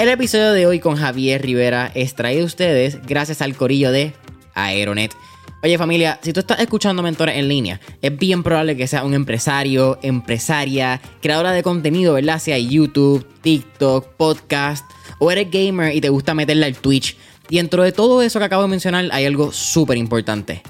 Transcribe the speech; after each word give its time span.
El 0.00 0.08
episodio 0.08 0.52
de 0.52 0.66
hoy 0.66 0.80
con 0.80 0.96
Javier 0.96 1.42
Rivera 1.42 1.92
es 1.94 2.14
traído 2.14 2.44
a 2.44 2.46
ustedes 2.46 3.06
gracias 3.06 3.42
al 3.42 3.54
corillo 3.54 3.92
de 3.92 4.14
Aeronet. 4.54 5.14
Oye 5.62 5.76
familia, 5.76 6.18
si 6.22 6.32
tú 6.32 6.40
estás 6.40 6.58
escuchando 6.60 7.02
mentores 7.02 7.36
en 7.36 7.48
línea, 7.48 7.82
es 8.00 8.16
bien 8.16 8.42
probable 8.42 8.78
que 8.78 8.86
seas 8.86 9.04
un 9.04 9.12
empresario, 9.12 9.98
empresaria, 10.02 11.02
creadora 11.20 11.52
de 11.52 11.62
contenido, 11.62 12.14
¿verdad? 12.14 12.38
Sea 12.38 12.56
YouTube, 12.56 13.26
TikTok, 13.42 14.06
podcast, 14.16 14.90
o 15.18 15.30
eres 15.30 15.50
gamer 15.50 15.94
y 15.94 16.00
te 16.00 16.08
gusta 16.08 16.32
meterle 16.32 16.64
al 16.64 16.76
Twitch. 16.76 17.18
Y 17.50 17.56
dentro 17.56 17.82
de 17.82 17.92
todo 17.92 18.22
eso 18.22 18.38
que 18.38 18.46
acabo 18.46 18.62
de 18.62 18.68
mencionar 18.68 19.06
hay 19.12 19.26
algo 19.26 19.52
súper 19.52 19.98
importante, 19.98 20.62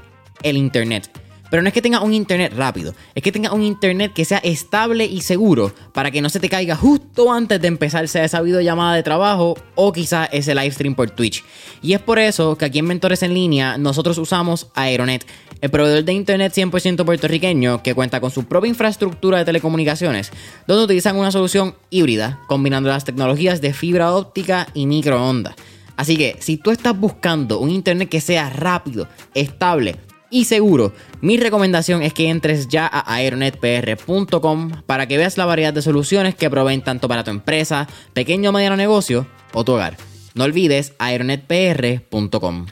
el 0.43 0.57
Internet. 0.57 1.09
Pero 1.51 1.62
no 1.62 1.69
es 1.69 1.75
que 1.75 1.82
tenga 1.82 2.01
un 2.01 2.14
internet 2.14 2.53
rápido, 2.57 2.95
es 3.14 3.23
que 3.23 3.33
tenga 3.33 3.53
un 3.53 3.62
internet 3.62 4.12
que 4.14 4.25
sea 4.25 4.39
estable 4.39 5.05
y 5.05 5.21
seguro 5.21 5.73
para 5.93 6.11
que 6.11 6.23
no 6.23 6.30
se 6.30 6.41
te 6.41 6.48
caiga 6.48 6.77
justo 6.77 7.33
antes 7.33 7.61
de 7.61 7.69
empezar 7.69 8.06
sea 8.09 8.25
esa 8.25 8.41
videollamada 8.41 8.95
de 8.95 9.02
trabajo 9.02 9.56
o 9.75 9.92
quizás 9.92 10.28
ese 10.33 10.55
live 10.55 10.70
stream 10.70 10.95
por 10.95 11.11
Twitch. 11.11 11.45
Y 11.83 11.92
es 11.92 12.01
por 12.01 12.19
eso 12.19 12.56
que 12.56 12.65
aquí 12.65 12.78
en 12.78 12.87
Mentores 12.87 13.23
en 13.23 13.34
Línea 13.34 13.78
nosotros 13.78 14.16
usamos 14.19 14.69
Aeronet, 14.75 15.27
el 15.61 15.70
proveedor 15.70 16.05
de 16.05 16.12
internet 16.12 16.52
100% 16.55 17.05
puertorriqueño 17.05 17.83
que 17.83 17.95
cuenta 17.95 18.20
con 18.20 18.30
su 18.30 18.45
propia 18.45 18.69
infraestructura 18.69 19.39
de 19.39 19.45
telecomunicaciones, 19.45 20.30
donde 20.67 20.84
utilizan 20.84 21.17
una 21.17 21.33
solución 21.33 21.75
híbrida 21.91 22.41
combinando 22.47 22.89
las 22.89 23.05
tecnologías 23.05 23.61
de 23.61 23.75
fibra 23.75 24.14
óptica 24.14 24.69
y 24.75 24.87
microondas. 24.87 25.55
Así 25.97 26.17
que 26.17 26.37
si 26.41 26.56
tú 26.56 26.70
estás 26.70 26.98
buscando 26.98 27.59
un 27.59 27.70
internet 27.70 28.09
que 28.09 28.23
sea 28.23 28.48
rápido, 28.48 29.06
estable, 29.34 29.97
y 30.30 30.45
seguro. 30.45 30.93
Mi 31.20 31.37
recomendación 31.37 32.02
es 32.02 32.15
que 32.15 32.29
entres 32.29 32.69
ya 32.69 32.87
a 32.87 33.15
aeronetpr.com 33.15 34.83
para 34.87 35.06
que 35.06 35.19
veas 35.19 35.37
la 35.37 35.47
variedad 35.47 35.75
de 35.75 35.83
soluciones 35.83 36.34
que 36.34 36.51
proveen 36.51 36.83
tanto 36.83 37.09
para 37.09 37.25
tu 37.25 37.30
empresa, 37.30 37.89
pequeño 38.15 38.51
o 38.51 38.53
mediano 38.53 38.77
negocio 38.77 39.27
o 39.53 39.65
tu 39.65 39.73
hogar. 39.73 39.97
No 40.34 40.45
olvides 40.45 40.95
aeronetpr.com. 40.98 42.67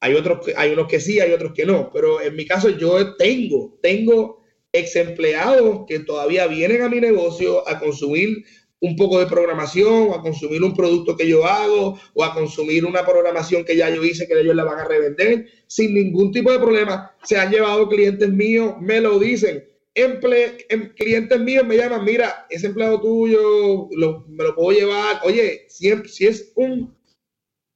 Hay 0.00 0.14
otros, 0.14 0.40
hay 0.56 0.72
unos 0.72 0.88
que 0.88 1.00
sí, 1.00 1.20
hay 1.20 1.32
otros 1.32 1.52
que 1.54 1.66
no, 1.66 1.90
pero 1.92 2.20
en 2.20 2.36
mi 2.36 2.46
caso 2.46 2.68
yo 2.70 3.16
tengo, 3.16 3.78
tengo 3.82 4.44
ex 4.72 4.94
empleados 4.96 5.84
que 5.88 6.00
todavía 6.00 6.46
vienen 6.46 6.82
a 6.82 6.88
mi 6.88 7.00
negocio 7.00 7.66
a 7.68 7.78
consumir 7.78 8.44
un 8.86 8.96
poco 8.96 9.18
de 9.18 9.26
programación, 9.26 10.08
o 10.08 10.14
a 10.14 10.22
consumir 10.22 10.62
un 10.62 10.74
producto 10.74 11.16
que 11.16 11.28
yo 11.28 11.44
hago, 11.44 11.98
o 12.14 12.24
a 12.24 12.32
consumir 12.32 12.84
una 12.84 13.04
programación 13.04 13.64
que 13.64 13.76
ya 13.76 13.90
yo 13.90 14.04
hice 14.04 14.26
que 14.26 14.38
ellos 14.38 14.54
la 14.54 14.64
van 14.64 14.78
a 14.78 14.84
revender, 14.84 15.46
sin 15.66 15.94
ningún 15.94 16.32
tipo 16.32 16.50
de 16.50 16.58
problema. 16.58 17.14
Se 17.24 17.36
han 17.38 17.50
llevado 17.50 17.88
clientes 17.88 18.30
míos, 18.30 18.74
me 18.80 19.00
lo 19.00 19.18
dicen. 19.18 19.64
Emple 19.94 20.66
em, 20.68 20.92
clientes 20.94 21.40
míos 21.40 21.66
me 21.66 21.76
llaman, 21.76 22.04
mira, 22.04 22.46
ese 22.50 22.66
empleado 22.66 23.00
tuyo 23.00 23.88
me 24.28 24.44
lo 24.44 24.54
puedo 24.54 24.78
llevar. 24.78 25.20
Oye, 25.24 25.66
si, 25.68 25.90
si 26.06 26.26
es 26.26 26.52
un 26.54 26.94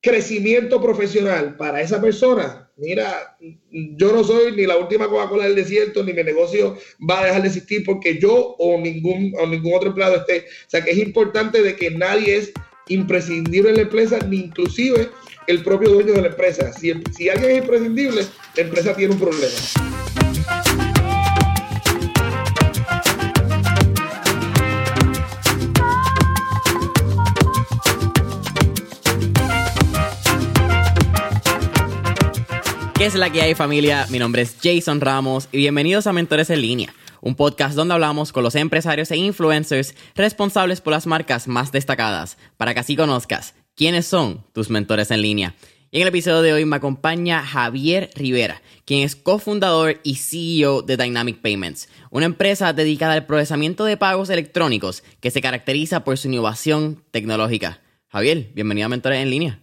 crecimiento 0.03 0.81
profesional 0.81 1.57
para 1.57 1.81
esa 1.81 2.01
persona, 2.01 2.70
mira, 2.77 3.37
yo 3.71 4.13
no 4.13 4.25
soy 4.25 4.53
ni 4.53 4.67
la 4.67 4.77
última 4.77 5.09
Coca-Cola 5.09 5.45
del 5.45 5.57
desierto, 5.57 6.03
ni 6.03 6.13
mi 6.13 6.23
negocio 6.23 6.77
va 7.09 7.21
a 7.21 7.27
dejar 7.27 7.43
de 7.43 7.49
existir 7.49 7.83
porque 7.85 8.19
yo 8.19 8.57
o 8.59 8.81
ningún, 8.81 9.33
o 9.39 9.47
ningún 9.47 9.75
otro 9.75 9.91
empleado 9.91 10.17
esté. 10.17 10.47
O 10.67 10.71
sea 10.71 10.83
que 10.83 10.91
es 10.91 10.99
importante 10.99 11.63
de 11.63 11.77
que 11.77 11.91
nadie 11.91 12.37
es 12.37 12.53
imprescindible 12.89 13.71
en 13.71 13.77
la 13.77 13.83
empresa, 13.83 14.19
ni 14.29 14.39
inclusive 14.39 15.11
el 15.47 15.63
propio 15.63 15.91
dueño 15.91 16.13
de 16.13 16.23
la 16.23 16.29
empresa. 16.29 16.73
Si, 16.73 16.93
si 17.17 17.29
alguien 17.29 17.51
es 17.53 17.59
imprescindible, 17.59 18.23
la 18.57 18.63
empresa 18.63 18.95
tiene 18.95 19.15
un 19.15 19.21
problema. 19.21 20.30
¿Qué 33.01 33.07
es 33.07 33.15
la 33.15 33.33
que 33.33 33.41
hay 33.41 33.55
familia? 33.55 34.07
Mi 34.11 34.19
nombre 34.19 34.43
es 34.43 34.57
Jason 34.63 35.01
Ramos 35.01 35.49
y 35.53 35.57
bienvenidos 35.57 36.07
a 36.07 36.13
Mentores 36.13 36.51
en 36.51 36.61
línea, 36.61 36.93
un 37.23 37.35
podcast 37.35 37.75
donde 37.75 37.95
hablamos 37.95 38.31
con 38.31 38.43
los 38.45 38.55
empresarios 38.55 39.11
e 39.11 39.17
influencers 39.17 39.95
responsables 40.15 40.83
por 40.83 40.93
las 40.93 41.07
marcas 41.07 41.49
más 41.49 41.73
destacadas, 41.73 42.37
para 42.59 42.75
que 42.75 42.81
así 42.81 42.97
conozcas 42.97 43.55
quiénes 43.75 44.07
son 44.07 44.45
tus 44.53 44.69
mentores 44.69 45.11
en 45.11 45.23
línea. 45.23 45.55
Y 45.91 45.97
en 45.97 46.03
el 46.03 46.09
episodio 46.09 46.43
de 46.43 46.53
hoy 46.53 46.67
me 46.67 46.77
acompaña 46.77 47.43
Javier 47.43 48.11
Rivera, 48.17 48.61
quien 48.85 49.01
es 49.01 49.17
cofundador 49.17 49.99
y 50.03 50.17
CEO 50.17 50.83
de 50.83 50.99
Dynamic 50.99 51.41
Payments, 51.41 51.89
una 52.11 52.27
empresa 52.27 52.75
dedicada 52.75 53.15
al 53.15 53.25
procesamiento 53.25 53.87
de 53.87 53.97
pagos 53.97 54.29
electrónicos 54.29 55.05
que 55.21 55.31
se 55.31 55.41
caracteriza 55.41 56.05
por 56.05 56.19
su 56.19 56.29
innovación 56.29 57.03
tecnológica. 57.13 57.81
Javier, 58.09 58.51
bienvenido 58.53 58.85
a 58.85 58.91
Mentores 58.91 59.21
en 59.21 59.31
línea. 59.31 59.61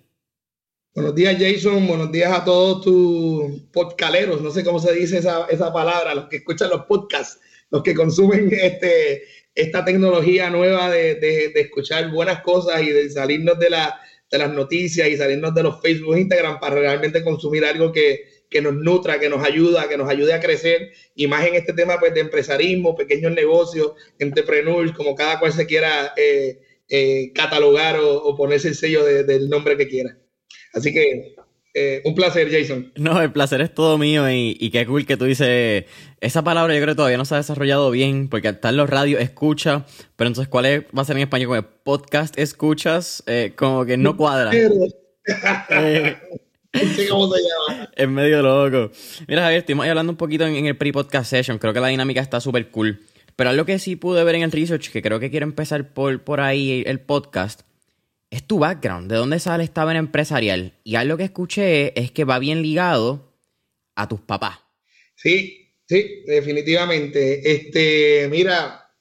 Buenos 0.97 1.13
días, 1.13 1.37
Jason. 1.39 1.85
Buenos 1.85 2.11
días 2.11 2.31
a 2.31 2.43
todos 2.43 2.83
tus 2.83 3.61
podcaleros. 3.71 4.41
No 4.41 4.49
sé 4.49 4.63
cómo 4.63 4.79
se 4.79 4.93
dice 4.93 5.19
esa, 5.19 5.71
palabra, 5.71 6.15
los 6.15 6.27
que 6.27 6.37
escuchan 6.37 6.71
los 6.71 6.85
podcasts, 6.85 7.39
los 7.69 7.83
que 7.83 7.93
consumen 7.93 8.49
este, 8.51 9.25
esta 9.53 9.85
tecnología 9.85 10.49
nueva 10.49 10.89
de, 10.89 11.51
escuchar 11.53 12.09
buenas 12.09 12.41
cosas 12.41 12.81
y 12.81 12.89
de 12.89 13.11
salirnos 13.11 13.59
de, 13.59 13.69
las 13.69 14.53
noticias 14.55 15.07
y 15.07 15.17
salirnos 15.17 15.53
de 15.53 15.61
los 15.61 15.79
Facebook 15.83 16.17
Instagram 16.17 16.59
para 16.59 16.77
realmente 16.77 17.23
consumir 17.23 17.63
algo 17.63 17.91
que, 17.91 18.23
nos 18.59 18.73
nutra, 18.73 19.19
que 19.19 19.29
nos 19.29 19.45
ayuda, 19.45 19.87
que 19.87 19.99
nos 19.99 20.09
ayude 20.09 20.33
a 20.33 20.39
crecer. 20.39 20.93
Y 21.13 21.27
más 21.27 21.45
en 21.45 21.53
este 21.53 21.73
tema 21.73 21.99
pues, 21.99 22.11
de 22.15 22.21
empresarismo, 22.21 22.95
pequeños 22.95 23.33
negocios, 23.33 23.91
entrepreneurs, 24.17 24.93
como 24.93 25.13
cada 25.13 25.39
cual 25.39 25.53
se 25.53 25.67
quiera 25.67 26.15
eh, 26.17 26.59
eh, 26.89 27.31
catalogar 27.35 27.99
o, 28.01 28.35
ponerse 28.35 28.69
el 28.69 28.73
sello 28.73 29.05
del 29.05 29.47
nombre 29.47 29.77
que 29.77 29.87
quiera. 29.87 30.17
Así 30.77 30.93
que 30.93 31.35
eh, 31.73 32.01
un 32.05 32.15
placer, 32.15 32.49
Jason. 32.51 32.91
No, 32.95 33.21
el 33.21 33.31
placer 33.31 33.61
es 33.61 33.71
todo 33.71 33.99
mío 33.99 34.27
y, 34.31 34.69
qué 34.71 34.85
cool 34.88 35.05
que 35.05 35.15
tú 35.15 35.25
dices. 35.25 35.85
Esa 36.21 36.43
palabra 36.43 36.73
yo 36.73 36.81
creo 36.81 36.93
que 36.93 36.97
todavía 36.97 37.17
no 37.17 37.25
se 37.25 37.35
ha 37.35 37.38
desarrollado 37.38 37.91
bien 37.91 38.29
porque 38.29 38.47
está 38.47 38.69
en 38.69 38.77
los 38.77 38.89
radios 38.89 39.21
escucha, 39.21 39.85
pero 40.15 40.27
entonces 40.27 40.49
¿cuál 40.49 40.65
es, 40.65 40.83
va 40.85 41.03
a 41.03 41.05
ser 41.05 41.17
en 41.17 41.23
español? 41.23 41.49
Como 41.49 41.61
podcast 41.83 42.38
escuchas, 42.39 43.23
eh, 43.27 43.53
como 43.55 43.85
que 43.85 43.95
no 43.95 44.17
cuadra. 44.17 44.51
eh, 44.53 46.17
¿Cómo 47.09 47.33
se 47.33 47.41
llama? 47.41 47.89
Es 47.95 48.09
medio 48.09 48.41
loco. 48.41 48.91
Mira, 49.27 49.44
Javier, 49.44 49.59
estuvimos 49.59 49.88
hablando 49.88 50.11
un 50.11 50.17
poquito 50.17 50.47
en, 50.47 50.65
el 50.65 50.77
pre-podcast 50.77 51.29
session. 51.29 51.59
Creo 51.59 51.73
que 51.73 51.79
la 51.79 51.89
dinámica 51.89 52.21
está 52.21 52.39
súper 52.39 52.69
cool. 52.71 53.01
Pero 53.35 53.51
algo 53.51 53.65
que 53.65 53.77
sí 53.77 53.95
pude 53.95 54.23
ver 54.23 54.33
en 54.33 54.41
el 54.41 54.51
research, 54.51 54.89
que 54.89 55.03
creo 55.03 55.19
que 55.19 55.29
quiero 55.29 55.44
empezar 55.45 55.94
por, 55.94 56.23
por 56.23 56.39
ahí 56.41 56.83
el 56.88 56.99
podcast, 56.99 57.66
es 58.29 58.43
tu 58.43 58.59
background, 58.59 59.09
de 59.09 59.17
dónde 59.17 59.39
sale 59.39 59.63
esta 59.63 59.85
vena 59.85 59.99
empresarial. 59.99 60.73
Y 60.83 60.95
algo 60.95 61.17
que 61.17 61.23
escuché 61.23 61.97
es 61.99 62.11
que 62.11 62.25
va 62.25 62.39
bien 62.39 62.61
ligado 62.61 63.33
a 63.95 64.07
tus 64.07 64.21
papás. 64.21 64.59
Sí, 65.15 65.71
sí, 65.88 66.23
definitivamente. 66.25 67.51
Este, 67.51 68.27
mira, 68.29 68.91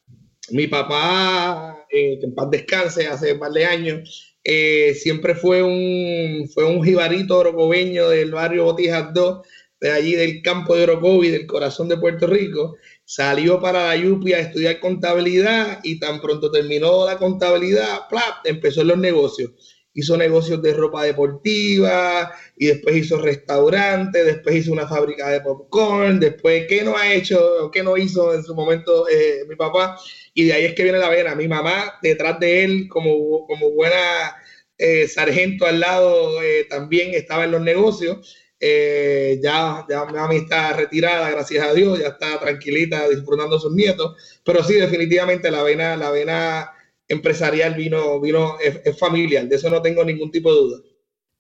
mi 0.51 0.67
papá, 0.69 1.87
eh, 1.91 2.19
que 2.21 2.27
en 2.27 2.35
paz 2.35 2.51
descanse, 2.51 3.07
hace 3.07 3.33
un 3.33 3.41
par 3.41 3.53
de 3.53 3.67
años, 3.67 4.37
eh, 4.45 4.95
siempre 4.95 5.35
fue 5.35 5.63
un, 5.63 6.49
fue 6.49 6.65
un 6.65 6.83
jibarito 6.85 7.39
orocobeño 7.39 8.09
del 8.09 8.31
barrio 8.31 8.65
Botijas 8.65 9.13
2, 9.13 9.47
de 9.81 9.91
allí 9.91 10.15
del 10.15 10.41
campo 10.41 10.75
de 10.75 10.85
Orocovi, 10.85 11.29
del 11.29 11.47
corazón 11.47 11.89
de 11.89 11.99
Puerto 11.99 12.27
Rico 12.27 12.77
salió 13.07 13.61
para 13.61 13.87
la 13.87 13.97
Yupi 13.97 14.33
a 14.33 14.41
estudiar 14.41 14.81
contabilidad 14.81 15.79
y 15.85 16.01
tan 16.01 16.21
pronto 16.21 16.51
terminó 16.51 17.07
la 17.07 17.17
contabilidad, 17.17 18.01
empezó 18.45 18.83
en 18.83 18.89
los 18.89 18.99
negocios. 18.99 19.53
Hizo 19.95 20.17
negocios 20.17 20.61
de 20.61 20.75
ropa 20.75 21.05
deportiva 21.05 22.31
y 22.59 22.67
después 22.67 22.97
hizo 22.97 23.19
restaurantes, 23.19 24.27
después 24.27 24.57
hizo 24.57 24.73
una 24.73 24.87
fábrica 24.87 25.31
de 25.31 25.41
popcorn, 25.41 26.21
después, 26.21 26.67
¿qué 26.69 26.83
no 26.83 26.97
ha 26.99 27.15
hecho? 27.15 27.71
¿Qué 27.73 27.83
no 27.83 27.97
hizo 27.97 28.35
en 28.35 28.43
su 28.43 28.55
momento 28.55 29.09
eh, 29.09 29.45
mi 29.49 29.57
papá? 29.57 29.97
Y 30.35 30.45
de 30.45 30.53
ahí 30.53 30.65
es 30.67 30.75
que 30.75 30.83
viene 30.83 30.99
la 30.99 31.09
vena. 31.09 31.35
Mi 31.35 31.49
mamá, 31.49 31.95
detrás 32.03 32.39
de 32.41 32.65
él, 32.65 32.89
como, 32.89 33.47
como 33.47 33.71
buena 33.71 34.37
eh, 34.77 35.09
sargento 35.09 35.65
al 35.65 35.81
lado, 35.81 36.43
eh, 36.43 36.67
también 36.69 37.15
estaba 37.15 37.45
en 37.45 37.53
los 37.53 37.63
negocios 37.63 38.37
eh, 38.59 39.39
ya, 39.43 39.85
ya 39.89 40.07
mi 40.07 40.15
mamá 40.15 40.35
está 40.35 40.73
retirada, 40.73 41.31
gracias 41.31 41.67
a 41.67 41.75
Dios, 41.75 41.99
ya 41.99 42.09
está 42.09 42.41
tranquilita 42.41 43.09
disfrutando 43.09 43.59
sus 43.59 43.73
nietos, 43.73 44.17
pero 44.45 44.65
sí, 44.65 44.75
definitivamente 44.75 45.51
la 45.51 45.63
vena, 45.63 45.97
la 45.97 46.11
vena 46.11 46.73
empresarial 47.09 47.75
vino, 47.75 48.21
vino, 48.21 48.57
es, 48.61 48.99
familiar, 48.99 49.47
de 49.47 49.57
eso 49.57 49.71
no 49.71 49.83
tengo 49.83 50.05
ningún 50.05 50.31
tipo 50.31 50.53
de 50.53 50.61
duda. 50.61 50.83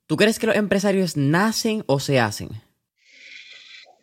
¿Tú 0.07 0.17
crees 0.17 0.39
que 0.39 0.47
los 0.47 0.57
empresarios 0.57 1.17
nacen 1.17 1.83
o 1.87 1.99
se 1.99 2.21
hacen? 2.21 2.51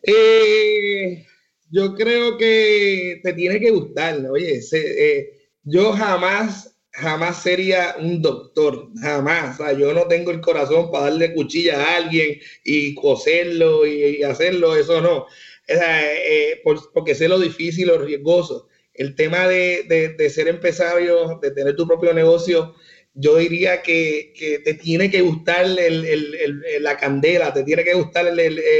Eh, 0.01 1.25
yo 1.69 1.95
creo 1.95 2.37
que 2.37 3.21
te 3.23 3.33
tiene 3.33 3.59
que 3.59 3.71
gustar, 3.71 4.25
oye, 4.29 4.59
eh, 4.73 5.49
yo 5.63 5.93
jamás 5.93 6.72
jamás 6.93 7.41
sería 7.41 7.95
un 7.99 8.21
doctor, 8.21 8.89
jamás. 9.01 9.59
O 9.59 9.63
sea, 9.63 9.73
yo 9.73 9.93
no 9.93 10.07
tengo 10.07 10.31
el 10.31 10.41
corazón 10.41 10.91
para 10.91 11.05
darle 11.05 11.33
cuchilla 11.33 11.81
a 11.81 11.97
alguien 11.97 12.39
y 12.63 12.93
coserlo 12.95 13.85
y, 13.85 14.23
hacerlo, 14.23 14.75
eso 14.75 15.01
no. 15.01 15.25
Eh, 15.67 16.61
porque 16.93 17.15
sé 17.15 17.27
lo 17.27 17.39
difícil, 17.39 17.87
lo 17.87 17.97
riesgoso. 17.97 18.67
El 18.93 19.15
tema 19.15 19.47
de, 19.47 20.15
ser 20.29 20.47
empresario, 20.47 21.39
de 21.41 21.51
tener 21.51 21.75
tu 21.75 21.87
propio 21.87 22.13
negocio, 22.13 22.75
yo 23.15 23.37
diría 23.37 23.81
que, 23.81 24.33
que 24.35 24.59
te 24.59 24.75
tiene 24.75 25.09
que 25.09 25.21
gustar 25.21 25.65
el, 25.65 26.05
el, 26.05 26.83
la 26.83 26.97
candela, 26.97 27.53
te 27.53 27.63
tiene 27.63 27.83
que 27.83 27.93
gustar 27.95 28.25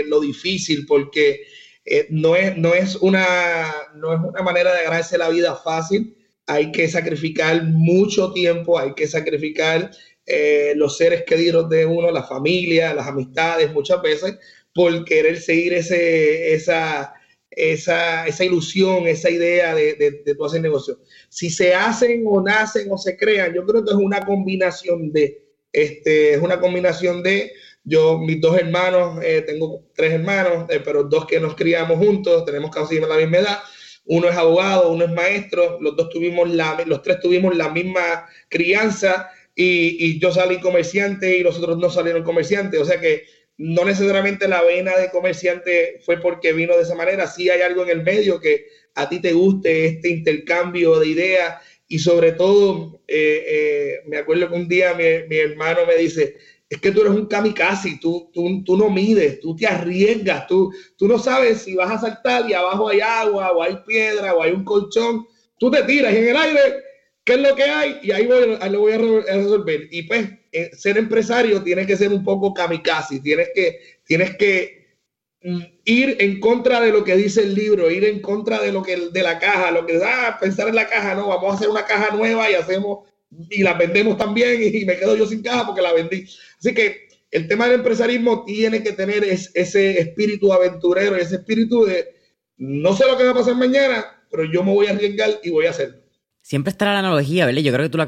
lo 0.06 0.20
difícil, 0.20 0.86
porque 0.86 1.44
eh, 1.86 2.08
no, 2.10 2.36
es, 2.36 2.56
no, 2.58 2.74
es 2.74 2.96
una, 2.96 3.72
no 3.96 4.14
es 4.14 4.20
una 4.24 4.42
manera 4.44 4.74
de 4.74 4.84
ganarse 4.84 5.18
la 5.18 5.30
vida 5.30 5.56
fácil. 5.56 6.16
Hay 6.48 6.72
que 6.72 6.88
sacrificar 6.88 7.64
mucho 7.64 8.34
tiempo, 8.34 8.78
hay 8.78 8.94
que 8.94 9.08
sacrificar 9.08 9.92
eh, 10.26 10.74
los 10.76 10.98
seres 10.98 11.24
queridos 11.24 11.70
de 11.70 11.86
uno, 11.86 12.12
la 12.12 12.24
familia, 12.24 12.94
las 12.94 13.08
amistades, 13.08 13.72
muchas 13.74 14.02
veces, 14.02 14.38
por 14.74 15.06
querer 15.06 15.40
seguir 15.40 15.74
ese, 15.74 16.54
esa, 16.54 17.14
esa, 17.52 18.28
esa 18.28 18.44
ilusión, 18.44 19.08
esa 19.08 19.30
idea 19.30 19.76
de, 19.76 19.94
de, 19.94 20.24
de 20.26 20.36
hacer 20.46 20.62
negocio. 20.62 21.00
Si 21.30 21.50
se 21.50 21.74
hacen 21.74 22.24
o 22.28 22.42
nacen 22.42 22.88
o 22.92 22.98
se 22.98 23.16
crean, 23.18 23.54
yo 23.54 23.66
creo 23.66 23.84
que 23.84 23.92
es 23.92 23.98
una 23.98 24.22
combinación 24.26 25.12
de, 25.12 25.44
este, 25.72 26.34
es 26.34 26.42
una 26.42 26.60
combinación 26.60 27.24
de, 27.24 27.52
yo, 27.84 28.18
mis 28.18 28.40
dos 28.40 28.58
hermanos, 28.58 29.20
eh, 29.24 29.44
tengo 29.46 29.84
tres 29.94 30.14
hermanos, 30.14 30.70
eh, 30.70 30.82
pero 30.84 31.04
dos 31.04 31.26
que 31.26 31.40
nos 31.40 31.56
criamos 31.56 31.98
juntos, 31.98 32.46
tenemos 32.46 32.72
casi 32.72 33.00
la 33.00 33.18
misma 33.18 33.40
edad. 33.40 33.60
Uno 34.06 34.30
es 34.30 34.36
abogado, 34.36 34.92
uno 34.92 35.06
es 35.06 35.12
maestro, 35.12 35.80
los 35.82 35.96
dos 35.96 36.10
tuvimos 36.10 36.50
la, 36.50 36.82
los 36.86 37.02
tres 37.02 37.20
tuvimos 37.20 37.56
la 37.56 37.70
misma 37.70 38.28
crianza 38.50 39.30
y, 39.56 40.06
y 40.06 40.20
yo 40.20 40.32
salí 40.32 40.60
comerciante 40.60 41.38
y 41.38 41.44
los 41.44 41.58
otros 41.58 41.78
no 41.78 41.90
salieron 41.90 42.24
comerciantes. 42.24 42.80
O 42.82 42.86
sea 42.86 43.00
que 43.00 43.24
no 43.58 43.86
necesariamente 43.86 44.48
la 44.48 44.64
vena 44.64 44.98
de 44.98 45.10
comerciante 45.10 46.00
fue 46.04 46.20
porque 46.20 46.54
vino 46.54 46.76
de 46.76 46.84
esa 46.84 46.96
manera, 46.96 47.28
sí 47.28 47.50
hay 47.50 47.62
algo 47.62 47.84
en 47.84 47.90
el 47.90 48.04
medio 48.04 48.40
que 48.40 48.66
a 48.96 49.10
ti 49.10 49.20
te 49.20 49.34
guste 49.34 49.86
este 49.86 50.10
intercambio 50.10 51.00
de 51.00 51.08
ideas 51.08 51.56
y 51.88 52.00
sobre 52.00 52.32
todo, 52.32 53.02
eh, 53.08 53.46
eh, 53.48 54.02
me 54.08 54.18
acuerdo 54.18 54.50
que 54.50 54.56
un 54.56 54.68
día 54.68 54.96
mi, 54.96 55.38
hermano 55.38 55.86
me 55.86 55.96
dice, 55.96 56.38
es 56.74 56.82
que 56.82 56.92
tú 56.92 57.02
eres 57.02 57.14
un 57.14 57.28
kamikaze, 57.28 57.98
tú, 58.02 58.30
tú, 58.34 58.64
tú 58.64 58.78
no 58.78 58.90
mides, 58.90 59.40
tú 59.40 59.56
te 59.56 59.68
arriesgas, 59.68 60.48
tú, 60.48 60.72
tú 60.98 61.08
no 61.08 61.18
sabes 61.18 61.62
si 61.64 61.76
vas 61.76 61.92
a 61.92 62.00
saltar 62.00 62.50
y 62.50 62.54
abajo 62.54 62.90
hay 62.90 63.02
agua 63.02 63.52
o 63.52 63.62
hay 63.62 63.78
piedra 63.86 64.34
o 64.34 64.44
hay 64.44 64.52
un 64.52 64.64
colchón, 64.64 65.26
tú 65.58 65.72
te 65.72 65.84
tiras 65.84 66.14
en 66.14 66.28
el 66.30 66.38
aire 66.38 66.84
¿Qué 67.24 67.34
es 67.34 67.40
lo 67.40 67.56
que 67.56 67.64
hay? 67.64 68.00
Y 68.04 68.12
ahí, 68.12 68.28
voy, 68.28 68.58
lo 68.70 68.80
voy 68.82 68.94
a 68.94 68.98
resolver. 68.98 69.88
Y 69.92 70.04
pues, 70.04 70.30
eh, 70.52 70.72
ser 70.74 70.98
empresario 70.98 71.64
tiene 71.64 71.86
que 71.86 71.96
ser 71.96 72.12
un 72.12 72.24
poco 72.24 72.54
kamikaze, 72.54 73.20
tienes 73.22 73.50
que, 73.56 73.80
tienes 74.04 74.36
que 74.36 74.98
mm, 75.42 75.62
ir 75.86 76.18
en 76.20 76.40
contra 76.42 76.82
de 76.82 76.92
lo 76.92 77.04
que 77.04 77.16
dice 77.16 77.44
el 77.44 77.56
libro, 77.56 77.90
ir 77.90 78.04
en 78.04 78.22
contra 78.22 78.62
de 78.62 78.74
lo 78.74 78.84
que 78.84 79.10
de 79.12 79.24
la 79.24 79.40
caja, 79.40 79.72
lo 79.72 79.86
que 79.86 80.02
ah, 80.04 80.38
pensar 80.40 80.68
en 80.68 80.76
la 80.76 80.88
caja, 80.90 81.16
no, 81.16 81.30
vamos 81.30 81.54
a 81.54 81.56
hacer 81.56 81.70
una 81.70 81.86
caja 81.86 82.14
nueva 82.14 82.50
y 82.52 82.56
hacemos 82.56 83.08
y 83.50 83.64
la 83.64 83.74
vendemos 83.74 84.18
también 84.18 84.62
y 84.62 84.86
me 84.86 84.98
quedo 84.98 85.16
yo 85.16 85.26
sin 85.26 85.42
caja 85.42 85.66
porque 85.66 85.82
la 85.82 85.94
vendí. 85.94 86.26
Así 86.64 86.74
que 86.74 87.10
el 87.30 87.48
tema 87.48 87.66
del 87.66 87.80
empresarismo 87.80 88.46
tiene 88.46 88.82
que 88.84 88.94
tener 88.94 89.24
ese 89.26 90.00
espíritu 90.00 90.54
aventurero, 90.54 91.18
ese 91.18 91.36
espíritu 91.36 91.84
de 91.84 92.08
no 92.56 92.96
sé 92.96 93.06
lo 93.06 93.18
que 93.18 93.26
va 93.26 93.32
a 93.32 93.36
pasar 93.36 93.56
mañana, 93.56 94.06
pero 94.32 94.46
yo 94.46 94.64
me 94.64 94.74
voy 94.74 94.88
a 94.88 94.92
arriesgar 94.92 95.30
y 95.44 95.50
voy 95.50 95.66
a 95.66 95.72
hacerlo. 95.72 95.98
Siempre 96.42 96.72
estará 96.72 96.94
la 96.94 97.00
analogía, 97.00 97.46
¿verdad? 97.46 97.62
Yo 97.62 97.74
creo 97.74 97.86
que 97.86 97.90
tú 97.90 97.98
lo 97.98 98.06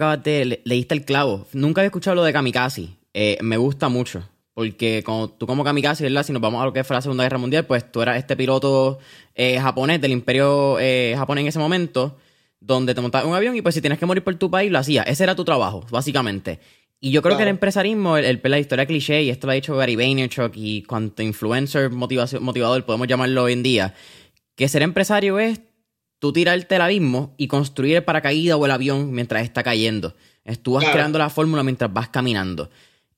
leíste 0.64 0.94
el 0.94 1.04
clavo. 1.04 1.48
Nunca 1.52 1.82
había 1.82 1.88
escuchado 1.88 2.16
lo 2.16 2.24
de 2.24 2.32
kamikaze. 2.32 2.90
Eh, 3.14 3.38
me 3.42 3.58
gusta 3.58 3.90
mucho. 3.90 4.24
Porque 4.54 5.04
como, 5.04 5.30
tú 5.30 5.48
como 5.48 5.66
kamikaze, 5.66 6.04
¿verdad? 6.04 6.24
Si 6.24 6.32
nos 6.32 6.42
vamos 6.42 6.62
a 6.62 6.66
lo 6.66 6.72
que 6.72 6.86
fue 6.86 6.96
la 6.96 7.02
Segunda 7.02 7.24
Guerra 7.24 7.38
Mundial, 7.38 7.66
pues 7.66 7.92
tú 7.92 8.02
eras 8.02 8.18
este 8.18 8.38
piloto 8.38 9.00
eh, 9.34 9.60
japonés 9.60 10.00
del 10.00 10.12
imperio 10.12 10.80
eh, 10.80 11.14
japonés 11.18 11.42
en 11.42 11.48
ese 11.50 11.60
momento, 11.60 12.18
donde 12.62 12.96
te 12.96 13.02
montabas 13.02 13.28
un 13.28 13.36
avión 13.36 13.56
y 13.58 13.62
pues 13.62 13.76
si 13.76 13.82
tienes 13.82 14.00
que 14.00 14.06
morir 14.06 14.24
por 14.24 14.34
tu 14.36 14.50
país, 14.50 14.72
lo 14.72 14.80
hacías. 14.80 15.06
Ese 15.08 15.24
era 15.24 15.36
tu 15.36 15.44
trabajo, 15.44 15.86
básicamente. 15.92 16.60
Y 17.00 17.12
yo 17.12 17.22
creo 17.22 17.38
que 17.38 17.44
el 17.44 17.50
empresarismo, 17.50 18.18
el, 18.18 18.40
la 18.44 18.60
historia 18.60 18.86
cliché, 18.86 19.24
y 19.24 19.30
esto 19.30 19.48
lo 19.48 19.52
ha 19.52 19.56
dicho 19.56 19.76
Gary 19.76 19.96
Vaynerchuk 19.96 20.54
y 20.56 20.82
cuanto 20.84 21.22
influencer 21.22 21.92
motivador 21.92 22.86
podemos 22.86 23.08
llamarlo 23.08 23.44
hoy 23.44 23.54
en 23.54 23.64
día, 23.64 23.94
que 24.56 24.68
ser 24.68 24.82
empresario 24.82 25.38
es 25.38 25.62
tú 26.20 26.34
tirarte 26.34 26.76
el 26.76 26.82
abismo 26.82 27.34
y 27.38 27.48
construir 27.48 27.98
el 27.98 28.04
paracaídas 28.04 28.58
o 28.58 28.66
el 28.66 28.72
avión 28.72 29.12
mientras 29.12 29.44
está 29.44 29.62
cayendo. 29.62 30.16
Tú 30.62 30.74
vas 30.74 30.86
creando 30.86 31.20
la 31.20 31.30
fórmula 31.30 31.64
mientras 31.64 31.92
vas 31.92 32.10
caminando. 32.10 32.70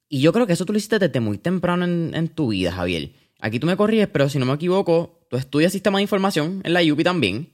Y 0.09 0.21
yo 0.21 0.31
creo 0.31 0.47
que 0.47 0.53
eso 0.53 0.65
tú 0.65 0.73
lo 0.73 0.77
hiciste 0.77 0.99
desde 0.99 1.19
muy 1.19 1.37
temprano 1.37 1.85
en, 1.85 2.27
tu 2.29 2.49
vida, 2.49 2.71
Javier. 2.71 3.11
Aquí 3.39 3.59
tú 3.59 3.67
me 3.67 3.77
corriges, 3.77 4.07
pero 4.07 4.29
si 4.29 4.39
no 4.39 4.45
me 4.45 4.53
equivoco, 4.53 5.19
tú 5.29 5.37
estudias 5.37 5.71
sistema 5.71 5.99
de 5.99 6.03
información 6.03 6.61
en 6.63 6.73
la 6.73 6.81
UPI 6.81 7.03
también. 7.03 7.49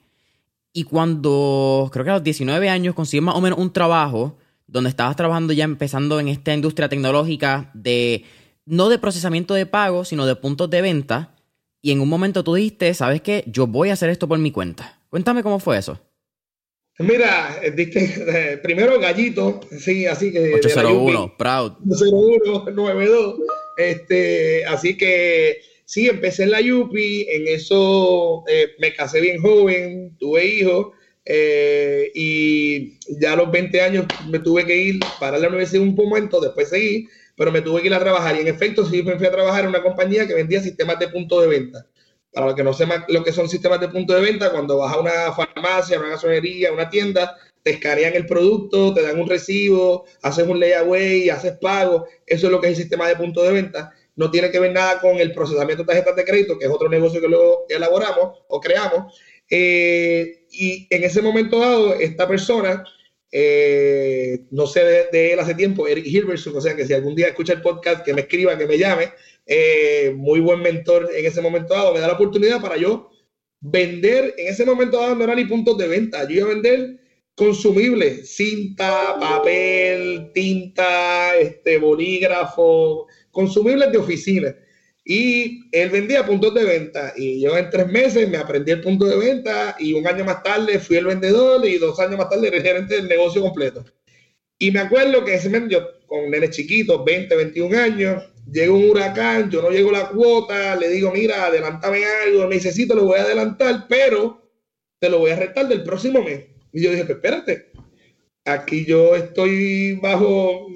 Y 0.72 0.84
cuando, 0.84 1.90
creo 1.92 2.06
que 2.06 2.12
a 2.12 2.14
los 2.14 2.24
19 2.24 2.70
años, 2.70 2.96
consigues 2.96 3.24
más 3.24 3.36
o 3.36 3.42
menos 3.42 3.60
un 3.60 3.74
trabajo 3.74 4.38
donde 4.68 4.90
estabas 4.90 5.16
trabajando 5.16 5.54
ya 5.54 5.66
empezando 5.66 6.20
en 6.20 6.28
esta 6.28 6.54
industria 6.54 6.90
tecnológica 6.90 7.72
de, 7.74 8.26
no 8.66 8.90
de 8.90 9.00
procesamiento 9.00 9.54
de 9.54 9.66
pago, 9.66 10.06
sino 10.06 10.26
de 10.26 10.36
puntos 10.36 10.70
de 10.70 10.82
venta. 10.82 11.36
Y 11.82 11.92
en 11.92 12.00
un 12.00 12.10
momento 12.10 12.44
tú 12.44 12.56
dijiste, 12.56 12.94
¿sabes 12.94 13.22
qué? 13.22 13.44
Yo 13.48 13.68
voy 13.68 13.90
a 13.90 13.94
hacer 13.94 14.10
esto 14.10 14.28
por 14.28 14.40
mi 14.40 14.52
cuenta. 14.52 15.02
Cuéntame 15.10 15.44
cómo 15.44 15.60
fue 15.60 15.78
eso. 15.78 16.00
Mira, 17.00 17.60
diste, 17.76 18.60
primero 18.64 19.00
Gallito, 19.00 19.62
sí, 19.80 20.06
así 20.06 20.32
que. 20.32 20.54
801, 20.56 21.38
Proud. 21.38 21.74
801, 21.90 23.38
Este, 23.78 24.64
así 24.66 24.96
que 24.96 25.58
sí, 25.86 26.08
empecé 26.08 26.44
en 26.44 26.52
la 26.52 26.62
Yupi, 26.62 27.28
en 27.30 27.48
eso 27.48 28.44
eh, 28.48 28.70
me 28.80 28.94
casé 28.94 29.22
bien 29.22 29.42
joven, 29.42 30.16
tuve 30.20 30.46
hijos, 30.46 30.88
eh, 31.26 32.12
y 32.14 33.00
ya 33.20 33.34
a 33.34 33.36
los 33.36 33.52
20 33.52 33.82
años 33.82 34.06
me 34.30 34.40
tuve 34.40 34.66
que 34.66 34.76
ir 34.76 35.00
para 35.20 35.38
la 35.38 35.48
universidad 35.48 35.84
un 35.84 35.96
momento, 35.96 36.42
después 36.42 36.70
seguí, 36.70 37.08
pero 37.36 37.52
me 37.52 37.62
tuve 37.62 37.82
que 37.82 37.88
ir 37.88 37.94
a 37.94 38.00
trabajar. 38.00 38.36
Y 38.36 38.42
en 38.42 38.48
efecto, 38.48 38.86
sí 38.86 39.04
me 39.04 39.18
fui 39.18 39.28
a 39.28 39.32
trabajar 39.32 39.64
en 39.64 39.70
una 39.70 39.82
compañía 39.84 40.28
que 40.28 40.34
vendía 40.34 40.62
sistemas 40.62 41.00
de 41.00 41.08
punto 41.10 41.42
de 41.42 41.48
venta. 41.48 41.88
Para 42.32 42.48
los 42.48 42.56
que 42.56 42.64
no 42.64 42.74
sepan 42.74 43.06
lo 43.10 43.24
que 43.24 43.32
son 43.32 43.48
sistemas 43.48 43.80
de 43.80 43.90
punto 43.90 44.14
de 44.14 44.22
venta, 44.22 44.52
cuando 44.52 44.80
vas 44.80 44.94
a 44.94 45.00
una 45.00 45.32
farmacia, 45.34 46.00
una 46.00 46.10
gasolinería, 46.10 46.74
una 46.74 46.90
tienda, 46.90 47.36
te 47.62 47.72
escanean 47.72 48.14
el 48.16 48.26
producto, 48.26 48.94
te 48.94 49.02
dan 49.04 49.20
un 49.20 49.30
recibo, 49.30 50.06
haces 50.22 50.48
un 50.48 50.60
layaway, 50.60 51.30
haces 51.30 51.54
pago. 51.62 52.06
Eso 52.26 52.48
es 52.48 52.52
lo 52.52 52.60
que 52.60 52.68
es 52.68 52.72
el 52.72 52.84
sistema 52.84 53.08
de 53.08 53.16
punto 53.16 53.44
de 53.44 53.54
venta. 53.54 53.92
No 54.16 54.30
tiene 54.30 54.52
que 54.52 54.60
ver 54.60 54.72
nada 54.74 55.00
con 55.00 55.18
el 55.18 55.32
procesamiento 55.32 55.84
de 55.84 55.88
tarjetas 55.88 56.16
de 56.16 56.26
crédito, 56.26 56.60
que 56.60 56.66
es 56.66 56.72
otro 56.72 56.90
negocio 56.90 57.22
que 57.22 57.28
luego 57.28 57.66
elaboramos 57.70 58.40
o 58.48 58.60
creamos. 58.60 59.14
Eh, 59.56 60.48
y 60.50 60.88
en 60.90 61.04
ese 61.04 61.22
momento 61.22 61.60
dado, 61.60 61.94
esta 61.94 62.28
persona, 62.28 62.84
eh, 63.32 64.48
no 64.50 64.66
sé 64.66 65.08
de, 65.12 65.34
él 65.34 65.40
hace 65.40 65.54
tiempo, 65.54 65.88
Eric 65.88 66.08
Hilberson, 66.08 66.58
o 66.58 66.62
sea 66.62 66.76
que 66.76 66.88
si 66.88 66.94
algún 66.94 67.14
día 67.14 67.28
escucha 67.28 67.54
el 67.54 67.62
podcast, 67.62 68.04
que 68.04 68.16
me 68.16 68.22
escriba, 68.22 68.58
que 68.58 68.66
me 68.66 68.80
llame, 68.80 69.12
eh, 69.46 70.12
muy 70.18 70.40
buen 70.40 70.60
mentor 70.60 71.08
en 71.16 71.24
ese 71.24 71.40
momento 71.40 71.76
dado, 71.76 71.94
me 71.94 72.00
da 72.00 72.08
la 72.08 72.14
oportunidad 72.14 72.60
para 72.62 72.78
yo 72.78 73.12
vender, 73.60 74.34
en 74.40 74.48
ese 74.48 74.66
momento 74.66 75.00
dado 75.00 75.14
no 75.14 75.24
era 75.24 75.36
ni 75.36 75.46
puntos 75.46 75.78
de 75.78 75.88
venta, 75.88 76.28
yo 76.28 76.38
iba 76.38 76.46
a 76.48 76.54
vender 76.56 77.00
consumibles, 77.36 78.36
cinta, 78.36 79.20
papel, 79.20 80.32
tinta, 80.34 81.38
este, 81.38 81.78
bolígrafo, 81.78 83.06
consumibles 83.30 83.92
de 83.92 83.98
oficina. 84.00 84.56
Y 85.06 85.70
él 85.72 85.90
vendía 85.90 86.26
puntos 86.26 86.54
de 86.54 86.64
venta 86.64 87.14
y 87.18 87.42
yo 87.42 87.58
en 87.58 87.70
tres 87.70 87.88
meses 87.88 88.30
me 88.30 88.38
aprendí 88.38 88.72
el 88.72 88.82
punto 88.82 89.06
de 89.06 89.18
venta 89.18 89.76
y 89.78 89.94
un 89.94 90.08
año 90.08 90.24
más 90.24 90.42
tarde 90.44 90.80
fui 90.80 90.96
el 90.96 91.06
vendedor 91.06 91.66
y 91.68 91.78
dos 91.78 92.00
años 92.00 92.18
más 92.18 92.30
tarde 92.30 92.48
el 92.48 92.62
gerente 92.64 92.96
del 92.96 93.10
negocio 93.10 93.42
completo. 93.42 93.84
Y 94.58 94.72
me 94.72 94.80
acuerdo 94.80 95.26
que 95.26 95.34
ese 95.36 95.50
momento 95.50 95.80
yo 95.80 96.08
con 96.08 96.32
nenes 96.32 96.52
chiquitos, 96.52 97.04
20, 97.04 97.36
21 97.36 97.78
años, 97.78 98.24
llega 98.52 98.72
un 98.72 98.90
huracán, 98.90 99.50
yo 99.50 99.62
no 99.62 99.72
llego 99.72 99.92
la 99.92 100.10
cuota, 100.10 100.76
le 100.76 100.90
digo, 100.90 101.12
mira, 101.12 101.48
adelántame 101.48 102.06
algo, 102.06 102.48
necesito, 102.48 102.96
lo 102.96 103.06
voy 103.06 103.20
a 103.20 103.24
adelantar, 103.24 103.88
pero 103.90 104.42
te 105.00 105.10
lo 105.10 105.20
voy 105.20 105.32
a 105.32 105.36
restar 105.36 105.68
del 105.68 105.84
próximo 105.84 106.24
mes. 106.24 106.46
Y 106.72 106.84
yo 106.84 106.92
dije, 106.92 107.04
pues 107.04 107.18
espérate, 107.18 107.72
aquí 108.46 108.86
yo 108.86 109.16
estoy 109.16 109.96
bajo, 109.96 110.68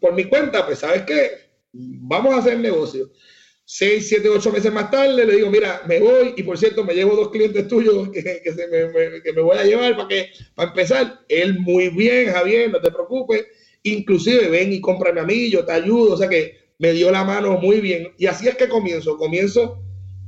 por 0.00 0.14
mi 0.14 0.24
cuenta, 0.24 0.66
pues 0.66 0.80
sabes 0.80 1.02
qué, 1.02 1.30
vamos 1.72 2.34
a 2.34 2.38
hacer 2.38 2.58
negocio. 2.58 3.10
Seis, 3.68 4.08
siete, 4.08 4.28
ocho 4.28 4.52
meses 4.52 4.72
más 4.72 4.92
tarde 4.92 5.26
le 5.26 5.34
digo, 5.34 5.50
mira, 5.50 5.82
me 5.88 5.98
voy 5.98 6.34
y 6.36 6.44
por 6.44 6.56
cierto 6.56 6.84
me 6.84 6.94
llevo 6.94 7.16
dos 7.16 7.30
clientes 7.30 7.66
tuyos 7.66 8.10
que, 8.10 8.22
que, 8.22 8.52
me, 8.52 9.22
que 9.22 9.32
me 9.32 9.42
voy 9.42 9.58
a 9.58 9.64
llevar 9.64 9.96
para 9.96 10.06
que 10.06 10.30
para 10.54 10.68
empezar. 10.68 11.18
Él 11.28 11.58
muy 11.58 11.88
bien, 11.88 12.32
Javier, 12.32 12.70
no 12.70 12.80
te 12.80 12.92
preocupes. 12.92 13.44
Inclusive 13.82 14.48
ven 14.50 14.72
y 14.72 14.80
cómprame 14.80 15.20
a 15.20 15.24
mí, 15.24 15.50
yo 15.50 15.64
te 15.64 15.72
ayudo. 15.72 16.14
O 16.14 16.16
sea 16.16 16.28
que 16.28 16.70
me 16.78 16.92
dio 16.92 17.10
la 17.10 17.24
mano 17.24 17.58
muy 17.58 17.80
bien. 17.80 18.12
Y 18.18 18.26
así 18.26 18.46
es 18.46 18.54
que 18.54 18.68
comienzo. 18.68 19.16
Comienzo 19.16 19.82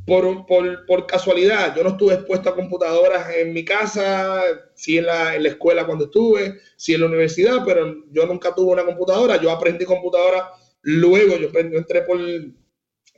por, 0.04 0.44
por, 0.46 0.84
por 0.86 1.06
casualidad. 1.06 1.76
Yo 1.76 1.84
no 1.84 1.90
estuve 1.90 2.14
expuesto 2.14 2.48
a 2.48 2.56
computadoras 2.56 3.36
en 3.36 3.52
mi 3.52 3.64
casa, 3.64 4.42
sí 4.74 4.98
en 4.98 5.06
la, 5.06 5.36
en 5.36 5.44
la 5.44 5.50
escuela 5.50 5.86
cuando 5.86 6.06
estuve, 6.06 6.56
sí 6.76 6.94
en 6.94 7.02
la 7.02 7.06
universidad, 7.06 7.62
pero 7.64 8.04
yo 8.10 8.26
nunca 8.26 8.52
tuve 8.52 8.72
una 8.72 8.84
computadora. 8.84 9.40
Yo 9.40 9.52
aprendí 9.52 9.84
computadora 9.84 10.50
luego, 10.82 11.36
yo, 11.36 11.50
entré 11.54 12.02
por, 12.02 12.18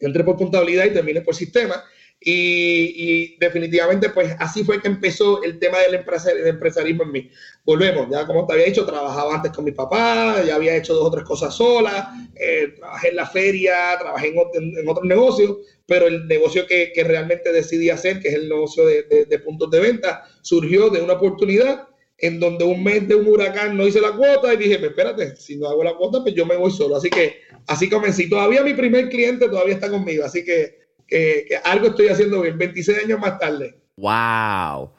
entré 0.00 0.24
por 0.24 0.36
contabilidad 0.36 0.86
y 0.86 0.94
terminé 0.94 1.20
por 1.20 1.34
sistema. 1.34 1.82
Y, 2.22 3.38
definitivamente, 3.38 4.10
pues 4.10 4.36
así 4.38 4.62
fue 4.62 4.80
que 4.80 4.88
empezó 4.88 5.42
el 5.42 5.58
tema 5.58 5.78
del, 5.78 6.04
empresarismo 6.46 7.04
en 7.04 7.12
mí. 7.12 7.30
Volvemos, 7.64 8.08
ya 8.10 8.26
como 8.26 8.46
te 8.46 8.52
había 8.52 8.66
dicho, 8.66 8.84
trabajaba 8.84 9.36
antes 9.36 9.52
con 9.52 9.64
mi 9.64 9.72
papá, 9.72 10.42
ya 10.46 10.56
había 10.56 10.76
hecho 10.76 10.92
dos 10.92 11.04
o 11.04 11.10
tres 11.10 11.24
cosas 11.24 11.54
sola, 11.54 12.12
eh, 12.36 12.74
trabajé 12.76 13.08
en 13.08 13.16
la 13.16 13.26
feria, 13.26 13.96
trabajé 13.98 14.28
en, 14.28 14.88
otros 14.88 15.06
negocios, 15.06 15.58
pero 15.86 16.08
el 16.08 16.28
negocio 16.28 16.66
que, 16.66 16.92
realmente 17.06 17.52
decidí 17.52 17.88
hacer, 17.88 18.20
que 18.20 18.28
es 18.28 18.34
el 18.34 18.50
negocio 18.50 18.84
de, 18.84 19.38
puntos 19.42 19.70
de 19.70 19.80
venta, 19.80 20.26
surgió 20.42 20.90
de 20.90 21.00
una 21.00 21.14
oportunidad 21.14 21.88
en 22.20 22.40
donde 22.40 22.64
un 22.64 22.82
mes 22.82 23.06
de 23.08 23.14
un 23.14 23.26
huracán 23.26 23.76
no 23.76 23.86
hice 23.86 24.00
la 24.00 24.12
cuota 24.12 24.52
y 24.54 24.56
dije, 24.56 24.78
pues, 24.78 24.90
espérate, 24.90 25.36
si 25.36 25.56
no 25.56 25.68
hago 25.68 25.84
la 25.84 25.94
cuota, 25.94 26.22
pues 26.22 26.34
yo 26.34 26.46
me 26.46 26.56
voy 26.56 26.70
solo. 26.70 26.96
Así 26.96 27.10
que 27.10 27.40
así 27.66 27.88
comencé. 27.88 28.28
todavía 28.28 28.62
mi 28.62 28.74
primer 28.74 29.08
cliente 29.08 29.48
todavía 29.48 29.74
está 29.74 29.90
conmigo, 29.90 30.24
así 30.24 30.44
que 30.44 30.80
que, 31.10 31.60
algo 31.64 31.88
estoy 31.88 32.08
haciendo 32.08 32.40
bien, 32.40 32.56
26 32.56 33.04
años 33.04 33.18
más 33.18 33.38
tarde. 33.38 33.74
¡Wow! 33.96 34.90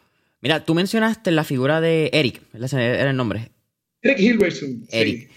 Mira, 0.41 0.63
tú 0.65 0.75
mencionaste 0.75 1.31
la 1.31 1.43
figura 1.43 1.81
de 1.81 2.09
Eric, 2.13 2.41
era 2.53 3.09
el 3.09 3.15
nombre. 3.15 3.49
Eric 4.01 4.19
Hilberson. 4.19 4.85
Eric. 4.89 5.29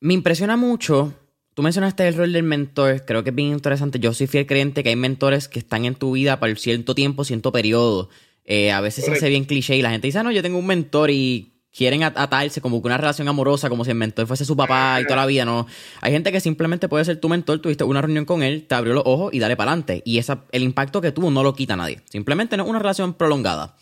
Me 0.00 0.14
impresiona 0.14 0.56
mucho. 0.56 1.14
Tú 1.54 1.62
mencionaste 1.62 2.06
el 2.08 2.14
rol 2.14 2.32
del 2.32 2.42
mentor, 2.42 3.04
creo 3.06 3.22
que 3.22 3.30
es 3.30 3.36
bien 3.36 3.52
interesante. 3.52 4.00
Yo 4.00 4.12
soy 4.12 4.26
fiel 4.26 4.44
creyente 4.46 4.82
que 4.82 4.88
hay 4.88 4.96
mentores 4.96 5.46
que 5.46 5.60
están 5.60 5.84
en 5.84 5.94
tu 5.94 6.12
vida 6.12 6.40
por 6.40 6.58
cierto 6.58 6.96
tiempo, 6.96 7.24
cierto 7.24 7.52
periodo. 7.52 8.10
Eh, 8.44 8.72
a 8.72 8.80
veces 8.80 9.04
se 9.04 9.12
hace 9.12 9.28
bien 9.28 9.44
cliché 9.44 9.76
y 9.76 9.82
la 9.82 9.90
gente 9.90 10.06
dice, 10.06 10.18
ah, 10.18 10.22
no, 10.22 10.30
yo 10.30 10.42
tengo 10.42 10.58
un 10.58 10.66
mentor 10.66 11.10
y 11.10 11.54
quieren 11.74 12.04
atarse 12.04 12.60
como 12.60 12.80
que 12.80 12.86
una 12.86 12.96
relación 12.96 13.26
amorosa, 13.26 13.68
como 13.68 13.84
si 13.84 13.90
el 13.90 13.96
mentor 13.96 14.26
fuese 14.26 14.44
su 14.44 14.56
papá 14.56 15.00
y 15.00 15.04
toda 15.04 15.16
la 15.16 15.26
vida, 15.26 15.44
no. 15.44 15.66
Hay 16.00 16.12
gente 16.12 16.30
que 16.30 16.40
simplemente 16.40 16.88
puede 16.88 17.04
ser 17.04 17.18
tu 17.18 17.28
mentor, 17.28 17.58
tuviste 17.58 17.82
una 17.82 18.00
reunión 18.00 18.24
con 18.24 18.42
él, 18.42 18.66
te 18.66 18.76
abrió 18.76 18.94
los 18.94 19.02
ojos 19.06 19.34
y 19.34 19.40
dale 19.40 19.56
para 19.56 19.72
adelante. 19.72 20.02
Y 20.04 20.18
esa, 20.18 20.44
el 20.52 20.62
impacto 20.62 21.00
que 21.00 21.10
tuvo 21.10 21.30
no 21.30 21.42
lo 21.42 21.54
quita 21.54 21.74
nadie. 21.74 22.00
Simplemente 22.08 22.56
no 22.56 22.62
es 22.62 22.70
una 22.70 22.78
relación 22.78 23.14
prolongada. 23.14 23.76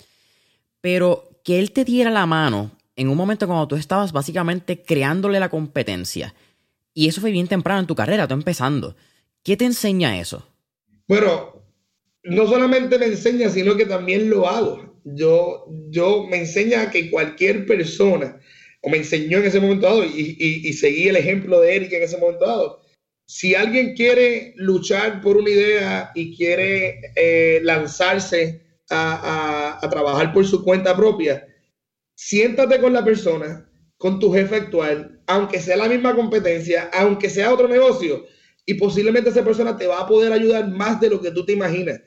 Pero 0.80 1.28
que 1.44 1.58
él 1.58 1.72
te 1.72 1.84
diera 1.84 2.10
la 2.10 2.24
mano 2.24 2.70
en 2.96 3.08
un 3.08 3.16
momento 3.16 3.46
cuando 3.46 3.68
tú 3.68 3.76
estabas 3.76 4.12
básicamente 4.12 4.82
creándole 4.82 5.38
la 5.38 5.50
competencia. 5.50 6.34
Y 6.94 7.08
eso 7.08 7.20
fue 7.20 7.30
bien 7.30 7.48
temprano 7.48 7.80
en 7.80 7.86
tu 7.86 7.94
carrera, 7.94 8.26
tú 8.26 8.34
empezando. 8.34 8.96
¿Qué 9.42 9.56
te 9.56 9.64
enseña 9.64 10.18
eso? 10.18 10.46
Bueno, 11.08 11.61
no 12.24 12.46
solamente 12.46 12.98
me 12.98 13.06
enseña, 13.06 13.48
sino 13.50 13.76
que 13.76 13.86
también 13.86 14.30
lo 14.30 14.48
hago. 14.48 15.00
Yo, 15.04 15.66
yo 15.88 16.26
me 16.28 16.38
enseña 16.38 16.90
que 16.90 17.10
cualquier 17.10 17.66
persona, 17.66 18.40
o 18.82 18.90
me 18.90 18.98
enseñó 18.98 19.38
en 19.38 19.46
ese 19.46 19.60
momento 19.60 19.86
dado, 19.86 20.04
y, 20.04 20.36
y, 20.38 20.72
seguí 20.74 21.08
el 21.08 21.16
ejemplo 21.16 21.60
de 21.60 21.76
Eric 21.76 21.92
en 21.92 22.02
ese 22.02 22.18
momento 22.18 22.46
dado, 22.46 22.82
si 23.26 23.54
alguien 23.54 23.94
quiere 23.94 24.52
luchar 24.56 25.20
por 25.20 25.36
una 25.36 25.50
idea 25.50 26.12
y 26.14 26.36
quiere 26.36 27.00
eh, 27.16 27.60
lanzarse 27.62 28.60
a, 28.90 29.78
a, 29.80 29.86
a, 29.86 29.90
trabajar 29.90 30.32
por 30.32 30.46
su 30.46 30.62
cuenta 30.62 30.96
propia, 30.96 31.46
siéntate 32.14 32.78
con 32.78 32.92
la 32.92 33.04
persona, 33.04 33.68
con 33.96 34.18
tu 34.20 34.32
jefe 34.32 34.56
actual, 34.56 35.20
aunque 35.26 35.60
sea 35.60 35.76
la 35.76 35.88
misma 35.88 36.14
competencia, 36.14 36.90
aunque 36.92 37.30
sea 37.30 37.52
otro 37.52 37.68
negocio, 37.68 38.26
y 38.66 38.74
posiblemente 38.74 39.30
esa 39.30 39.44
persona 39.44 39.76
te 39.76 39.86
va 39.86 40.00
a 40.00 40.06
poder 40.06 40.32
ayudar 40.32 40.68
más 40.70 41.00
de 41.00 41.10
lo 41.10 41.20
que 41.20 41.30
tú 41.30 41.44
te 41.44 41.52
imaginas. 41.52 42.00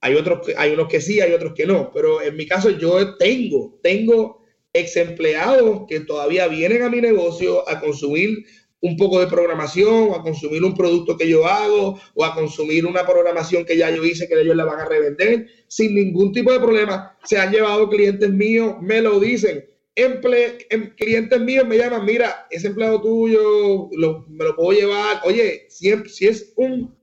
Hay 0.00 0.14
otros, 0.14 0.48
hay 0.56 0.72
unos 0.72 0.88
que 0.88 1.00
sí, 1.00 1.20
hay 1.20 1.32
otros 1.32 1.52
que 1.54 1.66
no, 1.66 1.90
pero 1.92 2.20
en 2.20 2.36
mi 2.36 2.46
caso 2.46 2.70
yo 2.70 3.16
tengo, 3.16 3.78
tengo 3.82 4.42
ex 4.72 4.96
empleados 4.96 5.82
que 5.88 6.00
todavía 6.00 6.48
vienen 6.48 6.82
a 6.82 6.90
mi 6.90 7.00
negocio 7.00 7.68
a 7.68 7.80
consumir 7.80 8.44
un 8.82 8.96
poco 8.96 9.20
de 9.20 9.28
programación, 9.28 10.10
o 10.10 10.16
a 10.16 10.22
consumir 10.22 10.64
un 10.64 10.74
producto 10.74 11.16
que 11.16 11.28
yo 11.28 11.46
hago, 11.46 12.00
o 12.14 12.24
a 12.24 12.34
consumir 12.34 12.84
una 12.84 13.06
programación 13.06 13.64
que 13.64 13.76
ya 13.76 13.90
yo 13.90 14.04
hice 14.04 14.28
que 14.28 14.40
ellos 14.40 14.56
la 14.56 14.64
van 14.64 14.80
a 14.80 14.84
revender, 14.84 15.46
sin 15.68 15.94
ningún 15.94 16.32
tipo 16.32 16.52
de 16.52 16.58
problema. 16.58 17.16
Se 17.24 17.38
han 17.38 17.52
llevado 17.52 17.88
clientes 17.88 18.30
míos, 18.30 18.74
me 18.80 19.00
lo 19.00 19.20
dicen. 19.20 19.64
Emple 19.94 20.66
em, 20.70 20.94
clientes 20.94 21.38
míos 21.40 21.66
me 21.66 21.76
llaman, 21.76 22.04
mira, 22.04 22.46
ese 22.50 22.68
empleado 22.68 23.02
tuyo 23.02 23.90
me 24.28 24.44
lo 24.44 24.56
puedo 24.56 24.72
llevar. 24.72 25.20
Oye, 25.24 25.66
si, 25.68 25.92
si 26.08 26.28
es 26.28 26.52
un 26.56 26.96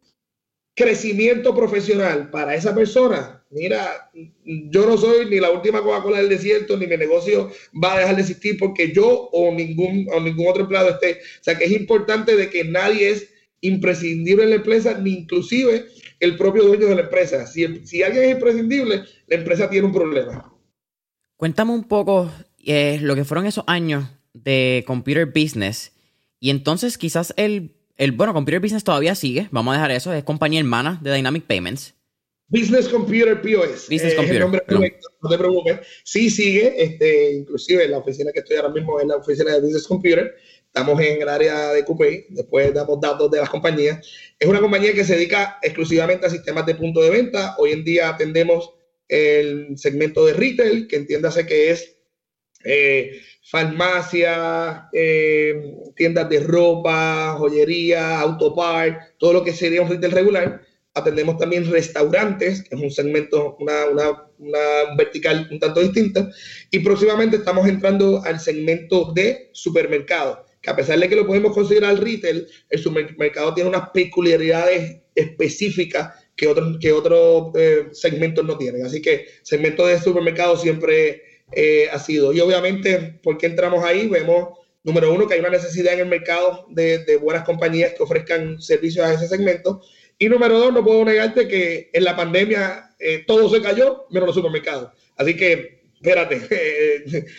crecimiento 0.76 1.54
profesional 1.54 2.30
para 2.32 2.56
esa 2.56 2.74
persona, 2.74 3.46
mira, 3.52 4.10
yo 4.44 4.86
no 4.88 4.98
soy 4.98 5.26
ni 5.28 5.40
la 5.40 5.52
última 5.52 5.82
Coca-Cola 5.82 6.18
del 6.18 6.30
desierto, 6.30 6.78
ni 6.78 6.88
mi 6.88 6.98
negocio 6.98 7.52
va 7.84 7.96
a 7.96 8.00
dejar 8.00 8.16
de 8.16 8.22
existir 8.22 8.58
porque 8.58 8.92
yo 8.92 9.30
o 9.32 9.54
ningún, 9.54 10.08
o 10.12 10.20
ningún 10.20 10.48
otro 10.48 10.64
empleado 10.64 10.90
esté. 10.90 11.20
O 11.40 11.44
sea 11.44 11.58
que 11.58 11.66
es 11.66 11.72
importante 11.72 12.36
de 12.36 12.50
que 12.50 12.64
nadie 12.64 13.10
es 13.10 13.30
imprescindible 13.62 14.44
en 14.44 14.52
la 14.52 14.56
empresa, 14.56 14.98
ni 14.98 15.12
inclusive 15.12 15.86
el 16.20 16.38
propio 16.38 16.64
dueño 16.64 16.88
de 16.88 16.96
la 16.96 17.02
empresa. 17.02 17.46
Si, 17.46 17.86
si 17.86 18.02
alguien 18.02 18.24
es 18.24 18.32
imprescindible, 18.32 19.04
la 19.28 19.36
empresa 19.36 19.70
tiene 19.70 19.88
un 19.88 19.94
problema. 19.94 20.54
Cuéntame 21.38 21.72
un 21.72 21.84
poco 21.84 22.30
eh, 22.70 23.00
lo 23.02 23.16
que 23.16 23.26
fueron 23.26 23.46
esos 23.46 23.64
años 23.68 24.06
de 24.34 24.84
computer 24.88 25.26
business 25.26 25.92
y 26.40 26.50
entonces 26.50 26.98
quizás 26.98 27.34
el 27.36 27.76
el, 28.00 28.14
bueno, 28.14 28.34
Computer 28.34 28.62
Business 28.62 28.86
todavía 28.86 29.14
sigue, 29.14 29.50
vamos 29.52 29.74
a 29.74 29.76
dejar 29.76 29.92
eso, 29.92 30.14
es 30.14 30.24
compañía 30.24 30.62
hermana 30.62 31.00
de 31.04 31.14
Dynamic 31.14 31.44
Payments. 31.44 31.94
Business 32.48 32.88
Computer 32.88 33.42
POS. 33.42 33.90
Business 33.90 34.16
Computer. 34.16 34.48
no 35.22 35.30
te 35.30 35.38
preocupes. 35.38 35.80
Sí 36.06 36.30
sigue, 36.30 36.82
este, 36.82 37.34
inclusive 37.34 37.90
la 37.90 37.98
oficina 37.98 38.32
que 38.32 38.40
estoy 38.40 38.56
ahora 38.56 38.70
mismo 38.70 39.02
es 39.02 39.06
la 39.06 39.18
oficina 39.18 39.54
de 39.54 39.60
Business 39.60 39.86
Computer. 39.86 40.34
Estamos 40.66 41.00
en 41.02 41.22
el 41.22 41.28
área 41.28 41.74
de 41.74 41.84
Coupé, 41.84 42.28
después 42.30 42.74
damos 42.74 43.02
datos 43.02 43.30
de 43.30 43.40
las 43.40 43.50
compañías. 43.50 44.08
Es 44.40 44.48
una 44.48 44.62
compañía 44.62 44.94
que 44.94 45.04
se 45.04 45.16
dedica 45.16 45.60
exclusivamente 45.62 46.26
a 46.26 46.30
sistemas 46.30 46.66
de 46.66 46.76
punto 46.76 47.02
de 47.02 47.10
venta. 47.10 47.56
Hoy 47.58 47.74
en 47.74 47.84
día 47.84 48.08
atendemos 48.08 48.72
el 49.10 49.78
segmento 49.78 50.26
de 50.26 50.34
retail, 50.34 50.88
que 50.88 50.96
entiéndase 50.96 51.46
que 51.46 51.72
es 51.72 51.98
eh, 52.64 53.22
farmacias, 53.44 54.84
eh, 54.94 55.74
tiendas 55.96 56.30
de 56.30 56.40
ropa, 56.42 57.36
joyería, 57.38 58.20
autopart, 58.20 59.18
todo 59.18 59.34
lo 59.34 59.44
que 59.44 59.54
sería 59.54 59.82
un 59.82 59.90
retail 59.90 60.12
regular. 60.12 60.62
Atendemos 60.94 61.38
también 61.38 61.70
restaurantes, 61.70 62.64
que 62.64 62.76
es 62.76 62.82
un 62.82 62.92
segmento, 62.92 63.56
una, 63.60 63.86
una, 64.38 64.96
vertical 64.98 65.48
un 65.52 65.60
tanto 65.60 65.80
distinta. 65.80 66.30
Y 66.72 66.80
próximamente 66.80 67.38
estamos 67.38 67.68
entrando 67.68 68.22
al 68.24 68.40
segmento 68.40 69.14
de 69.14 69.50
supermercado, 69.54 70.46
que 70.62 70.70
a 70.70 70.76
pesar 70.76 71.00
de 71.00 71.08
que 71.08 71.16
lo 71.16 71.26
podemos 71.28 71.54
considerar 71.54 72.00
retail, 72.00 72.48
el 72.70 72.80
supermercado 72.80 73.54
tiene 73.54 73.70
unas 73.70 73.90
peculiaridades 73.92 75.02
específicas 75.16 76.14
que 76.36 76.48
otros, 76.48 76.78
que 76.80 76.92
otros 76.92 77.52
eh, 77.56 77.88
segmentos 77.92 78.46
no 78.46 78.58
tienen. 78.58 78.86
Así 78.86 79.02
que 79.02 79.28
segmento 79.44 79.86
de 79.86 80.00
supermercado 80.00 80.58
siempre 80.58 81.29
eh, 81.52 81.90
ha 81.92 82.00
sido. 82.00 82.32
Y 82.34 82.40
obviamente, 82.40 83.20
¿por 83.24 83.38
qué 83.38 83.48
entramos 83.48 83.84
ahí? 83.84 84.08
Vemos, 84.08 84.60
número 84.84 85.14
uno, 85.14 85.28
que 85.28 85.34
hay 85.34 85.40
una 85.40 85.50
necesidad 85.50 85.94
en 85.94 86.02
el 86.02 86.06
mercado 86.08 86.66
de, 86.70 87.18
buenas 87.18 87.44
compañías 87.44 87.94
que 87.94 88.04
ofrezcan 88.04 88.62
servicios 88.62 89.06
a 89.06 89.14
ese 89.14 89.28
segmento. 89.28 89.82
Y 90.18 90.30
número 90.30 90.60
dos, 90.60 90.74
no 90.74 90.84
puedo 90.84 91.04
negarte 91.06 91.48
que 91.48 91.90
en 91.94 92.04
la 92.04 92.16
pandemia 92.16 92.96
eh, 93.00 93.24
todo 93.26 93.50
se 93.50 93.62
cayó, 93.62 94.06
menos 94.10 94.28
los 94.28 94.36
supermercados. 94.36 94.92
Así 95.16 95.36
que, 95.36 95.82
espérate, 95.96 96.42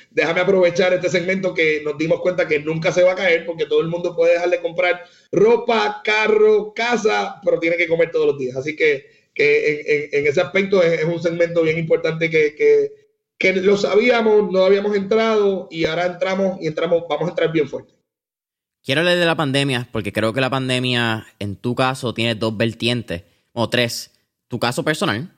déjame 0.11 0.41
aprovechar 0.41 0.93
este 0.93 1.09
segmento 1.09 1.55
que 1.55 1.83
nos 1.85 1.97
dimos 1.99 2.21
cuenta 2.21 2.49
que 2.49 2.59
nunca 2.59 2.91
se 2.91 3.03
va 3.03 3.13
a 3.13 3.17
caer 3.17 3.47
porque 3.47 3.67
todo 3.67 3.81
el 3.81 3.89
mundo 3.89 4.17
puede 4.17 4.35
dejar 4.35 4.51
de 4.51 4.61
comprar 4.61 5.05
ropa, 5.31 6.01
carro, 6.05 6.73
casa, 6.75 7.41
pero 7.45 7.61
tiene 7.61 7.77
que 7.77 7.87
comer 7.87 8.11
todos 8.11 8.27
los 8.27 8.39
días. 8.39 8.57
Así 8.57 8.75
que, 8.75 9.21
en, 9.37 10.27
ese 10.27 10.41
aspecto 10.41 10.83
es, 10.83 11.05
un 11.05 11.23
segmento 11.23 11.63
bien 11.63 11.79
importante 11.79 12.29
que, 12.29 12.55
que 12.55 13.10
que 13.41 13.55
lo 13.55 13.79
sabíamos, 13.79 14.53
no 14.53 14.67
habíamos 14.67 14.95
entrado 14.95 15.67
y 15.71 15.87
ahora 15.87 16.05
entramos 16.05 16.59
y 16.61 16.67
entramos, 16.67 17.05
vamos 17.09 17.27
a 17.27 17.31
entrar 17.31 17.51
bien 17.51 17.67
fuerte. 17.67 17.95
Quiero 18.85 19.01
hablar 19.01 19.17
de 19.17 19.25
la 19.25 19.35
pandemia 19.35 19.89
porque 19.91 20.13
creo 20.13 20.35
que 20.35 20.43
la 20.43 20.51
pandemia 20.51 21.27
en 21.39 21.57
tu 21.57 21.75
caso 21.75 22.13
tiene 22.13 22.35
dos 22.35 22.55
vertientes 22.55 23.23
o 23.55 23.71
tres. 23.71 24.11
Tu 24.47 24.59
caso 24.59 24.85
personal, 24.85 25.33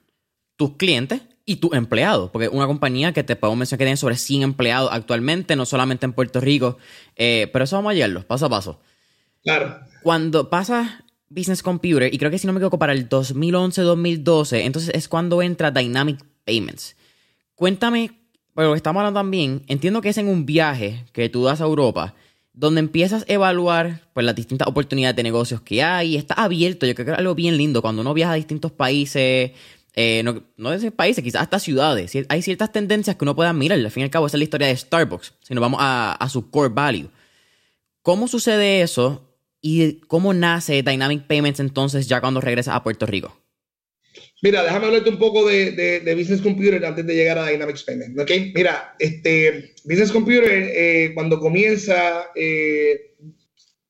tus 0.56 0.76
clientes 0.76 1.22
y 1.44 1.56
tus 1.56 1.74
empleados. 1.74 2.30
Porque 2.30 2.48
una 2.48 2.66
compañía 2.66 3.12
que 3.12 3.22
te 3.22 3.36
puedo 3.36 3.54
mencionar 3.54 3.78
que 3.78 3.84
tiene 3.84 3.96
sobre 3.96 4.16
100 4.16 4.42
empleados 4.42 4.90
actualmente, 4.92 5.54
no 5.54 5.64
solamente 5.64 6.04
en 6.04 6.12
Puerto 6.12 6.40
Rico. 6.40 6.78
Eh, 7.14 7.48
pero 7.52 7.66
eso 7.66 7.76
vamos 7.76 7.92
a 7.92 7.94
llevarlo, 7.94 8.26
paso 8.26 8.46
a 8.46 8.50
paso. 8.50 8.80
Claro. 9.44 9.78
Cuando 10.02 10.50
pasa 10.50 11.04
Business 11.28 11.62
Computer, 11.62 12.12
y 12.12 12.18
creo 12.18 12.32
que 12.32 12.38
si 12.38 12.48
no 12.48 12.52
me 12.52 12.58
equivoco 12.58 12.80
para 12.80 12.94
el 12.94 13.08
2011-2012, 13.08 14.62
entonces 14.62 14.90
es 14.92 15.08
cuando 15.08 15.40
entra 15.40 15.70
Dynamic 15.70 16.18
Payments. 16.44 16.96
Cuéntame, 17.62 18.10
pero 18.56 18.74
estamos 18.74 18.98
hablando 18.98 19.20
también, 19.20 19.62
entiendo 19.68 20.00
que 20.00 20.08
es 20.08 20.18
en 20.18 20.26
un 20.26 20.44
viaje 20.44 21.04
que 21.12 21.28
tú 21.28 21.44
das 21.44 21.60
a 21.60 21.64
Europa, 21.64 22.12
donde 22.52 22.80
empiezas 22.80 23.22
a 23.22 23.32
evaluar 23.32 24.00
pues, 24.14 24.26
las 24.26 24.34
distintas 24.34 24.66
oportunidades 24.66 25.14
de 25.14 25.22
negocios 25.22 25.60
que 25.60 25.80
hay, 25.80 26.16
está 26.16 26.34
abierto, 26.34 26.86
yo 26.86 26.96
creo 26.96 27.06
que 27.06 27.12
es 27.12 27.18
algo 27.18 27.36
bien 27.36 27.56
lindo, 27.56 27.80
cuando 27.80 28.02
uno 28.02 28.14
viaja 28.14 28.32
a 28.32 28.34
distintos 28.34 28.72
países, 28.72 29.52
eh, 29.94 30.22
no, 30.24 30.42
no 30.56 30.70
de 30.70 30.90
países, 30.90 31.22
quizás 31.22 31.42
hasta 31.42 31.60
ciudades, 31.60 32.12
hay 32.28 32.42
ciertas 32.42 32.72
tendencias 32.72 33.14
que 33.14 33.24
uno 33.24 33.36
puede 33.36 33.50
admirar, 33.50 33.78
al 33.78 33.90
fin 33.92 34.00
y 34.00 34.04
al 34.04 34.10
cabo 34.10 34.26
esa 34.26 34.38
es 34.38 34.40
la 34.40 34.44
historia 34.44 34.66
de 34.66 34.76
Starbucks, 34.76 35.34
si 35.42 35.54
nos 35.54 35.62
vamos 35.62 35.78
a 35.80 36.28
su 36.30 36.50
core 36.50 36.74
value. 36.74 37.10
¿Cómo 38.02 38.26
sucede 38.26 38.82
eso 38.82 39.36
y 39.60 40.00
cómo 40.08 40.34
nace 40.34 40.82
Dynamic 40.82 41.28
Payments 41.28 41.60
entonces 41.60 42.08
ya 42.08 42.20
cuando 42.20 42.40
regresas 42.40 42.74
a 42.74 42.82
Puerto 42.82 43.06
Rico? 43.06 43.41
Mira, 44.42 44.62
déjame 44.62 44.86
hablarte 44.86 45.10
un 45.10 45.18
poco 45.18 45.46
de, 45.46 45.72
de, 45.72 46.14
Business 46.14 46.40
Computer 46.40 46.84
antes 46.84 47.06
de 47.06 47.14
llegar 47.14 47.38
a 47.38 47.48
Dynamics 47.48 47.84
Payment. 47.84 48.18
¿ok? 48.18 48.30
Mira, 48.54 48.94
este, 48.98 49.74
Business 49.84 50.12
Computer, 50.12 50.50
eh, 50.50 51.12
cuando 51.14 51.38
comienza, 51.38 52.30
eh, 52.34 53.14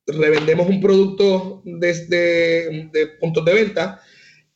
revendemos 0.06 0.68
un 0.68 0.80
producto 0.80 1.62
desde 1.64 2.88
de 2.92 3.06
puntos 3.20 3.44
de 3.44 3.54
venta 3.54 4.00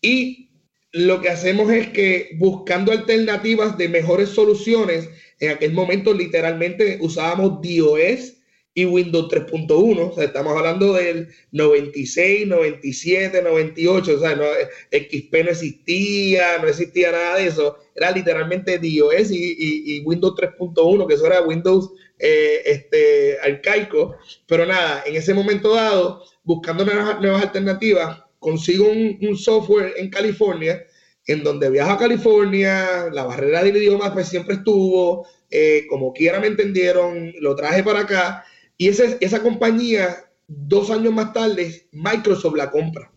y 0.00 0.50
lo 0.92 1.20
que 1.20 1.28
hacemos 1.28 1.70
es 1.70 1.88
que 1.88 2.30
buscando 2.38 2.92
alternativas 2.92 3.76
de 3.76 3.88
mejores 3.88 4.30
soluciones, 4.30 5.08
en 5.40 5.50
aquel 5.50 5.72
momento 5.72 6.14
literalmente 6.14 6.98
usábamos 7.00 7.60
DOS 7.60 8.35
y 8.76 8.84
Windows 8.84 9.30
3.1, 9.30 10.10
o 10.10 10.14
sea, 10.14 10.24
estamos 10.24 10.54
hablando 10.54 10.92
del 10.92 11.28
96, 11.52 12.46
97, 12.46 13.40
98, 13.40 14.14
o 14.14 14.20
sea, 14.20 14.36
no, 14.36 14.44
XP 14.92 15.32
no 15.44 15.50
existía, 15.50 16.58
no 16.58 16.68
existía 16.68 17.10
nada 17.10 17.38
de 17.38 17.46
eso, 17.46 17.78
era 17.94 18.10
literalmente 18.10 18.78
DOS 18.78 19.30
y, 19.30 20.02
Windows 20.04 20.34
3.1, 20.34 21.06
que 21.06 21.14
eso 21.14 21.24
era 21.24 21.40
Windows 21.40 21.90
eh, 22.18 22.60
este, 22.66 23.38
arcaico, 23.42 24.16
pero 24.46 24.66
nada, 24.66 25.04
en 25.06 25.16
ese 25.16 25.32
momento 25.32 25.74
dado, 25.74 26.22
buscando 26.44 26.84
nuevas, 26.84 27.42
alternativas, 27.42 28.24
consigo 28.38 28.90
un, 28.90 29.38
software 29.38 29.94
en 29.96 30.10
California, 30.10 30.84
en 31.26 31.42
donde 31.42 31.70
viajo 31.70 31.92
a 31.92 31.98
California, 31.98 33.08
la 33.10 33.24
barrera 33.24 33.64
del 33.64 33.78
idioma 33.78 34.12
pues 34.12 34.28
siempre 34.28 34.56
estuvo, 34.56 35.26
eh, 35.50 35.86
como 35.88 36.12
quiera 36.12 36.40
me 36.40 36.48
entendieron, 36.48 37.32
lo 37.40 37.56
traje 37.56 37.82
para 37.82 38.00
acá 38.00 38.44
y 38.78 38.88
esa, 38.88 39.42
compañía, 39.42 40.30
dos 40.46 40.90
años 40.90 41.12
más 41.12 41.32
tarde, 41.32 41.88
Microsoft 41.92 42.56
la 42.56 42.70
compra. 42.70 43.10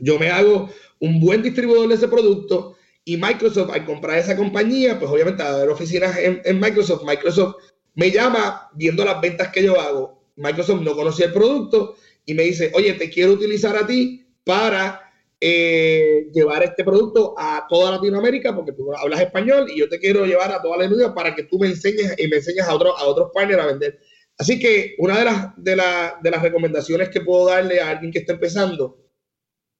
Yo 0.00 0.18
me 0.18 0.28
hago 0.28 0.68
un 0.98 1.20
buen 1.20 1.42
distribuidor 1.42 1.88
de 1.88 1.94
ese 1.94 2.08
producto 2.08 2.76
y 3.04 3.16
Microsoft 3.16 3.70
al 3.70 3.84
comprar 3.84 4.18
esa 4.18 4.36
compañía, 4.36 4.98
pues 4.98 5.10
obviamente 5.10 5.42
a 5.42 5.54
haber 5.54 5.70
oficinas 5.70 6.16
en, 6.18 6.60
Microsoft, 6.60 7.04
Microsoft 7.04 7.56
me 7.94 8.10
llama 8.10 8.68
viendo 8.74 9.04
las 9.04 9.20
ventas 9.20 9.48
que 9.48 9.62
yo 9.62 9.80
hago. 9.80 10.20
Microsoft 10.36 10.82
no 10.82 10.94
conocía 10.94 11.26
el 11.26 11.32
producto 11.32 11.94
y 12.26 12.34
me 12.34 12.42
dice, 12.42 12.72
oye, 12.74 12.92
te 12.94 13.08
quiero 13.08 13.32
utilizar 13.32 13.76
a 13.76 13.86
ti 13.86 14.26
para 14.44 15.00
eh, 15.40 16.28
llevar 16.32 16.64
este 16.64 16.82
producto 16.82 17.34
a 17.38 17.66
toda 17.68 17.92
Latinoamérica 17.92 18.54
porque 18.54 18.72
tú 18.72 18.92
hablas 18.94 19.20
español 19.20 19.70
y 19.70 19.78
yo 19.78 19.88
te 19.88 19.98
quiero 19.98 20.26
llevar 20.26 20.50
a 20.52 20.60
toda 20.60 20.76
la 20.76 20.82
Latinoamérica 20.82 21.14
para 21.14 21.34
que 21.34 21.44
tú 21.44 21.58
me 21.58 21.68
enseñes 21.68 22.14
y 22.18 22.26
me 22.26 22.36
enseñes 22.36 22.66
a, 22.66 22.74
otros 22.74 22.94
a 22.98 23.04
otros 23.04 23.30
partners 23.32 23.62
a 23.62 23.66
vender. 23.66 24.00
Así 24.38 24.58
que 24.58 24.94
una 24.98 25.18
de 25.18 25.24
las, 25.24 25.54
de, 26.22 26.30
las 26.30 26.42
recomendaciones 26.42 27.08
que 27.08 27.22
puedo 27.22 27.46
darle 27.46 27.80
a 27.80 27.90
alguien 27.90 28.12
que 28.12 28.18
está 28.18 28.34
empezando, 28.34 29.02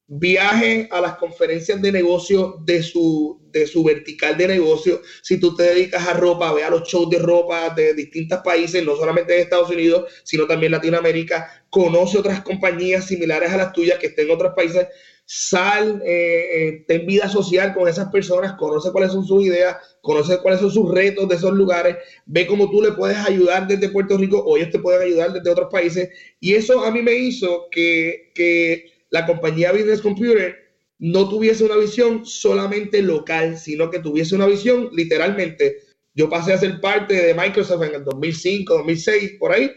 viaje 0.07 0.87
a 0.89 1.01
las 1.01 1.17
conferencias 1.17 1.81
de 1.81 1.91
negocio 1.91 2.57
de 2.63 2.81
su, 2.81 3.41
de 3.51 3.67
su 3.67 3.83
vertical 3.83 4.37
de 4.37 4.47
negocio. 4.47 5.01
Si 5.21 5.39
tú 5.39 5.55
te 5.55 5.63
dedicas 5.63 6.07
a 6.07 6.13
ropa, 6.13 6.53
ve 6.53 6.63
a 6.63 6.69
los 6.69 6.87
shows 6.87 7.09
de 7.09 7.19
ropa 7.19 7.69
de 7.71 7.93
distintos 7.93 8.39
países, 8.39 8.83
no 8.83 8.95
solamente 8.95 9.33
de 9.33 9.41
Estados 9.41 9.69
Unidos, 9.69 10.11
sino 10.23 10.47
también 10.47 10.71
Latinoamérica. 10.71 11.65
Conoce 11.69 12.17
otras 12.17 12.41
compañías 12.41 13.05
similares 13.05 13.51
a 13.51 13.57
las 13.57 13.73
tuyas 13.73 13.99
que 13.99 14.07
estén 14.07 14.27
en 14.27 14.35
otros 14.35 14.53
países 14.55 14.87
sal, 15.29 16.01
eh, 16.05 16.45
eh, 16.53 16.85
ten 16.87 17.05
vida 17.05 17.27
social 17.27 17.73
con 17.73 17.89
esas 17.89 18.09
personas, 18.09 18.53
conoce 18.53 18.93
cuáles 18.93 19.11
son 19.11 19.25
sus 19.25 19.43
ideas, 19.43 19.75
conoce 19.99 20.37
cuáles 20.37 20.61
son 20.61 20.71
sus 20.71 20.89
retos 20.89 21.27
de 21.27 21.35
esos 21.35 21.51
lugares, 21.51 21.97
ve 22.25 22.47
cómo 22.47 22.71
tú 22.71 22.81
le 22.81 22.93
puedes 22.93 23.17
ayudar 23.17 23.67
desde 23.67 23.89
Puerto 23.89 24.17
Rico 24.17 24.39
o 24.39 24.55
ellos 24.55 24.69
te 24.71 24.79
pueden 24.79 25.01
ayudar 25.01 25.33
desde 25.33 25.49
otros 25.49 25.67
países. 25.69 26.09
Y 26.39 26.53
eso 26.53 26.81
a 26.85 26.91
mí 26.91 27.01
me 27.01 27.13
hizo 27.13 27.67
que, 27.71 28.31
que 28.33 28.85
la 29.09 29.25
compañía 29.25 29.73
Business 29.73 29.99
Computer 29.99 30.55
no 30.97 31.27
tuviese 31.27 31.65
una 31.65 31.75
visión 31.75 32.25
solamente 32.25 33.01
local, 33.01 33.57
sino 33.57 33.91
que 33.91 33.99
tuviese 33.99 34.33
una 34.33 34.45
visión 34.45 34.89
literalmente. 34.93 35.79
Yo 36.15 36.29
pasé 36.29 36.53
a 36.53 36.57
ser 36.57 36.79
parte 36.79 37.13
de 37.13 37.33
Microsoft 37.33 37.83
en 37.83 37.95
el 37.95 38.05
2005, 38.05 38.75
2006, 38.75 39.33
por 39.37 39.51
ahí, 39.51 39.69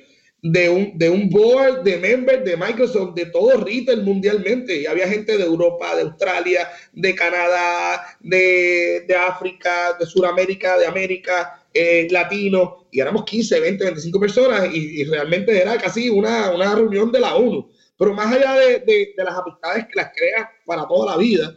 de 0.43 0.71
un, 0.71 0.99
de 0.99 1.11
un 1.11 1.29
board 1.29 1.83
de 1.83 1.99
members 1.99 2.45
de 2.45 2.57
Microsoft, 2.57 3.15
de 3.15 3.27
todo 3.27 3.63
retail 3.63 4.03
mundialmente. 4.03 4.81
Y 4.81 4.87
había 4.87 5.09
gente 5.09 5.37
de 5.37 5.45
Europa, 5.45 5.95
de 5.95 6.03
Australia, 6.03 6.69
de 6.93 7.15
Canadá, 7.15 8.17
de, 8.21 9.05
de 9.07 9.15
África, 9.15 9.97
de 9.99 10.07
Sudamérica, 10.07 10.79
de 10.79 10.87
América, 10.87 11.67
eh, 11.75 12.09
latino. 12.11 12.87
Y 12.91 13.01
éramos 13.01 13.25
15, 13.25 13.61
20, 13.61 13.85
25 13.85 14.21
personas 14.21 14.75
y, 14.75 15.05
realmente 15.05 15.61
era 15.61 15.77
casi 15.79 16.09
una, 16.09 16.51
una, 16.51 16.75
reunión 16.75 17.13
de 17.13 17.21
la 17.21 17.35
ONU. 17.35 17.71
Pero 17.99 18.15
más 18.15 18.33
allá 18.33 18.55
de, 18.55 18.79
de, 18.81 19.15
de 19.17 19.25
las 19.25 19.37
amistades 19.37 19.85
que 19.85 20.01
las 20.01 20.11
creas 20.17 20.49
para 20.65 20.89
toda 20.89 21.13
la 21.13 21.19
vida, 21.19 21.55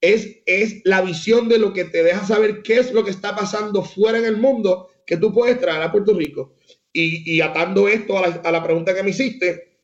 es, 0.00 0.38
es 0.46 0.80
la 0.84 1.02
visión 1.02 1.48
de 1.48 1.58
lo 1.58 1.72
que 1.72 1.84
te 1.84 2.02
deja 2.02 2.24
saber 2.24 2.62
qué 2.62 2.78
es 2.78 2.92
lo 2.92 3.04
que 3.04 3.10
está 3.10 3.36
pasando 3.36 3.82
fuera 3.82 4.18
en 4.18 4.24
el 4.24 4.36
mundo 4.36 4.88
que 5.06 5.16
tú 5.16 5.32
puedes 5.34 5.60
traer 5.60 5.82
a 5.82 5.92
Puerto 5.92 6.14
Rico 6.14 6.54
y, 6.92 7.40
atando 7.40 7.88
esto 7.88 8.18
a 8.18 8.50
la, 8.50 8.62
pregunta 8.62 8.94
que 8.94 9.02
me 9.02 9.10
hiciste, 9.10 9.78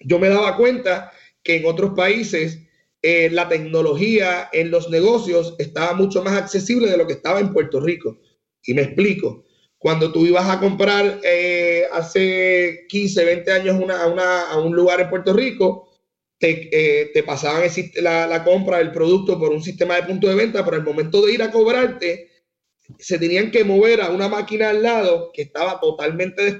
yo 0.00 0.18
me 0.18 0.28
daba 0.28 0.56
cuenta 0.56 1.12
que 1.42 1.56
en 1.56 1.66
otros 1.66 1.92
países 1.94 2.60
eh, 3.02 3.28
la 3.30 3.48
tecnología 3.48 4.48
en 4.52 4.70
los 4.70 4.90
negocios 4.90 5.54
estaba 5.58 5.92
mucho 5.94 6.22
más 6.22 6.34
accesible 6.34 6.90
de 6.90 6.96
lo 6.96 7.06
que 7.06 7.14
estaba 7.14 7.40
en 7.40 7.52
Puerto 7.52 7.80
Rico. 7.80 8.18
Y 8.62 8.74
me 8.74 8.82
explico. 8.82 9.44
Cuando 9.78 10.10
tú 10.10 10.26
ibas 10.26 10.48
a 10.48 10.58
comprar 10.58 11.20
eh, 11.22 11.84
hace 11.92 12.86
15, 12.88 13.24
20 13.24 13.52
años 13.52 13.76
a 13.90 14.58
un 14.58 14.74
lugar 14.74 15.00
en 15.00 15.10
Puerto 15.10 15.32
Rico, 15.32 15.88
te, 16.38 16.68
eh, 16.72 17.10
te 17.12 17.22
pasaban 17.22 17.62
la, 17.96 18.26
la, 18.26 18.44
compra 18.44 18.78
del 18.78 18.92
producto 18.92 19.38
por 19.38 19.50
un 19.50 19.62
sistema 19.62 19.96
de 19.96 20.04
punto 20.04 20.28
de 20.28 20.34
venta, 20.34 20.64
pero 20.64 20.76
el 20.76 20.84
momento 20.84 21.24
de 21.24 21.32
ir 21.32 21.42
a 21.42 21.50
cobrarte, 21.50 22.27
se 22.98 23.18
tenían 23.18 23.50
que 23.50 23.64
mover 23.64 24.00
a 24.00 24.10
una 24.10 24.28
máquina 24.28 24.70
al 24.70 24.82
lado 24.82 25.30
que 25.32 25.42
estaba 25.42 25.78
totalmente 25.80 26.58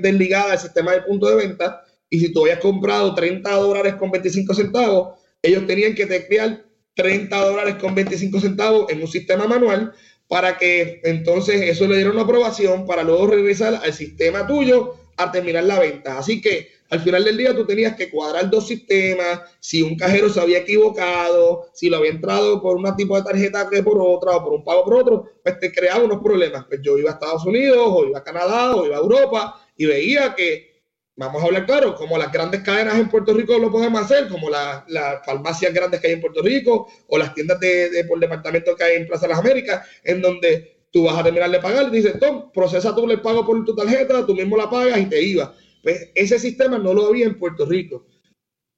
desligada 0.00 0.50
del 0.50 0.58
sistema 0.58 0.92
de 0.92 1.02
punto 1.02 1.28
de 1.28 1.36
venta. 1.36 1.82
Y 2.10 2.20
si 2.20 2.32
tú 2.32 2.42
habías 2.42 2.58
comprado 2.58 3.14
30 3.14 3.50
dólares 3.50 3.94
con 3.94 4.10
25 4.10 4.54
centavos, 4.54 5.18
ellos 5.42 5.66
tenían 5.66 5.94
que 5.94 6.06
teclear 6.06 6.64
30 6.94 7.36
dólares 7.36 7.76
con 7.76 7.94
25 7.94 8.40
centavos 8.40 8.90
en 8.90 9.00
un 9.00 9.08
sistema 9.08 9.46
manual 9.46 9.92
para 10.26 10.58
que 10.58 11.00
entonces 11.04 11.62
eso 11.62 11.86
le 11.86 11.96
diera 11.96 12.10
una 12.10 12.22
aprobación 12.22 12.86
para 12.86 13.02
luego 13.02 13.28
regresar 13.28 13.80
al 13.82 13.92
sistema 13.92 14.46
tuyo 14.46 14.96
a 15.18 15.30
terminar 15.30 15.64
la 15.64 15.78
venta. 15.78 16.16
Así 16.16 16.40
que 16.40 16.70
al 16.90 17.00
final 17.00 17.24
del 17.24 17.36
día 17.36 17.54
tú 17.54 17.66
tenías 17.66 17.96
que 17.96 18.08
cuadrar 18.08 18.48
dos 18.48 18.66
sistemas, 18.66 19.40
si 19.60 19.82
un 19.82 19.96
cajero 19.96 20.30
se 20.30 20.40
había 20.40 20.58
equivocado, 20.58 21.68
si 21.74 21.90
lo 21.90 21.98
había 21.98 22.12
entrado 22.12 22.62
por 22.62 22.76
un 22.76 22.96
tipo 22.96 23.16
de 23.16 23.22
tarjeta 23.22 23.68
que 23.68 23.82
por 23.82 23.98
otra 24.00 24.36
o 24.36 24.44
por 24.44 24.54
un 24.54 24.64
pago 24.64 24.84
por 24.84 24.94
otro, 24.94 25.24
pues 25.42 25.58
te 25.58 25.70
creaba 25.70 26.04
unos 26.04 26.22
problemas. 26.22 26.64
Pues 26.66 26.80
yo 26.82 26.96
iba 26.96 27.10
a 27.10 27.14
Estados 27.14 27.44
Unidos 27.44 27.86
o 27.86 28.06
iba 28.06 28.18
a 28.18 28.24
Canadá 28.24 28.74
o 28.74 28.86
iba 28.86 28.96
a 28.96 29.00
Europa 29.00 29.60
y 29.76 29.84
veía 29.86 30.34
que, 30.34 30.82
vamos 31.16 31.42
a 31.42 31.46
hablar 31.46 31.66
claro, 31.66 31.94
como 31.94 32.16
las 32.16 32.32
grandes 32.32 32.62
cadenas 32.62 32.96
en 32.96 33.10
Puerto 33.10 33.34
Rico 33.34 33.58
lo 33.58 33.70
podemos 33.70 34.00
hacer, 34.00 34.28
como 34.28 34.48
las 34.48 34.84
farmacias 35.26 35.74
grandes 35.74 36.00
que 36.00 36.06
hay 36.06 36.12
en 36.14 36.20
Puerto 36.20 36.42
Rico 36.42 36.88
o 37.08 37.18
las 37.18 37.34
tiendas 37.34 37.60
de, 37.60 38.04
por 38.08 38.18
departamento 38.18 38.74
que 38.76 38.84
hay 38.84 38.96
en 38.96 39.06
Plaza 39.06 39.26
de 39.26 39.30
las 39.30 39.40
Américas, 39.40 39.86
en 40.04 40.22
donde 40.22 40.77
tú 40.90 41.04
vas 41.04 41.18
a 41.18 41.24
terminar 41.24 41.50
de 41.50 41.60
pagar 41.60 41.88
y 41.88 41.96
dices, 41.96 42.18
Tom, 42.18 42.50
procesa 42.52 42.94
tú 42.94 43.10
el 43.10 43.20
pago 43.20 43.44
por 43.44 43.64
tu 43.64 43.74
tarjeta, 43.74 44.24
tú 44.26 44.34
mismo 44.34 44.56
la 44.56 44.70
pagas 44.70 45.00
y 45.00 45.06
te 45.06 45.22
ibas. 45.22 45.50
Pues 45.82 46.10
ese 46.14 46.38
sistema 46.38 46.78
no 46.78 46.94
lo 46.94 47.06
había 47.06 47.26
en 47.26 47.38
Puerto 47.38 47.66
Rico. 47.66 48.06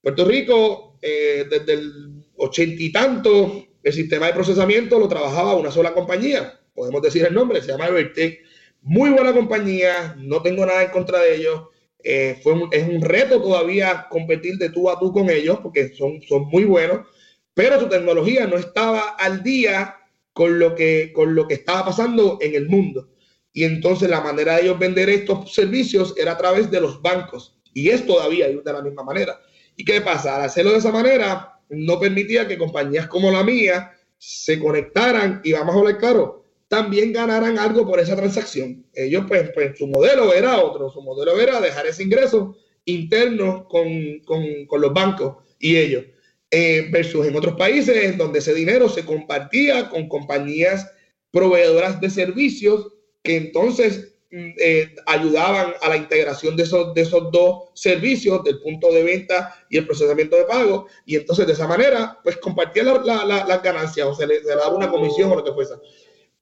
Puerto 0.03 0.25
Rico, 0.25 0.99
eh, 1.03 1.47
desde 1.49 1.73
el 1.75 2.25
ochenta 2.37 2.83
y 2.83 2.93
tanto, 2.93 3.67
el 3.83 3.93
sistema 3.93 4.27
de 4.27 4.35
procesamiento 4.35 4.99
lo 4.99 5.09
trabajaba 5.09 5.57
una 5.57 5.71
sola 5.71 5.93
compañía. 5.93 6.61
Podemos 6.75 7.03
decir 7.03 7.25
el 7.25 7.35
nombre, 7.35 7.61
se 7.61 7.69
llama 7.69 7.89
Evertech. 7.89 8.41
Muy 8.83 9.11
buena 9.11 9.33
compañía, 9.33 10.17
no 10.19 10.41
tengo 10.43 10.65
nada 10.65 10.83
en 10.83 10.91
contra 10.91 11.21
de 11.21 11.37
ellos. 11.37 11.63
Eh, 12.03 12.41
fue 12.43 12.55
es 12.73 12.89
un 12.89 13.03
reto 13.03 13.43
todavía 13.43 14.07
competir 14.09 14.57
de 14.57 14.71
tú 14.71 14.89
a 14.89 14.99
tú 14.99 15.13
con 15.13 15.29
ellos 15.29 15.59
porque 15.63 15.95
son, 15.95 16.23
son 16.23 16.49
muy 16.49 16.65
buenos, 16.65 17.07
pero 17.53 17.79
su 17.79 17.91
tecnología 17.91 18.47
no 18.47 18.57
estaba 18.57 19.17
al 19.19 19.43
día 19.43 20.00
con 20.33 20.59
lo, 20.59 20.75
que, 20.75 21.13
con 21.15 21.35
lo 21.35 21.47
que 21.47 21.55
estaba 21.55 21.87
pasando 21.87 22.39
en 22.41 22.55
el 22.55 22.69
mundo. 22.69 23.11
Y 23.53 23.65
entonces 23.65 24.09
la 24.09 24.21
manera 24.21 24.57
de 24.57 24.63
ellos 24.63 24.79
vender 24.79 25.11
estos 25.11 25.53
servicios 25.53 26.15
era 26.17 26.33
a 26.33 26.39
través 26.39 26.71
de 26.71 26.81
los 26.81 27.03
bancos. 27.03 27.59
Y 27.75 27.91
es 27.91 28.07
todavía 28.07 28.49
de 28.49 28.73
la 28.73 28.83
misma 28.83 29.03
manera. 29.03 29.41
¿Y 29.77 29.85
qué 29.85 30.01
pasa? 30.01 30.37
Al 30.37 30.43
hacerlo 30.43 30.73
de 30.73 30.79
esa 30.79 30.93
manera, 30.93 31.61
no 31.69 31.99
permitía 31.99 32.47
que 32.47 32.59
compañías 32.59 33.07
como 33.07 33.31
la 33.31 33.43
mía 33.43 33.93
se 34.19 34.59
conectaran 34.59 35.41
y 35.43 35.53
vamos 35.53 35.75
a 35.75 35.79
hablar 35.79 35.99
claro, 35.99 36.45
también 36.69 37.13
ganaran 37.13 37.59
algo 37.59 37.87
por 37.87 37.99
esa 37.99 38.15
transacción. 38.15 38.87
Ellos, 38.93 39.25
pues, 39.27 39.51
pues 39.55 39.79
su 39.79 39.89
modelo 39.89 40.33
era 40.33 40.61
otro. 40.61 40.91
Su 40.91 41.03
modelo 41.03 41.41
era 41.41 41.61
dejar 41.61 41.87
ese 41.87 42.05
ingreso 42.05 42.57
interno 42.85 43.67
con, 43.67 43.89
con, 44.25 44.81
los 44.81 44.93
bancos 44.93 45.39
y 45.59 45.77
ellos. 45.77 46.05
Eh, 46.53 46.89
versus 46.91 47.27
en 47.27 47.37
otros 47.37 47.55
países 47.55 48.19
donde 48.19 48.41
ese 48.41 48.53
dinero 48.53 48.89
se 48.89 49.05
compartía 49.05 49.89
con 49.89 50.09
compañías 50.09 50.91
proveedoras 51.31 52.01
de 52.01 52.11
servicios 52.11 52.89
que 53.23 53.37
entonces 53.37 54.17
mm, 54.33 54.51
eh, 54.59 54.95
ayudaban 55.07 55.75
a 55.81 55.89
la 55.89 55.97
integración 55.97 56.57
de 56.57 56.65
esos, 56.65 56.93
de 56.95 57.03
esos 57.03 57.31
dos 57.31 57.71
servicios, 57.75 58.43
del 58.43 58.61
punto 58.61 58.93
de 58.93 59.05
venta 59.05 59.55
y 59.69 59.77
el 59.77 59.87
procesamiento 59.87 60.37
de 60.37 60.45
pago, 60.45 60.87
y 61.07 61.15
entonces 61.15 61.47
de 61.47 61.53
esa 61.53 61.69
manera, 61.69 62.19
pues 62.25 62.37
compartían 62.39 62.87
las 62.87 63.63
ganancias 63.63 64.07
o 64.09 64.15
se 64.15 64.27
le, 64.27 64.41
daba 64.43 64.71
una 64.71 64.91
comisión 64.91 65.31
o 65.31 65.37
lo 65.37 65.45
que 65.45 65.53
fuese. 65.53 65.75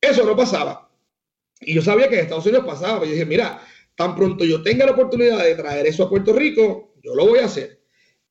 Eso 0.00 0.24
no 0.24 0.34
pasaba. 0.34 0.90
Y 1.60 1.74
yo 1.74 1.82
sabía 1.82 2.08
que 2.08 2.14
en 2.14 2.22
Estados 2.22 2.46
Unidos 2.46 2.64
pasaba, 2.64 3.00
pero 3.00 3.06
yo 3.06 3.12
dije, 3.12 3.26
mira, 3.26 3.60
tan 3.94 4.14
pronto 4.16 4.44
yo 4.44 4.62
tenga 4.62 4.86
la 4.86 4.92
oportunidad 4.92 5.42
de 5.44 5.54
traer 5.54 5.86
eso 5.86 6.04
a 6.04 6.08
Puerto 6.08 6.32
Rico, 6.32 6.94
yo 7.02 7.14
lo 7.14 7.26
voy 7.26 7.40
a 7.40 7.46
hacer. 7.46 7.77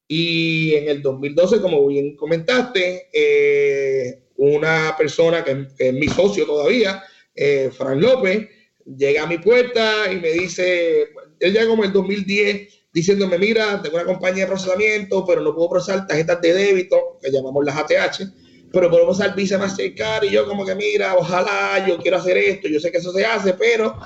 Y 0.07 0.73
en 0.75 0.87
el 0.87 1.01
2012, 1.01 1.61
como 1.61 1.85
bien 1.87 2.15
comentaste, 2.15 3.09
eh, 3.11 4.19
una 4.37 4.95
persona 4.97 5.43
que, 5.43 5.67
es 5.77 5.93
mi 5.93 6.07
socio 6.07 6.45
todavía, 6.45 7.03
eh, 7.35 7.69
Fran 7.75 7.99
López, 7.99 8.47
llega 8.85 9.23
a 9.23 9.27
mi 9.27 9.37
puerta 9.37 10.11
y 10.11 10.15
me 10.17 10.29
dice, 10.29 11.07
él 11.39 11.53
llega 11.53 11.67
como 11.67 11.83
el 11.83 11.91
2010 11.91 12.87
diciéndome, 12.93 13.37
mira, 13.37 13.81
tengo 13.81 13.97
una 13.97 14.05
compañía 14.05 14.45
de 14.45 14.51
procesamiento, 14.51 15.25
pero 15.25 15.41
no 15.41 15.53
puedo 15.53 15.69
procesar 15.69 16.07
tarjetas 16.07 16.41
de 16.41 16.53
débito, 16.53 17.19
que 17.21 17.29
llamamos 17.29 17.65
las 17.65 17.77
ATH, 17.77 18.31
pero 18.71 18.89
podemos 18.89 19.17
usar 19.17 19.35
Visa 19.35 19.57
Mastercard 19.57 20.23
y 20.25 20.31
yo 20.31 20.47
como 20.47 20.65
que, 20.65 20.73
mira, 20.73 21.15
ojalá, 21.15 21.85
yo 21.87 21.97
quiero 21.97 22.17
hacer 22.17 22.37
esto, 22.37 22.67
yo 22.67 22.79
sé 22.79 22.91
que 22.91 22.97
eso 22.97 23.11
se 23.11 23.25
hace, 23.25 23.53
pero 23.53 23.97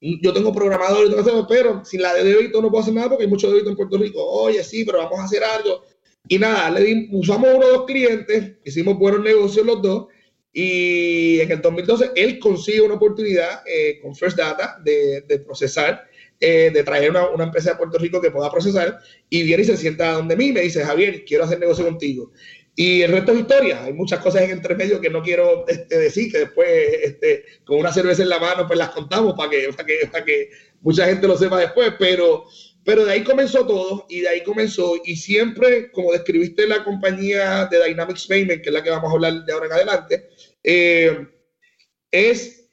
yo 0.00 0.32
tengo 0.32 0.52
programador 0.52 1.06
y 1.06 1.10
tengo 1.10 1.46
que 1.46 1.54
pero 1.54 1.84
sin 1.84 2.02
la 2.02 2.14
de 2.14 2.24
débito 2.24 2.62
no 2.62 2.70
puedo 2.70 2.82
hacer 2.82 2.94
nada 2.94 3.10
porque 3.10 3.24
hay 3.24 3.30
mucho 3.30 3.50
débito 3.50 3.70
en 3.70 3.76
Puerto 3.76 3.98
Rico. 3.98 4.24
Oye, 4.24 4.62
sí, 4.64 4.84
pero 4.84 4.98
vamos 4.98 5.20
a 5.20 5.24
hacer 5.24 5.44
algo. 5.44 5.84
Y 6.28 6.38
nada, 6.38 6.70
le 6.70 7.08
usamos 7.12 7.50
uno 7.54 7.66
o 7.66 7.70
dos 7.70 7.86
clientes, 7.86 8.52
hicimos 8.64 8.98
buenos 8.98 9.22
negocios 9.22 9.66
los 9.66 9.82
dos. 9.82 10.06
Y 10.52 11.40
en 11.40 11.52
el 11.52 11.60
2012 11.60 12.10
él 12.16 12.38
consigue 12.38 12.80
una 12.80 12.94
oportunidad 12.94 13.62
eh, 13.66 14.00
con 14.02 14.16
First 14.16 14.36
Data 14.36 14.78
de, 14.82 15.20
de 15.22 15.38
procesar, 15.38 16.02
eh, 16.40 16.70
de 16.72 16.82
traer 16.82 17.10
una, 17.10 17.28
una, 17.28 17.44
empresa 17.44 17.70
de 17.70 17.76
Puerto 17.76 17.98
Rico 17.98 18.20
que 18.20 18.30
pueda 18.30 18.50
procesar. 18.50 18.98
Y 19.28 19.42
viene 19.44 19.62
y 19.62 19.66
se 19.66 19.76
sienta 19.76 20.12
donde 20.12 20.36
mí 20.36 20.46
y 20.46 20.52
me 20.52 20.62
dice, 20.62 20.84
Javier, 20.84 21.24
quiero 21.24 21.44
hacer 21.44 21.60
negocio 21.60 21.84
contigo. 21.84 22.32
Y 22.82 23.02
el 23.02 23.12
resto 23.12 23.32
es 23.32 23.40
historia. 23.40 23.84
Hay 23.84 23.92
muchas 23.92 24.20
cosas 24.20 24.40
en 24.40 24.52
entre 24.52 24.74
medio 24.74 25.02
que 25.02 25.10
no 25.10 25.22
quiero 25.22 25.68
este, 25.68 25.98
decir, 25.98 26.32
que 26.32 26.38
después 26.38 26.66
este, 27.02 27.44
con 27.62 27.78
una 27.78 27.92
cerveza 27.92 28.22
en 28.22 28.30
la 28.30 28.38
mano 28.38 28.66
pues 28.66 28.78
las 28.78 28.88
contamos 28.88 29.34
para 29.34 29.50
que, 29.50 29.68
para 30.10 30.24
que, 30.24 30.48
mucha 30.80 31.04
gente 31.04 31.28
lo 31.28 31.36
sepa 31.36 31.58
después. 31.58 31.92
Pero, 31.98 32.46
pero 32.82 33.04
de 33.04 33.12
ahí 33.12 33.22
comenzó 33.22 33.66
todo 33.66 34.06
y 34.08 34.20
de 34.20 34.30
ahí 34.30 34.42
comenzó. 34.42 34.94
Y 35.04 35.16
siempre, 35.16 35.92
como 35.92 36.10
describiste 36.10 36.66
la 36.66 36.82
compañía 36.82 37.66
de 37.66 37.84
Dynamics 37.84 38.26
Payment, 38.26 38.62
que 38.62 38.70
es 38.70 38.74
la 38.74 38.82
que 38.82 38.88
vamos 38.88 39.10
a 39.10 39.12
hablar 39.14 39.44
de 39.44 39.52
ahora 39.52 39.66
en 39.66 39.72
adelante, 39.72 40.28
eh, 40.64 41.26
es 42.10 42.66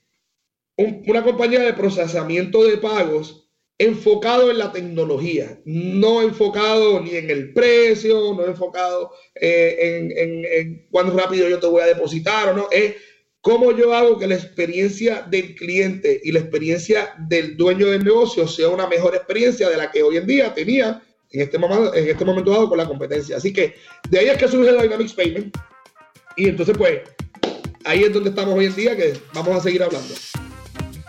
una 0.78 1.22
compañía 1.22 1.60
de 1.60 1.74
procesamiento 1.74 2.64
de 2.64 2.78
pagos 2.78 3.47
enfocado 3.80 4.50
en 4.50 4.58
la 4.58 4.72
tecnología, 4.72 5.60
no 5.66 6.22
enfocado 6.22 7.00
ni 7.00 7.12
en 7.12 7.30
el 7.30 7.54
precio, 7.54 8.34
no 8.34 8.46
enfocado 8.46 9.12
eh, 9.36 10.10
en, 10.18 10.46
en, 10.46 10.88
cuán 10.90 11.16
rápido 11.16 11.48
yo 11.48 11.60
te 11.60 11.68
voy 11.68 11.82
a 11.82 11.86
depositar 11.86 12.50
o 12.50 12.54
no, 12.56 12.68
es 12.72 12.96
cómo 13.42 13.72
yo 13.72 13.94
hago 13.94 14.18
que 14.18 14.28
la 14.28 14.36
experiencia 14.36 15.22
del 15.22 15.54
cliente 15.56 16.20
y 16.24 16.32
la 16.32 16.40
experiencia 16.40 17.14
del 17.30 17.56
dueño 17.56 17.88
del 17.88 18.04
negocio 18.04 18.48
sea 18.48 18.70
una 18.70 18.88
mejor 18.88 19.16
experiencia 19.16 19.70
de 19.70 19.78
la 19.78 19.92
que 19.92 20.02
hoy 20.02 20.18
en 20.18 20.26
día 20.26 20.54
tenía 20.54 21.04
en 21.30 21.42
este 21.42 21.60
momento, 21.60 21.94
en 21.94 22.08
este 22.08 22.26
momento 22.26 22.52
dado 22.52 22.70
con 22.70 22.78
la 22.78 22.86
competencia. 22.88 23.38
Así 23.38 23.54
que 23.54 23.76
de 24.10 24.20
ahí 24.20 24.28
es 24.28 24.38
que 24.38 24.48
surge 24.48 24.72
Dynamics 24.72 25.14
Payment 25.14 25.56
y 26.36 26.50
entonces 26.50 26.76
pues 26.76 27.02
ahí 27.84 28.04
es 28.04 28.14
donde 28.14 28.30
estamos 28.30 28.56
hoy 28.56 28.66
en 28.66 28.76
día 28.76 28.98
que 28.98 29.14
vamos 29.34 29.56
a 29.56 29.62
seguir 29.62 29.84
hablando. 29.84 30.16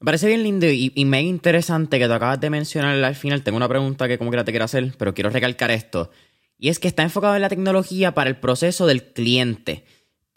Me 0.00 0.04
parece 0.04 0.28
bien 0.28 0.44
lindo 0.44 0.66
y, 0.66 0.92
y 0.94 1.04
mega 1.06 1.28
interesante 1.28 1.98
que 1.98 2.06
tú 2.06 2.12
acabas 2.12 2.40
de 2.40 2.50
mencionar 2.50 3.02
al 3.02 3.14
final. 3.16 3.42
Tengo 3.42 3.56
una 3.56 3.68
pregunta 3.68 4.06
que 4.06 4.16
como 4.16 4.30
que 4.30 4.44
te 4.44 4.52
quiero 4.52 4.64
hacer, 4.64 4.94
pero 4.96 5.12
quiero 5.12 5.30
recalcar 5.30 5.72
esto. 5.72 6.10
Y 6.56 6.68
es 6.68 6.78
que 6.78 6.88
está 6.88 7.02
enfocado 7.02 7.34
en 7.34 7.42
la 7.42 7.48
tecnología 7.48 8.14
para 8.14 8.30
el 8.30 8.36
proceso 8.36 8.86
del 8.86 9.12
cliente. 9.12 9.84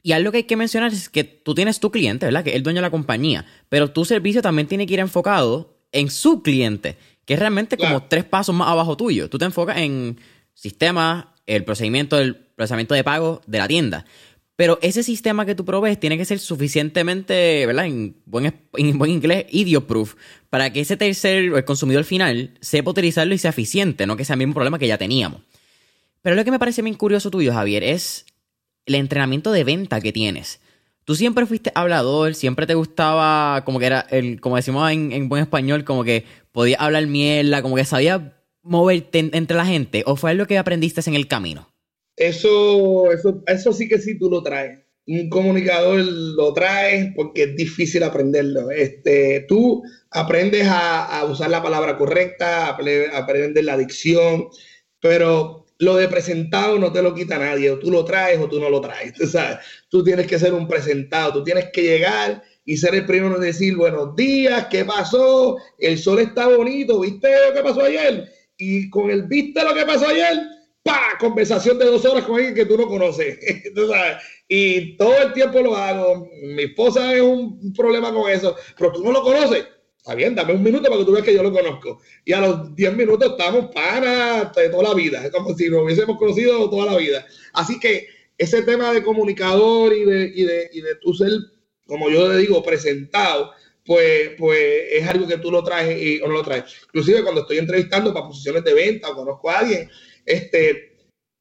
Y 0.04 0.14
algo 0.14 0.32
que 0.32 0.38
hay 0.38 0.44
que 0.44 0.56
mencionar 0.56 0.92
es 0.92 1.10
que 1.10 1.24
tú 1.24 1.54
tienes 1.54 1.80
tu 1.80 1.92
cliente, 1.92 2.26
¿verdad? 2.26 2.44
Que 2.44 2.52
es 2.52 2.56
el 2.56 2.64
dueño 2.64 2.78
de 2.78 2.84
la 2.84 2.92
compañía. 2.92 3.46
Pero 3.70 3.92
tu 3.92 4.06
servicio 4.06 4.42
también 4.42 4.68
tiene 4.68 4.88
que 4.88 4.94
ir 4.94 5.00
enfocado 5.00 5.78
en 5.92 6.10
su 6.10 6.42
cliente, 6.42 6.98
que 7.26 7.36
es 7.36 7.40
realmente 7.40 7.78
como 7.78 8.04
tres 8.04 8.24
pasos 8.24 8.56
más 8.56 8.68
abajo 8.70 8.98
tuyo. 8.98 9.30
Tú 9.30 9.38
te 9.38 9.46
enfocas 9.46 9.78
en 9.78 10.20
sistemas, 10.54 11.26
el 11.46 11.64
procedimiento 11.64 12.16
del 12.16 12.36
procesamiento 12.36 12.96
de 12.96 13.04
pago 13.04 13.42
de 13.46 13.58
la 13.58 13.68
tienda. 13.68 14.06
Pero 14.56 14.78
ese 14.82 15.02
sistema 15.02 15.46
que 15.46 15.56
tú 15.56 15.66
provees 15.66 16.00
tiene 16.00 16.18
que 16.18 16.26
ser 16.26 16.38
suficientemente, 16.40 17.66
¿verdad? 17.66 17.88
En 17.88 18.16
buen, 18.26 18.54
en 18.74 18.98
buen 18.98 19.12
inglés, 19.12 19.46
idiot 19.50 19.88
proof, 19.88 20.16
para 20.50 20.72
que 20.72 20.82
ese 20.82 20.98
tercer, 20.98 21.46
el 21.46 21.66
consumidor 21.66 22.04
final, 22.04 22.54
sepa 22.62 22.92
utilizarlo 22.92 23.34
y 23.34 23.40
sea 23.40 23.50
eficiente, 23.50 24.06
no 24.06 24.16
que 24.18 24.26
sea 24.26 24.36
el 24.36 24.40
mismo 24.40 24.54
problema 24.54 24.78
que 24.78 24.88
ya 24.88 25.00
teníamos. 25.00 25.42
Pero 26.22 26.36
lo 26.36 26.46
que 26.46 26.52
me 26.52 26.60
parece 26.60 26.84
bien 26.84 26.96
curioso 26.96 27.32
tuyo, 27.32 27.54
Javier, 27.54 27.84
es 27.84 28.26
el 28.86 28.96
entrenamiento 28.96 29.52
de 29.52 29.64
venta 29.64 30.02
que 30.02 30.12
tienes. 30.12 30.60
Tú 31.04 31.16
siempre 31.16 31.46
fuiste 31.46 31.72
hablador, 31.76 32.36
siempre 32.36 32.68
te 32.68 32.76
gustaba, 32.76 33.64
como 33.66 33.80
que 33.80 33.88
era, 33.88 34.02
el, 34.12 34.40
como 34.40 34.56
decimos 34.56 34.90
en, 34.92 35.30
buen 35.30 35.44
español, 35.44 35.84
como 35.84 36.04
que 36.04 36.26
podía 36.52 36.78
hablar 36.78 37.08
mierda, 37.08 37.62
como 37.62 37.76
que 37.76 37.86
sabía 37.86 38.38
moverte 38.62 39.20
entre 39.34 39.58
la 39.58 39.66
gente, 39.66 40.04
o 40.06 40.16
fue 40.16 40.36
lo 40.36 40.46
que 40.46 40.58
aprendiste 40.58 41.02
en 41.08 41.16
el 41.16 41.28
camino? 41.28 41.68
Eso, 42.16 43.12
eso, 43.12 43.44
eso 43.48 43.74
sí 43.74 43.90
que 43.90 43.98
sí 43.98 44.18
tú 44.18 44.30
lo 44.30 44.44
traes. 44.44 44.80
Un 45.08 45.30
comunicador 45.30 46.00
lo 46.00 46.54
traes 46.54 47.12
porque 47.16 47.44
es 47.44 47.56
difícil 47.56 48.04
aprenderlo. 48.04 48.70
Este, 48.70 49.46
tú 49.48 49.82
aprendes 50.12 50.68
a, 50.68 51.20
a 51.20 51.26
usar 51.26 51.50
la 51.50 51.64
palabra 51.64 51.98
correcta, 51.98 52.68
aprendes 52.70 53.66
la 53.66 53.78
dicción, 53.78 54.48
pero 55.00 55.61
lo 55.82 55.96
de 55.96 56.08
presentado 56.08 56.78
no 56.78 56.92
te 56.92 57.02
lo 57.02 57.14
quita 57.16 57.40
nadie, 57.40 57.72
o 57.72 57.80
tú 57.80 57.90
lo 57.90 58.06
traes 58.06 58.40
o 58.40 58.48
tú 58.48 58.60
no 58.60 58.70
lo 58.70 58.80
traes, 58.82 59.14
tú 59.14 59.26
sabes, 59.26 59.58
tú 59.90 60.04
tienes 60.04 60.28
que 60.28 60.38
ser 60.38 60.54
un 60.54 60.68
presentado, 60.68 61.34
tú 61.34 61.44
tienes 61.44 61.72
que 61.72 61.82
llegar 61.82 62.44
y 62.64 62.78
ser 62.78 62.94
el 62.94 63.08
primero 63.08 63.36
en 63.36 63.42
decir 63.42 63.76
buenos 63.76 64.16
días, 64.16 64.68
¿qué 64.70 64.86
pasó? 64.86 65.58
El 65.80 65.98
sol 65.98 66.20
está 66.20 66.48
bonito, 66.56 67.00
¿viste 67.00 67.30
lo 67.48 67.56
que 67.56 67.64
pasó 67.64 67.82
ayer? 67.82 68.32
Y 68.58 68.92
con 68.92 69.10
el 69.10 69.24
¿viste 69.24 69.64
lo 69.64 69.74
que 69.74 69.84
pasó 69.84 70.08
ayer? 70.08 70.38
¡Pa! 70.84 71.18
Conversación 71.20 71.80
de 71.80 71.86
dos 71.86 72.06
horas 72.06 72.26
con 72.26 72.36
alguien 72.36 72.54
que 72.54 72.66
tú 72.66 72.78
no 72.78 72.86
conoces, 72.86 73.40
¿tú 73.76 73.88
sabes? 73.88 74.18
Y 74.48 74.98
todo 74.98 75.20
el 75.20 75.34
tiempo 75.34 75.62
lo 75.62 75.76
hago, 75.76 76.30
mi 76.44 76.62
esposa 76.62 77.12
es 77.16 77.22
un 77.22 77.74
problema 77.74 78.14
con 78.14 78.30
eso, 78.30 78.56
pero 78.78 78.92
tú 78.92 79.04
no 79.04 79.12
lo 79.12 79.24
conoces 79.24 79.66
Está 80.02 80.16
bien, 80.16 80.34
dame 80.34 80.56
un 80.56 80.64
minuto 80.64 80.90
para 80.90 80.98
que 80.98 81.06
tú 81.06 81.12
veas 81.12 81.24
que 81.24 81.34
yo 81.34 81.44
lo 81.44 81.52
conozco. 81.52 82.02
Y 82.26 82.34
a 82.34 82.42
los 82.42 82.76
10 82.76 82.96
minutos 82.96 83.34
estamos 83.34 83.70
para 83.72 84.46
de 84.46 84.70
toda 84.70 84.90
la 84.90 84.94
vida, 84.96 85.24
es 85.24 85.32
como 85.32 85.56
si 85.56 85.70
nos 85.70 85.84
hubiésemos 85.84 86.18
conocido 86.18 86.68
toda 86.72 86.92
la 86.94 86.98
vida. 86.98 87.24
Así 87.54 87.80
que 87.80 88.08
ese 88.36 88.64
tema 88.64 88.92
de 88.92 89.04
comunicador 89.04 89.94
y 89.94 90.04
de, 90.04 90.32
y 90.34 90.44
de, 90.44 90.70
y 90.74 90.82
de 90.82 90.96
tu 90.96 91.14
ser, 91.14 91.30
como 91.86 92.10
yo 92.10 92.28
le 92.30 92.38
digo, 92.40 92.64
presentado, 92.64 93.52
pues, 93.86 94.32
pues 94.40 94.60
es 94.92 95.08
algo 95.08 95.28
que 95.28 95.38
tú 95.38 95.52
lo 95.52 95.64
traes 95.64 96.02
y, 96.02 96.20
o 96.22 96.28
no 96.28 96.34
lo 96.34 96.44
traes. 96.44 96.64
Inclusive 96.86 97.22
cuando 97.22 97.42
estoy 97.42 97.60
entrevistando 97.60 98.12
para 98.12 98.26
posiciones 98.26 98.64
de 98.64 98.74
venta 98.74 99.12
o 99.12 99.16
conozco 99.16 99.52
a 99.52 99.60
alguien, 99.60 99.88
este, 100.26 100.98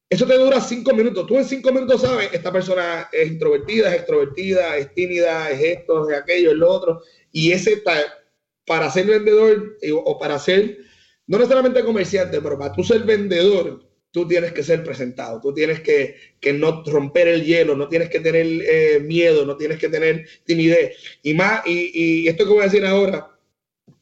eso 0.07 0.27
te 0.27 0.37
dura 0.37 0.61
cinco 0.61 0.93
minutos. 0.93 1.25
Tú 1.25 1.35
en 1.35 1.45
cinco 1.45 1.71
minutos 1.71 2.01
sabes, 2.01 2.29
esta 2.31 2.51
persona 2.51 3.09
es 3.11 3.27
introvertida, 3.27 3.89
es 3.89 3.95
extrovertida, 3.95 4.77
es 4.77 4.93
tímida, 4.93 5.49
es 5.49 5.79
esto, 5.79 6.07
es 6.07 6.15
aquello, 6.15 6.51
es 6.51 6.57
lo 6.57 6.69
otro. 6.69 7.01
Y 7.31 7.53
ese, 7.53 7.81
para 8.71 8.89
ser 8.89 9.05
vendedor 9.05 9.77
eh, 9.81 9.91
o 9.91 10.17
para 10.17 10.39
ser, 10.39 10.77
no 11.27 11.37
necesariamente 11.37 11.83
comerciante, 11.83 12.39
pero 12.39 12.57
para 12.57 12.71
tú 12.71 12.85
ser 12.85 13.03
vendedor, 13.03 13.85
tú 14.11 14.25
tienes 14.25 14.53
que 14.53 14.63
ser 14.63 14.81
presentado, 14.81 15.41
tú 15.41 15.53
tienes 15.53 15.81
que, 15.81 16.15
que 16.39 16.53
no 16.53 16.81
romper 16.85 17.27
el 17.27 17.43
hielo, 17.43 17.75
no 17.75 17.89
tienes 17.89 18.09
que 18.09 18.21
tener 18.21 18.45
eh, 18.47 19.01
miedo, 19.01 19.45
no 19.45 19.57
tienes 19.57 19.77
que 19.77 19.89
tener 19.89 20.25
timidez. 20.45 20.95
Y 21.21 21.33
más, 21.33 21.67
y, 21.67 22.21
y 22.23 22.27
esto 22.29 22.45
que 22.45 22.51
voy 22.51 22.61
a 22.61 22.69
decir 22.69 22.85
ahora 22.85 23.37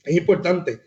es 0.03 0.15
importante 0.15 0.81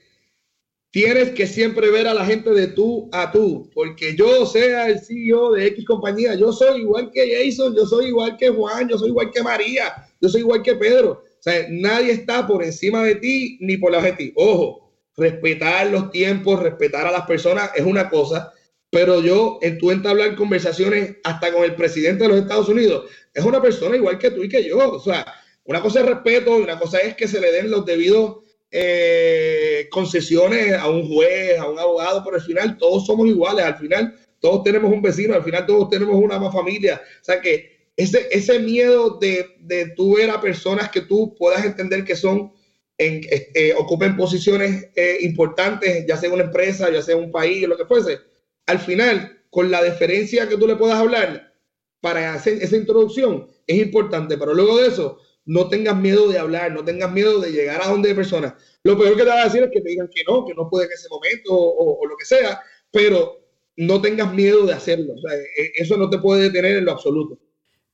tienes 0.93 1.31
que 1.31 1.47
siempre 1.49 1.91
ver 1.91 2.07
a 2.07 2.15
la 2.15 2.25
gente 2.25 2.51
de 2.51 2.69
tú 2.69 3.09
a 3.13 3.33
tú, 3.33 3.69
porque 3.75 4.15
yo 4.15 4.47
sea 4.47 4.89
el 4.89 5.01
CEO 5.01 5.53
de 5.53 5.67
X 5.69 5.87
compañía, 5.87 6.37
yo 6.37 6.53
soy 6.53 6.83
igual 6.83 7.11
que 7.11 7.35
Jason, 7.35 7.75
yo 7.75 7.85
soy 7.85 8.09
igual 8.09 8.37
que 8.37 8.51
Juan, 8.51 8.89
yo 8.89 8.97
soy 8.99 9.09
igual 9.09 9.31
que 9.33 9.43
María, 9.43 9.93
yo 10.21 10.29
soy 10.29 10.43
igual 10.43 10.63
que 10.63 10.77
Pedro. 10.77 11.25
Sea, 11.43 11.67
nadie 11.71 12.13
está 12.13 12.47
por 12.47 12.63
encima 12.63 13.03
de 13.03 13.17
ti 13.17 13.59
ni 13.61 13.77
por 13.77 13.91
la 13.91 14.01
de 14.01 14.13
ti. 14.13 14.33
Ojo, 14.37 14.93
respetar 15.17 15.89
los 15.89 16.13
tiempos, 16.13 16.63
respetar 16.63 17.05
a 17.05 17.11
las 17.11 17.23
personas 17.23 17.73
es 17.75 17.85
una 17.85 18.09
cosa, 18.09 18.53
pero 18.91 19.21
yo, 19.21 19.59
en 19.61 19.77
tu 19.77 19.91
entablar 19.91 20.37
conversaciones 20.37 21.17
hasta 21.25 21.53
con 21.53 21.65
el 21.65 21.75
presidente 21.75 22.23
de 22.23 22.29
los 22.29 22.39
Estados 22.39 22.69
Unidos, 22.69 23.11
es 23.35 23.45
una 23.45 23.61
persona 23.61 23.97
igual 23.97 24.19
que 24.19 24.31
tú 24.31 24.45
y 24.45 24.49
que 24.49 24.63
yo. 24.63 24.93
O 24.93 25.01
sea, 25.01 25.27
una 25.65 25.83
cosa 25.83 26.01
es 26.01 26.07
respeto 26.07 26.61
y 26.61 26.63
una 26.63 26.79
cosa 26.79 26.99
es 26.99 27.17
que 27.17 27.27
se 27.27 27.41
le 27.41 27.51
den 27.51 27.73
los 27.73 27.85
debidos 27.85 28.45
eh, 28.71 29.89
concesiones 29.91 30.75
a 30.75 30.89
un 30.89 31.13
juez, 31.13 31.59
a 31.59 31.69
un 31.69 31.77
abogado, 31.77 32.23
pero 32.23 32.37
al 32.37 32.43
final 32.43 32.79
todos 32.79 33.05
somos 33.05 33.27
iguales, 33.27 33.65
al 33.65 33.79
final 33.79 34.17
todos 34.39 34.63
tenemos 34.63 34.93
un 34.93 35.03
vecino, 35.03 35.35
al 35.35 35.43
final 35.43 35.67
todos 35.67 35.89
tenemos 35.89 36.15
una 36.15 36.41
familia. 36.53 37.03
O 37.21 37.25
sea 37.25 37.41
que 37.41 37.72
ese, 37.97 38.29
ese 38.31 38.59
miedo 38.59 39.19
de, 39.19 39.47
de 39.61 39.91
tú 39.97 40.17
ver 40.17 40.31
a 40.31 40.41
personas 40.41 40.91
que 40.91 41.03
tú 41.03 41.35
puedas 41.39 41.65
entender 41.65 42.05
que 42.05 42.17
son, 42.17 42.53
en, 42.99 43.21
eh, 43.31 43.75
ocupen 43.77 44.17
posiciones 44.17 44.89
eh, 44.95 45.19
importantes, 45.23 46.05
ya 46.07 46.17
sea 46.17 46.33
una 46.33 46.45
empresa, 46.45 46.91
ya 46.91 47.03
sea 47.03 47.17
un 47.17 47.31
país, 47.31 47.67
lo 47.67 47.77
que 47.77 47.87
fuese, 47.87 48.19
al 48.67 48.79
final, 48.79 49.45
con 49.51 49.71
la 49.71 49.83
deferencia 49.83 50.49
que 50.49 50.57
tú 50.57 50.67
le 50.67 50.77
puedas 50.77 50.99
hablar 50.99 51.55
para 52.01 52.35
hacer 52.35 52.63
esa 52.63 52.77
introducción, 52.77 53.47
es 53.67 53.79
importante, 53.79 54.37
pero 54.37 54.55
luego 54.55 54.79
de 54.79 54.89
eso, 54.89 55.19
no 55.45 55.69
tengas 55.69 55.97
miedo 55.97 56.29
de 56.29 56.39
hablar, 56.39 56.73
no 56.73 56.85
tengas 56.85 57.11
miedo 57.13 57.41
de 57.41 57.51
llegar 57.51 57.83
a 57.83 57.89
donde 57.89 58.11
hay 58.11 58.15
personas. 58.15 58.55
Lo 58.85 58.97
peor 58.97 59.17
que 59.17 59.23
te 59.23 59.29
va 59.29 59.43
a 59.43 59.45
decir 59.45 59.63
es 59.63 59.71
que 59.73 59.81
te 59.81 59.91
digan 59.91 60.09
que 60.09 60.23
no, 60.27 60.45
que 60.45 60.55
no 60.55 60.69
puede 60.69 60.87
en 60.87 60.93
ese 60.93 61.09
momento 61.09 61.51
o, 61.53 62.07
lo 62.07 62.17
que 62.17 62.25
sea, 62.25 62.61
pero 62.91 63.41
no 63.77 64.01
tengas 64.01 64.33
miedo 64.33 64.67
de 64.67 64.73
hacerlo. 64.73 65.15
E, 65.57 65.73
eso 65.77 65.97
no 65.97 66.09
te 66.11 66.19
puede 66.19 66.45
detener 66.45 66.77
en 66.77 66.85
lo 66.85 66.93
absoluto. 66.93 67.39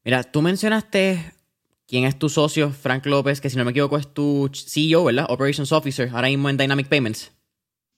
Mira, 0.09 0.23
tú 0.23 0.40
mencionaste 0.40 1.35
quién 1.87 2.05
es 2.05 2.18
tu 2.18 2.31
socio, 2.31 2.71
Frank 2.71 3.05
López, 3.05 3.42
que 3.42 3.51
si 3.51 3.59
no 3.59 3.66
me 3.66 3.73
equivoco 3.73 3.99
es 3.99 4.07
tu 4.07 4.51
CEO, 4.55 5.05
¿verdad? 5.05 5.27
Operations 5.29 5.71
Officer, 5.71 6.09
ahora 6.11 6.29
mismo 6.29 6.49
en 6.49 6.57
Dynamic 6.57 6.88
Payments. 6.88 7.31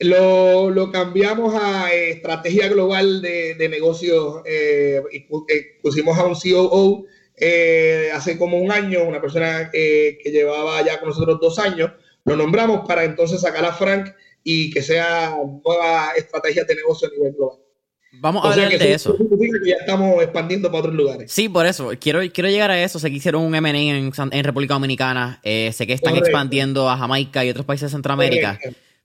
Lo, 0.01 0.91
cambiamos 0.91 1.55
a 1.55 1.95
estrategia 1.95 2.67
global 2.67 3.23
de, 3.23 3.55
de 3.55 3.69
negocios 3.69 4.43
eh, 4.45 5.01
y 5.13 5.19
eh, 5.19 5.79
pusimos 5.81 6.19
a 6.19 6.27
un 6.27 6.35
COO 6.35 7.07
eh, 7.37 8.11
hace 8.13 8.37
como 8.37 8.59
un 8.59 8.73
año, 8.73 9.05
una 9.05 9.21
persona 9.21 9.71
que 9.71 10.19
llevaba 10.25 10.85
ya 10.85 10.99
con 10.99 11.11
nosotros 11.11 11.39
dos 11.41 11.61
años, 11.61 11.93
lo 12.25 12.35
nombramos 12.35 12.89
para 12.89 13.05
entonces 13.05 13.41
sacar 13.41 13.65
a 13.65 13.73
Frank 13.73 14.09
y 14.43 14.73
que 14.73 14.83
sea 14.83 15.37
nueva 15.65 16.11
estrategia 16.17 16.65
de 16.65 16.75
negocio 16.75 17.07
a 17.07 17.13
nivel 17.13 17.35
global. 17.35 17.70
Vamos 18.13 18.45
a 18.45 18.53
hablar 18.53 18.71
de 18.71 18.93
eso. 18.93 19.17
ya 19.65 19.77
estamos 19.77 20.23
expandiendo 20.23 20.69
para 20.69 20.81
otros 20.81 20.95
lugares. 20.95 21.31
Sí, 21.31 21.49
por 21.49 21.67
eso. 21.67 21.91
Quiero, 22.01 22.21
quiero 22.33 22.51
llegar 22.51 22.71
a 22.71 22.83
eso. 22.83 22.99
Sé 22.99 23.11
que 23.11 23.17
hicieron 23.17 23.43
un 23.43 23.55
M&A 23.55 23.73
en, 23.73 24.13
en, 24.33 24.45
República 24.45 24.75
Dominicana. 24.75 25.41
Eh, 25.43 25.73
sé 25.73 25.87
que 25.87 25.93
están 25.93 26.17
expandiendo 26.17 26.91
a 26.91 26.97
Jamaica 26.97 27.45
y 27.45 27.51
otros 27.51 27.65
países 27.67 27.91
de 27.91 27.97
Centroamérica. 27.97 28.59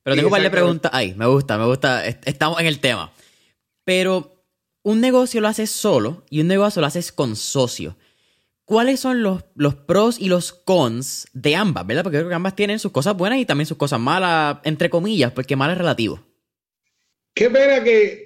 Pero 0.03 0.15
tengo 0.15 0.27
un 0.27 0.31
par 0.31 0.41
de 0.41 0.49
preguntas. 0.49 0.91
Ay, 0.93 1.13
me 1.15 1.27
gusta, 1.27 1.57
me 1.57 1.65
gusta. 1.65 2.05
Estamos 2.05 2.59
en 2.59 2.65
el 2.65 2.79
tema. 2.79 3.11
Pero 3.83 4.43
un 4.83 5.01
negocio 5.01 5.39
lo 5.41 5.47
haces 5.47 5.69
solo 5.69 6.23
y 6.29 6.41
un 6.41 6.47
negocio 6.47 6.81
lo 6.81 6.87
haces 6.87 7.11
con 7.11 7.35
socio. 7.35 7.95
¿Cuáles 8.65 8.99
son 8.99 9.21
los, 9.21 9.45
los 9.53 9.75
pros 9.75 10.19
y 10.19 10.27
los 10.27 10.51
cons 10.51 11.27
de 11.33 11.55
ambas, 11.55 11.85
verdad? 11.85 12.03
Porque 12.03 12.17
creo 12.17 12.29
que 12.29 12.35
ambas 12.35 12.55
tienen 12.55 12.79
sus 12.79 12.91
cosas 12.91 13.15
buenas 13.15 13.37
y 13.37 13.45
también 13.45 13.67
sus 13.67 13.77
cosas 13.77 13.99
malas, 13.99 14.57
entre 14.63 14.89
comillas, 14.89 15.31
porque 15.31 15.55
mal 15.55 15.69
es 15.69 15.77
relativo. 15.77 16.19
Qué 17.35 17.49
pena 17.49 17.83
que 17.83 18.24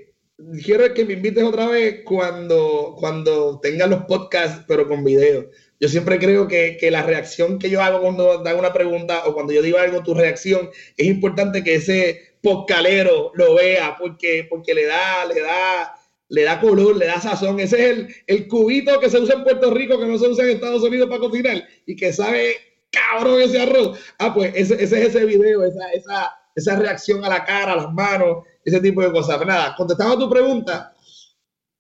quiero 0.63 0.93
que 0.93 1.06
me 1.06 1.13
invites 1.13 1.43
otra 1.43 1.67
vez 1.67 2.02
cuando, 2.06 2.95
cuando 2.99 3.60
tengas 3.60 3.89
los 3.89 4.04
podcasts, 4.06 4.63
pero 4.67 4.88
con 4.88 5.04
video. 5.04 5.49
Yo 5.80 5.88
siempre 5.88 6.19
creo 6.19 6.47
que, 6.47 6.78
que, 6.80 6.91
la 6.91 7.04
reacción 7.04 7.58
que 7.58 7.69
yo 7.69 7.82
hago 7.82 8.02
cuando 8.02 8.43
dan 8.43 8.58
una 8.60 8.73
pregunta 8.73 9.23
o 9.25 9.34
cuando 9.34 9.54
yo 9.54 9.62
digo 9.62 9.78
algo, 9.78 10.04
tu 10.04 10.13
reacción, 10.13 10.69
es 10.97 11.08
importante 11.08 11.63
que 11.63 11.75
ese 11.75 12.36
podcalero 12.41 13.32
lo 13.36 13.56
vea 13.56 13.95
porque, 13.97 14.45
porque 14.49 14.73
le 14.73 14.86
da, 14.86 15.25
le 15.25 15.41
da 15.41 15.95
le 16.30 16.43
da 16.43 16.62
color, 16.62 16.95
le 16.95 17.08
da 17.08 17.19
sazón. 17.19 17.60
Ese 17.60 17.84
es 17.84 17.97
el, 17.97 18.15
el, 18.28 18.47
cubito 18.47 18.99
que 18.99 19.10
se 19.10 19.19
usa 19.19 19.36
en 19.36 19.43
Puerto 19.43 19.71
Rico, 19.71 19.99
que 19.99 20.06
no 20.06 20.17
se 20.17 20.28
usa 20.28 20.45
en 20.45 20.52
Estados 20.52 20.84
Unidos 20.84 21.10
para 21.10 21.21
cocinar 21.21 21.67
y 21.86 21.95
que 21.95 22.13
sabe 22.13 22.56
cabrón 22.91 23.41
ese 23.41 23.62
arroz. 23.62 23.99
Ah, 24.19 24.34
pues 24.34 24.54
ese, 24.56 24.75
ese 24.75 25.02
es 25.02 25.15
ese 25.15 25.25
video, 25.25 25.63
esa, 25.63 25.91
esa, 25.91 26.32
esa, 26.56 26.75
reacción 26.78 27.23
a 27.25 27.30
la 27.30 27.43
cara, 27.43 27.73
a 27.73 27.78
las 27.78 27.93
manos, 27.93 28.45
ese 28.69 28.82
tipo 28.82 29.01
de 29.01 29.12
cosas. 29.12 29.38
Pero 29.38 29.49
nada, 29.49 29.75
contestando 29.75 30.15
a 30.15 30.19
tu 30.19 30.29
pregunta, 30.29 30.95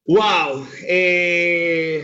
wow. 0.05 0.67
Eh, 0.87 2.03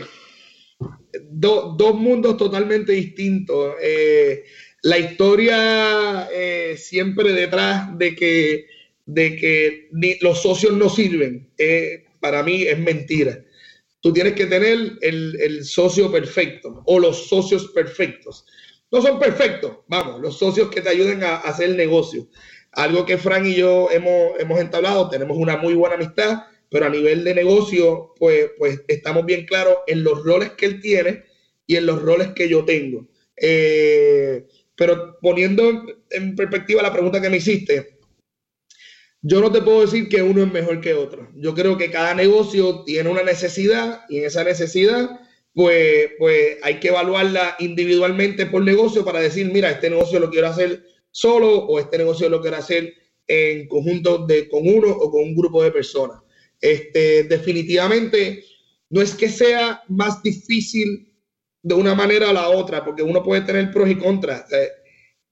dos 1.30 1.94
mundos 1.94 2.36
totalmente 2.36 2.92
distintos. 2.92 3.74
Eh, 3.82 4.44
la 4.82 4.98
historia 4.98 6.28
eh, 6.32 6.76
siempre 6.78 7.32
detrás 7.32 7.96
de 7.98 8.14
que, 8.14 8.66
de 9.04 9.36
que 9.36 9.88
los 10.20 10.42
socios 10.42 10.72
no 10.74 10.88
sirven 10.88 11.50
para 12.20 12.42
mí 12.42 12.62
es 12.62 12.78
mentira. 12.78 13.40
Tú 14.00 14.12
tienes 14.12 14.34
que 14.34 14.46
tener 14.46 14.98
el, 15.00 15.64
socio 15.64 16.10
perfecto 16.12 16.82
o 16.86 16.98
los 16.98 17.28
socios 17.28 17.68
perfectos. 17.68 18.46
No 18.90 19.02
son 19.02 19.18
perfectos, 19.18 19.78
vamos, 19.88 20.20
los 20.20 20.38
socios 20.38 20.68
que 20.70 20.80
te 20.80 20.88
ayuden 20.88 21.24
a, 21.24 21.36
hacer 21.36 21.70
el 21.70 21.76
negocio. 21.76 22.28
Algo 22.76 23.06
que 23.06 23.16
Frank 23.16 23.46
y 23.46 23.54
yo 23.54 23.90
hemos, 23.90 24.38
hemos 24.38 24.60
entablado, 24.60 25.08
tenemos 25.08 25.38
una 25.38 25.56
muy 25.56 25.72
buena 25.72 25.94
amistad, 25.94 26.42
pero 26.68 26.84
a 26.84 26.90
nivel 26.90 27.24
de 27.24 27.34
negocio, 27.34 28.12
pues, 28.18 28.50
pues 28.58 28.82
estamos 28.86 29.24
bien 29.24 29.46
claros 29.46 29.78
en 29.86 30.04
los 30.04 30.22
roles 30.22 30.50
que 30.52 30.66
él 30.66 30.80
tiene 30.82 31.24
y 31.66 31.76
en 31.76 31.86
los 31.86 32.02
roles 32.02 32.28
que 32.34 32.50
yo 32.50 32.66
tengo. 32.66 33.08
Eh, 33.34 34.46
pero 34.74 35.18
poniendo 35.22 35.86
en 36.10 36.36
perspectiva 36.36 36.82
la 36.82 36.92
pregunta 36.92 37.18
que 37.18 37.30
me 37.30 37.38
hiciste, 37.38 37.98
yo 39.22 39.40
no 39.40 39.50
te 39.50 39.62
puedo 39.62 39.80
decir 39.80 40.10
que 40.10 40.20
uno 40.20 40.42
es 40.42 40.52
mejor 40.52 40.82
que 40.82 40.92
otro. 40.92 41.30
Yo 41.34 41.54
creo 41.54 41.78
que 41.78 41.90
cada 41.90 42.12
negocio 42.12 42.84
tiene 42.84 43.08
una 43.08 43.22
necesidad 43.22 44.02
y 44.10 44.18
en 44.18 44.26
esa 44.26 44.44
necesidad, 44.44 45.18
pues, 45.54 46.10
pues 46.18 46.58
hay 46.62 46.78
que 46.78 46.88
evaluarla 46.88 47.56
individualmente 47.58 48.44
por 48.44 48.62
negocio 48.62 49.02
para 49.02 49.20
decir, 49.20 49.50
mira, 49.50 49.70
este 49.70 49.88
negocio 49.88 50.20
lo 50.20 50.28
quiero 50.28 50.48
hacer 50.48 50.84
solo 51.16 51.48
o 51.48 51.80
este 51.80 51.96
negocio 51.96 52.28
lo 52.28 52.42
quiero 52.42 52.58
hacer 52.58 52.92
en 53.26 53.66
conjunto 53.68 54.26
de, 54.26 54.50
con 54.50 54.68
uno 54.68 54.90
o 54.90 55.10
con 55.10 55.22
un 55.22 55.34
grupo 55.34 55.62
de 55.62 55.70
personas. 55.70 56.20
Este, 56.60 57.24
definitivamente 57.24 58.44
no 58.90 59.00
es 59.00 59.14
que 59.14 59.30
sea 59.30 59.82
más 59.88 60.22
difícil 60.22 61.10
de 61.62 61.74
una 61.74 61.94
manera 61.94 62.28
a 62.28 62.34
la 62.34 62.50
otra, 62.50 62.84
porque 62.84 63.02
uno 63.02 63.22
puede 63.22 63.40
tener 63.40 63.72
pros 63.72 63.88
y 63.88 63.96
contras. 63.96 64.44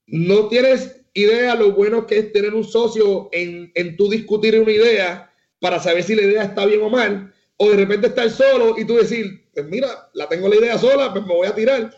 no 0.07 0.49
tienes 0.49 1.03
idea 1.13 1.55
lo 1.55 1.73
bueno 1.73 2.07
que 2.07 2.19
es 2.19 2.33
tener 2.33 2.55
un 2.55 2.65
socio 2.65 3.29
en, 3.31 3.71
en 3.75 3.95
tú 3.97 4.09
discutir 4.09 4.59
una 4.59 4.73
idea 4.73 5.31
para 5.61 5.79
saber 5.79 6.03
si 6.03 6.15
la 6.15 6.23
idea 6.23 6.45
está 6.45 6.65
bien 6.65 6.81
o 6.81 6.89
mal, 6.89 7.33
o 7.59 7.69
de 7.69 7.77
repente 7.77 8.07
estar 8.07 8.31
solo 8.31 8.77
y 8.79 8.87
tú 8.87 8.97
decir, 8.97 9.51
pues 9.53 9.67
mira, 9.67 10.09
la 10.15 10.31
tengo 10.31 10.49
la 10.49 10.57
idea 10.57 10.79
sola, 10.79 11.13
pues 11.13 11.27
me 11.27 11.35
voy 11.35 11.47
a 11.47 11.55
tirar. 11.55 11.95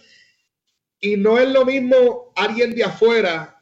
Y 0.99 1.17
no 1.17 1.39
es 1.39 1.49
lo 1.49 1.65
mismo 1.65 2.33
alguien 2.35 2.75
de 2.75 2.83
afuera 2.83 3.56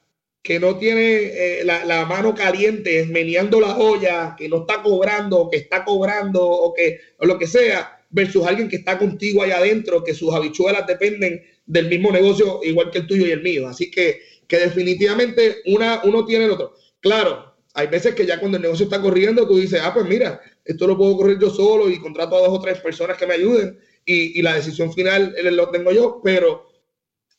que 0.45 0.61
no 0.61 0.79
tiene 0.79 1.01
eh, 1.03 1.65
la, 1.65 1.85
la, 1.85 2.05
mano 2.05 2.35
caliente, 2.35 3.05
meneando 3.07 3.61
la 3.61 3.77
olla, 3.77 4.37
que 4.39 4.49
no 4.49 4.59
está 4.59 4.83
cobrando, 4.83 5.49
que 5.51 5.57
está 5.57 5.85
cobrando, 5.85 6.47
o 6.47 6.73
que 6.73 7.01
o 7.19 7.27
lo 7.27 7.37
que 7.39 7.49
sea, 7.49 7.99
versus 8.11 8.47
alguien 8.47 8.69
que 8.69 8.77
está 8.77 8.97
contigo 8.99 9.43
allá 9.43 9.57
adentro, 9.57 10.05
que 10.05 10.15
sus 10.15 10.33
habichuelas 10.33 10.87
dependen 10.87 11.43
del 11.67 11.89
mismo 11.89 12.13
negocio, 12.13 12.61
igual 12.63 12.91
que 12.93 12.99
el 12.99 13.07
tuyo 13.09 13.27
y 13.27 13.33
el 13.33 13.43
mío. 13.43 13.67
Así 13.67 13.91
que 13.91 14.21
que 14.47 14.59
definitivamente 14.59 15.63
una, 15.67 16.03
uno 16.05 16.25
tiene 16.25 16.45
el 16.45 16.53
otro. 16.53 16.75
Claro, 17.01 17.57
hay 17.75 17.87
veces 17.89 18.15
que 18.15 18.27
ya 18.27 18.39
cuando 18.39 18.57
el 18.57 18.63
negocio 18.63 18.85
está 18.85 19.01
corriendo, 19.01 19.47
tú 19.47 19.59
dices, 19.59 19.81
ah, 19.83 19.93
pues 19.93 20.07
mira, 20.07 20.41
esto 20.65 20.87
lo 20.87 20.97
puedo 20.97 21.17
correr 21.17 21.39
yo 21.39 21.51
solo 21.51 21.91
y 21.91 22.01
contrato 22.01 22.37
a 22.37 22.41
dos 22.41 22.59
o 22.59 22.61
tres 22.61 22.81
personas 22.81 23.17
que 23.17 23.27
me 23.27 23.35
ayuden 23.35 23.79
y, 24.05 24.41
la 24.43 24.55
decisión 24.55 24.93
final 24.93 25.35
lo 25.43 25.71
tengo 25.71 25.93
yo, 25.93 26.21
pero 26.23 26.69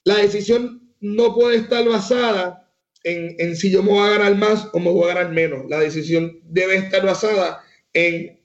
la 0.03 0.17
decisión 0.17 0.93
no 0.99 1.33
puede 1.33 1.57
estar 1.57 1.87
basada 1.87 2.64
en, 3.05 3.55
si 3.55 3.69
yo 3.69 3.83
me 3.83 3.91
voy 3.91 4.07
a 4.07 4.17
ganar 4.17 4.35
más 4.35 4.67
o 4.73 4.79
me 4.79 4.89
voy 4.89 5.05
a 5.05 5.13
ganar 5.13 5.31
menos. 5.31 5.65
La 5.69 5.79
decisión 5.79 6.39
debe 6.43 6.75
estar 6.75 7.05
basada 7.05 7.63
en, 7.93 8.39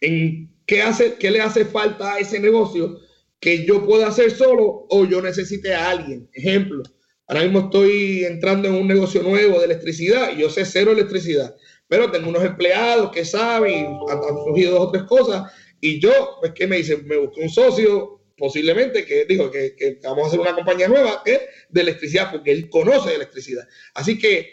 en 0.00 0.54
¿qué, 0.66 0.82
hace, 0.82 1.14
¿qué 1.14 1.30
le 1.30 1.40
hace 1.40 1.64
falta 1.64 2.14
a 2.14 2.18
ese 2.20 2.38
negocio 2.38 3.00
que 3.40 3.64
yo 3.64 3.84
pueda 3.84 4.06
hacer 4.06 4.30
solo 4.30 4.86
o 4.88 5.04
yo 5.04 5.20
necesite 5.20 5.74
a 5.74 5.90
alguien? 5.90 6.30
Ejemplo, 6.32 6.82
ahora 7.26 7.42
mismo 7.42 7.60
estoy 7.60 8.24
entrando 8.24 8.68
en 8.68 8.74
un 8.74 8.86
negocio 8.86 9.22
nuevo 9.22 9.58
de 9.58 9.64
electricidad 9.64 10.32
y 10.32 10.40
yo 10.42 10.50
sé 10.50 10.64
cero 10.64 10.92
electricidad, 10.92 11.56
pero 11.88 12.10
tengo 12.10 12.28
unos 12.28 12.44
empleados 12.44 13.10
que 13.10 13.24
saben, 13.24 13.72
y 13.72 14.10
han, 14.12 14.20
surgido 14.44 14.74
dos 14.74 14.88
o 14.88 14.90
tres 14.92 15.02
cosas 15.04 15.52
y 15.80 16.00
yo, 16.00 16.10
pues, 16.40 16.52
¿qué 16.54 16.66
me 16.66 16.76
dicen? 16.76 17.06
Me 17.06 17.16
busco 17.16 17.40
un 17.40 17.50
socio, 17.50 18.17
posiblemente, 18.38 19.04
que 19.04 19.24
digo 19.24 19.50
que, 19.50 19.98
vamos 20.02 20.24
a 20.24 20.26
hacer 20.28 20.40
una 20.40 20.54
compañía 20.54 20.88
nueva 20.88 21.22
que 21.24 21.48
de 21.68 21.80
electricidad, 21.80 22.30
porque 22.30 22.52
él 22.52 22.70
conoce 22.70 23.14
electricidad. 23.14 23.66
Así 23.94 24.18
que 24.18 24.50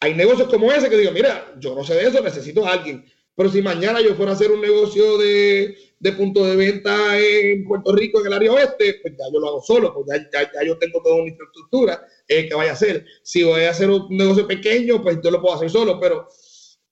hay 0.00 0.14
negocios 0.14 0.48
como 0.48 0.72
ese 0.72 0.88
que 0.88 0.96
digo, 0.96 1.10
mira, 1.10 1.54
yo 1.58 1.74
no 1.74 1.84
sé 1.84 1.94
de 1.94 2.08
eso, 2.08 2.22
necesito 2.22 2.66
a 2.66 2.72
alguien. 2.72 3.04
Pero 3.34 3.50
si 3.50 3.60
mañana 3.60 4.00
yo 4.00 4.14
fuera 4.14 4.32
a 4.32 4.34
hacer 4.34 4.50
un 4.50 4.62
negocio 4.62 5.18
de, 5.18 5.76
de 5.98 6.12
punto 6.12 6.44
de 6.46 6.56
venta 6.56 7.18
en 7.18 7.64
Puerto 7.64 7.94
Rico, 7.94 8.20
en 8.20 8.28
el 8.28 8.32
área 8.32 8.52
oeste, 8.52 8.98
pues 9.02 9.14
ya 9.18 9.24
yo 9.30 9.40
lo 9.40 9.48
hago 9.48 9.62
solo, 9.62 9.92
porque 9.92 10.12
ya, 10.32 10.50
ya, 10.52 10.64
yo 10.64 10.78
tengo 10.78 11.02
toda 11.02 11.16
una 11.16 11.28
infraestructura 11.28 12.06
eh, 12.28 12.48
que 12.48 12.54
vaya 12.54 12.70
a 12.70 12.74
hacer. 12.74 13.04
Si 13.22 13.42
voy 13.42 13.64
a 13.64 13.70
hacer 13.70 13.90
un 13.90 14.06
negocio 14.16 14.46
pequeño, 14.46 15.02
pues 15.02 15.18
yo 15.22 15.30
lo 15.30 15.42
puedo 15.42 15.54
hacer 15.54 15.68
solo, 15.68 16.00
pero 16.00 16.26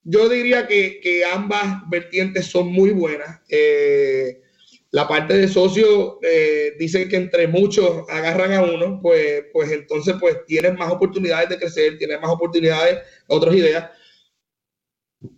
yo 0.03 0.29
diría 0.29 0.67
que, 0.67 0.99
que 1.01 1.25
ambas 1.25 1.81
vertientes 1.89 2.45
son 2.45 2.67
muy 2.67 2.91
buenas. 2.91 3.41
Eh, 3.49 4.41
la 4.95 5.09
parte 5.09 5.33
de 5.33 5.49
socio 5.49 6.19
eh, 6.21 6.73
que 6.79 7.17
entre 7.17 7.49
muchos 7.49 8.07
agarran 8.07 8.53
a 8.53 8.61
uno, 8.61 9.01
pues, 9.01 9.43
pues 9.51 9.69
entonces 9.73 10.15
pues 10.21 10.45
tienes 10.45 10.73
más 10.77 10.89
oportunidades 10.89 11.49
de 11.49 11.57
crecer, 11.57 11.97
tienes 11.97 12.21
más 12.21 12.31
oportunidades, 12.31 12.99
otras 13.27 13.53
ideas. 13.55 13.89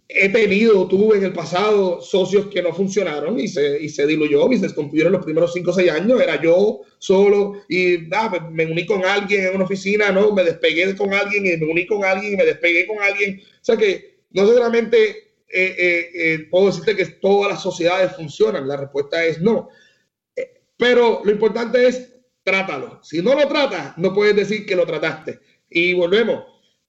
He 0.07 0.29
tenido, 0.29 0.87
tuve 0.87 1.17
en 1.17 1.23
el 1.23 1.33
pasado 1.33 1.99
socios 2.01 2.45
que 2.53 2.61
no 2.61 2.71
funcionaron 2.71 3.39
y 3.39 3.47
se, 3.47 3.81
y 3.81 3.89
se 3.89 4.05
diluyó 4.05 4.47
y 4.51 4.59
se 4.59 4.67
los 4.67 5.25
primeros 5.25 5.53
5 5.53 5.71
o 5.71 5.73
6 5.73 5.89
años. 5.89 6.21
Era 6.21 6.39
yo 6.39 6.81
solo 6.99 7.63
y 7.67 8.13
ah, 8.13 8.27
pues, 8.29 8.43
me 8.51 8.67
uní 8.67 8.85
con 8.85 9.03
alguien 9.05 9.47
en 9.47 9.55
una 9.55 9.65
oficina, 9.65 10.11
¿no? 10.11 10.35
Me 10.35 10.43
despegué 10.43 10.95
con 10.95 11.15
alguien 11.15 11.47
y 11.47 11.57
me 11.57 11.65
uní 11.65 11.87
con 11.87 12.05
alguien 12.05 12.33
y 12.33 12.37
me 12.37 12.45
despegué 12.45 12.85
con 12.85 13.01
alguien. 13.01 13.39
O 13.39 13.65
sea 13.65 13.75
que 13.75 14.19
no 14.29 14.45
solamente 14.45 15.26
eh, 15.49 15.75
eh, 15.77 16.09
eh, 16.13 16.47
puedo 16.49 16.67
decirte 16.67 16.95
que 16.95 17.05
todas 17.05 17.51
las 17.51 17.61
sociedades 17.61 18.15
funcionan. 18.15 18.67
La 18.67 18.77
respuesta 18.77 19.23
es 19.23 19.41
no. 19.41 19.69
pero 20.77 21.21
lo 21.23 21.31
importante 21.31 21.87
es 21.87 22.13
trátalo. 22.43 22.99
Si 23.03 23.21
no 23.21 23.33
lo 23.33 23.47
tratas, 23.47 23.97
no 23.97 24.13
puedes 24.13 24.35
decir 24.35 24.65
que 24.65 24.75
lo 24.75 24.85
trataste. 24.85 25.39
Y 25.69 25.93
volvemos. 25.93 26.43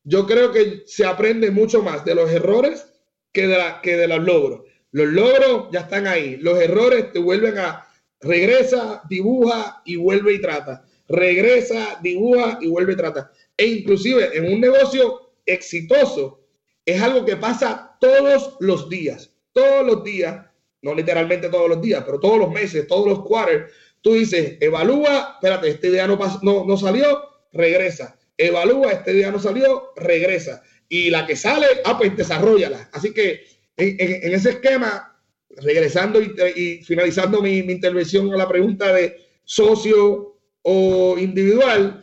Yo 0.04 0.26
creo 0.26 0.52
que 0.52 0.82
se 0.86 1.04
aprende 1.04 1.50
mucho 1.50 1.82
más 1.82 2.04
de 2.04 2.14
los 2.14 2.30
errores 2.30 2.86
que 3.32 3.46
de, 3.46 3.58
la, 3.58 3.80
que 3.80 3.96
de 3.96 4.08
los 4.08 4.22
logros. 4.22 4.62
Los 4.90 5.08
logros 5.08 5.68
ya 5.72 5.80
están 5.80 6.06
ahí. 6.06 6.36
Los 6.38 6.58
errores 6.60 7.12
te 7.12 7.18
vuelven 7.18 7.58
a 7.58 7.86
regresa, 8.20 9.02
dibuja 9.08 9.82
y 9.84 9.96
vuelve 9.96 10.34
y 10.34 10.40
trata. 10.40 10.84
Regresa, 11.08 11.98
dibuja 12.02 12.58
y 12.60 12.68
vuelve 12.68 12.92
y 12.92 12.96
trata. 12.96 13.30
E 13.56 13.66
inclusive 13.66 14.36
en 14.36 14.52
un 14.52 14.60
negocio 14.60 15.32
exitoso 15.46 16.47
es 16.88 17.02
algo 17.02 17.24
que 17.26 17.36
pasa 17.36 17.96
todos 18.00 18.56
los 18.60 18.88
días, 18.88 19.30
todos 19.52 19.84
los 19.86 20.02
días, 20.04 20.46
no 20.80 20.94
literalmente 20.94 21.50
todos 21.50 21.68
los 21.68 21.82
días, 21.82 22.02
pero 22.06 22.18
todos 22.18 22.38
los 22.38 22.50
meses, 22.50 22.86
todos 22.86 23.06
los 23.06 23.24
quarters, 23.24 23.70
tú 24.00 24.14
dices, 24.14 24.56
evalúa, 24.60 25.32
espérate, 25.34 25.68
este 25.68 25.90
día 25.90 26.06
no, 26.06 26.18
no, 26.42 26.64
no 26.64 26.76
salió, 26.78 27.22
regresa. 27.52 28.18
Evalúa, 28.38 28.92
este 28.92 29.12
día 29.12 29.30
no 29.30 29.38
salió, 29.38 29.92
regresa. 29.96 30.62
Y 30.88 31.10
la 31.10 31.26
que 31.26 31.36
sale, 31.36 31.66
ah, 31.84 31.98
pues 31.98 32.16
desarrollala. 32.16 32.88
Así 32.92 33.12
que 33.12 33.44
en, 33.76 34.32
ese 34.32 34.50
esquema, 34.50 35.20
regresando 35.50 36.22
y, 36.22 36.82
finalizando 36.84 37.42
mi, 37.42 37.62
mi, 37.62 37.74
intervención 37.74 38.32
a 38.32 38.36
la 38.36 38.48
pregunta 38.48 38.94
de 38.94 39.14
socio 39.44 40.38
o 40.62 41.18
individual, 41.18 42.02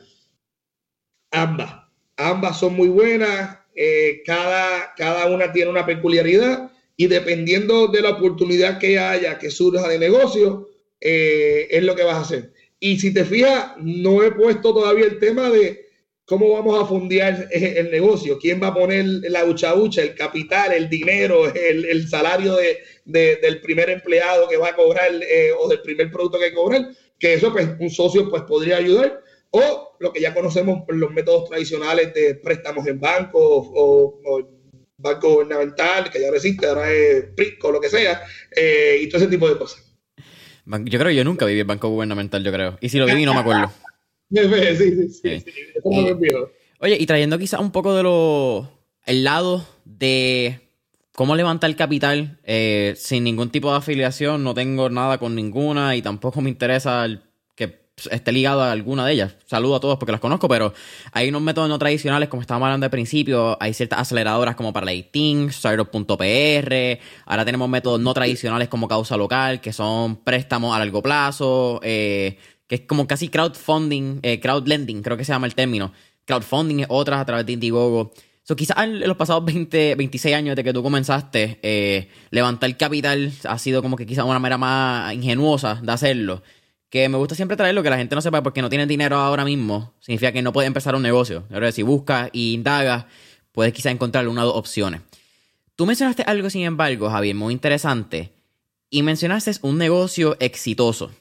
ambas, 1.31 1.73
ambas 2.17 2.59
son 2.59 2.75
muy 2.75 2.89
buenas. 2.89 3.64
Eh, 3.75 4.23
cada, 4.25 4.93
cada 4.95 5.25
una 5.27 5.51
tiene 5.51 5.69
una 5.69 5.85
peculiaridad 5.85 6.71
y 6.97 7.07
dependiendo 7.07 7.87
de 7.87 8.01
la 8.01 8.11
oportunidad 8.11 8.79
que 8.79 8.97
haya 8.97 9.37
que 9.37 9.51
surja 9.51 9.87
de 9.87 9.99
negocio, 9.99 10.69
eh, 11.01 11.67
es 11.69 11.83
lo 11.83 11.95
que 11.95 12.03
vas 12.03 12.15
a 12.15 12.21
hacer. 12.21 12.53
Y 12.79 12.99
si 12.99 13.13
te 13.13 13.25
fijas, 13.25 13.73
no 13.77 14.23
he 14.23 14.31
puesto 14.31 14.73
todavía 14.73 15.05
el 15.05 15.19
tema 15.19 15.49
de 15.49 15.85
cómo 16.25 16.51
vamos 16.51 16.81
a 16.81 16.87
fundear 16.87 17.47
el 17.51 17.91
negocio, 17.91 18.39
quién 18.39 18.61
va 18.61 18.67
a 18.67 18.73
poner 18.73 19.05
la 19.05 19.45
ucha 19.45 19.75
ucha, 19.75 20.01
el 20.01 20.15
capital, 20.15 20.73
el 20.73 20.89
dinero, 20.89 21.45
el, 21.53 22.07
salario 22.07 22.55
de, 22.55 22.79
del 23.05 23.61
primer 23.61 23.89
empleado 23.89 24.47
que 24.47 24.57
va 24.57 24.69
a 24.69 24.75
cobrar 24.75 25.11
eh, 25.21 25.51
o 25.57 25.67
del 25.67 25.81
primer 25.81 26.09
producto 26.09 26.39
que 26.39 26.53
cobrar, 26.53 26.89
que 27.19 27.35
eso 27.35 27.51
pues 27.51 27.69
un 27.79 27.89
socio 27.89 28.29
pues 28.29 28.41
podría 28.43 28.77
ayudar 28.77 29.21
o 29.55 29.95
lo 29.99 30.11
que 30.11 30.19
ya 30.19 30.33
conocemos 30.33 30.83
los 30.89 31.11
métodos 31.11 31.49
tradicionales 31.49 32.13
de 32.13 32.35
préstamos 32.35 32.85
en 32.87 32.99
bancos 32.99 33.39
o, 33.73 34.19
banco 34.97 35.33
gubernamental, 35.33 36.09
que 36.09 36.21
ya 36.21 36.29
no 36.29 36.35
existe, 36.35 36.65
ahora 36.65 36.91
es 36.91 37.25
PRICO, 37.35 37.71
lo 37.71 37.81
que 37.81 37.89
sea, 37.89 38.21
eh, 38.55 38.97
y 39.01 39.07
todo 39.07 39.21
ese 39.21 39.29
tipo 39.29 39.47
de 39.47 39.57
cosas. 39.57 39.83
Yo 40.65 40.99
creo 40.99 41.09
que 41.09 41.15
yo 41.15 41.23
nunca 41.23 41.45
viví 41.45 41.59
en 41.59 41.67
banco 41.67 41.89
gubernamental, 41.89 42.43
yo 42.43 42.51
creo. 42.51 42.77
Y 42.81 42.89
si 42.89 42.97
lo 42.97 43.05
viví, 43.05 43.23
no 43.25 43.33
me 43.33 43.41
acuerdo. 43.41 43.71
sí, 44.31 45.09
sí, 45.09 45.09
sí. 45.09 45.45
oye, 46.79 46.97
y 46.99 47.05
trayendo 47.05 47.37
quizás 47.37 47.59
un 47.59 47.71
poco 47.71 47.93
de 47.93 48.03
lo. 48.03 48.69
el 49.05 49.23
lado 49.23 49.65
de 49.83 50.59
cómo 51.13 51.35
levantar 51.35 51.73
capital 51.75 52.39
eh, 52.43 52.93
sin 52.97 53.23
ningún 53.25 53.51
tipo 53.51 53.71
de 53.71 53.77
afiliación, 53.77 54.43
no 54.43 54.53
tengo 54.53 54.89
nada 54.89 55.17
con 55.17 55.35
ninguna 55.35 55.95
y 55.95 56.01
tampoco 56.01 56.41
me 56.41 56.49
interesa 56.49 57.05
el 57.05 57.21
esté 58.11 58.31
ligado 58.31 58.61
a 58.61 58.71
alguna 58.71 59.05
de 59.05 59.13
ellas. 59.13 59.35
Saludo 59.45 59.75
a 59.75 59.79
todos 59.79 59.97
porque 59.97 60.11
las 60.11 60.21
conozco, 60.21 60.47
pero 60.47 60.73
hay 61.11 61.29
unos 61.29 61.41
métodos 61.41 61.69
no 61.69 61.79
tradicionales, 61.79 62.29
como 62.29 62.41
estábamos 62.41 62.67
hablando 62.67 62.85
al 62.85 62.91
principio. 62.91 63.57
Hay 63.61 63.73
ciertas 63.73 63.99
aceleradoras 63.99 64.55
como 64.55 64.73
para 64.73 64.91
Startup.pr. 64.91 66.73
Ahora 67.25 67.45
tenemos 67.45 67.69
métodos 67.69 67.99
no 67.99 68.13
tradicionales 68.13 68.67
como 68.67 68.87
causa 68.87 69.17
local, 69.17 69.61
que 69.61 69.73
son 69.73 70.17
préstamos 70.17 70.75
a 70.75 70.79
largo 70.79 71.01
plazo, 71.01 71.79
eh, 71.83 72.37
que 72.67 72.75
es 72.75 72.81
como 72.81 73.07
casi 73.07 73.29
crowdfunding, 73.29 74.19
eh, 74.23 74.39
crowdlending, 74.39 75.01
creo 75.01 75.17
que 75.17 75.23
se 75.23 75.31
llama 75.31 75.47
el 75.47 75.55
término. 75.55 75.93
Crowdfunding 76.25 76.81
es 76.81 76.87
otras 76.89 77.21
a 77.21 77.25
través 77.25 77.45
de 77.45 77.53
Indiegogo. 77.53 78.11
So, 78.43 78.55
quizás 78.55 78.77
en 78.83 78.99
los 78.99 79.17
pasados 79.17 79.43
20, 79.43 79.95
26 79.95 80.35
años 80.35 80.55
de 80.55 80.63
que 80.63 80.71
tú 80.71 80.83
comenzaste, 80.83 81.59
eh, 81.63 82.09
levantar 82.29 82.75
capital 82.77 83.31
ha 83.43 83.57
sido 83.57 83.81
como 83.81 83.95
que 83.95 84.05
quizás 84.05 84.23
una 84.23 84.37
manera 84.37 84.59
más 84.59 85.11
ingenuosa 85.13 85.79
de 85.81 85.91
hacerlo 85.91 86.43
que 86.95 87.09
me 87.09 87.17
gusta 87.17 87.35
siempre 87.35 87.57
traerlo, 87.57 87.83
que 87.83 87.89
la 87.89 87.97
gente 87.97 88.15
no 88.15 88.21
sepa 88.21 88.41
porque 88.41 88.61
no 88.61 88.69
tiene 88.69 88.87
dinero 88.87 89.17
ahora 89.17 89.43
mismo, 89.43 89.91
significa 89.99 90.31
que 90.31 90.41
no 90.41 90.53
puede 90.53 90.67
empezar 90.67 90.95
un 90.95 91.01
negocio. 91.01 91.43
Ahora, 91.51 91.69
si 91.73 91.83
buscas 91.83 92.29
y 92.31 92.53
indagas, 92.53 93.03
puedes 93.51 93.73
quizá 93.73 93.91
encontrar 93.91 94.29
una 94.29 94.43
o 94.43 94.45
dos 94.45 94.55
opciones. 94.55 95.01
Tú 95.75 95.85
mencionaste 95.85 96.23
algo, 96.23 96.49
sin 96.49 96.61
embargo, 96.61 97.09
Javier, 97.09 97.35
muy 97.35 97.51
interesante, 97.51 98.31
y 98.89 99.03
mencionaste 99.03 99.51
un 99.61 99.77
negocio 99.77 100.37
exitoso. 100.39 101.11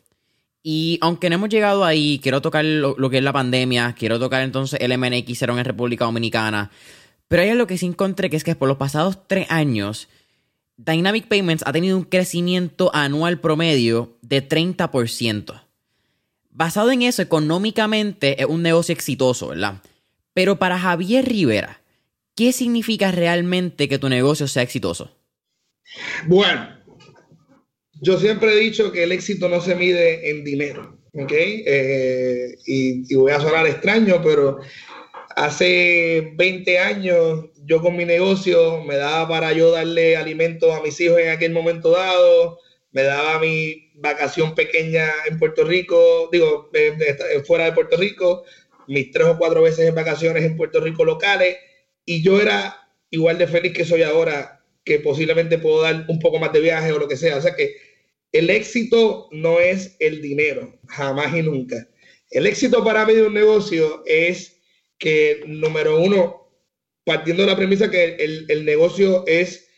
Y 0.63 0.97
aunque 1.01 1.29
no 1.29 1.35
hemos 1.35 1.49
llegado 1.49 1.85
ahí, 1.85 2.21
quiero 2.23 2.41
tocar 2.41 2.65
lo, 2.65 2.95
que 3.11 3.19
es 3.19 3.25
la 3.25 3.33
pandemia, 3.33 3.97
quiero 3.99 4.21
tocar 4.21 4.43
entonces 4.43 4.79
el 4.81 4.97
MNX 4.97 5.43
en 5.43 5.65
República 5.65 6.05
Dominicana, 6.05 6.71
pero 7.27 7.43
hay 7.43 7.49
algo 7.49 7.67
que 7.67 7.79
sí 7.79 7.87
encontré, 7.87 8.31
que 8.31 8.37
es 8.37 8.45
que 8.45 8.55
por 8.55 8.69
los 8.69 8.77
pasados 8.77 9.27
tres 9.27 9.51
años, 9.51 10.07
Dynamic 10.77 11.27
Payments 11.27 11.65
ha 11.67 11.73
tenido 11.73 11.97
un 11.97 12.05
crecimiento 12.05 12.95
anual 12.95 13.41
promedio 13.41 14.17
de 14.23 14.49
30%. 14.49 15.64
Basado 16.55 16.93
en 16.93 17.03
eso, 17.03 17.21
económicamente 17.21 18.41
es 18.41 18.47
un 18.47 18.63
negocio 18.63 18.93
exitoso, 18.93 19.49
¿verdad? 19.49 19.83
Pero 20.35 20.57
para 20.57 20.79
Javier 20.79 21.25
Rivera, 21.25 21.81
¿qué 22.37 22.53
significa 22.53 23.11
realmente 23.11 23.89
que 23.89 23.99
tu 23.99 24.09
negocio 24.09 24.47
sea 24.47 24.63
exitoso? 24.63 25.11
Bueno, 26.27 26.69
yo 28.01 28.21
siempre 28.21 28.53
he 28.53 28.61
dicho 28.61 28.93
que 28.93 29.03
el 29.03 29.11
éxito 29.11 29.49
no 29.49 29.61
se 29.61 29.75
mide 29.75 30.31
en 30.31 30.45
dinero, 30.45 30.97
¿ok? 31.15 31.33
Eh, 31.33 32.57
y, 32.67 33.13
y 33.13 33.17
voy 33.17 33.33
a 33.33 33.41
sonar 33.41 33.67
extraño, 33.67 34.23
pero 34.23 34.61
hace 35.35 36.35
20 36.37 36.79
años 36.79 37.47
yo 37.65 37.83
con 37.83 37.97
mi 37.97 38.05
negocio 38.05 38.81
me 38.85 38.95
daba 38.95 39.27
para 39.29 39.53
yo 39.53 39.73
darle 39.73 40.17
alimento 40.17 40.73
a 40.73 40.83
mis 40.83 41.01
hijos 41.01 41.19
en 41.19 41.31
aquel 41.31 41.51
momento 41.53 41.91
dado, 41.91 42.61
me 42.93 43.03
daba 43.03 43.41
mi 43.41 43.84
vacación 43.95 44.55
pequeña 44.55 45.11
en 45.27 45.39
Puerto 45.39 45.65
Rico, 45.65 46.29
digo, 46.31 46.71
fuera 47.47 47.67
de 47.67 47.73
Puerto 47.73 47.97
Rico, 47.97 48.45
mis 48.87 49.11
tres 49.11 49.29
o 49.29 49.39
cuatro 49.39 49.63
veces 49.63 49.89
en 49.89 49.95
vacaciones 49.95 50.45
en 50.45 50.57
Puerto 50.57 50.81
Rico 50.81 51.05
locales, 51.05 51.57
y 52.05 52.23
yo 52.23 52.41
era 52.41 52.91
igual 53.11 53.39
de 53.39 53.47
feliz 53.47 53.73
que 53.73 53.85
soy 53.85 54.03
ahora, 54.03 54.65
que 54.85 54.99
posiblemente 54.99 55.59
puedo 55.59 55.83
dar 55.83 56.05
un 56.09 56.19
poco 56.19 56.39
más 56.39 56.53
de 56.53 56.61
viaje 56.61 56.93
o 56.93 56.99
lo 56.99 57.09
que 57.09 57.17
sea. 57.17 57.37
O 57.37 57.41
sea 57.41 57.55
que 57.55 57.77
el 58.33 58.51
éxito 58.51 59.29
no 59.31 59.61
es 59.61 59.97
el 60.01 60.21
dinero, 60.21 60.79
jamás 60.89 61.35
y 61.35 61.43
nunca. 61.43 61.89
El 62.31 62.47
éxito 62.47 62.85
para 62.85 63.07
mí 63.07 63.15
de 63.15 63.23
un 63.23 63.35
negocio 63.35 64.03
es 64.07 64.61
que, 64.99 65.43
número 65.47 66.01
uno, 66.01 66.51
partiendo 67.05 67.45
de 67.45 67.51
la 67.51 67.57
premisa 67.57 67.91
que 67.91 68.17
el, 68.49 68.65
negocio 68.65 69.25
es, 69.27 69.69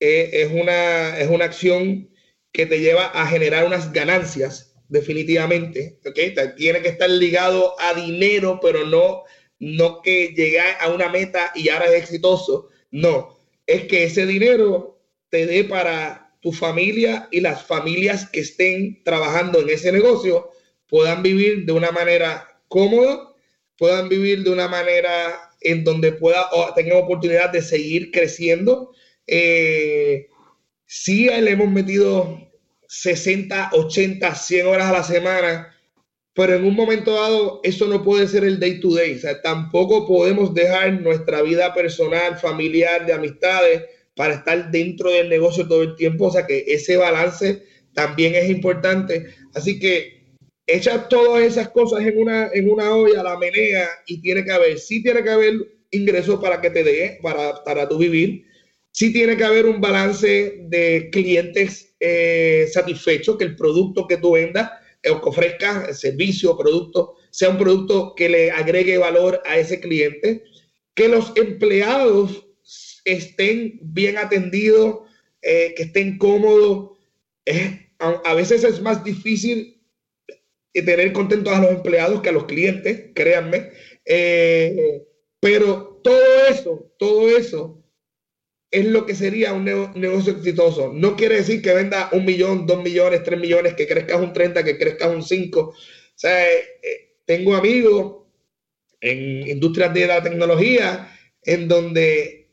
eh, 0.00 0.30
es, 0.32 0.50
una, 0.50 1.18
es 1.18 1.28
una 1.28 1.44
acción 1.44 2.08
que 2.56 2.64
te 2.64 2.80
lleva 2.80 3.08
a 3.08 3.26
generar 3.26 3.66
unas 3.66 3.92
ganancias, 3.92 4.74
definitivamente. 4.88 5.98
¿okay? 6.06 6.34
Tiene 6.56 6.80
que 6.80 6.88
estar 6.88 7.10
ligado 7.10 7.78
a 7.78 7.92
dinero, 7.92 8.60
pero 8.62 8.86
no, 8.86 9.24
no 9.58 10.00
que 10.00 10.28
llegue 10.28 10.58
a 10.58 10.88
una 10.88 11.10
meta 11.10 11.52
y 11.54 11.68
ahora 11.68 11.84
es 11.92 12.04
exitoso. 12.04 12.70
No, 12.90 13.38
es 13.66 13.84
que 13.84 14.04
ese 14.04 14.24
dinero 14.24 14.98
te 15.28 15.44
dé 15.44 15.64
para 15.64 16.34
tu 16.40 16.50
familia 16.50 17.28
y 17.30 17.40
las 17.40 17.62
familias 17.62 18.26
que 18.30 18.40
estén 18.40 19.04
trabajando 19.04 19.60
en 19.60 19.68
ese 19.68 19.92
negocio 19.92 20.48
puedan 20.88 21.22
vivir 21.22 21.66
de 21.66 21.72
una 21.72 21.90
manera 21.90 22.58
cómoda, 22.68 23.34
puedan 23.76 24.08
vivir 24.08 24.44
de 24.44 24.50
una 24.50 24.66
manera 24.66 25.50
en 25.60 25.84
donde 25.84 26.12
pueda 26.12 26.48
o 26.52 26.72
tengan 26.72 27.02
oportunidad 27.02 27.50
de 27.50 27.60
seguir 27.60 28.10
creciendo. 28.12 28.92
Eh, 29.26 30.28
sí 30.86 31.26
le 31.26 31.50
hemos 31.50 31.70
metido 31.70 32.45
60, 32.88 33.70
80, 33.72 34.34
100 34.34 34.66
horas 34.66 34.86
a 34.86 34.92
la 34.92 35.02
semana, 35.02 35.76
pero 36.34 36.54
en 36.54 36.64
un 36.64 36.74
momento 36.74 37.14
dado 37.14 37.60
eso 37.64 37.86
no 37.86 38.04
puede 38.04 38.28
ser 38.28 38.44
el 38.44 38.60
day 38.60 38.78
to 38.78 38.94
day. 38.94 39.14
O 39.14 39.18
sea, 39.18 39.40
tampoco 39.40 40.06
podemos 40.06 40.52
dejar 40.52 41.00
nuestra 41.00 41.40
vida 41.42 41.72
personal, 41.72 42.36
familiar, 42.38 43.06
de 43.06 43.14
amistades 43.14 43.84
para 44.14 44.34
estar 44.34 44.70
dentro 44.70 45.10
del 45.10 45.28
negocio 45.28 45.66
todo 45.66 45.82
el 45.82 45.96
tiempo. 45.96 46.26
O 46.26 46.30
sea 46.30 46.46
que 46.46 46.64
ese 46.66 46.98
balance 46.98 47.62
también 47.94 48.34
es 48.34 48.50
importante. 48.50 49.26
Así 49.54 49.78
que 49.78 50.26
echa 50.66 51.08
todas 51.08 51.42
esas 51.42 51.70
cosas 51.70 52.00
en 52.00 52.18
una, 52.18 52.50
en 52.52 52.70
una 52.70 52.94
olla, 52.94 53.22
la 53.22 53.38
menea 53.38 53.88
y 54.06 54.20
tiene 54.20 54.44
que 54.44 54.52
haber, 54.52 54.78
sí 54.78 55.02
tiene 55.02 55.22
que 55.22 55.30
haber 55.30 55.54
ingresos 55.90 56.38
para 56.40 56.60
que 56.60 56.70
te 56.70 56.84
dé, 56.84 57.18
para, 57.22 57.64
para 57.64 57.88
tu 57.88 57.96
vivir. 57.96 58.44
Sí 58.92 59.12
tiene 59.12 59.36
que 59.38 59.44
haber 59.44 59.64
un 59.64 59.80
balance 59.80 60.64
de 60.68 61.08
clientes 61.10 61.85
eh, 62.00 62.68
satisfechos, 62.72 63.36
que 63.36 63.44
el 63.44 63.56
producto 63.56 64.06
que 64.06 64.16
tú 64.16 64.32
vendas 64.32 64.70
eh, 65.02 65.10
o 65.10 65.20
que 65.20 65.28
ofrezcas, 65.28 65.88
el 65.88 65.94
servicio 65.94 66.52
o 66.52 66.58
producto, 66.58 67.14
sea 67.30 67.50
un 67.50 67.58
producto 67.58 68.14
que 68.14 68.28
le 68.28 68.50
agregue 68.50 68.98
valor 68.98 69.42
a 69.46 69.58
ese 69.58 69.80
cliente, 69.80 70.42
que 70.94 71.08
los 71.08 71.32
empleados 71.36 72.46
estén 73.04 73.78
bien 73.82 74.18
atendidos, 74.18 75.00
eh, 75.42 75.74
que 75.76 75.84
estén 75.84 76.18
cómodos. 76.18 76.96
a, 77.98 78.34
veces 78.34 78.64
es 78.64 78.80
más 78.82 79.04
difícil 79.04 79.80
tener 80.72 81.12
contentos 81.12 81.52
a 81.54 81.60
los 81.60 81.70
empleados 81.70 82.20
que 82.20 82.28
a 82.28 82.32
los 82.32 82.44
clientes, 82.44 83.10
créanme. 83.14 83.70
Eh, 84.04 85.02
pero 85.40 86.00
todo 86.02 86.46
eso, 86.48 86.92
todo 86.98 87.28
eso 87.28 87.82
es 88.76 88.84
lo 88.84 89.06
que 89.06 89.14
sería 89.14 89.54
un 89.54 89.64
negocio 89.64 90.34
exitoso. 90.34 90.92
No 90.92 91.16
quiere 91.16 91.36
decir 91.36 91.62
que 91.62 91.72
venda 91.72 92.10
un 92.12 92.26
millón, 92.26 92.66
dos 92.66 92.82
millones, 92.82 93.22
tres 93.22 93.40
millones, 93.40 93.72
que 93.72 93.86
crezcas 93.86 94.20
un 94.20 94.34
30, 94.34 94.62
que 94.64 94.76
crezcas 94.76 95.08
un 95.08 95.22
5. 95.22 95.60
O 95.60 95.74
sea, 96.14 96.46
eh, 96.46 97.16
tengo 97.24 97.56
amigos 97.56 98.24
en 99.00 99.48
industrias 99.48 99.94
de 99.94 100.06
la 100.06 100.22
tecnología 100.22 101.10
en 101.42 101.68
donde 101.68 102.50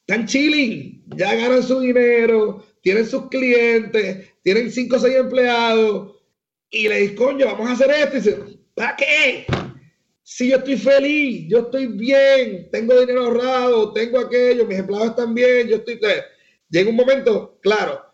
están 0.00 0.26
chilling, 0.26 1.04
ya 1.14 1.32
ganan 1.36 1.62
su 1.62 1.78
dinero, 1.78 2.66
tienen 2.80 3.06
sus 3.06 3.28
clientes, 3.28 4.32
tienen 4.42 4.72
cinco 4.72 4.96
o 4.96 4.98
seis 4.98 5.14
empleados 5.14 6.16
y 6.70 6.88
le 6.88 7.02
dices, 7.02 7.16
coño, 7.16 7.46
vamos 7.46 7.68
a 7.68 7.72
hacer 7.72 7.90
esto. 7.90 8.16
Y 8.16 8.20
dice, 8.20 8.58
¿para 8.74 8.96
qué? 8.96 9.46
Si 10.30 10.46
yo 10.50 10.56
estoy 10.58 10.76
feliz, 10.76 11.46
yo 11.48 11.60
estoy 11.60 11.86
bien, 11.86 12.68
tengo 12.70 13.00
dinero 13.00 13.24
ahorrado, 13.24 13.94
tengo 13.94 14.20
aquello, 14.20 14.66
mis 14.66 14.78
empleados 14.78 15.08
están 15.08 15.32
bien, 15.32 15.66
yo 15.66 15.76
estoy. 15.76 15.98
Llega 16.68 16.90
un 16.90 16.96
momento, 16.96 17.58
claro, 17.62 18.04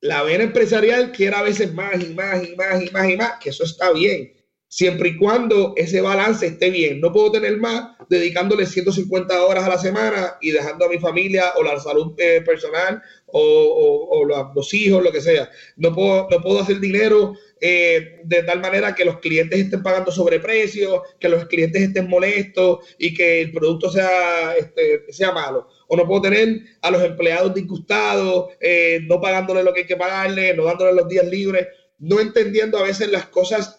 la 0.00 0.22
vena 0.22 0.44
empresarial 0.44 1.10
quiere 1.10 1.34
a 1.34 1.42
veces 1.42 1.74
más 1.74 2.00
y 2.00 2.14
más 2.14 2.48
y 2.48 2.54
más 2.54 2.80
y 2.80 2.90
más 2.92 3.10
y 3.10 3.16
más, 3.16 3.32
que 3.40 3.50
eso 3.50 3.64
está 3.64 3.90
bien 3.90 4.32
siempre 4.68 5.08
y 5.08 5.16
cuando 5.16 5.72
ese 5.76 6.00
balance 6.00 6.46
esté 6.46 6.70
bien. 6.70 7.00
No 7.00 7.12
puedo 7.12 7.32
tener 7.32 7.56
más 7.56 7.96
dedicándole 8.08 8.66
150 8.66 9.42
horas 9.42 9.64
a 9.64 9.70
la 9.70 9.78
semana 9.78 10.36
y 10.40 10.50
dejando 10.50 10.84
a 10.84 10.88
mi 10.88 10.98
familia 10.98 11.54
o 11.56 11.62
la 11.62 11.80
salud 11.80 12.14
eh, 12.18 12.42
personal 12.42 13.02
o, 13.32 14.24
los, 14.54 14.74
hijos, 14.74 15.02
lo 15.02 15.12
que 15.12 15.20
sea. 15.20 15.50
No 15.76 15.94
puedo, 15.94 16.28
no 16.30 16.40
puedo 16.40 16.60
hacer 16.60 16.80
dinero 16.80 17.34
eh, 17.60 18.20
de 18.24 18.42
tal 18.44 18.60
manera 18.60 18.94
que 18.94 19.04
los 19.04 19.18
clientes 19.18 19.58
estén 19.58 19.82
pagando 19.82 20.12
sobreprecios, 20.12 21.00
que 21.18 21.28
los 21.28 21.46
clientes 21.46 21.82
estén 21.82 22.08
molestos 22.08 22.80
y 22.98 23.14
que 23.14 23.42
el 23.42 23.52
producto 23.52 23.90
sea, 23.90 24.54
este, 24.56 25.04
sea 25.12 25.32
malo. 25.32 25.68
O 25.88 25.96
no 25.96 26.06
puedo 26.06 26.22
tener 26.22 26.60
a 26.82 26.90
los 26.90 27.02
empleados 27.02 27.54
disgustados, 27.54 28.50
eh, 28.60 29.00
no 29.04 29.20
pagándole 29.20 29.62
lo 29.62 29.72
que 29.72 29.80
hay 29.80 29.86
que 29.86 29.96
pagarle, 29.96 30.54
no 30.54 30.64
dándole 30.64 30.92
los 30.92 31.08
días 31.08 31.26
libres, 31.26 31.66
no 31.98 32.20
entendiendo 32.20 32.78
a 32.78 32.84
veces 32.84 33.10
las 33.10 33.26
cosas 33.26 33.78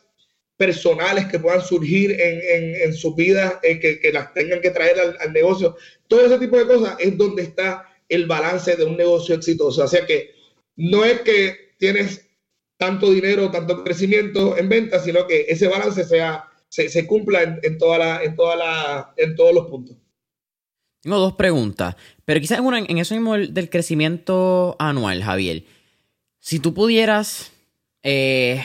personales 0.60 1.26
que 1.28 1.40
puedan 1.40 1.62
surgir 1.62 2.12
en, 2.20 2.76
en, 2.84 2.94
su 2.94 3.16
vida, 3.16 3.62
eh, 3.64 3.80
que, 3.80 3.98
que, 4.02 4.12
las 4.12 4.34
tengan 4.34 4.60
que 4.60 4.72
traer 4.72 4.98
al, 5.22 5.32
negocio. 5.32 5.78
Todo 6.10 6.26
ese 6.26 6.38
tipo 6.38 6.58
de 6.58 6.68
cosas 6.68 6.98
es 7.00 7.18
donde 7.18 7.44
está 7.44 7.86
el 8.10 8.26
balance 8.26 8.76
de 8.76 8.84
un 8.84 8.98
negocio 8.98 9.36
exitoso. 9.36 9.84
O 9.84 9.88
sea 9.88 10.06
que 10.06 10.36
no 10.76 11.06
es 11.06 11.22
que 11.22 11.76
tienes 11.78 12.28
tanto 12.78 13.12
dinero, 13.12 13.52
tanto 13.52 13.84
crecimiento 13.84 14.58
en 14.58 14.70
venta, 14.70 15.00
sino 15.00 15.28
que 15.28 15.46
ese 15.50 15.68
balance 15.68 16.04
sea, 16.04 16.46
se, 16.70 17.08
cumpla 17.08 17.44
en, 17.44 17.60
en, 17.64 17.78
toda 17.78 18.22
en 18.24 18.36
todos 19.36 19.54
los 19.54 19.68
puntos. 19.68 19.98
Tengo 21.02 21.18
dos 21.18 21.34
preguntas, 21.34 21.96
pero 22.26 22.42
quizás 22.42 22.60
una 22.60 22.80
en 22.80 22.98
eso 22.98 23.16
mismo 23.16 23.38
del 23.38 23.70
crecimiento 23.70 24.76
anual, 24.80 25.24
Javier. 25.24 25.64
Si 26.40 26.60
tú 26.60 26.74
pudieras 26.74 27.52
eh, 28.04 28.64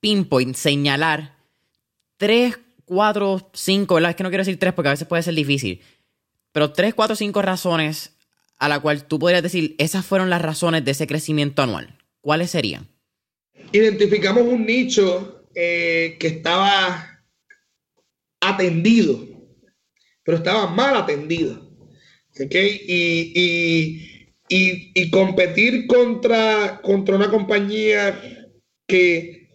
pinpoint, 0.00 0.56
señalar 0.56 1.36
tres, 2.16 2.58
cuatro, 2.84 3.50
cinco, 3.52 3.94
¿verdad? 3.94 4.10
Es 4.10 4.16
que 4.16 4.22
no 4.22 4.30
quiero 4.30 4.42
decir 4.42 4.58
tres 4.58 4.74
porque 4.74 4.88
a 4.88 4.92
veces 4.92 5.06
puede 5.06 5.22
ser 5.22 5.34
difícil, 5.34 5.80
pero 6.52 6.72
tres, 6.72 6.94
cuatro, 6.94 7.16
cinco 7.16 7.42
razones 7.42 8.13
a 8.64 8.68
la 8.68 8.80
cual 8.80 9.06
tú 9.06 9.18
podrías 9.18 9.42
decir, 9.42 9.74
esas 9.76 10.06
fueron 10.06 10.30
las 10.30 10.40
razones 10.40 10.86
de 10.86 10.92
ese 10.92 11.06
crecimiento 11.06 11.60
anual. 11.60 11.98
¿Cuáles 12.22 12.50
serían? 12.50 12.88
Identificamos 13.72 14.42
un 14.42 14.64
nicho 14.64 15.44
eh, 15.54 16.16
que 16.18 16.28
estaba 16.28 17.20
atendido, 18.40 19.22
pero 20.22 20.38
estaba 20.38 20.66
mal 20.66 20.96
atendido. 20.96 21.76
¿okay? 22.42 22.80
Y, 22.88 24.32
y, 24.48 25.10
competir 25.10 25.86
contra, 25.86 26.80
contra 26.80 27.16
una 27.16 27.30
compañía 27.30 28.18
que 28.86 29.50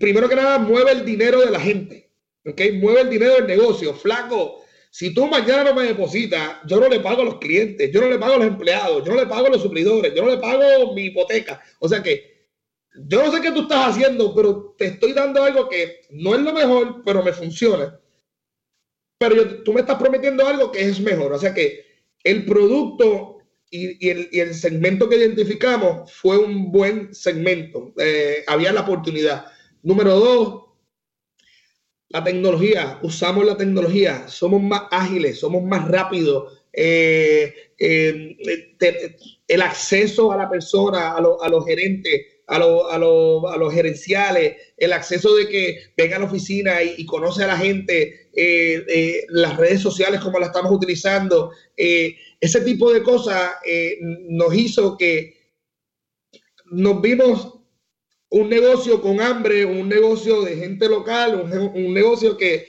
primero 0.00 0.28
que 0.28 0.34
nada, 0.34 0.58
mueve 0.58 0.90
el 0.90 1.04
dinero 1.04 1.42
de 1.42 1.50
la 1.52 1.60
gente. 1.60 2.10
¿ok? 2.44 2.60
Mueve 2.74 3.02
el 3.02 3.10
dinero 3.10 3.34
del 3.34 3.46
negocio. 3.46 3.94
Flaco, 3.94 4.63
si 4.94 5.12
tú 5.12 5.26
mañana 5.26 5.64
no 5.64 5.74
me 5.74 5.88
depositas, 5.88 6.60
yo 6.68 6.78
no 6.78 6.88
le 6.88 7.00
pago 7.00 7.22
a 7.22 7.24
los 7.24 7.38
clientes, 7.40 7.90
yo 7.92 8.00
no 8.00 8.08
le 8.08 8.16
pago 8.16 8.34
a 8.34 8.38
los 8.38 8.46
empleados, 8.46 9.04
yo 9.04 9.12
no 9.12 9.18
le 9.18 9.26
pago 9.26 9.48
a 9.48 9.50
los 9.50 9.60
suplidores, 9.60 10.14
yo 10.14 10.22
no 10.22 10.30
le 10.30 10.38
pago 10.38 10.94
mi 10.94 11.06
hipoteca. 11.06 11.60
O 11.80 11.88
sea 11.88 12.00
que 12.00 12.46
yo 13.08 13.24
no 13.24 13.32
sé 13.32 13.40
qué 13.40 13.50
tú 13.50 13.62
estás 13.62 13.88
haciendo, 13.88 14.32
pero 14.32 14.76
te 14.78 14.84
estoy 14.86 15.12
dando 15.12 15.42
algo 15.42 15.68
que 15.68 16.02
no 16.10 16.36
es 16.36 16.42
lo 16.42 16.52
mejor, 16.52 17.02
pero 17.04 17.24
me 17.24 17.32
funciona. 17.32 17.98
Pero 19.18 19.64
tú 19.64 19.72
me 19.72 19.80
estás 19.80 19.98
prometiendo 19.98 20.46
algo 20.46 20.70
que 20.70 20.82
es 20.82 21.00
mejor. 21.00 21.32
O 21.32 21.38
sea 21.40 21.52
que 21.52 21.84
el 22.22 22.44
producto 22.44 23.38
y, 23.72 24.08
el, 24.08 24.54
segmento 24.54 25.08
que 25.08 25.16
identificamos 25.16 26.12
fue 26.12 26.38
un 26.38 26.70
buen 26.70 27.12
segmento. 27.12 27.92
Eh, 27.98 28.44
había 28.46 28.72
la 28.72 28.82
oportunidad. 28.82 29.46
Número 29.82 30.20
dos, 30.20 30.64
la 32.14 32.22
tecnología. 32.22 32.98
Usamos 33.02 33.44
la 33.44 33.56
tecnología. 33.56 34.28
Somos 34.28 34.62
más 34.62 34.82
ágiles, 34.92 35.40
somos 35.40 35.64
más 35.64 35.88
rápidos. 35.88 36.62
Eh, 36.72 37.52
eh, 37.78 38.36
el 39.48 39.62
acceso 39.62 40.30
a 40.30 40.36
la 40.36 40.48
persona, 40.48 41.10
a, 41.10 41.16
a 41.16 41.48
los 41.48 41.66
gerentes, 41.66 42.20
a, 42.46 42.58
los 42.58 43.74
gerenciales, 43.74 44.56
el 44.76 44.92
acceso 44.92 45.34
de 45.34 45.48
que 45.48 45.78
venga 45.96 46.16
a 46.16 46.20
la 46.20 46.26
oficina 46.26 46.82
y, 46.82 47.04
conoce 47.04 47.42
a 47.42 47.48
la 47.48 47.56
gente, 47.56 48.30
las 49.30 49.56
redes 49.56 49.80
sociales 49.80 50.20
como 50.20 50.38
la 50.38 50.46
estamos 50.46 50.70
utilizando, 50.70 51.50
ese 52.44 52.60
tipo 52.60 52.92
de 52.92 53.02
cosas 53.02 53.52
eh, 53.66 53.96
nos 54.28 54.54
hizo 54.54 54.98
que 54.98 55.34
nos 56.66 57.00
vimos 57.00 57.54
un 58.34 58.48
negocio 58.48 59.00
con 59.00 59.20
hambre, 59.20 59.64
un 59.64 59.88
negocio 59.88 60.42
de 60.42 60.56
gente 60.56 60.88
local, 60.88 61.40
un, 61.72 61.94
negocio 61.94 62.36
que, 62.36 62.66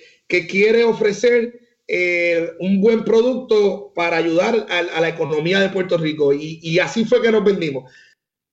quiere 0.47 0.83
ofrecer 0.83 1.59
eh, 1.87 2.51
un 2.59 2.79
buen 2.81 3.03
producto 3.03 3.91
para 3.95 4.17
ayudar 4.17 4.67
a, 4.69 5.01
la 5.01 5.09
economía 5.09 5.59
de 5.59 5.69
Puerto 5.69 5.97
Rico. 5.97 6.31
Y, 6.33 6.77
así 6.77 7.03
fue 7.03 7.19
que 7.19 7.31
nos 7.31 7.43
vendimos. 7.43 7.91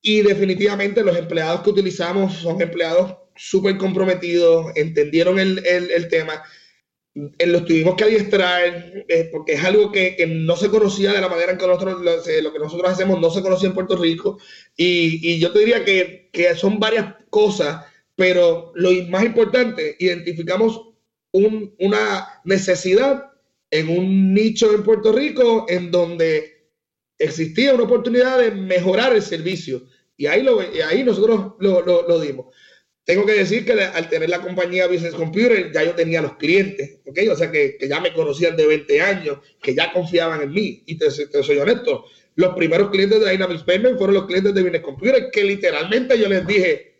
Y 0.01 0.23
definitivamente 0.23 1.05
los 1.05 1.15
empleados 1.15 1.61
que 1.61 1.71
utilizamos 1.71 2.33
son 2.33 2.63
empleados 2.63 3.15
súper 3.37 3.77
comprometidos, 3.77 4.73
entendieron 4.75 5.39
el, 5.39 5.63
el 5.67 6.09
tema 6.09 6.43
los 7.15 7.65
tuvimos 7.67 7.95
que 7.95 8.05
adiestrar 8.05 9.05
eh, 9.09 9.29
porque 9.31 9.53
es 9.53 9.65
algo 9.65 9.93
que, 9.93 10.17
que, 10.17 10.27
no 10.27 10.57
se 10.57 10.71
conocía 10.71 11.13
de 11.13 11.21
la 11.21 11.29
manera 11.29 11.53
en 11.53 11.59
que 11.59 11.67
nosotros 11.67 12.01
lo, 12.01 12.53
que 12.53 12.59
nosotros 12.59 12.91
hacemos 12.91 13.21
no 13.21 13.31
se 13.31 13.43
conocía 13.43 13.69
en 13.69 13.75
Puerto 13.75 13.97
Rico. 13.97 14.39
Y, 14.77 15.21
y 15.23 15.39
yo 15.39 15.53
te 15.53 15.59
diría 15.59 15.85
que, 15.85 16.31
que, 16.33 16.55
son 16.55 16.79
varias 16.81 17.15
cosas 17.29 17.85
pero 18.15 18.73
lo 18.75 18.91
más 19.09 19.25
importante 19.25 19.97
identificamos 19.99 20.81
un, 21.33 21.75
una 21.79 22.41
necesidad 22.45 23.33
en 23.71 23.89
un 23.89 24.35
nicho 24.35 24.75
en 24.75 24.83
Puerto 24.83 25.13
Rico 25.13 25.67
en 25.69 25.91
donde 25.91 26.69
existía 27.19 27.75
una 27.75 27.85
oportunidad 27.85 28.39
de 28.39 28.51
mejorar 28.51 29.15
el 29.15 29.23
servicio. 29.23 29.87
Y 30.17 30.27
ahí, 30.27 30.43
lo, 30.43 30.63
y 30.63 30.81
ahí 30.83 31.03
nosotros 31.03 31.55
lo, 31.59 31.83
lo 31.83 32.21
dimos 32.21 32.55
tengo 33.05 33.27
que 33.27 33.33
decir 33.33 33.65
que 33.65 33.73
al 33.73 34.09
tener 34.09 34.31
la 34.31 34.41
compañía 34.41 34.87
Business 34.87 35.15
Computer, 35.15 35.73
ya 35.73 35.83
yo 35.83 35.95
tenía 35.95 36.23
los 36.23 36.37
clientes, 36.37 37.01
¿ok? 37.05 37.19
O 37.33 37.37
sea, 37.37 37.51
que, 37.51 37.77
que 37.77 37.89
ya 37.89 38.01
me 38.01 38.13
conocían 38.13 38.57
de 38.57 38.67
20 38.67 39.01
años, 39.01 39.39
que 39.61 39.75
ya 39.75 39.93
confiaban 39.93 40.43
en 40.43 40.53
mí. 40.53 40.83
Y 40.87 40.97
te, 40.97 41.09
te, 41.11 41.43
soy 41.43 41.59
honesto, 41.59 42.05
los 42.37 42.55
primeros 42.55 42.91
clientes 42.91 43.21
de 43.21 43.31
Dynamics 43.31 43.65
Payment 43.65 43.99
fueron 43.99 44.15
los 44.15 44.27
clientes 44.27 44.55
de 44.55 44.63
Business 44.63 44.83
Computer, 44.83 45.31
que 45.33 45.43
literalmente 45.43 46.19
yo 46.19 46.29
les 46.29 46.47
dije, 46.47 46.93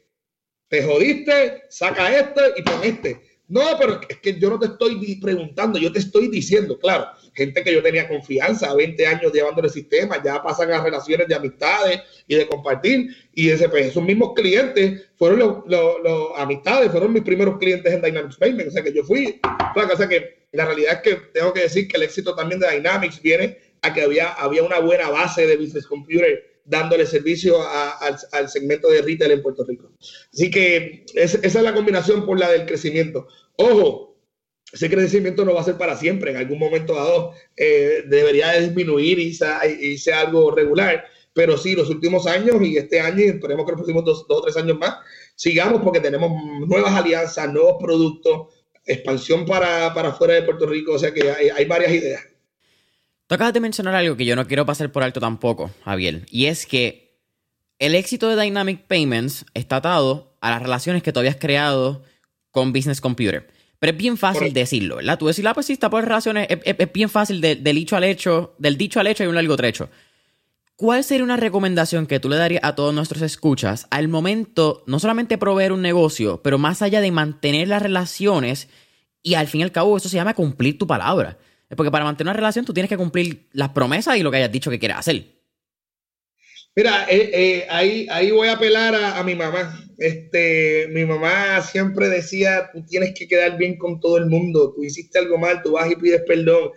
te 0.69 0.83
jodiste, 0.83 1.63
saca 1.69 2.19
este 2.19 2.41
y 2.57 2.63
pon 2.63 2.81
este. 2.83 3.21
No, 3.53 3.61
pero 3.79 4.01
es 4.09 4.17
que 4.17 4.41
yo 4.41 4.49
no 4.49 4.59
te 4.59 4.65
estoy 4.65 5.17
preguntando, 5.17 5.79
yo 5.79 5.93
te 5.93 5.99
estoy 5.99 6.29
diciendo, 6.29 6.79
claro, 6.79 7.09
gente 7.35 7.63
que 7.63 7.75
yo 7.75 7.83
tenía 7.83 8.09
confianza, 8.09 8.75
20 8.75 9.07
años 9.07 9.31
llevando 9.31 9.61
el 9.61 9.69
sistema, 9.69 10.23
ya 10.25 10.43
pasan 10.43 10.73
a 10.73 10.83
relaciones 10.83 11.29
de 11.29 11.35
amistades 11.35 12.01
y 12.27 12.37
de 12.37 12.49
compartir. 12.49 13.15
Y 13.35 13.51
ese, 13.51 13.69
pues, 13.69 13.89
esos 13.89 14.03
mismos 14.03 14.33
clientes 14.35 15.03
fueron 15.17 15.41
los, 15.41 15.57
los, 15.67 16.29
amistades, 16.37 16.91
fueron 16.91 17.13
mis 17.13 17.25
primeros 17.25 17.59
clientes 17.59 17.93
en 17.93 18.01
Dynamics 18.01 18.39
Payment. 18.39 18.69
O 18.69 18.71
sea 18.71 18.83
que 18.83 18.95
yo 18.95 19.05
fui, 19.05 19.39
o 19.45 19.97
sea 19.99 20.09
que 20.09 20.47
la 20.53 20.65
realidad 20.65 20.95
es 20.95 21.01
que 21.03 21.21
tengo 21.35 21.53
que 21.53 21.61
decir 21.61 21.89
que 21.89 21.99
el 21.99 22.05
éxito 22.05 22.35
también 22.35 22.59
de 22.59 22.71
Dynamics 22.71 23.21
viene 23.21 23.59
a 23.83 23.93
que 23.93 24.01
había, 24.01 24.33
había 24.33 24.63
una 24.63 24.79
buena 24.79 25.11
base 25.11 25.47
de 25.47 25.59
Business 25.59 25.87
Computer 25.87 26.53
dándole 26.65 27.07
servicio 27.07 27.57
al, 27.69 28.17
al, 28.33 28.49
segmento 28.49 28.89
de 28.89 29.03
retail 29.03 29.33
en 29.33 29.43
Puerto 29.43 29.65
Rico. 29.65 29.91
Así 30.33 30.51
que 30.51 31.05
es, 31.15 31.35
esa 31.35 31.59
es 31.59 31.65
la 31.65 31.75
combinación 31.75 32.25
por 32.25 32.39
la 32.39 32.51
del 32.51 32.67
crecimiento. 32.67 33.27
Ojo, 33.57 34.13
ese 34.73 34.89
crecimiento 34.89 35.45
no 35.45 35.55
va 35.55 35.61
a 35.61 35.65
ser 35.65 35.77
para 35.77 35.97
siempre. 35.97 36.31
En 36.31 36.39
algún 36.39 36.59
momento 36.59 36.95
dado 36.95 37.33
eh, 37.57 38.05
debería 38.07 38.53
disminuir 38.53 39.19
y 39.19 39.35
sea, 39.35 39.61
algo 40.21 40.51
regular. 40.51 41.05
Pero 41.35 41.57
sí, 41.57 41.75
los 41.75 41.89
últimos 41.91 42.27
años 42.27 42.57
y 42.63 42.77
este 42.77 43.01
año, 43.01 43.21
y 43.21 43.29
esperemos 43.29 43.65
que 43.65 43.73
los 43.73 43.81
próximos 43.81 44.05
dos, 44.05 44.27
dos, 44.29 44.39
o 44.39 44.43
tres 44.43 44.57
años 44.57 44.79
más, 44.79 44.97
sigamos 45.35 45.83
porque 45.83 46.01
tenemos 46.01 46.31
nuevas 46.67 46.93
alianzas, 46.93 47.53
nuevos 47.53 47.77
productos, 47.81 48.49
expansión 48.85 49.47
para, 49.47 49.95
para 49.95 50.13
fuera 50.13 50.35
de 50.35 50.43
Puerto 50.43 50.67
Rico. 50.67 50.93
O 50.93 50.99
sea 50.99 51.13
que 51.13 51.31
hay, 51.31 51.49
hay 51.49 51.65
varias 51.67 51.93
ideas. 51.93 52.23
Tú 53.27 53.35
acabas 53.35 53.55
de 53.55 53.61
mencionar 53.61 53.95
algo 53.95 54.17
que 54.17 54.27
yo 54.27 54.37
no 54.37 54.47
quiero 54.47 54.67
pasar 54.67 54.93
por 54.93 55.03
alto 55.03 55.21
tampoco, 55.21 55.71
Javier, 55.85 56.27
y 56.31 56.47
es 56.47 56.67
que 56.67 57.19
el 57.79 57.95
éxito 57.95 58.29
de 58.29 58.43
Dynamic 58.43 58.87
Payments 58.87 59.47
está 59.55 59.77
atado 59.77 60.37
a 60.41 60.51
las 60.51 60.63
relaciones 60.63 61.03
que 61.03 61.13
tú 61.13 61.21
habías 61.21 61.37
creado 61.37 62.03
con 62.53 62.73
Business 62.73 63.01
Computer. 63.01 63.51
Pero 63.81 63.91
es 63.91 63.99
bien 63.99 64.17
fácil 64.17 64.53
decirlo, 64.53 64.97
¿verdad? 64.97 65.19
Tú 65.19 65.27
decir, 65.27 65.47
ah, 65.49 65.55
pues 65.55 65.67
sí, 65.67 65.73
está 65.73 65.91
por 65.91 66.05
relaciones, 66.05 66.47
es, 66.49 66.59
es, 66.65 66.77
es 66.79 66.93
bien 66.93 67.09
fácil 67.09 67.41
de, 67.41 67.57
del 67.57 67.75
dicho 67.75 67.97
al 67.97 68.05
hecho, 68.05 68.55
del 68.59 68.77
dicho 68.77 69.01
al 69.01 69.09
hecho 69.09 69.25
hay 69.25 69.29
un 69.29 69.35
largo 69.35 69.57
trecho. 69.57 69.91
¿Cuál 70.77 71.03
sería 71.05 71.25
una 71.25 71.37
recomendación 71.37 72.07
que 72.07 72.21
tú 72.21 72.29
le 72.29 72.37
darías 72.37 72.63
a 72.65 72.75
todos 72.75 72.95
nuestros 72.95 73.23
escuchas 73.23 73.87
al 73.91 74.09
momento, 74.09 74.85
no 74.87 75.01
solamente 75.01 75.39
proveer 75.39 75.73
un 75.73 75.83
negocio, 75.83 76.43
pero 76.43 76.59
más 76.59 76.83
allá 76.83 77.01
de 77.01 77.11
mantener 77.11 77.69
las 77.69 77.83
relaciones 77.83 78.69
y 79.23 79.35
al 79.35 79.49
fin 79.49 79.63
y 79.63 79.65
al 79.65 79.73
cabo 79.73 79.97
eso 79.97 80.09
se 80.09 80.17
llama 80.17 80.35
cumplir 80.35 80.79
tu 80.79 80.87
palabra? 80.87 81.39
Porque 81.77 81.91
para 81.91 82.05
mantener 82.05 82.31
una 82.31 82.37
relación 82.37 82.65
tú 82.65 82.73
tienes 82.73 82.89
que 82.89 82.97
cumplir 82.97 83.49
las 83.53 83.71
promesas 83.71 84.17
y 84.17 84.23
lo 84.23 84.31
que 84.31 84.37
hayas 84.37 84.53
dicho 84.53 84.71
que 84.71 84.79
quieres 84.79 84.99
hacer. 84.99 85.25
Mira, 86.75 87.07
eh, 87.11 87.31
eh, 87.35 87.67
ahí, 87.69 88.07
ahí 88.11 88.31
voy 88.31 88.49
a 88.49 88.53
apelar 88.53 88.95
a, 88.95 89.23
mi 89.23 89.35
mamá. 89.35 89.79
Este, 89.99 90.89
mi 90.89 91.05
mamá 91.05 91.61
siempre 91.61 92.09
decía, 92.09 92.71
tú 92.73 92.83
tienes 92.87 93.13
que 93.15 93.29
quedar 93.29 93.59
bien 93.59 93.77
con 93.77 94.01
todo 94.01 94.17
el 94.17 94.27
mundo. 94.27 94.73
Tú 94.75 94.83
hiciste 94.83 95.19
algo 95.19 95.37
mal, 95.37 95.63
tú 95.63 95.73
vas 95.73 95.91
y 95.91 95.97
pides 95.97 96.23
perdón. 96.27 96.71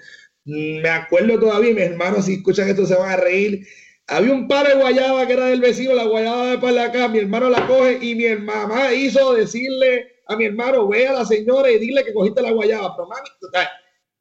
Me 0.43 0.89
acuerdo 0.89 1.39
todavía, 1.39 1.73
mis 1.73 1.83
hermanos, 1.83 2.25
si 2.25 2.33
escuchan 2.35 2.67
esto 2.69 2.85
se 2.85 2.95
van 2.95 3.11
a 3.11 3.15
reír. 3.17 3.65
Había 4.07 4.33
un 4.33 4.47
par 4.47 4.67
de 4.67 4.75
guayaba 4.75 5.25
que 5.25 5.33
era 5.33 5.47
del 5.47 5.61
vecino, 5.61 5.95
la 5.95 6.03
guayaba 6.03 6.51
de 6.51 6.57
para 6.59 6.83
acá, 6.85 7.07
mi 7.07 7.19
hermano 7.19 7.49
la 7.49 7.65
coge 7.65 7.97
y 8.01 8.15
mi 8.15 8.27
mamá 8.35 8.93
hizo 8.93 9.33
decirle 9.33 10.07
a 10.27 10.35
mi 10.35 10.45
hermano, 10.45 10.87
ve 10.87 11.07
a 11.07 11.13
la 11.13 11.25
señora 11.25 11.71
y 11.71 11.79
dile 11.79 12.03
que 12.03 12.13
cogiste 12.13 12.41
la 12.41 12.51
guayaba. 12.51 12.95
Pero 12.95 13.09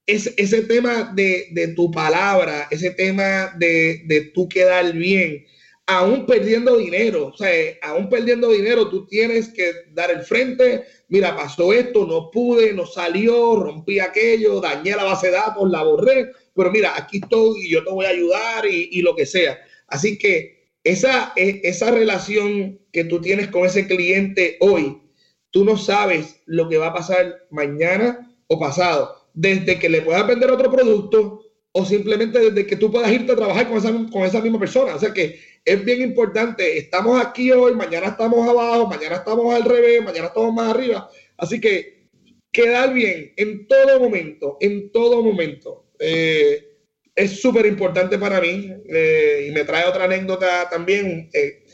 ese 0.07 0.63
tema 0.63 1.13
de, 1.15 1.49
de, 1.53 1.69
tu 1.69 1.91
palabra, 1.91 2.69
ese 2.71 2.91
tema 2.93 3.53
de, 3.59 4.03
de 4.07 4.31
tú 4.35 4.49
quedar 4.49 4.93
bien, 4.93 5.45
aún 5.87 6.25
perdiendo 6.25 6.77
dinero, 6.77 7.27
o 7.27 7.37
sea, 7.37 7.51
aún 7.83 8.09
perdiendo 8.09 8.51
dinero, 8.51 8.89
tú 8.89 9.07
tienes 9.07 9.49
que 9.51 9.73
dar 9.93 10.11
el 10.11 10.23
frente. 10.23 10.85
Mira, 11.09 11.37
pasó 11.37 11.73
esto, 11.73 12.07
no 12.07 12.31
pude, 12.31 12.73
no 12.73 12.87
salió, 12.87 13.57
rompí 13.57 14.01
aquello, 14.01 14.61
dañé 14.61 14.97
la 14.97 15.05
base 15.05 15.27
de 15.27 15.35
datos, 15.35 15.71
la 15.71 15.83
borré, 15.83 16.31
pero 16.55 16.71
mira, 16.71 16.95
aquí 16.97 17.19
estoy 17.23 17.67
y 17.67 17.71
yo 17.71 17.85
te 17.85 17.91
voy 17.91 18.07
a 18.07 18.11
ayudar 18.11 18.65
y, 18.67 19.03
lo 19.03 19.15
que 19.15 19.27
sea. 19.27 19.59
Así 19.89 20.19
que 20.19 20.71
esa, 20.83 21.33
e, 21.37 21.61
esa 21.65 21.91
relación 21.91 22.81
que 22.93 23.05
tú 23.05 23.21
tienes 23.21 23.49
con 23.49 23.67
ese 23.67 23.87
cliente 23.87 24.57
hoy, 24.61 25.03
tú 25.51 25.65
no 25.65 25.77
sabes 25.77 26.41
lo 26.47 26.69
que 26.69 26.79
va 26.79 26.89
a 26.89 26.95
pasar 26.95 27.47
mañana 27.51 28.35
o 28.47 28.59
pasado. 28.59 29.29
Desde 29.35 29.79
que 29.79 29.89
le 29.89 30.03
puedas 30.03 30.27
vender 30.27 30.51
otro 30.51 30.71
producto 30.71 31.41
o 31.73 31.85
simplemente 31.85 32.39
desde 32.39 32.67
que 32.67 32.77
tú 32.77 32.91
puedas 32.91 33.11
irte 33.11 33.33
a 33.33 33.37
trabajar 33.37 33.69
con 33.69 33.79
esa, 33.79 33.93
con 34.11 34.23
esa 34.23 34.41
misma 34.41 34.61
persona. 34.61 34.95
O 34.95 34.99
sea 34.99 35.13
que 35.13 35.41
es 35.65 35.85
bien 35.85 36.03
importante. 36.03 36.79
Estamos 36.79 37.25
aquí 37.25 37.51
hoy, 37.51 37.75
mañana 37.75 38.09
estamos 38.09 38.47
abajo, 38.49 38.87
mañana 38.87 39.17
estamos 39.17 39.55
al 39.55 39.65
revés, 39.65 40.03
mañana 40.03 40.27
estamos 40.27 40.53
más 40.53 40.75
arriba. 40.75 41.09
Así 41.39 41.61
que 41.61 42.09
quedar 42.53 42.93
bien 42.93 43.33
en 43.37 43.67
todo 43.67 44.01
momento, 44.01 44.59
en 44.61 44.93
todo 44.93 45.23
momento. 45.23 45.91
Eh, 45.99 46.75
es 47.15 47.41
súper 47.41 47.67
importante 47.67 48.19
para 48.19 48.41
mí 48.41 48.73
eh, 48.89 49.47
y 49.49 49.53
me 49.53 49.65
trae 49.65 49.89
otra 49.89 50.05
anécdota 50.05 50.69
también. 50.69 51.31
Eh, 51.33 51.65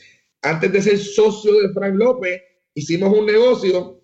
antes 0.42 0.72
de 0.72 0.82
ser 0.82 0.98
socio 0.98 1.60
de 1.60 1.72
Frank 1.72 1.94
López, 1.94 2.42
hicimos 2.74 3.16
un 3.16 3.26
negocio 3.26 4.02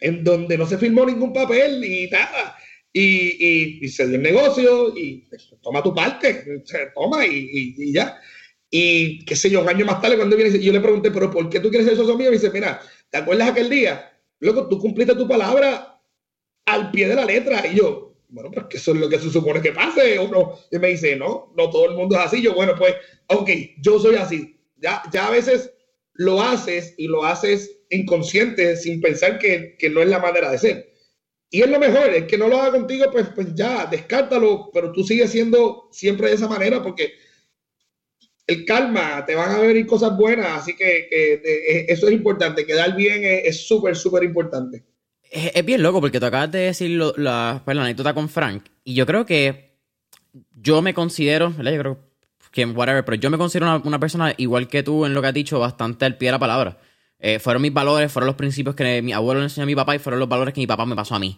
en 0.00 0.22
donde 0.22 0.58
no 0.58 0.66
se 0.66 0.78
firmó 0.78 1.06
ningún 1.06 1.32
papel 1.32 1.80
ni 1.80 2.08
nada. 2.08 2.56
Y, 2.92 3.00
y, 3.00 3.78
y 3.84 3.88
se 3.88 4.06
dio 4.06 4.16
el 4.16 4.22
negocio 4.22 4.96
y 4.96 5.26
pues, 5.28 5.50
toma 5.60 5.82
tu 5.82 5.92
parte, 5.92 6.62
toma 6.94 7.26
y, 7.26 7.74
y, 7.76 7.92
ya. 7.92 8.20
Y 8.76 9.24
qué 9.24 9.36
sé 9.36 9.50
yo, 9.50 9.60
un 9.60 9.68
año 9.68 9.86
más 9.86 10.00
tarde, 10.00 10.16
cuando 10.16 10.34
viene, 10.34 10.58
yo 10.58 10.72
le 10.72 10.80
pregunté, 10.80 11.12
pero 11.12 11.30
¿por 11.30 11.48
qué 11.48 11.60
tú 11.60 11.68
quieres 11.68 11.86
ser 11.86 11.96
socio 11.96 12.16
mío? 12.16 12.26
Y 12.26 12.30
me 12.30 12.38
dice, 12.38 12.50
mira, 12.50 12.80
¿te 13.08 13.18
acuerdas 13.18 13.50
aquel 13.50 13.70
día? 13.70 14.18
Luego 14.40 14.66
tú 14.66 14.80
cumpliste 14.80 15.14
tu 15.14 15.28
palabra 15.28 16.02
al 16.66 16.90
pie 16.90 17.06
de 17.06 17.14
la 17.14 17.24
letra. 17.24 17.64
Y 17.68 17.76
yo, 17.76 18.16
bueno, 18.30 18.50
pues 18.50 18.66
que 18.66 18.78
eso 18.78 18.90
es 18.90 18.98
lo 18.98 19.08
que 19.08 19.20
se 19.20 19.30
supone 19.30 19.62
que 19.62 19.70
pase. 19.70 20.18
O 20.18 20.26
no. 20.26 20.58
Y 20.72 20.80
me 20.80 20.88
dice, 20.88 21.14
no, 21.14 21.52
no 21.56 21.70
todo 21.70 21.88
el 21.88 21.94
mundo 21.94 22.16
es 22.16 22.22
así. 22.22 22.42
Yo, 22.42 22.52
bueno, 22.52 22.74
pues, 22.76 22.96
ok, 23.28 23.48
yo 23.80 24.00
soy 24.00 24.16
así. 24.16 24.58
Ya, 24.78 25.04
ya 25.12 25.28
a 25.28 25.30
veces 25.30 25.72
lo 26.14 26.42
haces 26.42 26.94
y 26.98 27.06
lo 27.06 27.24
haces 27.24 27.78
inconsciente 27.90 28.76
sin 28.76 29.00
pensar 29.00 29.38
que, 29.38 29.76
que 29.78 29.88
no 29.88 30.02
es 30.02 30.08
la 30.08 30.18
manera 30.18 30.50
de 30.50 30.58
ser. 30.58 30.92
Y 31.48 31.62
es 31.62 31.70
lo 31.70 31.78
mejor, 31.78 32.10
es 32.10 32.24
que 32.24 32.36
no 32.36 32.48
lo 32.48 32.60
haga 32.60 32.72
contigo, 32.72 33.06
pues, 33.12 33.28
pues 33.36 33.54
ya, 33.54 33.86
descártalo, 33.86 34.70
pero 34.74 34.90
tú 34.90 35.04
sigues 35.04 35.30
siendo 35.30 35.88
siempre 35.92 36.28
de 36.28 36.34
esa 36.34 36.48
manera 36.48 36.82
porque 36.82 37.12
el 38.46 38.64
calma, 38.64 39.24
te 39.24 39.34
van 39.34 39.52
a 39.52 39.58
venir 39.58 39.86
cosas 39.86 40.16
buenas, 40.16 40.62
así 40.62 40.76
que, 40.76 41.08
de, 41.42 41.86
eso 41.88 42.06
es 42.08 42.12
importante, 42.12 42.66
quedar 42.66 42.94
bien 42.94 43.22
es 43.24 43.66
súper, 43.66 43.96
súper 43.96 44.22
importante. 44.22 44.84
Es, 45.30 45.64
bien 45.64 45.82
loco 45.82 46.00
porque 46.00 46.20
tú 46.20 46.26
acabas 46.26 46.52
de 46.52 46.60
decir 46.60 46.90
lo, 46.90 47.12
la, 47.16 47.62
pues, 47.64 47.76
la 47.76 47.82
anécdota 47.82 48.14
con 48.14 48.28
Frank 48.28 48.64
y 48.84 48.94
yo 48.94 49.06
creo 49.06 49.26
que 49.26 49.74
yo 50.52 50.82
me 50.82 50.94
considero, 50.94 51.50
¿verdad? 51.50 51.72
Yo 51.72 51.78
creo 51.78 51.98
que 52.50 52.64
whatever, 52.66 53.04
pero 53.04 53.16
yo 53.16 53.30
me 53.30 53.38
considero 53.38 53.82
una, 53.84 53.98
persona 53.98 54.32
igual 54.36 54.68
que 54.68 54.82
tú 54.82 55.04
en 55.04 55.14
lo 55.14 55.20
que 55.20 55.28
has 55.28 55.34
dicho, 55.34 55.58
bastante 55.58 56.04
al 56.04 56.16
pie 56.16 56.28
de 56.28 56.32
la 56.32 56.38
palabra. 56.38 56.78
Eh, 57.18 57.38
fueron 57.38 57.62
mis 57.62 57.72
valores, 57.72 58.12
fueron 58.12 58.26
los 58.28 58.36
principios 58.36 58.76
que 58.76 59.02
mi 59.02 59.12
abuelo 59.12 59.40
le 59.40 59.46
enseñó 59.46 59.64
a 59.64 59.66
mi 59.66 59.74
papá 59.74 59.96
y 59.96 59.98
fueron 59.98 60.20
los 60.20 60.28
valores 60.28 60.54
que 60.54 60.60
mi 60.60 60.66
papá 60.66 60.86
me 60.86 60.94
pasó 60.94 61.14
a 61.14 61.18
mí. 61.18 61.36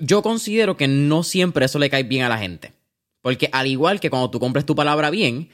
Yo 0.00 0.22
considero 0.22 0.76
que 0.76 0.88
no 0.88 1.22
siempre 1.22 1.66
eso 1.66 1.78
le 1.78 1.90
cae 1.90 2.02
bien 2.02 2.24
a 2.24 2.28
la 2.28 2.38
gente. 2.38 2.72
Porque 3.20 3.48
al 3.52 3.68
igual 3.68 4.00
que 4.00 4.10
cuando 4.10 4.30
tú 4.30 4.40
cumples 4.40 4.66
tu 4.66 4.74
palabra 4.74 5.10
bien, 5.10 5.48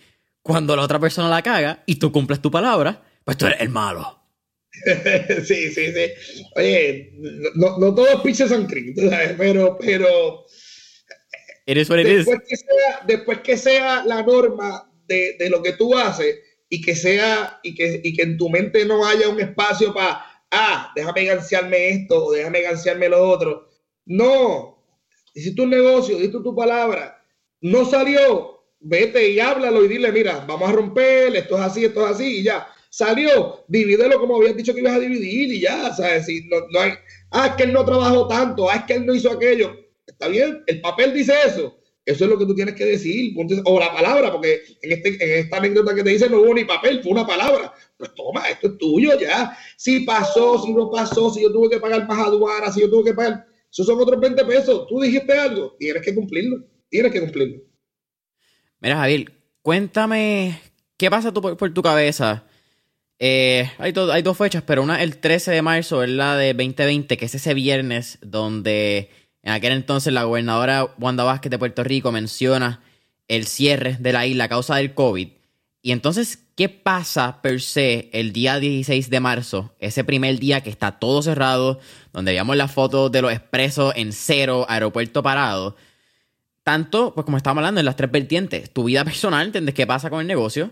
cuando 0.48 0.74
la 0.74 0.82
otra 0.82 0.98
persona 0.98 1.28
la 1.28 1.42
caga 1.42 1.82
y 1.84 1.96
tú 1.96 2.10
cumples 2.10 2.40
tu 2.40 2.50
palabra, 2.50 3.02
pues 3.22 3.36
tú 3.36 3.44
eres 3.44 3.60
el 3.60 3.68
malo. 3.68 4.18
sí, 5.44 5.70
sí, 5.70 5.92
sí. 5.92 6.46
Oye, 6.56 7.12
no, 7.54 7.76
no 7.78 7.94
todos 7.94 8.22
pinches 8.22 8.48
son 8.48 8.66
¿sabes? 8.66 9.34
Pero, 9.36 9.76
pero. 9.78 10.46
Eres 11.66 11.90
what 11.90 11.98
después, 11.98 12.38
que 12.48 12.56
sea, 12.56 13.00
después 13.06 13.38
que 13.40 13.58
sea 13.58 14.04
la 14.06 14.22
norma 14.22 14.90
de, 15.06 15.36
de 15.38 15.50
lo 15.50 15.62
que 15.62 15.74
tú 15.74 15.94
haces, 15.94 16.36
y 16.70 16.80
que 16.80 16.94
sea, 16.94 17.60
y 17.62 17.74
que, 17.74 18.00
y 18.02 18.14
que 18.14 18.22
en 18.22 18.38
tu 18.38 18.48
mente 18.48 18.86
no 18.86 19.06
haya 19.06 19.28
un 19.28 19.40
espacio 19.40 19.92
para, 19.92 20.24
ah, 20.50 20.92
déjame 20.96 21.26
ganciarme 21.26 21.90
esto 21.90 22.24
o 22.24 22.32
déjame 22.32 22.62
ganciarme 22.62 23.10
lo 23.10 23.22
otro. 23.28 23.68
No, 24.06 24.82
hiciste 25.34 25.60
un 25.60 25.68
negocio, 25.68 26.16
diste 26.16 26.38
tu 26.42 26.56
palabra, 26.56 27.22
no 27.60 27.84
salió, 27.84 28.57
vete 28.80 29.30
y 29.30 29.40
háblalo 29.40 29.84
y 29.84 29.88
dile, 29.88 30.12
mira, 30.12 30.44
vamos 30.46 30.68
a 30.68 30.72
romper, 30.72 31.34
esto 31.36 31.56
es 31.56 31.62
así, 31.62 31.84
esto 31.84 32.04
es 32.06 32.12
así, 32.12 32.38
y 32.38 32.42
ya. 32.42 32.66
Salió, 32.90 33.64
divídelo 33.68 34.18
como 34.18 34.36
habías 34.36 34.56
dicho 34.56 34.72
que 34.72 34.80
ibas 34.80 34.94
a 34.94 35.00
dividir 35.00 35.52
y 35.52 35.60
ya, 35.60 35.94
¿sabes? 35.94 36.24
Si 36.26 36.48
no, 36.48 36.56
no 36.70 36.80
hay, 36.80 36.92
ah, 37.30 37.48
es 37.48 37.52
que 37.54 37.64
él 37.64 37.72
no 37.72 37.84
trabajó 37.84 38.26
tanto, 38.26 38.70
ah, 38.70 38.76
es 38.76 38.84
que 38.84 38.94
él 38.94 39.06
no 39.06 39.14
hizo 39.14 39.30
aquello. 39.30 39.72
Está 40.06 40.28
bien, 40.28 40.62
el 40.66 40.80
papel 40.80 41.12
dice 41.12 41.34
eso. 41.46 41.78
Eso 42.08 42.24
es 42.24 42.30
lo 42.30 42.38
que 42.38 42.46
tú 42.46 42.54
tienes 42.54 42.74
que 42.74 42.86
decir, 42.86 43.34
o 43.66 43.78
la 43.78 43.92
palabra, 43.92 44.32
porque 44.32 44.62
en, 44.80 44.92
este, 44.92 45.08
en 45.22 45.44
esta 45.44 45.58
anécdota 45.58 45.94
que 45.94 46.02
te 46.02 46.08
dice 46.08 46.30
no 46.30 46.40
hubo 46.40 46.54
ni 46.54 46.64
papel, 46.64 47.02
fue 47.02 47.12
una 47.12 47.26
palabra. 47.26 47.70
Pues 47.98 48.14
toma, 48.14 48.48
esto 48.48 48.68
es 48.68 48.78
tuyo 48.78 49.18
ya. 49.20 49.54
Si 49.76 50.00
pasó, 50.00 50.58
si 50.62 50.72
no 50.72 50.90
pasó, 50.90 51.28
si 51.28 51.42
yo 51.42 51.52
tuve 51.52 51.68
que 51.68 51.78
pagar 51.78 52.08
más 52.08 52.18
aduana, 52.18 52.72
si 52.72 52.80
yo 52.80 52.88
tuve 52.88 53.10
que 53.10 53.14
pagar, 53.14 53.46
esos 53.70 53.84
son 53.84 54.00
otros 54.00 54.18
20 54.20 54.42
pesos. 54.46 54.86
Tú 54.88 55.00
dijiste 55.02 55.34
algo, 55.34 55.76
tienes 55.78 56.02
que 56.02 56.14
cumplirlo, 56.14 56.64
tienes 56.88 57.12
que 57.12 57.20
cumplirlo. 57.20 57.67
Mira, 58.80 58.96
Javier, 58.96 59.32
cuéntame, 59.62 60.60
¿qué 60.96 61.10
pasa 61.10 61.32
por, 61.32 61.74
tu 61.74 61.82
cabeza? 61.82 62.44
Eh, 63.18 63.68
hay, 63.78 63.92
hay 64.12 64.22
dos 64.22 64.38
fechas, 64.38 64.62
pero 64.64 64.82
una 64.82 65.02
el 65.02 65.18
13 65.18 65.50
de 65.50 65.62
marzo 65.62 66.02
es 66.04 66.10
la 66.10 66.36
de 66.36 66.54
2020, 66.54 67.16
que 67.16 67.24
es 67.24 67.34
ese 67.34 67.54
viernes 67.54 68.18
donde 68.22 69.10
en 69.42 69.52
aquel 69.52 69.72
entonces 69.72 70.12
la 70.12 70.24
gobernadora 70.24 70.94
Wanda 70.98 71.24
Vázquez 71.24 71.50
de 71.50 71.58
Puerto 71.58 71.82
Rico 71.82 72.12
menciona 72.12 72.82
el 73.26 73.46
cierre 73.46 73.96
de 73.98 74.12
la 74.12 74.26
isla 74.26 74.44
a 74.44 74.48
causa 74.48 74.76
del 74.76 74.94
COVID. 74.94 75.28
Y 75.82 75.92
entonces, 75.92 76.38
¿qué 76.56 76.68
pasa 76.68 77.40
per 77.42 77.60
se 77.60 78.10
el 78.12 78.32
día 78.32 78.58
16 78.60 79.10
de 79.10 79.20
marzo? 79.20 79.74
Ese 79.78 80.04
primer 80.04 80.38
día 80.38 80.60
que 80.60 80.70
está 80.70 80.98
todo 80.98 81.22
cerrado, 81.22 81.80
donde 82.12 82.32
veíamos 82.32 82.56
las 82.56 82.72
fotos 82.72 83.10
de 83.10 83.22
los 83.22 83.32
expresos 83.32 83.92
en 83.96 84.12
cero, 84.12 84.66
aeropuerto 84.68 85.22
parado. 85.22 85.76
Tanto, 86.68 87.14
pues 87.14 87.24
como 87.24 87.38
estábamos 87.38 87.62
hablando, 87.62 87.80
en 87.80 87.86
las 87.86 87.96
tres 87.96 88.10
vertientes. 88.10 88.70
Tu 88.70 88.84
vida 88.84 89.02
personal, 89.06 89.46
¿entiendes 89.46 89.74
qué 89.74 89.86
pasa 89.86 90.10
con 90.10 90.20
el 90.20 90.26
negocio? 90.26 90.70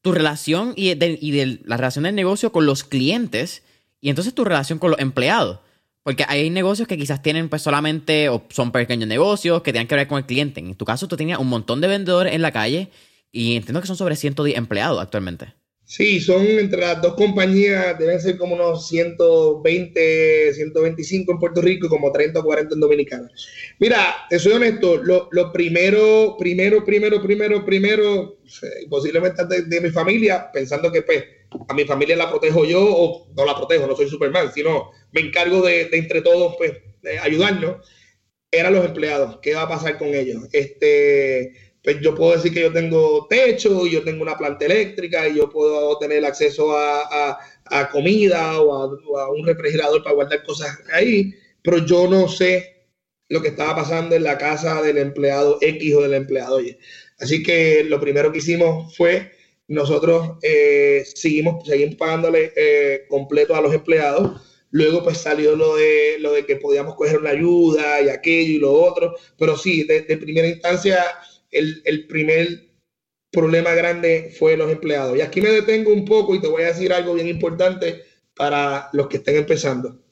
Tu 0.00 0.10
relación 0.10 0.72
y, 0.74 0.94
de, 0.94 1.60
la 1.66 1.76
relación 1.76 2.04
del 2.04 2.14
negocio 2.14 2.50
con 2.50 2.64
los 2.64 2.82
clientes. 2.82 3.62
Y 4.00 4.08
entonces 4.08 4.32
tu 4.32 4.42
relación 4.42 4.78
con 4.78 4.92
los 4.92 4.98
empleados. 4.98 5.58
Porque 6.02 6.24
hay 6.26 6.48
negocios 6.48 6.88
que 6.88 6.96
quizás 6.96 7.20
tienen 7.20 7.50
pues 7.50 7.60
solamente 7.60 8.30
o 8.30 8.42
son 8.48 8.72
pequeños 8.72 9.06
negocios 9.06 9.60
que 9.60 9.72
tienen 9.72 9.86
que 9.86 9.96
ver 9.96 10.08
con 10.08 10.16
el 10.16 10.24
cliente. 10.24 10.60
En 10.60 10.74
tu 10.76 10.86
caso 10.86 11.06
tú 11.08 11.18
tenías 11.18 11.38
un 11.38 11.50
montón 11.50 11.82
de 11.82 11.88
vendedores 11.88 12.32
en 12.32 12.40
la 12.40 12.50
calle 12.50 12.88
y 13.30 13.56
entiendo 13.56 13.82
que 13.82 13.88
son 13.88 13.98
sobre 13.98 14.16
110 14.16 14.56
empleados 14.56 14.98
actualmente. 14.98 15.52
Sí, 15.94 16.20
son 16.20 16.46
entre 16.46 16.80
las 16.80 17.02
dos 17.02 17.12
compañías, 17.16 17.98
deben 17.98 18.18
ser 18.18 18.38
como 18.38 18.54
unos 18.54 18.88
120, 18.88 20.54
125 20.54 21.32
en 21.32 21.38
Puerto 21.38 21.60
Rico 21.60 21.84
y 21.84 21.90
como 21.90 22.10
30 22.10 22.40
o 22.40 22.42
40 22.42 22.74
en 22.74 22.80
Dominicana. 22.80 23.30
Mira, 23.78 24.24
te 24.30 24.38
soy 24.38 24.52
honesto, 24.52 25.02
lo, 25.02 25.52
primero, 25.52 26.36
primero, 26.38 26.82
primero, 26.82 27.20
primero, 27.22 27.62
primero, 27.66 28.38
eh, 28.62 28.86
posiblemente 28.88 29.44
de, 29.44 29.64
de 29.64 29.80
mi 29.82 29.90
familia, 29.90 30.50
pensando 30.50 30.90
que 30.90 31.02
pues 31.02 31.24
a 31.68 31.74
mi 31.74 31.84
familia 31.84 32.16
la 32.16 32.30
protejo 32.30 32.64
yo 32.64 32.82
o 32.82 33.28
no 33.36 33.44
la 33.44 33.54
protejo, 33.54 33.86
no 33.86 33.94
soy 33.94 34.08
Superman, 34.08 34.50
sino 34.50 34.92
me 35.12 35.20
encargo 35.20 35.60
de, 35.60 35.90
entre 35.92 36.22
todos 36.22 36.54
pues 36.56 36.72
ayudarnos, 37.22 37.86
eran 38.50 38.72
los 38.72 38.86
empleados. 38.86 39.40
¿Qué 39.42 39.52
va 39.52 39.64
a 39.64 39.68
pasar 39.68 39.98
con 39.98 40.08
ellos? 40.08 40.44
Este, 40.52 41.52
pues 41.82 42.00
yo 42.00 42.14
puedo 42.14 42.32
decir 42.32 42.52
que 42.54 42.60
yo 42.60 42.72
tengo 42.72 43.26
techo, 43.28 43.86
y 43.86 43.92
yo 43.92 44.02
tengo 44.02 44.22
una 44.22 44.36
planta 44.36 44.66
eléctrica 44.66 45.28
y 45.28 45.36
yo 45.36 45.50
puedo 45.50 45.98
tener 45.98 46.24
acceso 46.24 46.76
a, 46.76 47.38
comida 47.90 48.60
o 48.60 49.18
a, 49.18 49.30
un 49.30 49.46
refrigerador 49.46 50.02
para 50.02 50.14
guardar 50.14 50.42
cosas 50.44 50.78
ahí, 50.92 51.34
pero 51.62 51.78
yo 51.78 52.08
no 52.08 52.28
sé 52.28 52.86
lo 53.28 53.40
que 53.40 53.48
estaba 53.48 53.76
pasando 53.76 54.14
en 54.14 54.24
la 54.24 54.38
casa 54.38 54.82
del 54.82 54.98
empleado 54.98 55.58
X 55.60 55.94
o 55.94 56.02
del 56.02 56.14
empleado 56.14 56.60
Y. 56.60 56.76
Así 57.18 57.42
que 57.42 57.84
lo 57.84 58.00
primero 58.00 58.30
que 58.30 58.38
hicimos 58.38 58.96
fue 58.96 59.32
nosotros 59.72 60.32
eh, 60.42 61.02
seguimos, 61.14 61.66
seguimos 61.66 61.94
pagándole 61.96 62.52
eh, 62.56 63.06
completo 63.08 63.54
a 63.54 63.62
los 63.62 63.72
empleados. 63.72 64.40
Luego 64.70 65.02
pues 65.02 65.18
salió 65.18 65.56
lo 65.56 65.76
de, 65.76 66.16
lo 66.18 66.32
de 66.32 66.46
que 66.46 66.56
podíamos 66.56 66.94
coger 66.94 67.18
una 67.18 67.30
ayuda 67.30 68.00
y 68.00 68.08
aquello 68.08 68.52
y 68.52 68.58
lo 68.58 68.72
otro. 68.72 69.14
Pero 69.38 69.56
sí, 69.56 69.84
de, 69.84 70.02
primera 70.18 70.46
instancia, 70.46 71.04
el, 71.52 72.06
primer 72.08 72.70
problema 73.30 73.74
grande 73.74 74.32
fue 74.38 74.56
los 74.56 74.70
empleados. 74.70 75.16
Y 75.16 75.20
aquí 75.20 75.40
me 75.40 75.50
detengo 75.50 75.92
un 75.92 76.04
poco 76.04 76.34
y 76.34 76.40
te 76.40 76.48
voy 76.48 76.62
a 76.62 76.68
decir 76.68 76.92
algo 76.92 77.14
bien 77.14 77.28
importante 77.28 78.02
para 78.34 78.88
los 78.92 79.08
que 79.08 79.18
estén 79.18 79.36
empezando. 79.36 80.02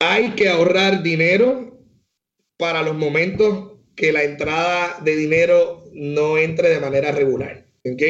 Hay 0.00 0.30
que 0.30 0.48
ahorrar 0.48 1.02
dinero 1.02 1.78
para 2.56 2.82
los 2.82 2.96
momentos 2.96 3.72
que 3.94 4.12
la 4.12 4.24
entrada 4.24 4.98
de 5.02 5.16
dinero 5.16 5.84
no 5.92 6.38
entre 6.38 6.68
de 6.68 6.80
manera 6.80 7.12
regular. 7.12 7.64
¿ok? 7.84 8.02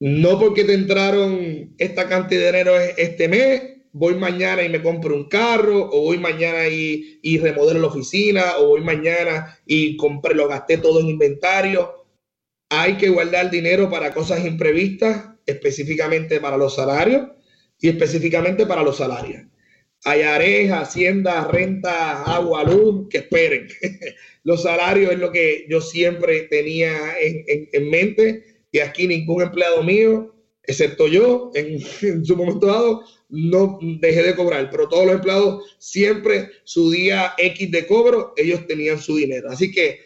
No 0.00 0.38
porque 0.38 0.64
te 0.64 0.74
entraron 0.74 1.74
esta 1.78 2.08
cantidad 2.08 2.40
de 2.40 2.46
dinero 2.46 2.76
este 2.96 3.28
mes, 3.28 3.62
voy 3.92 4.14
mañana 4.14 4.62
y 4.62 4.68
me 4.68 4.82
compro 4.82 5.14
un 5.14 5.28
carro, 5.28 5.90
o 5.92 6.02
voy 6.02 6.18
mañana 6.18 6.68
y, 6.68 7.20
y 7.22 7.38
remodelo 7.38 7.80
la 7.80 7.86
oficina, 7.86 8.58
o 8.58 8.68
voy 8.68 8.80
mañana 8.80 9.58
y 9.66 9.96
compré, 9.96 10.34
lo 10.34 10.48
gasté 10.48 10.78
todo 10.78 11.00
en 11.00 11.08
inventario. 11.08 12.06
Hay 12.70 12.96
que 12.96 13.10
guardar 13.10 13.50
dinero 13.50 13.90
para 13.90 14.12
cosas 14.12 14.44
imprevistas, 14.44 15.28
específicamente 15.46 16.40
para 16.40 16.56
los 16.56 16.74
salarios 16.76 17.28
y 17.80 17.88
específicamente 17.88 18.66
para 18.66 18.82
los 18.82 18.96
salarios. 18.96 19.42
Hay 20.04 20.22
areja, 20.22 20.80
hacienda, 20.80 21.46
renta, 21.46 22.22
agua, 22.24 22.64
luz, 22.64 23.08
que 23.08 23.18
esperen. 23.18 23.68
los 24.44 24.62
salarios 24.62 25.12
es 25.12 25.18
lo 25.18 25.30
que 25.30 25.66
yo 25.68 25.80
siempre 25.80 26.42
tenía 26.42 26.92
en, 27.20 27.90
mente 27.90 28.64
y 28.72 28.80
aquí 28.80 29.06
ningún 29.06 29.42
empleado 29.42 29.82
mío, 29.82 30.34
excepto 30.64 31.06
yo, 31.06 31.50
en, 31.54 31.80
su 32.24 32.36
momento 32.36 32.66
dado, 32.66 33.02
no 33.32 33.78
dejé 33.80 34.22
de 34.22 34.36
cobrar, 34.36 34.68
pero 34.70 34.88
todos 34.88 35.06
los 35.06 35.14
empleados 35.14 35.76
siempre 35.78 36.50
su 36.64 36.90
día 36.90 37.32
X 37.38 37.70
de 37.70 37.86
cobro, 37.86 38.34
ellos 38.36 38.66
tenían 38.66 39.00
su 39.00 39.16
dinero. 39.16 39.50
Así 39.50 39.72
que 39.72 40.00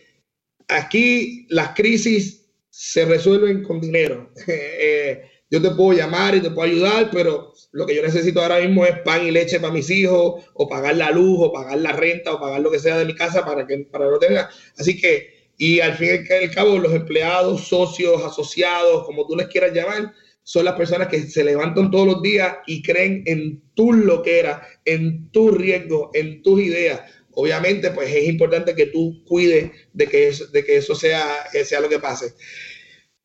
aquí 0.69 1.45
las 1.51 1.75
crisis 1.75 2.47
se 2.71 3.05
resuelven 3.05 3.63
con 3.63 3.81
dinero. 3.81 4.33
Eh, 4.49 5.23
yo 5.49 5.63
te 5.63 5.71
puedo 5.71 5.97
llamar 5.97 6.35
y 6.35 6.41
te 6.41 6.51
puedo 6.51 6.69
ayudar, 6.69 7.11
pero 7.13 7.53
lo 7.71 7.87
que 7.87 7.95
yo 7.95 8.03
necesito 8.03 8.43
ahora 8.43 8.59
mismo 8.59 8.85
es 8.85 8.99
pan 9.01 9.27
y 9.27 9.31
leche 9.31 9.61
para 9.61 9.73
mis 9.73 9.89
hijos, 9.91 10.45
o 10.55 10.69
pagar 10.69 10.97
la 10.97 11.11
luz, 11.13 11.39
o 11.41 11.53
pagar 11.53 11.79
la 11.79 11.93
renta, 11.93 12.35
o 12.35 12.41
pagar 12.41 12.61
lo 12.61 12.71
que 12.71 12.81
sea 12.81 12.99
de 12.99 13.05
mi 13.05 13.15
casa 13.15 13.45
para 13.45 13.67
que 13.67 13.79
para 13.91 14.07
lo 14.07 14.19
tenga. 14.19 14.51
Así 14.77 15.01
que, 15.01 15.51
y 15.57 15.81
al 15.81 15.95
fin 15.95 16.27
y 16.29 16.33
al 16.33 16.51
cabo, 16.53 16.79
los 16.79 16.93
empleados, 16.93 17.69
socios, 17.69 18.25
asociados, 18.25 19.05
como 19.05 19.27
tú 19.27 19.37
les 19.37 19.47
quieras 19.47 19.73
llamar, 19.73 20.13
son 20.47 20.65
las 20.65 20.77
personas 20.77 21.09
que 21.09 21.23
se 21.23 21.43
levantan 21.43 21.91
todos 21.91 22.07
los 22.07 22.23
días 22.23 22.59
y 22.69 22.81
creen 22.81 23.25
en 23.27 23.61
tu 23.75 23.93
loquera, 23.93 24.65
en 24.85 25.29
tu 25.33 25.51
riesgo, 25.51 26.13
en 26.15 26.41
tus 26.41 26.61
ideas. 26.61 27.01
Obviamente, 27.33 27.91
pues 27.91 28.15
es 28.15 28.29
importante 28.29 28.77
que 28.77 28.87
tú 28.87 29.25
cuides 29.27 29.73
de 29.93 30.07
que 30.07 30.29
eso, 30.29 30.47
de 30.47 30.65
que 30.65 30.77
eso 30.77 30.95
sea, 30.95 31.49
sea 31.65 31.81
lo 31.81 31.89
que 31.89 31.99
pase. 31.99 32.33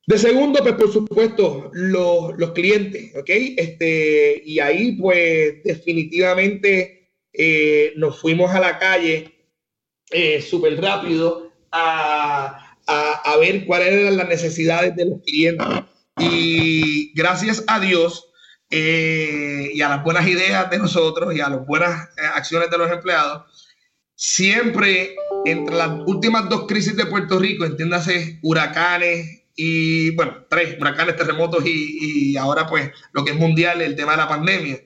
De 0.07 0.17
segundo, 0.17 0.63
pues 0.63 0.74
por 0.74 0.91
supuesto, 0.91 1.69
los, 1.74 2.51
clientes, 2.53 3.15
¿ok? 3.15 3.30
Este, 3.30 4.41
y 4.43 4.57
ahí 4.57 4.93
pues 4.93 5.63
definitivamente 5.63 7.11
eh, 7.32 7.93
nos 7.97 8.19
fuimos 8.19 8.49
a 8.49 8.59
la 8.59 8.80
calle 8.80 9.32
eh, 10.09 10.41
súper 10.41 10.82
rápido 10.82 11.51
a, 11.72 12.78
a, 12.88 13.38
ver 13.38 13.63
cuáles 13.67 13.89
eran 13.89 14.17
las 14.17 14.28
necesidades 14.28 14.95
de 14.95 15.05
los 15.05 15.22
clientes. 15.22 15.67
Y 16.22 17.11
gracias 17.13 17.63
a 17.67 17.80
Dios 17.80 18.32
eh, 18.69 19.72
y 19.74 19.82
a 19.82 19.89
las 19.89 20.03
buenas 20.03 20.28
ideas 20.28 20.69
de 20.69 20.78
nosotros 20.78 21.36
y 21.36 21.41
a 21.41 21.49
las 21.49 21.65
buenas 21.65 22.09
acciones 22.36 22.69
de 22.69 22.78
los 22.78 22.91
empleados, 22.91 23.74
siempre 24.15 25.15
entre 25.45 25.76
las 25.76 25.89
últimas 26.05 26.47
dos 26.47 26.67
crisis 26.67 26.95
de 26.95 27.07
Puerto 27.07 27.39
Rico, 27.39 27.65
entiéndase 27.65 28.39
huracanes, 28.43 29.41
y 29.55 30.11
bueno, 30.15 30.45
tres 30.49 30.78
huracanes, 30.80 31.17
terremotos 31.17 31.65
y, 31.65 32.32
y, 32.32 32.38
ahora 32.38 32.67
pues 32.67 32.91
lo 33.11 33.26
que 33.26 33.32
es 33.32 33.38
mundial, 33.38 33.82
el 33.82 33.95
tema 33.95 34.11
de 34.11 34.17
la 34.17 34.28
pandemia. 34.28 34.80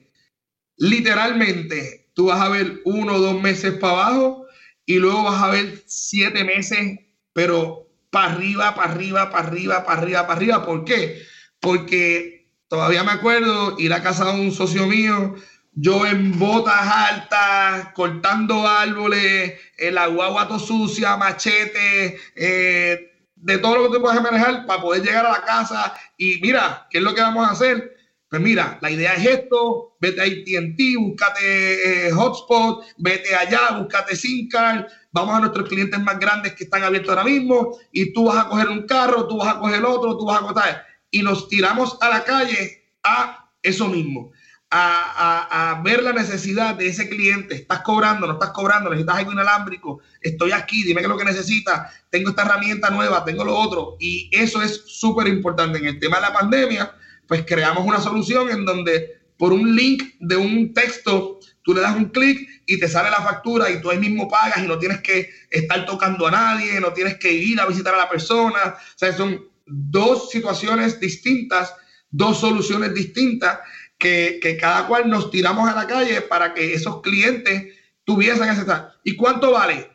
Literalmente, 0.76 2.10
tú 2.14 2.26
vas 2.26 2.40
a 2.40 2.48
ver 2.48 2.80
uno 2.84 3.14
o 3.14 3.20
dos 3.20 3.40
meses 3.40 3.74
para 3.74 3.92
abajo 3.92 4.46
y 4.84 4.96
luego 4.96 5.24
vas 5.24 5.42
a 5.42 5.50
ver 5.50 5.82
siete 5.86 6.44
meses, 6.44 6.98
pero 7.32 7.85
para 8.10 8.32
arriba, 8.32 8.74
para 8.74 8.92
arriba, 8.92 9.30
para 9.30 9.48
arriba, 9.48 9.84
para 9.84 10.00
arriba, 10.00 10.26
para 10.26 10.36
arriba. 10.36 10.64
¿Por 10.64 10.84
qué? 10.84 11.22
Porque 11.60 12.48
todavía 12.68 13.04
me 13.04 13.12
acuerdo 13.12 13.76
ir 13.78 13.92
a 13.92 14.02
casa 14.02 14.26
de 14.26 14.40
un 14.40 14.52
socio 14.52 14.86
mío, 14.86 15.34
yo 15.74 16.06
en 16.06 16.38
botas 16.38 16.80
altas, 16.80 17.88
cortando 17.94 18.66
árboles, 18.66 19.54
el 19.76 19.98
agua 19.98 20.58
sucia, 20.58 21.16
machete, 21.16 22.18
eh, 22.34 23.12
de 23.36 23.58
todo 23.58 23.76
lo 23.76 23.90
que 23.90 23.96
tú 23.96 24.02
puedes 24.02 24.22
manejar 24.22 24.66
para 24.66 24.80
poder 24.80 25.02
llegar 25.02 25.26
a 25.26 25.32
la 25.32 25.44
casa 25.44 25.94
y 26.16 26.40
mira, 26.40 26.86
¿qué 26.90 26.98
es 26.98 27.04
lo 27.04 27.14
que 27.14 27.20
vamos 27.20 27.46
a 27.46 27.52
hacer? 27.52 27.95
Pues 28.28 28.42
mira, 28.42 28.78
la 28.82 28.90
idea 28.90 29.14
es 29.14 29.24
esto, 29.24 29.96
vete 30.00 30.20
a 30.20 30.24
AT&T, 30.24 30.96
búscate 30.98 32.08
eh, 32.08 32.10
hotspot, 32.10 32.84
vete 32.98 33.34
allá, 33.34 33.78
búscate 33.78 34.16
SIM 34.16 34.48
card, 34.48 34.86
vamos 35.12 35.36
a 35.36 35.40
nuestros 35.40 35.68
clientes 35.68 36.00
más 36.00 36.18
grandes 36.18 36.54
que 36.54 36.64
están 36.64 36.82
abiertos 36.82 37.10
ahora 37.10 37.24
mismo 37.24 37.78
y 37.92 38.12
tú 38.12 38.26
vas 38.26 38.44
a 38.44 38.48
coger 38.48 38.68
un 38.68 38.86
carro, 38.86 39.28
tú 39.28 39.38
vas 39.38 39.54
a 39.54 39.58
coger 39.60 39.84
otro, 39.84 40.18
tú 40.18 40.26
vas 40.26 40.42
a 40.42 40.46
coger 40.46 40.76
y 41.10 41.22
nos 41.22 41.48
tiramos 41.48 41.96
a 42.00 42.08
la 42.08 42.24
calle 42.24 42.90
a 43.04 43.48
eso 43.62 43.86
mismo 43.88 44.32
a, 44.70 45.80
ver 45.84 46.02
la 46.02 46.12
necesidad 46.12 46.74
de 46.74 46.88
ese 46.88 47.08
cliente. 47.08 47.54
Estás 47.54 47.80
cobrando, 47.80 48.26
no 48.26 48.34
estás 48.34 48.50
cobrando, 48.50 48.90
necesitas 48.90 49.16
algo 49.16 49.32
inalámbrico. 49.32 50.00
Estoy 50.20 50.52
aquí, 50.52 50.82
dime 50.82 51.00
qué 51.00 51.06
es 51.06 51.10
lo 51.10 51.18
que 51.18 51.24
necesitas. 51.24 51.92
Tengo 52.10 52.30
esta 52.30 52.42
herramienta 52.42 52.90
nueva, 52.90 53.24
tengo 53.24 53.44
lo 53.44 53.56
otro. 53.56 53.96
Y 54.00 54.28
eso 54.32 54.62
es 54.62 54.82
súper 54.86 55.28
importante. 55.28 55.78
En 55.78 55.86
el 55.86 55.98
tema 55.98 56.16
de 56.16 56.22
la 56.22 56.32
pandemia, 56.32 56.92
pues 57.26 57.44
creamos 57.46 57.84
una 57.86 58.00
solución 58.00 58.50
en 58.50 58.64
donde 58.64 59.16
por 59.36 59.52
un 59.52 59.76
link 59.76 60.02
de 60.20 60.36
un 60.36 60.72
texto, 60.72 61.40
tú 61.62 61.74
le 61.74 61.80
das 61.80 61.96
un 61.96 62.06
clic 62.06 62.48
y 62.66 62.78
te 62.78 62.88
sale 62.88 63.10
la 63.10 63.22
factura 63.22 63.70
y 63.70 63.80
tú 63.80 63.90
ahí 63.90 63.98
mismo 63.98 64.28
pagas 64.28 64.58
y 64.58 64.66
no 64.66 64.78
tienes 64.78 65.00
que 65.00 65.30
estar 65.50 65.84
tocando 65.84 66.26
a 66.26 66.30
nadie, 66.30 66.80
no 66.80 66.92
tienes 66.92 67.18
que 67.18 67.32
ir 67.32 67.60
a 67.60 67.66
visitar 67.66 67.94
a 67.94 67.98
la 67.98 68.08
persona. 68.08 68.58
O 68.76 68.98
sea, 68.98 69.12
son 69.12 69.46
dos 69.66 70.30
situaciones 70.30 70.98
distintas, 70.98 71.74
dos 72.10 72.40
soluciones 72.40 72.94
distintas 72.94 73.58
que, 73.98 74.56
cada 74.60 74.86
cual 74.86 75.08
nos 75.08 75.30
tiramos 75.30 75.68
a 75.68 75.74
la 75.74 75.86
calle 75.86 76.22
para 76.22 76.54
que 76.54 76.74
esos 76.74 77.02
clientes 77.02 77.74
tuviesen 78.06 78.48
ese 78.48 78.64
¿Y 79.04 79.14
cuánto 79.16 79.52
vale? 79.52 79.90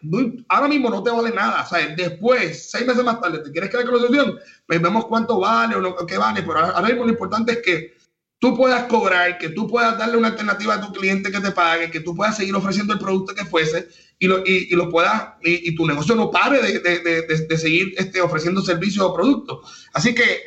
ahora 0.49 0.67
mismo 0.67 0.91
no 0.91 1.01
te 1.01 1.09
vale 1.09 1.31
nada. 1.31 1.67
O 1.67 1.95
después, 1.95 2.69
seis 2.69 2.85
meses 2.85 3.03
más 3.03 3.19
tarde, 3.19 3.39
¿te 3.39 3.51
quieres 3.51 3.71
quedar 3.71 3.85
con 3.85 3.95
la 3.95 4.01
solución? 4.01 4.39
Pues 4.67 4.79
vemos 4.79 5.05
cuánto 5.07 5.39
vale 5.39 5.75
o, 5.75 5.81
no, 5.81 5.95
qué 6.05 6.17
vale. 6.17 6.43
Pero 6.43 6.59
ahora, 6.59 6.87
mismo 6.87 7.05
lo 7.05 7.09
importante 7.09 7.53
es 7.53 7.57
que 7.63 7.93
tú 8.37 8.55
puedas 8.55 8.83
cobrar, 8.83 9.39
que 9.39 9.49
tú 9.49 9.67
puedas 9.67 9.97
darle 9.97 10.17
una 10.17 10.27
alternativa 10.27 10.75
a 10.75 10.81
tu 10.81 10.91
cliente 10.93 11.31
que 11.31 11.39
te 11.39 11.51
pague, 11.51 11.89
que 11.89 12.01
tú 12.01 12.13
puedas 12.15 12.37
seguir 12.37 12.53
ofreciendo 12.53 12.93
el 12.93 12.99
producto 12.99 13.33
que 13.33 13.45
fuese 13.45 13.87
y 14.19 14.27
lo, 14.27 14.43
y, 14.45 14.69
lo 14.75 14.89
puedas, 14.89 15.33
y, 15.41 15.73
tu 15.73 15.87
negocio 15.87 16.13
no 16.13 16.29
pare 16.29 16.61
de, 16.61 16.79
de, 16.79 17.21
de, 17.23 17.57
seguir 17.57 17.93
este, 17.97 18.21
ofreciendo 18.21 18.61
servicios 18.61 19.03
o 19.03 19.15
productos. 19.15 19.89
Así 19.93 20.13
que 20.13 20.41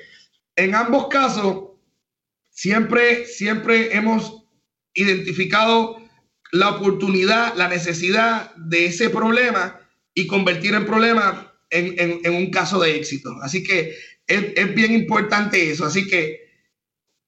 en 0.55 0.75
ambos 0.75 1.09
casos, 1.09 1.75
Siempre, 2.55 3.27
siempre 3.27 3.97
hemos 3.97 4.45
identificado 4.95 5.99
la 6.55 6.71
oportunidad, 6.71 7.57
la 7.57 7.67
necesidad 7.67 8.55
de 8.55 8.87
ese 8.87 9.11
problema 9.11 9.81
y 10.15 10.29
convertir 10.29 10.73
el 10.77 10.87
problema 10.87 11.53
en, 11.69 12.33
un 12.33 12.49
caso 12.53 12.79
de 12.79 12.95
éxito. 12.95 13.35
Así 13.43 13.65
que 13.65 13.97
es, 14.29 14.73
bien 14.73 14.93
importante 14.93 15.69
eso. 15.69 15.85
Así 15.85 16.07
que, 16.07 16.49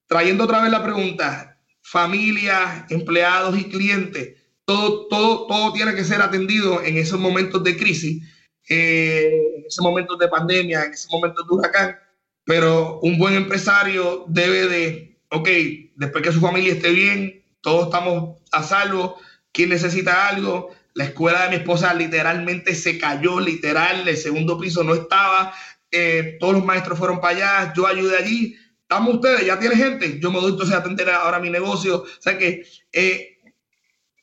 trayendo 0.07 0.45
otra 0.45 0.63
vez 0.63 0.71
la 0.71 0.85
pregunta, 0.85 1.61
familia, 1.83 2.87
empleados 2.89 3.59
y 3.59 3.65
clientes, 3.65 4.37
todo, 4.65 5.09
todo, 5.09 5.49
todo 5.49 5.73
tiene 5.73 5.97
que 5.97 6.05
ser 6.05 6.23
atendido 6.23 6.85
en 6.85 6.97
esos 6.97 7.19
momentos 7.19 7.65
de 7.65 7.77
crisis, 7.77 8.23
eh, 8.69 9.41
en 9.57 9.65
esos 9.67 9.85
momentos 9.85 10.21
de 10.21 10.29
pandemia, 10.29 10.85
en 10.85 10.93
esos 10.93 11.11
momentos 11.11 11.45
de 11.49 11.53
huracán. 11.53 11.97
Pero 12.45 13.01
un 13.01 13.19
buen 13.19 13.35
empresario 13.35 14.25
debe 14.29 14.69
de 14.69 15.19
ok, 15.31 15.49
después 15.97 16.23
que 16.23 16.33
su 16.33 16.41
familia 16.41 16.75
esté 16.75 16.91
bien, 16.91 17.43
todos 17.61 17.87
estamos 17.87 18.41
a 18.53 18.63
salvo, 18.63 19.19
¿quién 19.53 19.71
necesita 19.71 20.29
algo? 20.29 20.71
La 20.95 21.05
escuela 21.05 21.45
de 21.45 21.51
mi 21.51 21.57
esposa 21.57 21.93
literalmente 21.95 22.75
se 22.75 22.99
cayó, 22.99 23.41
literal, 23.41 24.07
el 24.07 24.17
segundo 24.17 24.59
piso 24.59 24.83
no 24.83 24.95
estaba, 24.95 25.53
eh, 25.91 26.37
todos 26.41 26.55
los 26.55 26.65
maestros 26.65 26.99
fueron 26.99 27.21
para 27.21 27.37
allá, 27.37 27.73
yo 27.75 27.87
ayudé 27.87 28.19
allí, 28.19 28.57
estamos 28.83 29.15
ustedes, 29.15 29.47
ya 29.47 29.59
tiene 29.59 29.77
gente, 29.77 30.19
yo 30.21 30.31
me 30.31 30.41
doy 30.41 30.57
a 30.73 30.77
atender 30.77 31.11
ahora 31.11 31.39
mi 31.39 31.51
negocio, 31.51 32.03
o 32.03 32.23
sea 32.23 32.39
que 32.39 32.67
eh, 32.93 33.37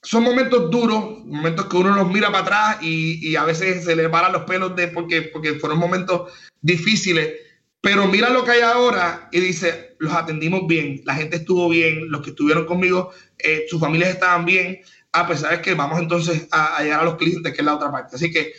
son 0.02 0.24
momentos 0.24 0.70
duros, 0.70 1.26
momentos 1.26 1.66
que 1.66 1.78
uno 1.78 1.96
los 1.96 2.10
mira 2.10 2.28
para 2.28 2.44
atrás 2.44 2.78
y, 2.82 3.30
y, 3.30 3.36
a 3.36 3.46
veces 3.46 3.86
se 3.86 3.96
le 3.96 4.10
paran 4.10 4.34
los 4.34 4.44
pelos 4.44 4.76
de 4.76 4.90
porque, 4.90 5.22
porque 5.22 5.56
fueron 5.56 5.80
momentos 5.80 6.32
difíciles, 6.62 7.34
pero 7.80 8.08
mira 8.08 8.30
lo 8.30 8.44
que 8.44 8.52
hay 8.52 8.62
ahora 8.62 9.30
y 9.32 9.40
dice, 9.40 9.93
los 10.04 10.14
atendimos 10.14 10.68
bien, 10.68 11.02
la 11.06 11.16
gente 11.16 11.38
estuvo 11.38 11.70
bien, 11.70 12.12
los 12.12 12.22
que 12.22 12.32
estuvieron 12.32 12.66
conmigo, 12.66 13.12
eh, 13.40 13.66
sus 13.70 13.80
familias 13.80 14.10
estaban 14.10 14.46
bien, 14.46 14.82
a 15.14 15.26
pesar 15.26 15.52
de 15.56 15.62
que 15.62 15.74
vamos 15.76 16.00
entonces 16.00 16.48
a, 16.52 16.84
llegar 16.84 17.00
a 17.00 17.06
los 17.06 17.16
clientes, 17.16 17.54
que 17.54 17.62
es 17.62 17.66
la 17.66 17.76
otra 17.76 17.90
parte. 17.90 18.18
Así 18.18 18.32
que 18.32 18.52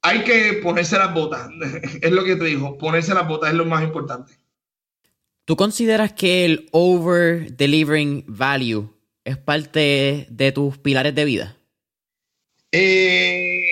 hay 0.00 0.24
que 0.24 0.54
ponerse 0.54 0.96
las 0.96 1.12
botas, 1.12 1.50
es 2.00 2.10
lo 2.10 2.24
que 2.24 2.36
te 2.36 2.46
digo, 2.46 2.78
ponerse 2.78 3.12
las 3.12 3.28
botas 3.28 3.50
es 3.50 3.56
lo 3.56 3.66
más 3.66 3.84
importante. 3.84 4.32
¿Tú 5.44 5.54
consideras 5.54 6.12
que 6.12 6.44
el 6.46 6.68
over 6.72 7.54
delivering 7.56 8.24
value 8.26 8.90
es 9.24 9.36
parte 9.36 10.26
de 10.30 10.52
tus 10.52 10.78
pilares 10.78 11.14
de 11.14 11.24
vida? 11.26 11.56
Eh, 12.72 13.65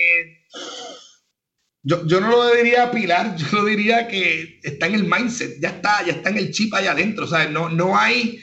yo, 1.85 2.05
yo, 2.07 2.19
no 2.19 2.31
lo 2.31 2.53
diría 2.53 2.89
pilar, 2.89 3.35
yo 3.37 3.45
lo 3.51 3.65
diría 3.65 4.07
que 4.07 4.59
está 4.63 4.87
en 4.87 4.95
el 4.95 5.03
mindset, 5.03 5.61
ya 5.61 5.69
está, 5.69 6.03
ya 6.03 6.13
está 6.13 6.31
en 6.31 6.37
el 6.37 6.51
chip 6.51 6.73
allá 6.73 6.91
adentro, 6.91 7.27
¿sabes? 7.27 7.51
No, 7.51 7.69
no, 7.69 7.97
hay, 7.97 8.41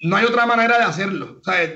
no 0.00 0.16
hay 0.16 0.24
otra 0.24 0.46
manera 0.46 0.78
de 0.78 0.84
hacerlo, 0.84 1.40
¿sabes? 1.44 1.72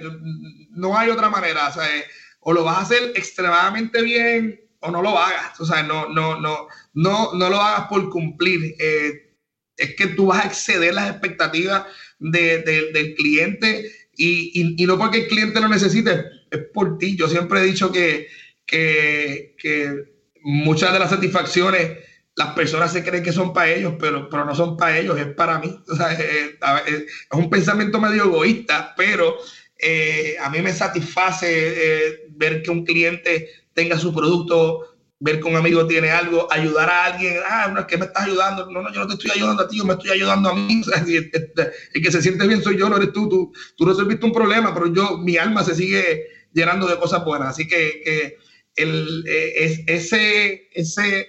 No 0.70 0.96
hay 0.96 1.10
otra 1.10 1.28
manera, 1.28 1.72
¿sabes? 1.72 2.04
O 2.40 2.52
lo 2.52 2.62
vas 2.62 2.78
a 2.78 2.82
hacer 2.82 3.12
extremadamente 3.16 4.00
bien 4.02 4.60
o 4.80 4.90
no 4.92 5.02
lo 5.02 5.18
hagas, 5.18 5.58
o 5.60 5.66
sea, 5.66 5.82
no, 5.82 6.08
no, 6.08 6.40
no, 6.40 6.68
no, 6.94 7.34
no 7.34 7.50
lo 7.50 7.60
hagas 7.60 7.88
por 7.88 8.08
cumplir. 8.08 8.76
Eh, 8.78 9.34
es 9.76 9.96
que 9.96 10.06
tú 10.08 10.26
vas 10.26 10.44
a 10.44 10.48
exceder 10.48 10.94
las 10.94 11.10
expectativas 11.10 11.84
del 12.18 13.14
cliente 13.16 13.90
y, 14.16 14.74
y, 14.82 14.86
no 14.86 14.96
porque 14.96 15.18
el 15.18 15.28
cliente 15.28 15.60
lo 15.60 15.68
necesite, 15.68 16.24
es 16.50 16.60
por 16.72 16.96
ti. 16.96 17.16
Yo 17.16 17.28
siempre 17.28 17.60
he 17.60 17.64
dicho 17.64 17.92
que, 17.92 18.28
que, 18.64 19.54
que 19.58 20.15
muchas 20.46 20.92
de 20.92 21.00
las 21.00 21.10
satisfacciones 21.10 21.98
las 22.36 22.54
personas 22.54 22.92
se 22.92 23.02
creen 23.02 23.24
que 23.24 23.32
son 23.32 23.52
para 23.52 23.70
ellos, 23.70 23.94
pero, 23.98 24.28
pero 24.28 24.44
no 24.44 24.54
son 24.54 24.76
para 24.76 24.98
ellos, 24.98 25.18
es 25.18 25.26
para 25.34 25.58
mí. 25.58 25.76
O 25.88 25.96
sea, 25.96 26.12
es, 26.12 27.04
un 27.32 27.50
pensamiento 27.50 27.98
medio 27.98 28.24
egoísta, 28.24 28.94
pero 28.96 29.36
eh, 29.78 30.36
a 30.40 30.50
mí 30.50 30.60
me 30.60 30.72
satisface 30.72 31.46
eh, 31.48 32.26
ver 32.30 32.62
que 32.62 32.70
un 32.70 32.84
cliente 32.84 33.48
tenga 33.72 33.98
su 33.98 34.14
producto, 34.14 34.98
ver 35.18 35.40
que 35.40 35.48
un 35.48 35.56
amigo 35.56 35.86
tiene 35.86 36.10
algo, 36.10 36.46
ayudar 36.52 36.90
a 36.90 37.06
alguien, 37.06 37.38
ah, 37.48 37.68
no 37.72 37.80
es 37.80 37.86
que 37.86 37.96
me 37.96 38.04
estás 38.04 38.24
ayudando, 38.24 38.70
no, 38.70 38.82
no, 38.82 38.92
yo 38.92 39.00
no 39.00 39.06
te 39.06 39.14
estoy 39.14 39.30
ayudando 39.34 39.62
a 39.62 39.68
ti, 39.68 39.78
yo 39.78 39.84
me 39.84 39.94
estoy 39.94 40.10
ayudando 40.10 40.50
a 40.50 40.54
mí. 40.54 40.80
O 40.80 40.84
sea, 40.84 41.02
el, 41.02 42.02
que 42.02 42.12
se 42.12 42.22
siente 42.22 42.46
bien 42.46 42.62
soy 42.62 42.78
yo, 42.78 42.88
no 42.88 42.98
eres 42.98 43.12
tú, 43.12 43.28
tú, 43.28 43.52
tú 43.76 43.86
resolviste 43.86 44.26
un 44.26 44.32
problema, 44.32 44.72
pero 44.74 44.92
yo, 44.92 45.18
mi 45.18 45.38
alma 45.38 45.64
se 45.64 45.74
sigue 45.74 46.26
llenando 46.52 46.86
de 46.86 46.98
cosas 46.98 47.24
buenas. 47.24 47.48
Así 47.48 47.66
que, 47.66 48.02
que 48.04 48.45
el, 48.76 49.24
eh, 49.26 49.84
ese, 49.86 50.68
ese, 50.72 51.28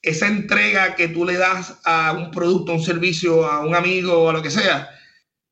esa 0.00 0.28
entrega 0.28 0.94
que 0.94 1.08
tú 1.08 1.24
le 1.24 1.36
das 1.36 1.78
a 1.84 2.12
un 2.12 2.30
producto, 2.30 2.72
a 2.72 2.76
un 2.76 2.82
servicio, 2.82 3.44
a 3.46 3.60
un 3.60 3.74
amigo 3.74 4.22
o 4.22 4.30
a 4.30 4.32
lo 4.32 4.42
que 4.42 4.50
sea, 4.50 4.88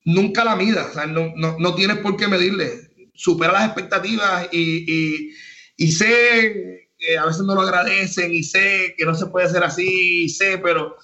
nunca 0.05 0.45
la 0.45 0.57
midas, 0.57 0.95
no, 1.09 1.33
no, 1.37 1.75
tienes 1.75 1.99
por 1.99 2.17
qué 2.17 2.29
medirle. 2.29 2.91
Supera 3.15 3.53
las 3.53 3.67
expectativas 3.67 4.49
y, 4.51 5.35
y, 5.77 5.93
sé 5.93 6.89
que 6.97 7.19
a 7.19 7.27
veces 7.27 7.43
no 7.43 7.55
lo 7.55 7.63
agradecen 7.63 8.33
y 8.33 8.43
sé 8.43 8.95
que 8.97 9.05
no 9.05 9.15
se 9.15 9.27
puede 9.27 9.47
hacer 9.47 9.63
así, 9.63 10.25
y 10.25 10.29
sé, 10.29 10.59
pero 10.59 10.97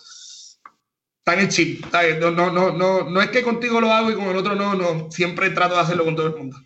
está 1.18 1.34
en 1.34 1.40
el 1.40 1.48
chip. 1.48 1.84
No, 2.20 2.30
no, 2.30 2.50
no, 2.50 2.72
no, 2.72 3.10
no 3.10 3.22
es 3.22 3.30
que 3.30 3.42
contigo 3.42 3.80
lo 3.80 3.92
hago 3.92 4.10
y 4.10 4.14
con 4.14 4.26
el 4.26 4.36
otro 4.36 4.54
no, 4.54 4.74
no. 4.74 5.10
Siempre 5.10 5.50
trato 5.50 5.74
de 5.74 5.80
hacerlo 5.80 6.04
con 6.04 6.16
todo 6.16 6.28
el 6.28 6.36
mundo. 6.36 6.56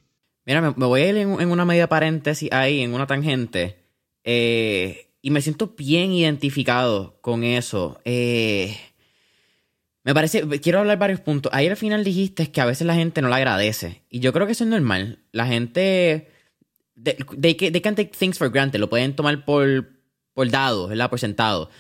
Mira, 0.47 0.61
me, 0.61 0.71
voy 0.71 1.03
a 1.03 1.09
ir 1.09 1.17
en, 1.17 1.51
una 1.51 1.65
media 1.65 1.89
paréntesis 1.89 2.51
ahí, 2.53 2.81
en 2.81 2.95
una 2.95 3.07
tangente. 3.07 3.77
Eh, 4.25 5.11
y 5.23 5.31
me 5.31 5.43
siento 5.43 5.75
bien 5.77 6.13
identificado 6.13 7.19
con 7.21 7.45
eso. 7.45 8.01
Eh, 8.05 8.77
me 10.03 10.15
parece, 10.15 10.47
quiero 10.61 10.81
hablar 10.81 10.99
varios 10.99 11.21
puntos. 11.21 11.53
Ahí 11.55 11.67
al 11.67 11.77
final 11.77 12.05
dijiste 12.05 12.51
que 12.51 12.61
a 12.61 12.67
veces 12.67 12.87
la 12.87 12.95
gente 12.95 13.21
no 13.21 13.29
la 13.29 13.37
agradece. 13.37 14.03
Y 14.09 14.21
yo 14.21 14.33
creo 14.33 14.47
que 14.47 14.53
eso 14.53 14.65
es 14.65 14.71
normal. 14.71 15.19
La 15.33 15.47
gente, 15.47 16.31
they, 17.03 17.55
they 17.55 17.81
can 17.81 17.95
take 17.95 18.13
things 18.19 18.39
for 18.39 18.51
granted. 18.51 18.81
Lo 18.81 18.89
pueden 18.89 19.15
tomar 19.15 19.45
por, 19.45 19.91
por 20.33 20.51
dado, 20.51 20.89
¿verdad? 20.89 21.11
Por 21.11 21.21
sentado. 21.21 21.71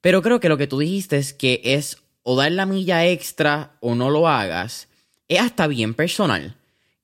Pero 0.00 0.22
creo 0.22 0.40
que 0.40 0.48
lo 0.48 0.58
que 0.58 0.66
tú 0.66 0.78
dijiste 0.80 1.18
es 1.18 1.32
que 1.32 1.60
es 1.64 1.98
o 2.22 2.36
dar 2.36 2.52
la 2.52 2.66
milla 2.66 3.06
extra 3.06 3.76
o 3.80 3.94
no 3.94 4.10
lo 4.10 4.28
hagas. 4.28 4.88
Es 5.28 5.40
hasta 5.40 5.66
bien 5.66 5.94
personal. 5.94 6.56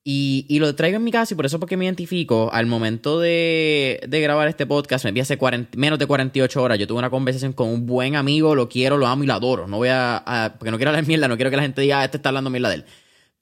Y, 0.07 0.59
lo 0.59 0.75
traigo 0.75 0.99
en 0.99 1.05
mi 1.05 1.11
casa 1.11 1.33
y 1.33 1.37
por 1.37 1.47
eso 1.47 1.59
porque 1.59 1.79
me 1.79 1.87
identifico. 1.87 2.51
Al 2.53 2.67
momento 2.67 3.21
de, 3.21 4.07
grabar 4.07 4.49
este 4.49 4.67
podcast, 4.67 5.07
me 5.07 5.13
vi 5.13 5.21
hace 5.21 5.39
menos 5.77 5.99
de 5.99 6.07
48 6.07 6.63
horas. 6.63 6.79
Yo 6.79 6.87
tuve 6.87 6.99
una 6.99 7.09
conversación 7.09 7.55
con 7.55 7.69
un 7.71 7.87
buen 7.87 8.15
amigo, 8.15 8.55
lo 8.55 8.69
quiero, 8.69 8.99
lo 8.99 9.07
amo 9.07 9.25
y 9.25 9.27
lo 9.27 9.33
adoro. 9.33 9.67
No 9.67 9.79
voy 9.79 9.89
a. 9.91 10.57
porque 10.59 10.71
no 10.71 10.77
quiero 10.77 10.91
hablar 10.91 11.07
mierda, 11.07 11.27
no 11.27 11.37
quiero 11.37 11.51
que 11.51 11.57
la 11.57 11.63
gente 11.63 11.81
diga, 11.81 12.01
ah, 12.01 12.05
este 12.05 12.19
está 12.19 12.29
hablando 12.29 12.51
mierda 12.51 12.69
de 12.69 12.75
él. 12.77 12.85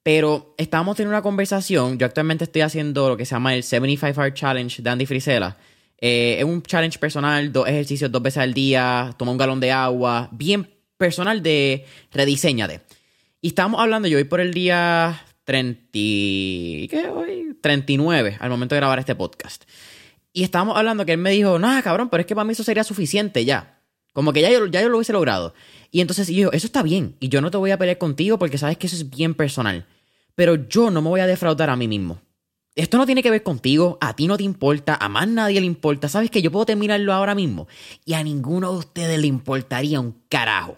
Pero 0.03 0.55
estábamos 0.57 0.95
teniendo 0.95 1.15
una 1.15 1.21
conversación. 1.21 1.97
Yo 1.97 2.05
actualmente 2.05 2.45
estoy 2.45 2.61
haciendo 2.61 3.09
lo 3.09 3.17
que 3.17 3.25
se 3.25 3.35
llama 3.35 3.53
el 3.55 3.63
75 3.63 4.21
Hour 4.21 4.33
Challenge 4.33 4.81
de 4.81 4.89
Andy 4.89 5.05
Frisella. 5.05 5.57
Eh, 5.99 6.37
es 6.39 6.45
un 6.45 6.63
challenge 6.63 6.97
personal, 6.97 7.51
dos 7.51 7.67
ejercicios 7.67 8.11
dos 8.11 8.21
veces 8.21 8.39
al 8.39 8.53
día, 8.53 9.13
toma 9.17 9.31
un 9.31 9.37
galón 9.37 9.59
de 9.59 9.71
agua, 9.71 10.29
bien 10.31 10.69
personal 10.97 11.43
de 11.43 11.85
rediseñate. 12.11 12.81
Y 13.41 13.49
estábamos 13.49 13.81
hablando, 13.81 14.07
yo 14.07 14.17
hoy 14.17 14.23
por 14.25 14.39
el 14.39 14.53
día 14.53 15.25
30, 15.43 15.89
¿qué 15.93 17.11
hoy? 17.13 17.57
39 17.61 18.37
al 18.39 18.49
momento 18.49 18.75
de 18.75 18.79
grabar 18.79 18.99
este 18.99 19.15
podcast. 19.15 19.63
Y 20.31 20.43
estábamos 20.43 20.77
hablando 20.77 21.05
que 21.05 21.13
él 21.13 21.19
me 21.19 21.31
dijo, 21.31 21.59
no, 21.59 21.81
cabrón, 21.83 22.09
pero 22.09 22.21
es 22.21 22.27
que 22.27 22.35
para 22.35 22.45
mí 22.45 22.53
eso 22.53 22.63
sería 22.63 22.83
suficiente 22.83 23.45
ya. 23.45 23.79
Como 24.13 24.31
que 24.33 24.41
ya 24.41 24.51
yo, 24.51 24.65
ya 24.67 24.81
yo 24.81 24.89
lo 24.89 24.97
hubiese 24.97 25.13
logrado. 25.13 25.53
Y 25.91 26.01
entonces 26.01 26.27
yo, 26.27 26.51
eso 26.51 26.67
está 26.67 26.83
bien. 26.83 27.15
Y 27.19 27.29
yo 27.29 27.41
no 27.41 27.51
te 27.51 27.57
voy 27.57 27.71
a 27.71 27.77
pelear 27.77 27.97
contigo 27.97 28.39
porque 28.39 28.57
sabes 28.57 28.77
que 28.77 28.87
eso 28.87 28.95
es 28.95 29.09
bien 29.09 29.33
personal. 29.35 29.85
Pero 30.35 30.55
yo 30.67 30.89
no 30.89 31.01
me 31.01 31.09
voy 31.09 31.19
a 31.19 31.27
defraudar 31.27 31.69
a 31.69 31.75
mí 31.75 31.87
mismo. 31.87 32.19
Esto 32.75 32.97
no 32.97 33.05
tiene 33.05 33.21
que 33.21 33.29
ver 33.29 33.43
contigo, 33.43 33.99
a 34.01 34.15
ti 34.15 34.25
no 34.25 34.35
te 34.35 34.43
importa, 34.43 34.97
a 34.99 35.07
más 35.07 35.27
nadie 35.27 35.59
le 35.59 35.67
importa. 35.67 36.09
Sabes 36.09 36.31
que 36.31 36.41
yo 36.41 36.51
puedo 36.51 36.65
terminarlo 36.65 37.13
ahora 37.13 37.35
mismo 37.35 37.67
y 38.03 38.13
a 38.13 38.23
ninguno 38.23 38.71
de 38.71 38.79
ustedes 38.79 39.19
le 39.19 39.27
importaría 39.27 39.99
un 39.99 40.15
carajo. 40.27 40.77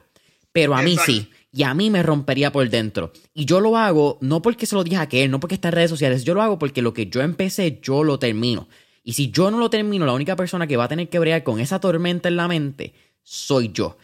Pero 0.51 0.76
a 0.76 0.82
mí 0.82 0.97
sí, 1.05 1.30
y 1.55 1.63
a 1.63 1.73
mí 1.73 1.89
me 1.89 2.03
rompería 2.03 2.51
por 2.51 2.69
dentro. 2.69 3.13
Y 3.33 3.45
yo 3.45 3.61
lo 3.61 3.77
hago 3.77 4.17
no 4.19 4.41
porque 4.41 4.65
se 4.65 4.75
lo 4.75 4.83
dije 4.83 4.97
a 4.97 5.01
aquel, 5.01 5.31
no 5.31 5.39
porque 5.39 5.55
está 5.55 5.69
en 5.69 5.75
redes 5.75 5.89
sociales, 5.89 6.25
yo 6.25 6.33
lo 6.33 6.41
hago 6.41 6.59
porque 6.59 6.81
lo 6.81 6.93
que 6.93 7.07
yo 7.07 7.21
empecé, 7.21 7.79
yo 7.81 8.03
lo 8.03 8.19
termino. 8.19 8.67
Y 9.05 9.13
si 9.13 9.31
yo 9.31 9.49
no 9.51 9.57
lo 9.57 9.69
termino, 9.69 10.05
la 10.05 10.13
única 10.13 10.35
persona 10.35 10.67
que 10.67 10.75
va 10.75 10.83
a 10.83 10.89
tener 10.89 11.07
que 11.07 11.17
bregar 11.17 11.43
con 11.43 11.61
esa 11.61 11.79
tormenta 11.79 12.27
en 12.27 12.35
la 12.35 12.49
mente 12.49 12.93
soy 13.23 13.71
yo. 13.71 13.97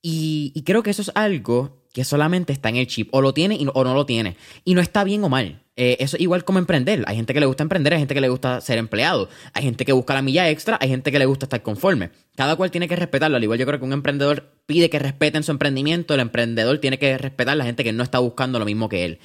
Y, 0.00 0.52
y 0.54 0.62
creo 0.62 0.82
que 0.82 0.90
eso 0.90 1.02
es 1.02 1.12
algo 1.14 1.83
que 1.94 2.04
solamente 2.04 2.52
está 2.52 2.70
en 2.70 2.76
el 2.76 2.88
chip. 2.88 3.08
O 3.12 3.22
lo 3.22 3.32
tiene 3.32 3.56
o 3.72 3.84
no 3.84 3.94
lo 3.94 4.04
tiene. 4.04 4.36
Y 4.64 4.74
no 4.74 4.80
está 4.80 5.04
bien 5.04 5.22
o 5.22 5.28
mal. 5.28 5.62
Eh, 5.76 5.96
eso 6.00 6.16
es 6.16 6.22
igual 6.22 6.44
como 6.44 6.58
emprender. 6.58 7.04
Hay 7.06 7.14
gente 7.14 7.32
que 7.32 7.38
le 7.38 7.46
gusta 7.46 7.62
emprender, 7.62 7.92
hay 7.92 8.00
gente 8.00 8.14
que 8.14 8.20
le 8.20 8.28
gusta 8.28 8.60
ser 8.60 8.78
empleado, 8.78 9.28
hay 9.52 9.62
gente 9.62 9.84
que 9.84 9.92
busca 9.92 10.12
la 10.12 10.20
milla 10.20 10.50
extra, 10.50 10.76
hay 10.80 10.88
gente 10.88 11.12
que 11.12 11.20
le 11.20 11.26
gusta 11.26 11.46
estar 11.46 11.62
conforme. 11.62 12.10
Cada 12.34 12.56
cual 12.56 12.72
tiene 12.72 12.88
que 12.88 12.96
respetarlo. 12.96 13.36
Al 13.36 13.44
igual 13.44 13.60
yo 13.60 13.64
creo 13.64 13.78
que 13.78 13.84
un 13.84 13.92
emprendedor 13.92 14.50
pide 14.66 14.90
que 14.90 14.98
respeten 14.98 15.44
su 15.44 15.52
emprendimiento, 15.52 16.14
el 16.14 16.20
emprendedor 16.20 16.78
tiene 16.78 16.98
que 16.98 17.16
respetar 17.16 17.52
a 17.52 17.56
la 17.56 17.64
gente 17.64 17.84
que 17.84 17.92
no 17.92 18.02
está 18.02 18.18
buscando 18.18 18.58
lo 18.58 18.64
mismo 18.64 18.88
que 18.88 19.04
él. 19.04 19.20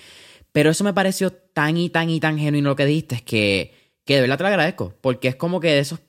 Pero 0.52 0.70
eso 0.70 0.84
me 0.84 0.94
pareció 0.94 1.32
tan 1.32 1.76
y 1.76 1.90
tan 1.90 2.12
y 2.12 2.20
tan 2.20 2.38
genuino 2.38 2.70
lo 2.70 2.76
que 2.76 2.86
dijiste, 2.86 3.16
es 3.16 3.24
que, 3.24 3.74
que 4.06 4.16
de 4.16 4.22
verdad 4.22 4.38
te 4.38 4.44
lo 4.44 4.50
agradezco, 4.50 4.94
porque 5.02 5.28
es 5.28 5.36
como 5.36 5.60
que 5.60 5.70
de 5.70 5.80
esos 5.80 6.00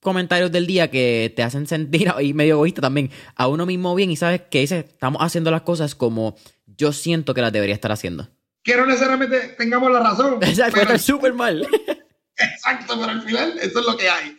comentarios 0.00 0.50
del 0.50 0.66
día 0.66 0.90
que 0.90 1.32
te 1.34 1.42
hacen 1.42 1.66
sentir 1.66 2.10
ahí 2.14 2.34
medio 2.34 2.54
egoísta 2.54 2.80
también 2.80 3.10
a 3.36 3.48
uno 3.48 3.66
mismo 3.66 3.94
bien 3.94 4.10
y 4.10 4.16
sabes 4.16 4.42
que 4.50 4.60
dice, 4.60 4.78
estamos 4.88 5.22
haciendo 5.22 5.50
las 5.50 5.62
cosas 5.62 5.94
como 5.94 6.36
yo 6.66 6.92
siento 6.92 7.34
que 7.34 7.42
las 7.42 7.52
debería 7.52 7.74
estar 7.74 7.92
haciendo. 7.92 8.28
Que 8.62 8.76
no 8.76 8.86
necesariamente 8.86 9.54
tengamos 9.58 9.90
la 9.90 10.00
razón. 10.00 10.38
Exacto, 10.42 10.80
está 10.80 10.98
súper 10.98 11.34
mal. 11.34 11.66
Exacto, 12.36 12.98
pero 12.98 13.12
al 13.12 13.22
final 13.22 13.58
eso 13.60 13.80
es 13.80 13.86
lo 13.86 13.96
que 13.96 14.08
hay. 14.08 14.36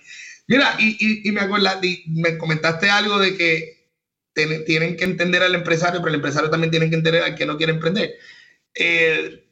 Mira, 0.48 0.76
y, 0.80 1.28
y, 1.28 1.32
me 1.32 1.42
acuerdas, 1.42 1.78
me 2.08 2.38
comentaste 2.38 2.90
algo 2.90 3.20
de 3.20 3.38
que 3.38 3.90
tienen 4.34 4.98
que 4.98 5.04
entender 5.04 5.44
al 5.44 5.56
empresario, 5.56 6.00
pero 6.00 6.10
el 6.10 6.16
empresario 6.16 6.50
también 6.50 6.72
tiene 6.72 6.90
que 6.90 6.96
entender 6.96 7.24
al 7.24 7.36
que 7.36 7.46
no 7.46 7.58
quiere 7.58 7.74
emprender. 7.74 8.16
Eh, 8.74 9.46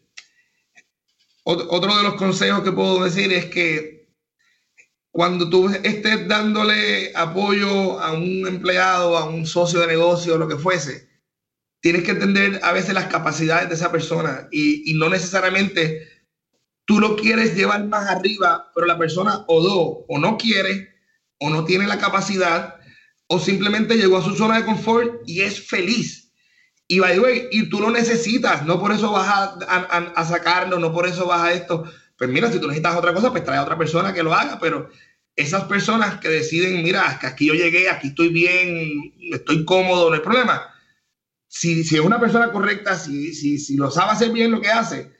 otro 1.43 1.97
de 1.97 2.03
los 2.03 2.15
consejos 2.15 2.63
que 2.63 2.71
puedo 2.71 3.03
decir 3.03 3.31
es 3.31 3.45
que 3.45 3.98
cuando 5.11 5.49
tú 5.49 5.69
estés 5.83 6.27
dándole 6.27 7.11
apoyo 7.15 7.99
a 7.99 8.13
un 8.13 8.47
empleado, 8.47 9.17
a 9.17 9.25
un 9.25 9.45
socio 9.45 9.79
de 9.79 9.87
negocio, 9.87 10.37
lo 10.37 10.47
que 10.47 10.55
fuese, 10.55 11.09
tienes 11.81 12.03
que 12.03 12.11
entender 12.11 12.59
a 12.63 12.71
veces 12.71 12.93
las 12.93 13.07
capacidades 13.07 13.69
de 13.69 13.75
esa 13.75 13.91
persona 13.91 14.47
y, 14.51 14.93
no 14.95 15.09
necesariamente 15.09 16.07
tú 16.85 16.99
lo 16.99 17.15
quieres 17.15 17.55
llevar 17.55 17.85
más 17.85 18.07
arriba, 18.09 18.71
pero 18.73 18.87
la 18.87 18.97
persona 18.97 19.45
o 19.47 19.61
do, 19.61 20.05
o 20.07 20.19
no 20.19 20.37
quiere, 20.37 20.89
o 21.39 21.49
no 21.49 21.63
tiene 21.63 21.87
la 21.87 21.99
capacidad, 21.99 22.75
o 23.27 23.39
simplemente 23.39 23.95
llegó 23.95 24.17
a 24.17 24.23
su 24.23 24.35
zona 24.35 24.57
de 24.57 24.65
confort 24.65 25.21
y 25.27 25.41
es 25.41 25.67
feliz. 25.67 26.31
Y 26.87 26.99
by 26.99 27.13
the 27.13 27.19
way, 27.19 27.47
y 27.51 27.69
tú 27.69 27.79
lo 27.79 27.91
necesitas, 27.91 28.65
no 28.65 28.79
por 28.79 28.91
eso 28.91 29.11
vas 29.11 29.27
a, 29.27 29.57
a 30.15 30.25
sacarlo, 30.25 30.79
no 30.79 30.91
por 30.91 31.07
eso 31.07 31.27
vas 31.27 31.41
a 31.41 31.53
esto 31.53 31.85
pues 32.19 32.29
mira, 32.29 32.51
si 32.51 32.59
tú 32.59 32.67
necesitas 32.67 32.97
otra 32.97 33.13
cosa, 33.13 33.31
pues 33.31 33.45
trae 33.45 33.57
a 33.57 33.63
otra 33.63 33.77
persona 33.77 34.13
que 34.13 34.23
lo 34.23 34.33
haga, 34.33 34.59
pero 34.59 34.89
esas 35.37 35.63
personas 35.63 36.19
que 36.19 36.27
deciden, 36.27 36.83
mira, 36.83 37.17
que 37.19 37.27
aquí 37.27 37.45
yo 37.45 37.53
llegué, 37.53 37.89
aquí 37.89 38.09
estoy 38.09 38.27
bien, 38.27 39.13
estoy 39.31 39.63
cómodo, 39.63 40.09
no 40.09 40.15
hay 40.15 40.21
problema. 40.21 40.61
Si, 41.47 41.81
si 41.85 41.95
es 41.95 42.01
una 42.01 42.19
persona 42.19 42.51
correcta, 42.51 42.97
si, 42.99 43.33
si, 43.33 43.57
si 43.57 43.77
lo 43.77 43.89
sabe 43.89 44.11
hacer 44.11 44.31
bien 44.31 44.51
lo 44.51 44.59
que 44.59 44.67
hace, 44.67 45.13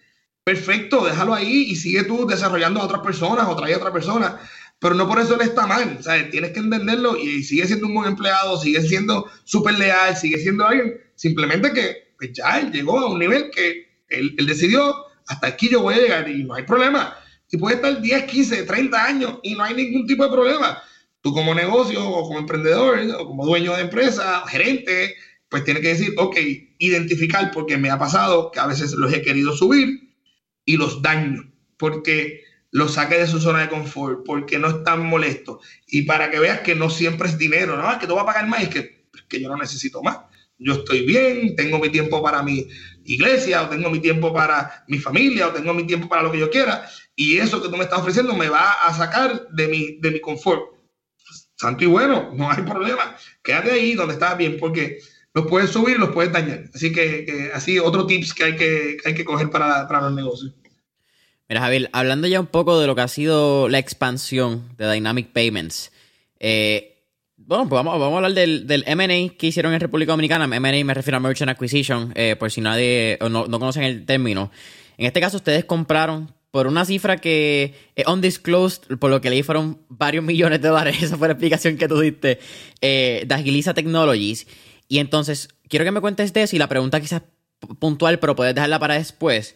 perfecto, 0.44 1.06
déjalo 1.06 1.34
ahí 1.34 1.68
y 1.70 1.78
sigue 1.78 2.04
tú 2.04 2.28
desarrollando 2.28 2.82
a 2.82 2.84
otras 2.84 3.02
personas 3.02 3.48
o 3.48 3.56
trae 3.56 3.74
a 3.76 3.78
otra 3.78 3.94
persona. 3.94 4.38
Pero 4.80 4.94
no 4.94 5.08
por 5.08 5.22
eso 5.22 5.36
él 5.36 5.42
está 5.42 5.66
mal, 5.68 6.04
sea, 6.04 6.30
tienes 6.30 6.52
que 6.52 6.60
entenderlo 6.60 7.16
y 7.18 7.44
sigue 7.44 7.66
siendo 7.66 7.88
un 7.88 7.96
buen 7.96 8.10
empleado, 8.10 8.58
sigue 8.60 8.82
siendo 8.82 9.26
súper 9.46 9.80
leal, 9.80 10.18
sigue 10.18 10.38
siendo 10.38 10.68
alguien, 10.68 11.00
simplemente 11.16 11.72
que 11.72 12.14
pues 12.18 12.32
ya 12.34 12.60
él 12.60 12.74
llegó 12.74 13.00
a 13.00 13.10
un 13.10 13.20
nivel 13.20 13.52
que 13.52 13.88
él 14.10 14.36
decidió 14.46 15.09
hasta 15.30 15.48
aquí 15.48 15.70
yo 15.70 15.82
voy 15.82 15.94
a 15.94 16.00
llegar 16.00 16.28
y 16.28 16.44
no 16.44 16.56
hay 16.56 16.64
problema. 16.64 17.16
Y 17.52 17.58
puede 17.58 17.76
estar 17.76 18.02
10, 18.02 18.24
15, 18.24 18.64
30 18.64 19.06
años 19.06 19.40
y 19.44 19.56
no 19.56 19.64
hay 19.64 19.76
ningún 19.76 20.06
tipo 20.08 20.24
de 20.24 20.32
problema. 20.32 20.82
Tú 21.22 21.34
como 21.34 21.54
negocio 21.54 22.04
o 22.04 22.28
como 22.28 22.40
emprendedor 22.40 23.00
o 23.18 23.26
como 23.26 23.46
dueño 23.46 23.76
de 23.76 23.84
empresa, 23.84 24.44
gerente, 24.48 25.16
pues 25.48 25.64
tienes 25.64 25.84
que 25.84 25.90
decir, 25.90 26.14
ok, 26.18 26.36
identificar 26.80 27.52
porque 27.52 27.78
me 27.78 27.92
ha 27.92 28.00
pasado 28.00 28.52
que 28.52 28.60
a 28.60 28.68
veces 28.68 28.94
los 28.94 29.14
he 29.14 29.22
querido 29.22 29.56
subir 29.56 30.16
y 30.66 30.78
los 30.78 31.02
daño 31.02 31.52
porque 31.78 32.42
los 32.72 32.94
saque 32.94 33.18
de 33.18 33.28
su 33.28 33.40
zona 33.40 33.62
de 33.62 33.70
confort, 33.70 34.26
porque 34.26 34.60
no 34.60 34.68
están 34.70 35.06
molestos. 35.06 35.66
Y 35.88 36.04
para 36.04 36.30
que 36.30 36.40
veas 36.40 36.62
que 36.62 36.76
no 36.76 36.90
siempre 36.90 37.28
es 37.28 37.38
dinero, 37.38 37.78
no, 37.78 37.92
es 37.92 37.98
que 38.00 38.08
tú 38.08 38.16
vas 38.16 38.24
a 38.24 38.28
pagar 38.28 38.48
más, 38.48 38.64
es 38.64 38.70
que, 38.70 38.80
es 38.80 39.22
que 39.28 39.42
yo 39.42 39.48
no 39.48 39.58
necesito 39.58 40.02
más 40.02 40.18
yo 40.60 40.74
estoy 40.74 41.06
bien, 41.06 41.56
tengo 41.56 41.80
mi 41.80 41.90
tiempo 41.90 42.22
para 42.22 42.44
mi 42.44 42.68
iglesia, 43.14 43.64
o 43.64 43.70
tengo 43.70 43.90
mi 43.90 44.00
tiempo 44.00 44.34
para 44.34 44.84
mi 44.88 45.00
familia, 45.00 45.48
o 45.48 45.52
tengo 45.52 45.74
mi 45.74 45.86
tiempo 45.86 46.08
para 46.08 46.24
lo 46.24 46.32
que 46.32 46.40
yo 46.40 46.50
quiera, 46.50 46.88
y 47.16 47.38
eso 47.38 47.62
que 47.62 47.70
tú 47.70 47.76
me 47.76 47.84
estás 47.84 48.00
ofreciendo 48.00 48.34
me 48.36 48.50
va 48.50 48.72
a 48.72 48.94
sacar 48.94 49.48
de 49.50 49.68
mi, 49.68 50.00
de 50.00 50.12
mi 50.12 50.22
confort. 50.22 50.62
Santo 51.56 51.84
y 51.84 51.88
bueno, 51.88 52.32
no 52.34 52.50
hay 52.50 52.64
problema. 52.64 53.18
Quédate 53.44 53.72
ahí 53.72 53.94
donde 53.94 54.14
estás 54.14 54.38
bien, 54.38 54.58
porque 54.58 55.00
los 55.34 55.46
puedes 55.48 55.72
subir 55.72 56.00
los 56.00 56.10
puedes 56.10 56.32
dañar. 56.32 56.66
Así 56.74 56.92
que, 56.92 57.52
así, 57.54 57.80
otro 57.80 58.06
tips 58.06 58.34
que 58.34 58.44
hay 58.46 58.56
que, 58.56 58.98
hay 59.04 59.14
que 59.14 59.26
coger 59.26 59.50
para, 59.50 59.88
para 59.88 60.02
los 60.02 60.14
negocios. 60.14 60.54
Mira, 61.50 61.62
Javier, 61.62 61.90
hablando 61.94 62.28
ya 62.28 62.40
un 62.40 62.48
poco 62.48 62.80
de 62.80 62.88
lo 62.88 62.96
que 62.96 63.02
ha 63.02 63.08
sido 63.08 63.68
la 63.70 63.80
expansión 63.80 64.70
de 64.78 64.90
Dynamic 64.92 65.32
Payments, 65.32 65.92
eh, 66.40 66.99
bueno, 67.50 67.68
pues 67.68 67.84
vamos, 67.84 68.00
a 68.00 68.16
hablar 68.16 68.34
del, 68.34 68.68
del 68.68 68.86
MA 68.96 69.36
que 69.36 69.48
hicieron 69.48 69.74
en 69.74 69.80
República 69.80 70.12
Dominicana. 70.12 70.46
MA 70.46 70.60
me 70.60 70.94
refiero 70.94 71.18
a 71.18 71.20
Merchant 71.20 71.50
Acquisition, 71.50 72.14
eh, 72.14 72.36
por 72.38 72.52
si 72.52 72.62
nadie 72.62 73.18
no, 73.22 73.48
no, 73.48 73.60
conocen 73.60 73.82
el 73.82 74.06
término. 74.06 74.52
En 75.00 75.08
este 75.08 75.20
caso, 75.20 75.38
ustedes 75.38 75.66
compraron 75.66 76.32
por 76.52 76.68
una 76.68 76.86
cifra 76.86 77.18
que 77.18 77.74
es 77.96 78.06
undisclosed, 78.06 79.00
por 79.00 79.10
lo 79.10 79.20
que 79.20 79.32
leí 79.32 79.42
fueron 79.42 79.80
varios 79.90 80.24
millones 80.26 80.62
de 80.62 80.68
dólares. 80.68 81.02
Esa 81.02 81.18
fue 81.18 81.28
la 81.28 81.32
explicación 81.32 81.78
que 81.78 81.88
tú 81.88 82.00
diste 82.00 82.38
eh, 82.82 83.24
de 83.26 83.34
Agiliza 83.34 83.74
Technologies. 83.74 84.46
Y 84.88 85.00
entonces, 85.00 85.50
quiero 85.68 85.86
que 85.86 85.92
me 85.92 86.02
cuentes 86.02 86.32
de 86.34 86.44
eso 86.44 86.56
y 86.56 86.60
la 86.60 86.70
pregunta 86.70 87.02
quizás 87.02 87.24
puntual, 87.80 88.20
pero 88.20 88.36
puedes 88.36 88.54
dejarla 88.54 88.78
para 88.78 88.94
después. 88.94 89.56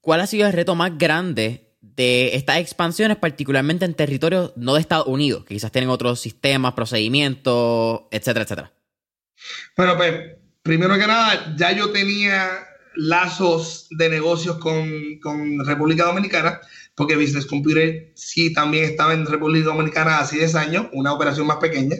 ¿Cuál 0.00 0.22
ha 0.22 0.26
sido 0.26 0.46
el 0.46 0.54
reto 0.54 0.74
más 0.74 0.96
grande 0.96 1.67
de 1.98 2.36
estas 2.36 2.58
expansiones, 2.58 3.16
particularmente 3.16 3.84
en 3.84 3.92
territorios 3.92 4.52
no 4.54 4.74
de 4.74 4.80
Estados 4.80 5.08
Unidos, 5.08 5.44
que 5.44 5.54
quizás 5.54 5.72
tienen 5.72 5.90
otros 5.90 6.20
sistemas, 6.20 6.72
procedimientos, 6.74 8.02
etcétera, 8.12 8.44
etcétera? 8.44 8.72
Bueno, 9.76 9.96
pues 9.96 10.14
primero 10.62 10.96
que 10.96 11.08
nada, 11.08 11.54
ya 11.56 11.72
yo 11.72 11.90
tenía 11.90 12.50
lazos 12.94 13.88
de 13.90 14.08
negocios 14.08 14.58
con, 14.58 15.18
con 15.20 15.66
República 15.66 16.04
Dominicana, 16.04 16.60
porque 16.94 17.16
Business 17.16 17.46
Computer 17.46 18.12
sí 18.14 18.52
también 18.52 18.84
estaba 18.84 19.12
en 19.12 19.26
República 19.26 19.66
Dominicana 19.66 20.20
hace 20.20 20.36
10 20.36 20.54
años, 20.54 20.86
una 20.92 21.12
operación 21.12 21.48
más 21.48 21.56
pequeña. 21.56 21.96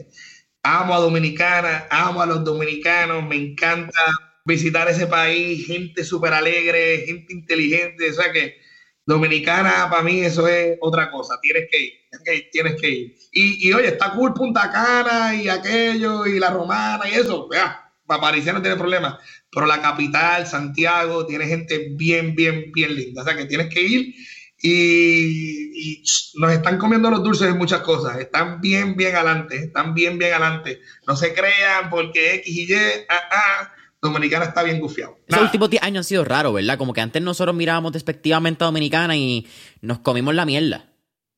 Amo 0.63 0.95
a 0.95 1.01
Dominicana, 1.01 1.89
amo 1.91 2.23
a 2.23 2.27
los 2.27 2.45
dominicanos, 2.45 3.27
me 3.27 3.35
encanta 3.35 4.01
visitar 4.45 4.89
ese 4.89 5.09
país, 5.09 5.67
gente 5.67 6.05
súper 6.05 6.35
alegre, 6.35 7.03
gente 7.05 7.33
inteligente, 7.33 8.11
o 8.11 8.15
sea 8.15 8.31
que 8.31 8.68
Dominicana, 9.09 9.89
para 9.89 10.03
mí, 10.03 10.21
eso 10.21 10.47
es 10.47 10.77
otra 10.83 11.11
cosa. 11.11 11.41
Tienes 11.41 11.67
que 11.71 11.83
ir, 11.83 12.51
tienes 12.53 12.79
que 12.79 12.91
ir. 12.91 13.17
Y, 13.33 13.73
oye, 13.73 13.89
está 13.89 14.13
cool 14.13 14.35
Punta 14.35 14.71
Cana 14.71 15.35
y 15.35 15.49
aquello 15.49 16.27
y 16.27 16.39
la 16.39 16.51
Romana 16.51 17.09
y 17.11 17.15
eso. 17.15 17.49
Ya, 17.51 17.91
para 18.07 18.21
Parisien 18.21 18.55
no 18.55 18.61
tiene 18.61 18.77
problema. 18.77 19.19
Pero 19.51 19.65
la 19.65 19.81
capital, 19.81 20.47
Santiago, 20.47 21.25
tiene 21.25 21.47
gente 21.47 21.89
bien, 21.93 22.35
bien, 22.35 22.71
bien 22.71 22.95
linda. 22.95 23.23
O 23.23 23.25
sea 23.25 23.35
que 23.35 23.47
tienes 23.47 23.73
que 23.73 23.81
ir 23.81 24.15
y, 24.61 26.05
nos 26.35 26.53
están 26.53 26.77
comiendo 26.77 27.11
los 27.11 27.23
dulces 27.23 27.49
en 27.49 27.57
muchas 27.57 27.81
cosas. 27.81 28.19
Están 28.19 28.61
bien, 28.61 28.95
bien 28.95 29.17
adelante. 29.17 29.57
Están 29.57 29.95
bien, 29.95 30.19
bien 30.19 30.35
adelante. 30.35 30.81
No 31.07 31.17
se 31.17 31.33
crean 31.33 31.89
porque 31.89 32.35
X 32.35 32.55
y 32.55 32.71
Y. 32.71 32.75
Ah, 33.09 33.23
ah, 33.31 33.73
Dominicana 34.01 34.45
está 34.45 34.63
bien 34.63 34.81
gufiado. 34.81 35.19
Esos 35.27 35.43
últimos 35.43 35.71
10 35.71 35.83
años 35.83 35.99
han 35.99 36.09
sido 36.09 36.25
raros, 36.25 36.55
¿verdad? 36.55 36.79
Como 36.79 36.93
que 36.93 37.01
antes 37.01 37.21
nosotros 37.21 37.55
mirábamos 37.55 37.93
despectivamente 37.93 38.63
a 38.63 38.67
Dominicana 38.67 39.17
y 39.17 39.47
nos 39.81 39.99
comimos 40.01 40.35
la 40.35 40.47
mierda. 40.47 40.93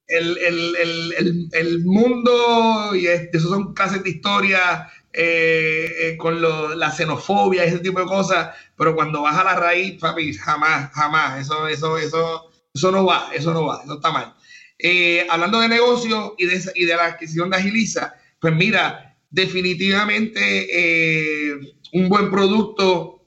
El, 0.06 1.84
mundo, 1.84 2.94
y 2.94 3.06
eso 3.06 3.48
son 3.48 3.74
clases 3.74 4.02
de 4.02 4.10
historia 4.10 4.88
eh, 5.12 6.16
con 6.18 6.42
la 6.42 6.90
xenofobia 6.90 7.64
y 7.64 7.68
ese 7.68 7.78
tipo 7.78 8.00
de 8.00 8.06
cosas, 8.06 8.54
pero 8.76 8.94
cuando 8.94 9.22
vas 9.22 9.38
a 9.38 9.44
la 9.44 9.54
raíz, 9.54 9.98
papi, 10.00 10.34
jamás, 10.34 10.90
jamás, 10.92 11.40
eso, 11.40 11.68
eso, 11.68 11.96
eso, 11.96 12.50
eso 12.74 12.90
no 12.90 13.06
va, 13.06 13.30
eso 13.32 13.54
no 13.54 13.66
va, 13.66 13.82
eso 13.84 13.94
está 13.94 14.10
mal. 14.10 14.34
hablando 15.30 15.60
de 15.60 15.68
negocio 15.68 16.34
y 16.36 16.46
de, 16.46 16.60
y 16.74 16.84
de 16.86 16.96
la 16.96 17.06
adquisición 17.06 17.48
de 17.48 17.56
Agiliza, 17.56 18.14
pues 18.40 18.54
mira, 18.54 19.16
definitivamente 19.30 21.60
un 21.92 22.08
buen 22.08 22.30
producto, 22.30 23.24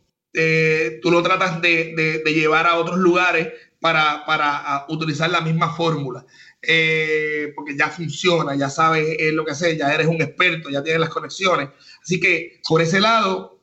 tú 1.02 1.12
lo 1.12 1.22
tratas 1.22 1.62
de, 1.62 2.22
de, 2.24 2.34
llevar 2.34 2.66
a 2.66 2.78
otros 2.78 2.98
lugares 2.98 3.50
para, 3.80 4.26
para 4.26 4.86
utilizar 4.90 5.30
la 5.30 5.42
misma 5.42 5.76
fórmula. 5.76 6.26
Eh, 6.66 7.52
porque 7.56 7.76
ya 7.78 7.90
funciona, 7.90 8.56
ya 8.56 8.70
sabes 8.70 9.18
eh, 9.20 9.34
lo 9.34 9.44
que 9.44 9.52
hacer, 9.52 9.78
ya 9.78 9.94
eres 9.94 10.08
un 10.08 10.22
experto, 10.22 10.70
ya 10.70 10.82
tienes 10.82 11.02
las 11.02 11.10
conexiones. 11.10 11.70
Así 12.02 12.22
que 12.22 12.62
por 12.68 12.82
ese 12.82 13.02
lado, 13.02 13.62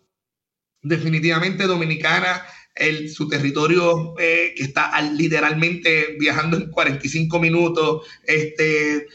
definitivamente 0.83 1.67
Dominicana, 1.67 2.45
el, 2.75 3.09
su 3.11 3.27
territorio 3.27 4.15
eh, 4.19 4.53
que 4.55 4.65
está 4.65 5.01
literalmente 5.01 6.17
viajando 6.19 6.59
en 6.59 6.71
45 6.71 7.39
minutos, 7.41 8.07
este, 8.25 9.07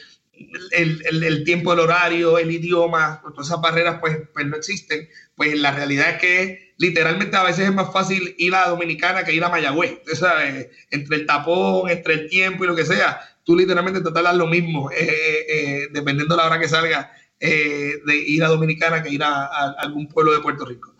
el, 0.71 1.23
el, 1.23 1.43
tiempo 1.43 1.69
del 1.71 1.81
horario, 1.81 2.39
el 2.39 2.51
idioma, 2.51 3.21
todas 3.35 3.47
esas 3.47 3.61
barreras 3.61 3.99
pues, 4.01 4.17
pues 4.33 4.47
no 4.47 4.57
existen. 4.57 5.07
Pues 5.35 5.57
la 5.59 5.71
realidad 5.71 6.11
es 6.11 6.21
que 6.21 6.73
literalmente 6.77 7.35
a 7.37 7.43
veces 7.43 7.67
es 7.69 7.73
más 7.73 7.91
fácil 7.91 8.35
ir 8.37 8.55
a 8.55 8.69
Dominicana 8.69 9.23
que 9.23 9.33
ir 9.33 9.43
a 9.43 9.49
Mayagüez. 9.49 9.99
¿sabes? 10.13 10.67
Entre 10.91 11.17
el 11.17 11.25
tapón, 11.25 11.89
entre 11.89 12.13
el 12.13 12.29
tiempo 12.29 12.63
y 12.63 12.67
lo 12.67 12.75
que 12.75 12.85
sea 12.85 13.19
tú 13.45 13.55
literalmente 13.55 14.01
te 14.01 14.11
tardas 14.11 14.35
lo 14.35 14.47
mismo, 14.47 14.91
eh, 14.91 14.97
eh, 14.99 15.45
eh, 15.47 15.87
dependiendo 15.93 16.35
de 16.35 16.41
la 16.41 16.47
hora 16.47 16.59
que 16.59 16.67
salga, 16.67 17.11
de 17.39 18.23
ir 18.27 18.43
a 18.43 18.47
Dominicana 18.47 19.03
que 19.03 19.11
ir 19.11 19.21
a, 19.21 19.45
algún 19.77 20.07
pueblo 20.07 20.33
de 20.33 20.39
Puerto 20.39 20.65
Rico. 20.65 20.95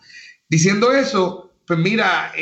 Diciendo 0.48 0.92
eso, 0.92 1.54
pues 1.66 1.78
mira, 1.78 2.32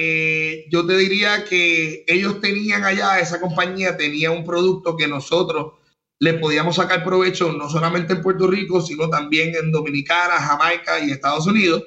yo 0.69 0.85
te 0.85 0.97
diría 0.99 1.45
que 1.45 2.05
ellos 2.07 2.39
tenían 2.43 2.85
allá, 2.85 3.19
esa 3.19 3.41
compañía 3.41 3.97
tenía 3.97 4.31
un 4.31 4.45
producto 4.45 4.95
que 4.95 5.09
nosotros 5.09 5.75
le 6.19 6.35
podíamos 6.35 6.77
sacar 6.77 7.05
provecho 7.05 7.53
no 7.53 7.69
solamente 7.69 8.15
en 8.15 8.23
Puerto 8.23 8.47
Rico, 8.47 8.81
sino 8.81 9.09
también 9.09 9.55
en 9.55 9.73
Dominicana, 9.73 10.35
Jamaica 10.35 11.01
y 11.01 11.11
Estados 11.11 11.47
Unidos, 11.47 11.83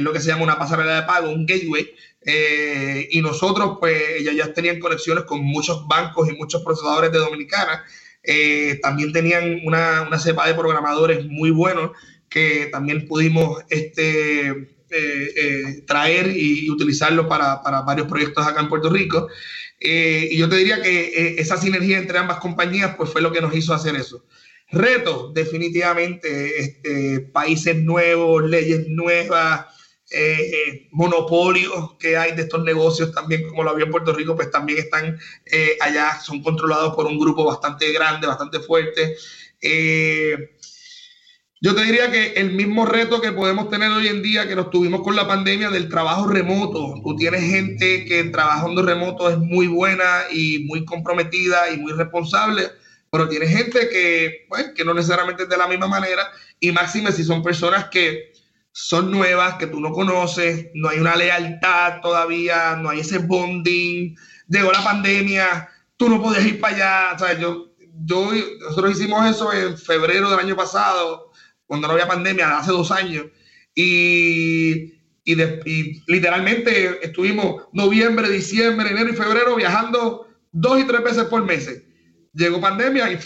lo 0.00 0.12
que 0.12 0.20
se 0.20 0.28
llama 0.28 0.44
una 0.44 0.58
pasarela 0.58 0.96
de 0.96 1.06
pago, 1.06 1.30
un 1.30 1.46
gateway, 1.46 1.88
eh, 2.26 3.08
y 3.10 3.20
nosotros, 3.20 3.76
pues, 3.80 3.94
ellas 4.18 4.34
ya 4.34 4.54
tenían 4.54 4.80
conexiones 4.80 5.24
con 5.24 5.40
muchos 5.44 5.86
bancos 5.86 6.28
y 6.28 6.36
muchos 6.36 6.62
procesadores 6.62 7.12
de 7.12 7.18
Dominicana. 7.18 7.84
Eh, 8.22 8.78
también 8.82 9.12
tenían 9.12 9.60
una, 9.64 10.02
una, 10.02 10.18
cepa 10.18 10.46
de 10.46 10.54
programadores 10.54 11.26
muy 11.26 11.50
buenos 11.50 11.90
que 12.30 12.68
también 12.72 13.06
pudimos 13.06 13.62
este, 13.68 14.48
eh, 14.90 15.82
traer 15.86 16.34
y, 16.34 16.70
utilizarlo 16.70 17.28
para, 17.28 17.62
para, 17.62 17.82
varios 17.82 18.08
proyectos 18.08 18.46
acá 18.46 18.60
en 18.60 18.68
Puerto 18.68 18.88
Rico. 18.88 19.28
Y 19.84 20.36
yo 20.36 20.48
te 20.48 20.56
diría 20.56 20.80
que 20.80 21.36
esa 21.38 21.56
sinergia 21.56 21.98
entre 21.98 22.18
ambas 22.18 22.38
compañías 22.38 22.94
pues 22.96 23.10
fue 23.10 23.20
lo 23.20 23.32
que 23.32 23.40
nos 23.40 23.54
hizo 23.54 23.74
hacer 23.74 23.94
eso. 23.96 24.24
Retos, 24.70 25.34
definitivamente, 25.34 26.58
este, 26.58 27.20
países 27.20 27.76
nuevos, 27.76 28.42
leyes 28.44 28.88
nuevas, 28.88 29.66
eh, 30.10 30.88
monopolios 30.92 31.96
que 31.98 32.16
hay 32.16 32.32
de 32.32 32.42
estos 32.42 32.62
negocios 32.62 33.12
también, 33.12 33.48
como 33.48 33.64
lo 33.64 33.70
había 33.70 33.86
en 33.86 33.90
Puerto 33.90 34.12
Rico, 34.12 34.36
pues 34.36 34.50
también 34.50 34.78
están 34.78 35.18
eh, 35.46 35.76
allá, 35.80 36.20
son 36.20 36.42
controlados 36.42 36.94
por 36.94 37.06
un 37.06 37.18
grupo 37.18 37.44
bastante 37.44 37.92
grande, 37.92 38.26
bastante 38.26 38.60
fuerte. 38.60 39.16
Eh, 39.60 40.56
yo 41.64 41.74
te 41.74 41.82
diría 41.82 42.10
que 42.10 42.34
el 42.34 42.52
mismo 42.52 42.84
reto 42.84 43.22
que 43.22 43.32
podemos 43.32 43.70
tener 43.70 43.90
hoy 43.90 44.08
en 44.08 44.22
día, 44.22 44.46
que 44.46 44.54
nos 44.54 44.68
tuvimos 44.68 45.00
con 45.00 45.16
la 45.16 45.26
pandemia 45.26 45.70
del 45.70 45.88
trabajo 45.88 46.26
remoto, 46.26 47.00
tú 47.02 47.16
tienes 47.16 47.40
gente 47.40 48.04
que 48.04 48.22
trabajando 48.24 48.82
remoto 48.82 49.30
es 49.30 49.38
muy 49.38 49.66
buena 49.66 50.24
y 50.30 50.66
muy 50.66 50.84
comprometida 50.84 51.70
y 51.70 51.78
muy 51.78 51.94
responsable, 51.94 52.64
pero 53.10 53.30
tienes 53.30 53.48
gente 53.48 53.88
que, 53.88 54.44
pues, 54.50 54.72
que 54.74 54.84
no 54.84 54.92
necesariamente 54.92 55.44
es 55.44 55.48
de 55.48 55.56
la 55.56 55.66
misma 55.66 55.86
manera, 55.86 56.28
y 56.60 56.70
máxime 56.70 57.12
si 57.12 57.24
son 57.24 57.42
personas 57.42 57.86
que 57.86 58.34
son 58.70 59.10
nuevas, 59.10 59.54
que 59.54 59.66
tú 59.66 59.80
no 59.80 59.90
conoces, 59.90 60.66
no 60.74 60.90
hay 60.90 60.98
una 60.98 61.16
lealtad 61.16 62.02
todavía, 62.02 62.76
no 62.76 62.90
hay 62.90 63.00
ese 63.00 63.20
bonding, 63.20 64.14
llegó 64.48 64.70
la 64.70 64.84
pandemia, 64.84 65.66
tú 65.96 66.10
no 66.10 66.20
podías 66.20 66.44
ir 66.44 66.60
para 66.60 66.76
allá, 66.76 67.14
o 67.14 67.18
sea, 67.20 67.38
yo, 67.38 67.70
yo, 68.04 68.30
nosotros 68.60 69.00
hicimos 69.00 69.24
eso 69.30 69.50
en 69.50 69.78
febrero 69.78 70.28
del 70.28 70.40
año 70.40 70.56
pasado, 70.56 71.23
cuando 71.66 71.86
no 71.86 71.94
había 71.94 72.08
pandemia, 72.08 72.58
hace 72.58 72.72
dos 72.72 72.90
años, 72.90 73.26
y, 73.74 74.94
y, 75.24 76.02
literalmente 76.06 77.04
estuvimos 77.04 77.64
noviembre, 77.72 78.28
diciembre, 78.28 78.90
enero 78.90 79.10
y 79.10 79.16
febrero 79.16 79.56
viajando 79.56 80.28
dos 80.52 80.80
y 80.80 80.86
tres 80.86 81.02
veces 81.02 81.24
por 81.24 81.44
mes. 81.44 81.82
Llegó 82.32 82.60
pandemia 82.60 83.12
y, 83.12 83.18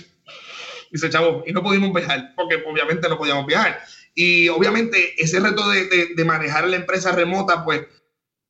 y 0.93 0.99
se 0.99 1.11
chavó, 1.11 1.45
y 1.47 1.53
no 1.53 1.62
pudimos 1.62 1.93
viajar, 1.93 2.32
porque 2.36 2.62
obviamente 2.66 3.09
no 3.09 3.18
podíamos 3.18 3.47
viajar. 3.47 3.80
Y 4.14 4.49
obviamente 4.49 5.14
ese 5.22 5.39
reto 5.39 5.68
de, 5.68 6.24
manejar 6.24 6.66
la 6.66 6.74
empresa 6.76 7.12
remota, 7.12 7.64
pues, 7.64 7.86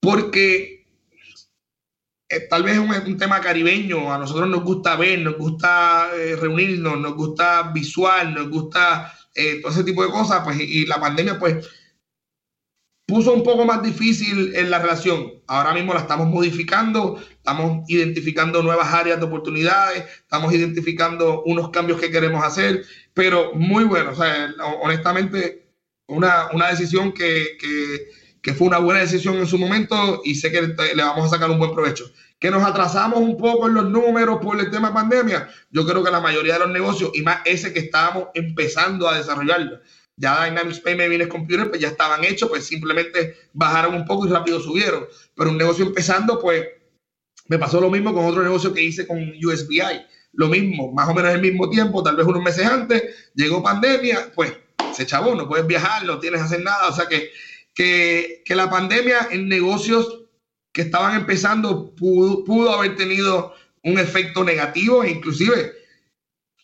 porque 0.00 0.86
eh, 2.28 2.40
tal 2.48 2.62
vez 2.62 2.74
es 2.74 3.06
un, 3.06 3.18
tema 3.18 3.40
caribeño, 3.40 4.10
a 4.10 4.16
nosotros 4.16 4.48
nos 4.48 4.62
gusta 4.62 4.96
ver, 4.96 5.18
nos 5.18 5.36
gusta 5.36 6.08
eh, 6.16 6.36
reunirnos, 6.36 6.98
nos 6.98 7.14
gusta 7.14 7.70
visual, 7.74 8.34
nos 8.34 8.48
gusta 8.48 9.14
eh, 9.38 9.60
todo 9.62 9.70
ese 9.70 9.84
tipo 9.84 10.02
de 10.02 10.10
cosas, 10.10 10.42
pues, 10.44 10.58
y, 10.60 10.84
la 10.86 10.98
pandemia, 10.98 11.38
pues, 11.38 11.64
puso 13.06 13.32
un 13.32 13.44
poco 13.44 13.64
más 13.64 13.82
difícil 13.82 14.54
en 14.54 14.68
la 14.68 14.80
relación. 14.80 15.32
Ahora 15.46 15.72
mismo 15.72 15.94
la 15.94 16.00
estamos 16.00 16.26
modificando, 16.26 17.22
estamos 17.30 17.88
identificando 17.88 18.62
nuevas 18.62 18.92
áreas 18.92 19.20
de 19.20 19.26
oportunidades, 19.26 20.04
estamos 20.20 20.52
identificando 20.52 21.42
unos 21.44 21.70
cambios 21.70 22.00
que 22.00 22.10
queremos 22.10 22.44
hacer, 22.44 22.84
pero 23.14 23.54
muy 23.54 23.84
bueno. 23.84 24.10
O 24.10 24.14
sea, 24.14 24.52
honestamente, 24.82 25.68
una, 26.08 26.48
una 26.52 26.68
decisión 26.68 27.12
que, 27.12 27.56
que, 27.60 28.08
que, 28.42 28.54
fue 28.54 28.66
una 28.66 28.78
buena 28.78 29.00
decisión 29.00 29.36
en 29.36 29.46
su 29.46 29.56
momento 29.56 30.20
y 30.24 30.34
sé 30.34 30.50
que 30.50 30.62
le 30.62 31.02
vamos 31.02 31.26
a 31.26 31.36
sacar 31.36 31.50
un 31.50 31.58
buen 31.58 31.72
provecho. 31.72 32.10
Que 32.38 32.50
nos 32.50 32.62
atrasamos 32.62 33.18
un 33.18 33.36
poco 33.36 33.66
en 33.66 33.74
los 33.74 33.90
números 33.90 34.38
por 34.40 34.58
el 34.60 34.70
tema 34.70 34.94
pandemia. 34.94 35.48
Yo 35.70 35.86
creo 35.86 36.04
que 36.04 36.10
la 36.10 36.20
mayoría 36.20 36.54
de 36.54 36.60
los 36.60 36.70
negocios, 36.70 37.10
y 37.14 37.22
más 37.22 37.40
ese 37.44 37.72
que 37.72 37.80
estábamos 37.80 38.28
empezando 38.34 39.08
a 39.08 39.16
desarrollarlo, 39.16 39.80
ya 40.16 40.44
Dynamics 40.44 40.80
Payment 40.80 41.10
Business 41.10 41.28
Computer, 41.28 41.68
pues 41.68 41.80
ya 41.80 41.88
estaban 41.88 42.24
hechos, 42.24 42.48
pues 42.48 42.66
simplemente 42.66 43.36
bajaron 43.52 43.94
un 43.94 44.04
poco 44.04 44.26
y 44.26 44.30
rápido 44.30 44.60
subieron. 44.60 45.06
Pero 45.34 45.50
un 45.50 45.58
negocio 45.58 45.84
empezando, 45.84 46.40
pues 46.40 46.66
me 47.48 47.58
pasó 47.58 47.80
lo 47.80 47.90
mismo 47.90 48.12
con 48.14 48.24
otro 48.24 48.42
negocio 48.42 48.72
que 48.72 48.82
hice 48.82 49.06
con 49.06 49.18
USBI 49.20 50.06
lo 50.34 50.48
mismo, 50.48 50.92
más 50.92 51.08
o 51.08 51.14
menos 51.14 51.32
el 51.32 51.40
mismo 51.40 51.68
tiempo, 51.70 52.02
tal 52.02 52.16
vez 52.16 52.26
unos 52.26 52.42
meses 52.42 52.66
antes, 52.66 53.30
llegó 53.34 53.62
pandemia, 53.62 54.30
pues 54.34 54.52
se 54.92 55.06
chavó, 55.06 55.34
no 55.34 55.48
puedes 55.48 55.66
viajar, 55.66 56.04
no 56.04 56.18
tienes 56.18 56.40
que 56.40 56.46
hacer 56.46 56.62
nada. 56.62 56.88
O 56.88 56.92
sea 56.92 57.06
que, 57.06 57.30
que, 57.74 58.54
la 58.54 58.70
pandemia 58.70 59.28
en 59.30 59.48
negocios 59.48 60.26
que 60.78 60.82
estaban 60.82 61.16
empezando 61.16 61.92
pudo, 61.96 62.44
pudo 62.44 62.72
haber 62.72 62.94
tenido 62.94 63.52
un 63.82 63.98
efecto 63.98 64.44
negativo 64.44 65.04
inclusive 65.04 65.72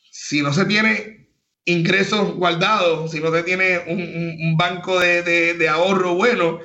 si 0.08 0.40
no 0.40 0.52
se 0.52 0.66
tiene 0.66 1.26
ingresos 1.64 2.36
guardados, 2.36 3.10
si 3.10 3.18
no 3.18 3.32
se 3.32 3.42
tiene 3.42 3.80
un, 3.88 4.56
banco 4.56 5.00
de, 5.00 5.24
de, 5.54 5.68
ahorro 5.68 6.14
bueno, 6.14 6.60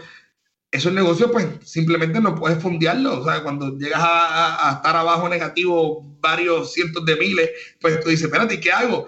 esos 0.69 0.93
negocios 0.93 1.31
pues 1.31 1.47
simplemente 1.63 2.21
no 2.21 2.35
puedes 2.35 2.61
fondearlo. 2.61 3.21
O 3.21 3.25
sea, 3.25 3.41
cuando 3.41 3.75
llegas 3.79 3.99
a, 3.99 4.73
estar 4.75 4.95
abajo 4.95 5.27
negativo 5.27 6.05
varios 6.19 6.71
cientos 6.71 7.03
de 7.03 7.15
miles, 7.15 7.49
pues 7.81 7.99
tú 7.99 8.09
dices, 8.09 8.25
espérate, 8.25 8.59
¿qué 8.59 8.71
hago? 8.71 9.07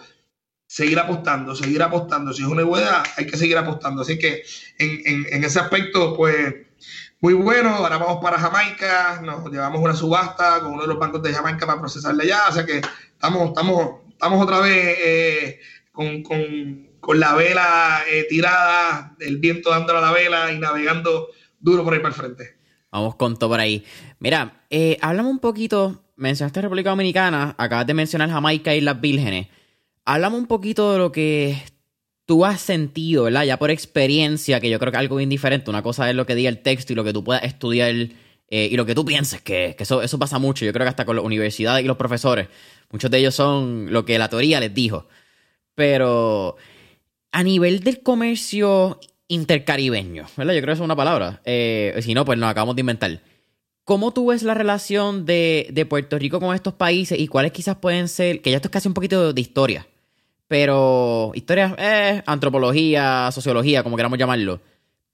Seguir 0.66 0.98
apostando, 0.98 1.54
seguir 1.54 1.84
apostando. 1.84 2.34
Si 2.34 2.42
es 2.42 2.48
una 2.48 2.64
buena, 2.64 3.04
hay 3.18 3.28
que 3.28 3.38
seguir 3.38 3.60
apostando. 3.60 4.02
Así 4.02 4.18
que 4.18 4.42
en, 4.80 5.28
en, 5.30 5.44
ese 5.44 5.60
aspecto, 5.60 6.18
pues 6.18 6.56
muy 7.22 7.36
bueno. 7.36 7.70
Ahora 7.70 7.98
vamos 7.98 8.22
para 8.22 8.40
Jamaica, 8.40 9.22
nos 9.24 9.50
llevamos 9.50 9.80
una 9.80 9.94
subasta 9.94 10.60
con 10.60 10.74
uno 10.74 10.82
de 10.82 10.88
los 10.88 11.00
bancos 11.00 11.22
de 11.22 11.34
Jamaica 11.34 11.66
para 11.66 11.80
procesarle 11.80 12.24
allá. 12.24 12.50
O 12.50 12.52
sea 12.52 12.66
que 12.66 12.82
estamos, 13.14 13.50
estamos, 13.50 14.02
estamos 14.10 14.44
otra 14.44 14.60
vez 14.60 14.98
eh, 15.00 15.60
con, 15.92 16.24
con, 16.24 16.90
con, 17.00 17.20
la 17.20 17.36
vela 17.36 18.02
eh, 18.10 18.26
tirada, 18.28 19.16
el 19.20 19.38
viento 19.38 19.70
dándole 19.70 20.00
a 20.00 20.02
la 20.02 20.12
vela 20.12 20.52
y 20.52 20.60
navegando 20.60 21.30
duro 21.60 21.84
por 21.84 21.94
ahí 21.94 22.00
para 22.00 22.14
el 22.14 22.20
frente. 22.20 22.58
Vamos 22.92 23.16
con 23.16 23.38
todo 23.38 23.52
por 23.52 23.60
ahí. 23.60 23.86
Mira, 24.20 24.64
eh, 24.70 24.98
hablamos 25.00 25.32
un 25.32 25.40
poquito, 25.40 26.04
mencionaste 26.16 26.62
República 26.62 26.90
Dominicana, 26.90 27.56
acabas 27.58 27.86
de 27.88 27.94
mencionar 27.94 28.30
Jamaica 28.30 28.74
y 28.76 28.82
las 28.82 29.00
Vírgenes. 29.00 29.48
Hablamos 30.04 30.40
un 30.40 30.48
poquito 30.48 30.92
de 30.92 30.98
lo 30.98 31.12
que 31.12 31.52
tú 32.32 32.46
has 32.46 32.62
sentido, 32.62 33.26
¿verdad? 33.26 33.44
Ya 33.44 33.60
por 33.60 33.72
experiencia, 33.72 34.62
que 34.62 34.70
yo 34.70 34.80
creo 34.80 34.90
que 34.90 34.98
algo 34.98 35.18
bien 35.18 35.28
diferente. 35.28 35.70
Una 35.70 35.84
cosa 35.84 36.10
es 36.10 36.16
lo 36.16 36.26
que 36.26 36.34
diga 36.34 36.48
el 36.48 36.60
texto 36.60 36.94
y 36.94 36.96
lo 36.96 37.04
que 37.04 37.12
tú 37.12 37.26
puedas 37.26 37.44
estudiar 37.44 37.94
eh, 37.94 38.70
y 38.72 38.78
lo 38.78 38.86
que 38.86 38.96
tú 38.96 39.04
pienses, 39.04 39.42
que, 39.42 39.76
eso, 39.78 40.02
eso 40.02 40.18
pasa 40.18 40.40
mucho. 40.40 40.64
Yo 40.64 40.72
creo 40.72 40.86
que 40.86 40.92
hasta 40.92 41.04
con 41.04 41.18
las 41.18 41.26
universidades 41.26 41.84
y 41.84 41.88
los 41.90 41.98
profesores, 41.98 42.48
muchos 42.90 43.12
de 43.12 43.18
ellos 43.18 43.36
son 43.36 43.92
lo 43.92 44.06
que 44.06 44.18
la 44.18 44.30
teoría 44.30 44.62
les 44.62 44.74
dijo. 44.74 45.08
Pero 45.76 46.56
A 47.34 47.44
nivel 47.44 47.82
del 47.82 48.02
comercio 48.02 49.02
intercaribeño, 49.28 50.26
¿verdad? 50.38 50.54
Yo 50.54 50.62
creo 50.62 50.74
que 50.74 50.80
es 50.80 50.86
una 50.86 50.96
palabra. 50.96 51.42
Eh, 51.44 52.00
si 52.02 52.14
no, 52.14 52.24
pues 52.24 52.40
nos 52.40 52.50
acabamos 52.50 52.78
de 52.78 52.80
inventar. 52.80 53.20
¿Cómo 53.84 54.14
tú 54.14 54.28
ves 54.28 54.44
la 54.44 54.54
relación 54.54 55.26
de, 55.26 55.86
Puerto 55.90 56.18
Rico 56.18 56.40
con 56.40 56.56
estos 56.56 56.76
países 56.76 57.20
y 57.20 57.28
cuáles 57.28 57.52
quizás 57.52 57.76
pueden 57.76 58.08
ser, 58.08 58.42
que 58.42 58.52
ya 58.52 58.56
esto 58.56 58.70
es 58.70 58.72
casi 58.72 58.88
un 58.88 58.94
poquito 58.94 59.34
de 59.34 59.42
historia, 59.42 59.86
pero 60.52 61.32
historia, 61.34 61.74
eh, 61.80 62.24
antropología, 62.26 63.32
sociología, 63.32 63.84
como 63.84 63.96
queramos 63.96 64.20
llamarlo, 64.20 64.60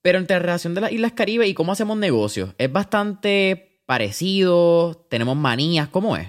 pero 0.01 0.17
entre 0.17 0.37
la 0.37 0.41
relación 0.41 0.73
de 0.73 0.81
las 0.81 0.91
Islas 0.91 1.11
Caribe 1.11 1.45
y 1.47 1.53
cómo 1.53 1.71
hacemos 1.71 1.95
negocios, 1.95 2.55
¿es 2.57 2.71
bastante 2.71 3.83
parecido? 3.85 5.05
¿Tenemos 5.11 5.37
manías? 5.37 5.89
¿Cómo 5.89 6.17
es? 6.17 6.27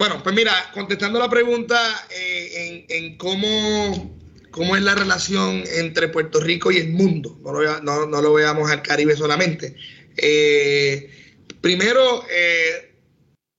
Bueno, 0.00 0.20
pues 0.20 0.34
mira, 0.34 0.52
contestando 0.74 1.20
la 1.20 1.30
pregunta 1.30 1.78
eh, 2.10 2.86
en, 2.88 3.16
cómo, 3.18 4.18
cómo 4.50 4.74
es 4.74 4.82
la 4.82 4.96
relación 4.96 5.62
entre 5.76 6.08
Puerto 6.08 6.40
Rico 6.40 6.72
y 6.72 6.78
el 6.78 6.88
mundo, 6.88 7.38
no 7.44 7.52
lo, 7.52 7.80
no, 8.08 8.20
lo 8.20 8.34
veamos 8.34 8.68
al 8.68 8.82
Caribe 8.82 9.14
solamente. 9.14 9.76
Eh, 10.16 11.36
Primero, 11.60 12.24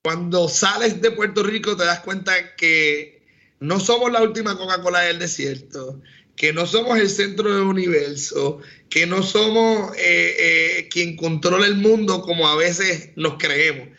cuando 0.03 0.49
sales 0.49 1.01
de 1.01 1.11
Puerto 1.11 1.43
Rico 1.43 1.77
te 1.77 1.85
das 1.85 2.01
cuenta 2.01 2.55
que 2.57 3.18
no 3.59 3.79
somos 3.79 4.11
la 4.11 4.21
última 4.21 4.57
Coca-Cola 4.57 5.01
del 5.01 5.19
desierto, 5.19 6.01
que 6.35 6.53
no 6.53 6.65
somos 6.65 6.97
el 6.97 7.09
centro 7.09 7.53
del 7.53 7.63
universo, 7.63 8.59
que 8.89 9.05
no 9.05 9.23
somos 9.23 9.95
eh, 9.97 10.35
eh, 10.39 10.89
quien 10.89 11.15
controla 11.17 11.67
el 11.67 11.75
mundo 11.75 12.21
como 12.21 12.47
a 12.47 12.55
veces 12.55 13.09
nos 13.15 13.37
creemos. 13.37 13.89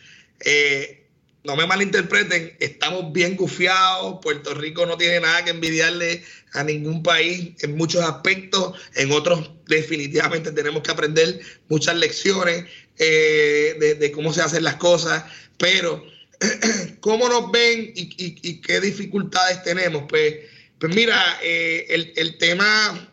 no 1.43 1.55
me 1.55 1.65
malinterpreten, 1.65 2.55
estamos 2.59 3.11
bien 3.13 3.35
gufiados, 3.35 4.19
Puerto 4.21 4.53
Rico 4.53 4.85
no 4.85 4.97
tiene 4.97 5.19
nada 5.19 5.43
que 5.43 5.51
envidiarle 5.51 6.23
a 6.53 6.63
ningún 6.63 7.03
país 7.03 7.53
en 7.61 7.77
muchos 7.77 8.03
aspectos, 8.03 8.73
en 8.95 9.11
otros 9.11 9.51
definitivamente 9.67 10.51
tenemos 10.51 10.83
que 10.83 10.91
aprender 10.91 11.39
muchas 11.69 11.95
lecciones. 11.95 12.65
Eh, 13.03 13.97
de, 13.99 14.11
cómo 14.11 14.31
se 14.31 14.43
hacen 14.43 14.63
las 14.63 14.75
cosas, 14.75 15.23
pero 15.57 16.03
cómo 16.99 17.29
nos 17.29 17.51
ven 17.51 17.91
y, 17.95 18.61
qué 18.61 18.81
dificultades 18.81 19.63
tenemos. 19.63 20.03
Pues, 20.07 20.35
pues 20.79 20.95
mira, 20.95 21.39
eh, 21.43 22.13
el, 22.15 22.37
tema, 22.37 23.09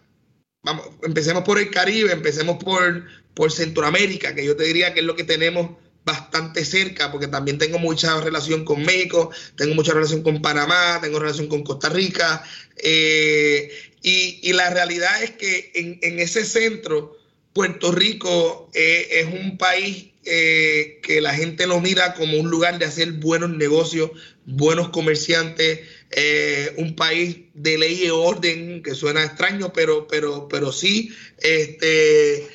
vamos, 0.63 0.87
empecemos 1.03 1.45
por 1.45 1.59
el 1.59 1.71
Caribe, 1.71 2.13
empecemos 2.13 2.63
por, 2.63 3.05
por 3.35 3.53
Centroamérica, 3.53 4.35
que 4.35 4.45
yo 4.45 4.57
te 4.57 4.65
diría 4.65 4.95
que 4.95 5.01
es 5.01 5.07
lo 5.07 5.17
que 5.17 5.25
tenemos 5.25 5.71
bastante 6.05 6.65
cerca, 6.65 7.13
porque 7.13 7.29
también 7.29 7.59
tengo 7.59 7.79
mucha 7.79 8.19
relación 8.21 8.65
con 8.65 8.83
México, 8.83 9.31
tengo 9.57 9.75
mucha 9.75 9.93
relación 9.93 10.23
con 10.23 10.41
Panamá, 10.41 10.99
tengo 11.03 11.19
relación 11.19 11.49
con 11.49 11.63
Costa 11.63 11.91
Rica, 11.91 12.43
eh, 12.79 13.71
y, 14.01 14.53
la 14.55 14.71
realidad 14.71 15.23
es 15.23 15.33
que 15.33 15.71
en, 15.75 15.99
en 16.01 16.19
ese 16.19 16.45
centro 16.47 17.19
Puerto 17.53 17.93
Rico 17.93 18.71
eh, 18.73 19.09
es 19.11 19.27
un 19.27 19.59
país 19.59 20.13
eh, 20.29 21.01
que 21.03 21.21
la 21.21 21.35
gente 21.35 21.67
lo 21.67 21.81
mira 21.81 22.15
como 22.15 22.39
un 22.39 22.51
lugar 22.51 22.79
de 22.79 22.85
hacer 22.85 23.13
buenos 23.13 23.51
negocios, 23.51 24.11
buenos 24.45 24.91
comerciantes, 24.91 25.81
eh, 26.11 26.73
un 26.77 26.95
país 26.95 27.39
de 27.55 27.79
ley 27.79 28.05
y 28.05 28.11
orden, 28.11 28.83
que 28.83 28.95
suena 28.95 29.25
extraño, 29.25 29.73
pero, 29.73 30.07
pero, 30.07 30.49
pero 30.49 30.73
sí. 30.73 31.11
Este, 31.39 32.47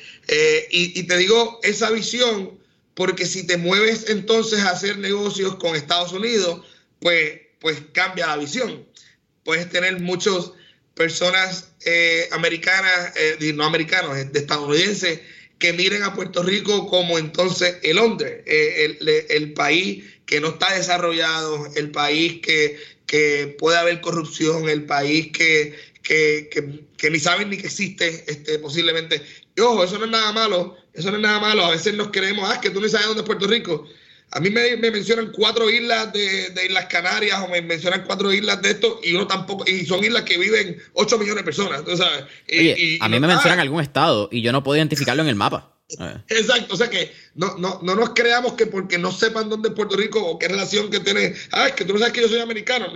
y, 0.70 0.98
y 0.98 1.02
te 1.02 1.16
digo 1.16 1.60
esa 1.62 1.90
visión, 1.90 2.58
porque 2.94 3.26
si 3.26 3.46
te 3.46 3.56
mueves 3.56 4.08
entonces 4.08 4.60
a 4.60 4.70
hacer 4.70 4.98
negocios 4.98 5.56
con 5.56 5.74
Estados 5.74 6.12
Unidos, 6.12 6.62
pues, 7.00 7.40
pues 7.60 7.82
cambia 7.92 8.28
la 8.28 8.36
visión. 8.36 8.86
Puedes 9.42 9.68
tener 9.68 10.00
muchos 10.00 10.52
personas 10.94 11.72
eh, 11.84 12.28
americanas, 12.32 13.12
eh, 13.16 13.52
no 13.54 13.64
americanos, 13.64 14.16
de 14.32 14.38
estadounidenses, 14.38 15.20
que 15.58 15.72
miren 15.72 16.02
a 16.02 16.14
Puerto 16.14 16.42
Rico 16.42 16.86
como 16.86 17.18
entonces 17.18 17.78
el 17.82 17.96
Londres, 17.96 18.42
eh, 18.46 18.98
el, 19.28 19.52
país 19.52 20.04
que 20.26 20.40
no 20.40 20.48
está 20.48 20.74
desarrollado, 20.74 21.68
el 21.76 21.90
país 21.90 22.40
que, 22.42 22.76
que 23.06 23.56
puede 23.58 23.78
haber 23.78 24.00
corrupción, 24.00 24.68
el 24.68 24.84
país 24.84 25.32
que, 25.32 25.74
que, 26.02 27.10
ni 27.10 27.18
saben 27.18 27.50
ni 27.50 27.56
que 27.56 27.66
existe 27.66 28.24
este, 28.26 28.58
posiblemente. 28.58 29.22
Y 29.56 29.60
ojo, 29.60 29.84
eso 29.84 29.98
no 29.98 30.04
es 30.04 30.10
nada 30.10 30.32
malo, 30.32 30.76
eso 30.92 31.10
no 31.10 31.16
es 31.16 31.22
nada 31.22 31.40
malo. 31.40 31.64
A 31.64 31.70
veces 31.70 31.94
nos 31.94 32.10
creemos, 32.10 32.48
ah, 32.50 32.60
que 32.60 32.70
tú 32.70 32.80
no 32.80 32.88
sabes 32.88 33.06
dónde 33.06 33.22
es 33.22 33.26
Puerto 33.26 33.46
Rico. 33.46 33.88
A 34.34 34.40
mí 34.40 34.50
me, 34.50 34.76
mencionan 34.76 35.30
cuatro 35.30 35.70
islas 35.70 36.12
de, 36.12 36.52
Islas 36.66 36.86
Canarias 36.86 37.40
o 37.40 37.48
me 37.48 37.62
mencionan 37.62 38.02
cuatro 38.04 38.32
islas 38.32 38.60
de 38.62 38.70
esto 38.70 39.00
y 39.04 39.14
uno 39.14 39.28
tampoco, 39.28 39.64
y 39.64 39.86
son 39.86 40.02
islas 40.02 40.22
que 40.22 40.36
viven 40.36 40.76
8 40.94 41.18
millones 41.18 41.36
de 41.36 41.44
personas, 41.44 41.84
¿tú 41.84 41.96
sabes? 41.96 42.24
Y, 42.48 42.98
a 43.00 43.08
mí 43.08 43.20
me 43.20 43.28
mencionan 43.28 43.60
algún 43.60 43.80
estado 43.80 44.28
y 44.32 44.42
yo 44.42 44.50
no 44.50 44.64
puedo 44.64 44.76
identificarlo 44.76 45.22
en 45.22 45.28
el 45.28 45.36
mapa. 45.36 45.70
Exacto, 46.28 46.74
o 46.74 46.76
sea 46.76 46.90
que 46.90 47.12
no, 47.36 47.56
no, 47.58 47.78
no 47.82 47.94
nos 47.94 48.10
creamos 48.10 48.54
que 48.54 48.66
porque 48.66 48.98
no 48.98 49.12
sepan 49.12 49.48
dónde 49.48 49.68
es 49.68 49.74
Puerto 49.76 49.96
Rico 49.96 50.20
o 50.20 50.36
qué 50.36 50.48
relación 50.48 50.90
que 50.90 50.98
tiene, 50.98 51.34
ah, 51.52 51.68
es 51.68 51.74
que 51.74 51.84
tú 51.84 51.92
no 51.92 52.00
sabes 52.00 52.14
que 52.14 52.22
yo 52.22 52.28
soy 52.28 52.40
americano, 52.40 52.86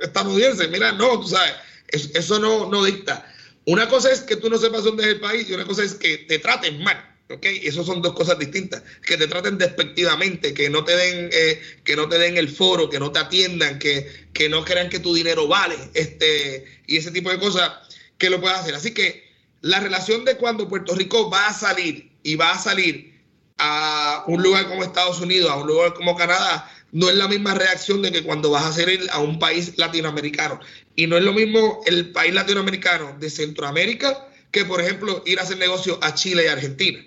estadounidense, 0.00 0.66
mira, 0.66 0.90
no, 0.90 1.20
tú 1.20 1.28
sabes, 1.28 1.54
eso, 1.86 2.40
no, 2.40 2.68
no 2.68 2.84
dicta. 2.84 3.32
Una 3.66 3.88
cosa 3.88 4.10
es 4.10 4.22
que 4.22 4.34
tú 4.34 4.50
no 4.50 4.58
sepas 4.58 4.82
dónde 4.82 5.04
es 5.04 5.10
el 5.10 5.20
país 5.20 5.48
y 5.48 5.54
una 5.54 5.64
cosa 5.64 5.84
es 5.84 5.94
que 5.94 6.18
te 6.18 6.40
traten 6.40 6.82
mal. 6.82 7.13
¿Ok? 7.34 7.46
Esas 7.62 7.86
son 7.86 8.02
dos 8.02 8.14
cosas 8.14 8.38
distintas. 8.38 8.82
Que 9.02 9.16
te 9.16 9.26
traten 9.26 9.58
despectivamente, 9.58 10.54
que 10.54 10.70
no 10.70 10.84
te 10.84 10.96
den, 10.96 11.30
eh, 11.32 11.60
que 11.84 11.96
no 11.96 12.08
te 12.08 12.18
den 12.18 12.36
el 12.36 12.48
foro, 12.48 12.88
que 12.88 12.98
no 12.98 13.12
te 13.12 13.18
atiendan, 13.18 13.78
que, 13.78 14.28
que 14.32 14.48
no 14.48 14.64
crean 14.64 14.88
que 14.88 15.00
tu 15.00 15.14
dinero 15.14 15.46
vale, 15.48 15.76
este, 15.94 16.64
y 16.86 16.96
ese 16.96 17.10
tipo 17.10 17.30
de 17.30 17.38
cosas 17.38 17.72
que 18.18 18.30
lo 18.30 18.40
puedas 18.40 18.60
hacer. 18.60 18.74
Así 18.74 18.92
que 18.92 19.24
la 19.60 19.80
relación 19.80 20.24
de 20.24 20.36
cuando 20.36 20.68
Puerto 20.68 20.94
Rico 20.94 21.30
va 21.30 21.48
a 21.48 21.52
salir 21.54 22.10
y 22.22 22.36
va 22.36 22.52
a 22.52 22.58
salir 22.58 23.14
a 23.58 24.24
un 24.26 24.42
lugar 24.42 24.66
como 24.68 24.82
Estados 24.82 25.20
Unidos, 25.20 25.50
a 25.50 25.56
un 25.56 25.66
lugar 25.66 25.94
como 25.94 26.16
Canadá, 26.16 26.70
no 26.92 27.10
es 27.10 27.16
la 27.16 27.28
misma 27.28 27.54
reacción 27.54 28.02
de 28.02 28.12
que 28.12 28.22
cuando 28.22 28.50
vas 28.50 28.64
a 28.64 28.72
salir 28.72 29.00
a 29.10 29.18
un 29.18 29.38
país 29.38 29.76
latinoamericano. 29.76 30.60
Y 30.94 31.06
no 31.06 31.16
es 31.16 31.24
lo 31.24 31.32
mismo 31.32 31.80
el 31.86 32.12
país 32.12 32.32
latinoamericano 32.32 33.16
de 33.18 33.30
Centroamérica 33.30 34.28
que, 34.52 34.64
por 34.64 34.80
ejemplo, 34.80 35.22
ir 35.26 35.40
a 35.40 35.42
hacer 35.42 35.58
negocio 35.58 35.98
a 36.02 36.14
Chile 36.14 36.44
y 36.44 36.48
Argentina. 36.48 37.04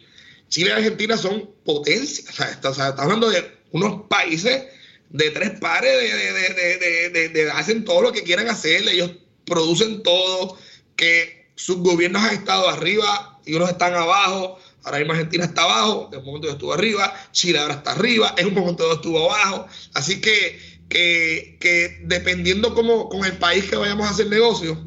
Chile 0.50 0.70
y 0.70 0.74
Argentina 0.74 1.18
son 1.18 1.50
potencias. 1.64 2.30
O 2.30 2.34
sea, 2.34 2.50
estamos 2.52 2.80
hablando 2.80 3.30
de 3.30 3.58
unos 3.72 4.04
países 4.08 4.64
de 5.10 5.32
tres 5.32 5.52
pares, 5.60 5.92
de, 5.92 7.52
hacen 7.54 7.86
todo 7.86 8.02
lo 8.02 8.12
que 8.12 8.24
quieran 8.24 8.50
hacer, 8.50 8.88
ellos 8.88 9.12
producen 9.46 10.04
todo, 10.04 10.58
que 10.96 11.50
sus 11.56 11.78
gobiernos 11.78 12.24
han 12.24 12.36
estado 12.36 12.70
arriba 12.70 13.40
y 13.46 13.54
unos 13.56 13.70
están 13.70 13.94
abajo. 13.94 14.60
Ahora 14.84 15.00
mismo 15.00 15.14
Argentina 15.14 15.46
está 15.46 15.64
abajo, 15.64 16.08
de 16.12 16.18
un 16.18 16.26
momento 16.26 16.50
estuvo 16.50 16.74
arriba, 16.74 17.14
Chile 17.32 17.60
ahora 17.60 17.76
está 17.76 17.92
arriba, 17.92 18.34
en 18.38 18.48
un 18.48 18.54
momento 18.54 18.92
estuvo 18.94 19.32
abajo. 19.32 19.68
Así 19.94 20.22
que, 20.22 20.60
que, 20.90 22.00
dependiendo 22.06 22.74
cómo, 22.74 23.10
con 23.10 23.26
el 23.26 23.38
país 23.38 23.66
que 23.66 23.76
vayamos 23.76 24.08
a 24.08 24.12
hacer 24.12 24.28
negocio, 24.28 24.82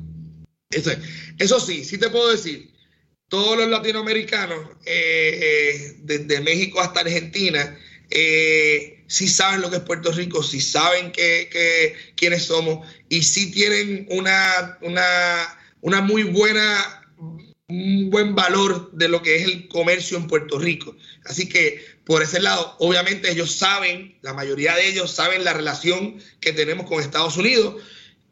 eso, 0.71 0.91
eso 1.39 1.61
sí, 1.61 1.85
sí 1.85 1.99
te 1.99 2.09
puedo 2.09 2.31
decir, 2.31 2.71
todos 3.31 3.57
los 3.57 3.69
latinoamericanos, 3.69 4.59
eh, 4.85 5.39
eh, 5.41 5.95
desde 6.01 6.41
México 6.41 6.81
hasta 6.81 7.01
Argentina, 7.01 7.79
eh, 8.11 9.05
sí 9.07 9.29
saben 9.29 9.61
lo 9.61 9.71
que 9.71 9.77
es 9.77 9.83
Puerto 9.83 10.11
Rico, 10.11 10.43
sí 10.43 10.61
saben 10.61 11.13
que, 11.13 11.95
quiénes 12.17 12.43
somos 12.43 12.87
y 13.09 13.23
sí 13.23 13.53
tienen 13.53 14.07
una, 14.11 14.79
una, 14.83 16.01
muy 16.01 16.25
buena, 16.25 17.09
un 17.69 18.11
buen 18.11 18.35
valor 18.35 18.91
de 18.93 19.09
lo 19.09 19.23
que 19.23 19.37
es 19.37 19.45
el 19.45 19.69
comercio 19.69 20.19
en 20.19 20.27
Puerto 20.27 20.59
Rico. 20.59 20.97
Así 21.25 21.49
que 21.49 21.85
por 22.05 22.25
ese 22.25 22.41
lado, 22.41 22.75
obviamente 22.81 23.31
ellos 23.31 23.53
saben, 23.53 24.19
la 24.23 24.35
mayoría 24.35 24.75
de 24.75 24.89
ellos 24.89 25.13
saben 25.13 25.45
la 25.45 25.53
relación 25.53 26.21
que 26.41 26.53
tenemos 26.53 26.87
con 26.87 27.01
Estados 27.01 27.37
Unidos, 27.37 27.77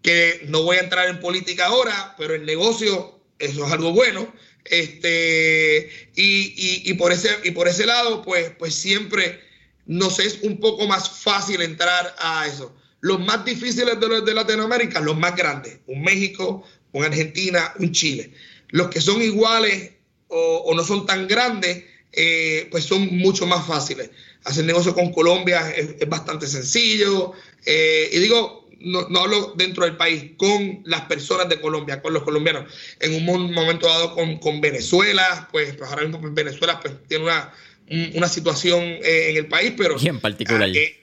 que 0.03 0.45
no 0.49 0.65
voy 0.65 0.79
a 0.79 0.81
entrar 0.81 1.09
en 1.09 1.21
política 1.21 1.67
ahora, 1.67 2.17
pero 2.19 2.35
el 2.35 2.45
negocio, 2.45 3.21
eso 3.39 3.65
es 3.65 3.73
algo 3.73 3.93
bueno. 3.93 4.33
Este, 4.71 6.11
y, 6.15 6.93
por 6.95 7.13
ese, 7.13 7.31
y 7.45 7.51
por 7.53 7.69
ese 7.69 7.87
lado, 7.87 8.23
pues, 8.23 8.51
pues 8.59 8.75
siempre 8.75 9.41
nos 9.87 10.19
es 10.19 10.41
un 10.43 10.61
poco 10.61 10.87
más 10.87 11.09
fácil 11.09 11.63
entrar 11.63 12.15
a 12.19 12.47
eso. 12.47 12.75
Los 13.01 13.21
más 13.21 13.45
difíciles 13.45 13.99
de 13.99 14.09
los 14.09 14.25
de 14.25 14.35
Latinoamérica, 14.35 15.01
los 15.01 15.17
más 15.17 15.37
grandes, 15.37 15.79
un 15.87 16.03
México, 16.03 16.65
un 16.93 17.05
Argentina, 17.05 17.73
un 17.79 17.93
Chile. 17.93 18.33
Los 18.69 18.89
que 18.89 19.01
son 19.01 19.23
iguales 19.23 19.93
o, 20.29 20.73
no 20.75 20.85
son 20.85 21.07
tan 21.07 21.27
grandes, 21.27 21.85
eh, 22.13 22.69
pues 22.71 22.85
son 22.85 23.17
mucho 23.17 23.47
más 23.47 23.67
fáciles. 23.67 24.11
Hacer 24.45 24.65
negocio 24.65 24.95
con 24.95 25.13
Colombia 25.13 25.71
es, 25.71 26.07
bastante 26.09 26.47
sencillo. 26.47 27.33
Eh, 27.65 28.11
y 28.13 28.19
digo, 28.19 28.58
no, 28.81 29.09
no, 29.09 29.21
hablo 29.21 29.55
dentro 29.57 29.85
del 29.85 29.97
país, 29.97 30.33
con 30.37 30.83
las 30.85 31.03
personas 31.03 31.49
de 31.49 31.61
Colombia, 31.61 32.01
con 32.01 32.13
los 32.13 32.23
colombianos. 32.23 32.73
En 33.01 33.15
un 33.15 33.53
momento 33.53 33.87
dado 33.87 34.15
con, 34.15 34.61
Venezuela, 34.61 35.49
pues, 35.51 35.75
pues, 35.75 35.91
ahora 35.91 36.03
mismo 36.03 36.21
pues, 36.21 36.35
Venezuela 36.35 36.81
pues, 36.81 36.95
tiene 37.09 37.25
una, 37.25 38.29
situación 38.29 38.83
eh, 38.83 39.31
en 39.31 39.37
el 39.37 39.47
país, 39.47 39.75
pero... 39.77 39.97
Y 40.01 40.09
en 40.09 40.21
particular. 40.21 40.69
Eh, 40.69 40.97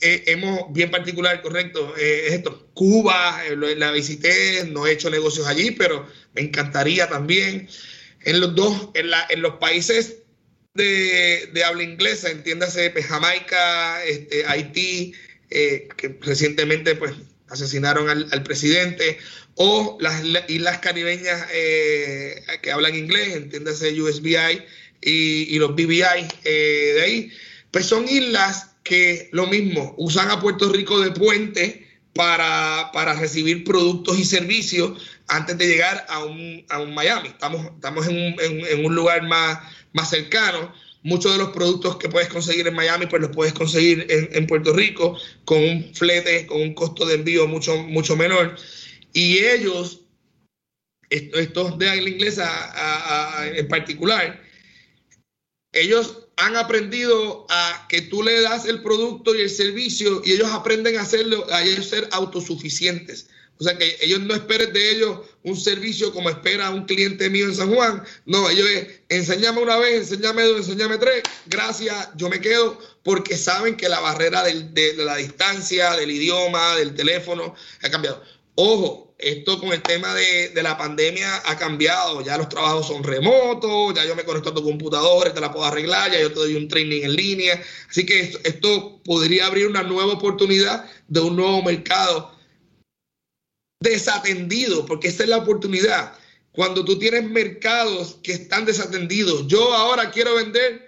eh, 0.00 0.22
hemos, 0.26 0.72
bien 0.72 0.90
particular, 0.90 1.42
correcto, 1.42 1.94
es 1.96 2.32
esto. 2.32 2.68
Cuba, 2.74 3.42
la 3.56 3.90
visité, 3.90 4.64
no 4.64 4.86
he 4.86 4.92
hecho 4.92 5.10
negocios 5.10 5.46
allí, 5.46 5.72
pero 5.72 6.06
me 6.34 6.42
encantaría 6.42 7.08
también. 7.08 7.68
En 8.22 8.40
los 8.40 8.54
dos, 8.54 8.90
en, 8.94 9.10
la, 9.10 9.26
en 9.28 9.42
los 9.42 9.54
países 9.54 10.18
de, 10.74 11.50
de, 11.52 11.64
habla 11.64 11.82
inglesa, 11.82 12.30
entiéndase 12.30 12.90
pues, 12.90 13.06
Jamaica, 13.06 14.04
este, 14.04 14.46
Haití, 14.46 15.14
que 15.48 16.18
recientemente 16.20 16.94
pues 16.94 17.14
asesinaron 17.48 18.08
al, 18.08 18.28
al 18.32 18.42
presidente, 18.42 19.18
o 19.56 19.96
las 20.00 20.22
islas 20.48 20.78
caribeñas 20.78 21.46
eh, 21.52 22.42
que 22.62 22.72
hablan 22.72 22.94
inglés, 22.94 23.36
entiéndase 23.36 24.00
USBI 24.00 24.62
y, 25.00 25.54
y 25.54 25.58
los 25.58 25.72
BBI 25.72 26.28
eh, 26.44 26.92
de 26.94 27.02
ahí, 27.02 27.32
pues 27.70 27.86
son 27.86 28.06
islas 28.08 28.76
que 28.82 29.28
lo 29.32 29.46
mismo, 29.46 29.94
usan 29.98 30.30
a 30.30 30.40
Puerto 30.40 30.70
Rico 30.70 31.00
de 31.00 31.10
puente 31.10 31.86
para, 32.12 32.90
para 32.92 33.14
recibir 33.14 33.64
productos 33.64 34.18
y 34.18 34.24
servicios 34.24 35.02
antes 35.28 35.56
de 35.58 35.66
llegar 35.66 36.06
a 36.08 36.24
un, 36.24 36.64
a 36.68 36.78
un 36.80 36.94
Miami. 36.94 37.28
Estamos, 37.28 37.66
estamos 37.74 38.06
en, 38.06 38.16
un, 38.16 38.36
en, 38.40 38.84
un 38.84 38.94
lugar 38.94 39.22
más, 39.26 39.58
más 39.92 40.10
cercano 40.10 40.72
muchos 41.06 41.30
de 41.30 41.38
los 41.38 41.50
productos 41.50 41.98
que 41.98 42.08
puedes 42.08 42.28
conseguir 42.28 42.66
en 42.66 42.74
Miami, 42.74 43.06
pues 43.06 43.22
los 43.22 43.30
puedes 43.30 43.54
conseguir 43.54 44.06
en, 44.08 44.46
Puerto 44.48 44.72
Rico 44.72 45.16
con 45.44 45.62
un 45.62 45.94
flete, 45.94 46.46
con 46.46 46.60
un 46.60 46.74
costo 46.74 47.06
de 47.06 47.14
envío 47.14 47.46
mucho, 47.46 47.76
mucho 47.76 48.16
menor. 48.16 48.56
Y 49.12 49.38
ellos, 49.38 50.00
estos 51.08 51.78
de 51.78 51.86
la 51.86 52.08
inglesa 52.10 53.46
en 53.54 53.68
particular, 53.68 54.42
ellos 55.72 56.26
han 56.36 56.56
aprendido 56.56 57.46
a 57.50 57.86
que 57.88 58.02
tú 58.02 58.24
le 58.24 58.40
das 58.40 58.66
el 58.66 58.82
producto 58.82 59.36
y 59.36 59.42
el 59.42 59.50
servicio 59.50 60.22
y 60.24 60.32
ellos 60.32 60.48
aprenden 60.50 60.96
a 60.96 61.02
hacerlo, 61.02 61.46
a 61.52 61.62
ellos 61.62 61.86
ser 61.86 62.08
autosuficientes. 62.10 63.28
O 63.58 63.64
sea 63.64 63.76
que 63.78 63.96
ellos 64.00 64.20
no 64.20 64.34
esperen 64.34 64.72
de 64.72 64.90
ellos 64.90 65.20
un 65.42 65.56
servicio 65.56 66.12
como 66.12 66.28
espera 66.28 66.70
un 66.70 66.84
cliente 66.84 67.30
mío 67.30 67.46
en 67.46 67.54
San 67.54 67.74
Juan. 67.74 68.02
No, 68.26 68.50
ellos 68.50 68.68
es, 68.68 69.00
enséñame 69.08 69.60
una 69.60 69.78
vez, 69.78 70.10
enséñame 70.10 70.42
dos, 70.42 70.68
enséñame 70.68 70.98
tres. 70.98 71.22
Gracias, 71.46 72.10
yo 72.16 72.28
me 72.28 72.40
quedo 72.40 72.78
porque 73.02 73.36
saben 73.36 73.76
que 73.76 73.88
la 73.88 74.00
barrera 74.00 74.42
de 74.42 74.94
la 74.96 75.16
distancia, 75.16 75.92
del 75.96 76.10
idioma, 76.10 76.76
del 76.76 76.94
teléfono 76.94 77.54
ha 77.82 77.90
cambiado. 77.90 78.22
Ojo, 78.56 79.14
esto 79.18 79.58
con 79.58 79.72
el 79.72 79.82
tema 79.82 80.14
de, 80.14 80.50
la 80.62 80.76
pandemia 80.76 81.42
ha 81.46 81.56
cambiado. 81.56 82.22
Ya 82.22 82.36
los 82.36 82.48
trabajos 82.48 82.86
son 82.86 83.02
remotos, 83.02 83.94
ya 83.94 84.04
yo 84.04 84.14
me 84.14 84.24
conecto 84.24 84.50
a 84.50 84.54
tu 84.54 84.62
computador, 84.62 85.30
te 85.30 85.40
la 85.40 85.52
puedo 85.52 85.64
arreglar, 85.64 86.12
ya 86.12 86.20
yo 86.20 86.28
te 86.28 86.40
doy 86.40 86.54
un 86.54 86.68
training 86.68 87.02
en 87.02 87.14
línea. 87.14 87.62
Así 87.88 88.04
que 88.04 88.20
esto, 88.20 88.38
esto 88.44 89.00
podría 89.04 89.46
abrir 89.46 89.66
una 89.66 89.82
nueva 89.82 90.14
oportunidad 90.14 90.90
de 91.08 91.20
un 91.20 91.36
nuevo 91.36 91.62
mercado 91.62 92.35
desatendido, 93.90 94.86
porque 94.86 95.08
esta 95.08 95.22
es 95.22 95.28
la 95.28 95.38
oportunidad. 95.38 96.12
Cuando 96.52 96.84
tú 96.84 96.98
tienes 96.98 97.24
mercados 97.24 98.18
que 98.22 98.32
están 98.32 98.64
desatendidos, 98.64 99.46
yo 99.46 99.74
ahora 99.74 100.10
quiero 100.10 100.34
vender 100.34 100.86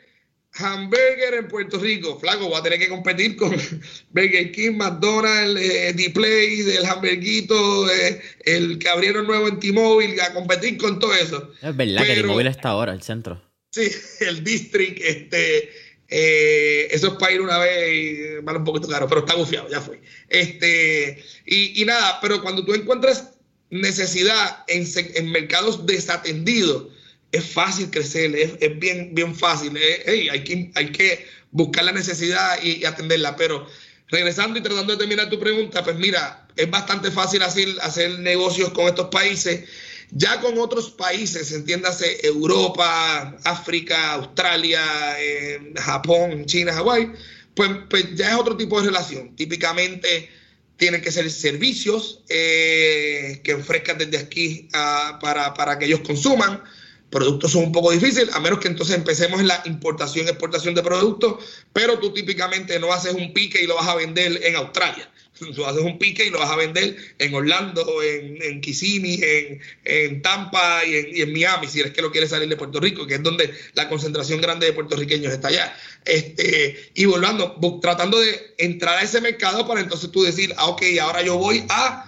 hamburger 0.54 1.34
en 1.34 1.48
Puerto 1.48 1.78
Rico. 1.78 2.18
Flaco, 2.18 2.48
voy 2.48 2.58
a 2.58 2.62
tener 2.62 2.78
que 2.78 2.88
competir 2.88 3.36
con 3.36 3.50
Burger 4.10 4.52
King, 4.52 4.76
McDonald's, 4.76 5.60
eh, 5.60 5.92
D-Play, 5.94 6.60
el 6.76 6.86
hamburguito, 6.86 7.90
eh, 7.90 8.20
el 8.44 8.78
que 8.78 8.88
abrieron 8.88 9.26
nuevo 9.26 9.48
en 9.48 9.58
T-Mobile, 9.58 10.20
a 10.22 10.32
competir 10.32 10.78
con 10.78 10.98
todo 10.98 11.14
eso. 11.14 11.52
Es 11.62 11.76
verdad 11.76 12.04
que 12.04 12.14
T-Mobile 12.14 12.50
está 12.50 12.70
ahora, 12.70 12.92
el 12.92 13.02
centro. 13.02 13.42
Sí, 13.70 13.88
el 14.20 14.42
District, 14.42 14.98
este, 15.02 15.70
eh, 16.08 16.88
eso 16.90 17.08
es 17.08 17.14
para 17.14 17.32
ir 17.32 17.40
una 17.40 17.58
vez 17.58 17.92
y 17.92 18.40
vale 18.42 18.58
un 18.58 18.64
poquito 18.64 18.88
caro, 18.88 19.06
pero 19.08 19.20
está 19.20 19.34
bufiado, 19.34 19.68
ya 19.68 19.80
fue. 19.80 20.00
Este, 20.28 21.22
y, 21.46 21.82
y 21.82 21.84
nada, 21.84 22.18
pero 22.20 22.42
cuando 22.42 22.64
tú 22.64 22.74
encuentras 22.74 23.30
necesidad 23.70 24.64
en, 24.68 24.86
en 25.14 25.30
mercados 25.30 25.86
desatendidos, 25.86 26.86
es 27.32 27.44
fácil 27.44 27.90
crecer, 27.90 28.34
es, 28.34 28.78
bien, 28.78 29.14
bien 29.14 29.34
fácil. 29.34 29.76
hay, 29.76 30.44
que, 30.44 30.70
hay 30.74 30.92
que 30.92 31.26
buscar 31.50 31.84
la 31.84 31.92
necesidad 31.92 32.62
y, 32.62 32.84
atenderla. 32.84 33.36
Pero 33.36 33.66
regresando 34.08 34.58
y 34.58 34.62
tratando 34.62 34.92
de 34.92 34.98
terminar 34.98 35.28
tu 35.28 35.38
pregunta, 35.38 35.84
pues 35.84 35.96
mira, 35.96 36.46
es 36.56 36.70
bastante 36.70 37.10
fácil 37.10 37.42
hacer, 37.42 37.68
hacer 37.82 38.18
negocios 38.20 38.70
con 38.70 38.86
estos 38.86 39.08
países. 39.08 39.68
Ya 40.10 40.40
con 40.40 40.58
otros 40.58 40.90
países, 40.90 41.52
entiéndase 41.52 42.26
Europa, 42.26 43.36
África, 43.44 44.14
Australia, 44.14 44.82
eh, 45.18 45.72
Japón, 45.76 46.46
China, 46.46 46.72
Hawái, 46.72 47.12
pues, 47.54 47.70
pues, 47.90 48.14
ya 48.14 48.30
es 48.30 48.36
otro 48.36 48.56
tipo 48.56 48.80
de 48.80 48.86
relación. 48.86 49.36
Típicamente 49.36 50.30
tienen 50.76 51.02
que 51.02 51.10
ser 51.10 51.30
servicios 51.30 52.22
eh, 52.28 53.40
que 53.42 53.54
ofrezcan 53.54 53.98
desde 53.98 54.18
aquí 54.18 54.68
ah, 54.72 55.18
para, 55.20 55.52
para 55.52 55.78
que 55.78 55.86
ellos 55.86 56.00
consuman 56.00 56.62
productos 57.10 57.52
son 57.52 57.64
un 57.64 57.72
poco 57.72 57.90
difíciles, 57.90 58.34
a 58.34 58.40
menos 58.40 58.58
que 58.58 58.68
entonces 58.68 58.96
empecemos 58.96 59.40
en 59.40 59.48
la 59.48 59.62
importación 59.64 60.26
y 60.26 60.28
exportación 60.28 60.74
de 60.74 60.82
productos, 60.82 61.42
pero 61.72 61.98
tú 61.98 62.12
típicamente 62.12 62.78
no 62.78 62.92
haces 62.92 63.14
un 63.14 63.32
pique 63.32 63.62
y 63.62 63.66
lo 63.66 63.76
vas 63.76 63.88
a 63.88 63.94
vender 63.94 64.40
en 64.44 64.56
Australia. 64.56 65.10
Tú 65.38 65.64
haces 65.64 65.82
un 65.82 65.98
pique 65.98 66.26
y 66.26 66.30
lo 66.30 66.38
vas 66.38 66.50
a 66.50 66.56
vender 66.56 66.96
en 67.18 67.34
Orlando, 67.34 68.02
en, 68.02 68.42
en 68.42 68.60
Kissimmee, 68.60 69.60
en, 69.84 70.22
Tampa 70.22 70.84
y 70.84 71.22
en, 71.22 71.32
Miami, 71.32 71.66
si 71.68 71.80
eres 71.80 71.92
que 71.92 72.02
lo 72.02 72.10
quieres 72.10 72.30
salir 72.30 72.48
de 72.48 72.56
Puerto 72.56 72.80
Rico, 72.80 73.06
que 73.06 73.14
es 73.14 73.22
donde 73.22 73.52
la 73.74 73.88
concentración 73.88 74.40
grande 74.40 74.66
de 74.66 74.72
puertorriqueños 74.72 75.32
está 75.32 75.48
allá. 75.48 75.76
Este, 76.04 76.90
y 76.94 77.04
volviendo, 77.04 77.58
tratando 77.80 78.18
de 78.18 78.54
entrar 78.58 78.98
a 78.98 79.02
ese 79.02 79.20
mercado 79.20 79.66
para 79.66 79.80
entonces 79.80 80.10
tú 80.10 80.22
decir, 80.22 80.54
ah, 80.56 80.66
ok, 80.66 80.82
ahora 81.00 81.22
yo 81.22 81.36
voy 81.36 81.64
a 81.68 82.04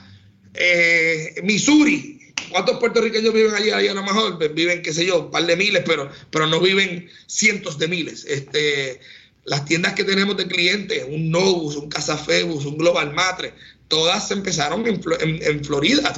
eh, 0.55 1.35
Missouri 1.43 2.20
¿Cuántos 2.51 2.78
puertorriqueños 2.78 3.32
viven 3.32 3.55
allí? 3.55 3.70
Ahí 3.70 3.89
a 3.89 3.94
lo 3.94 4.02
mejor 4.02 4.55
viven, 4.55 4.82
qué 4.82 4.93
sé 4.93 5.07
yo, 5.07 5.20
un 5.20 5.31
par 5.31 5.47
de 5.47 5.57
miles, 5.57 5.82
pero, 5.86 6.11
pero 6.31 6.47
no 6.47 6.61
viven 6.61 7.09
cientos 7.27 7.78
de 7.78 7.89
miles. 7.89 8.24
Este, 8.24 9.01
las 9.45 9.65
tiendas 9.65 9.95
que 9.95 10.05
tenemos 10.05 10.37
de 10.37 10.47
clientes, 10.47 11.05
un 11.09 11.31
Novus, 11.31 11.77
un 11.77 11.89
Casafebus, 11.89 12.65
un 12.67 12.79
Global 12.79 13.12
Matre, 13.12 13.55
todas 13.89 14.31
empezaron 14.31 14.87
en, 14.87 15.65
Florida, 15.65 16.15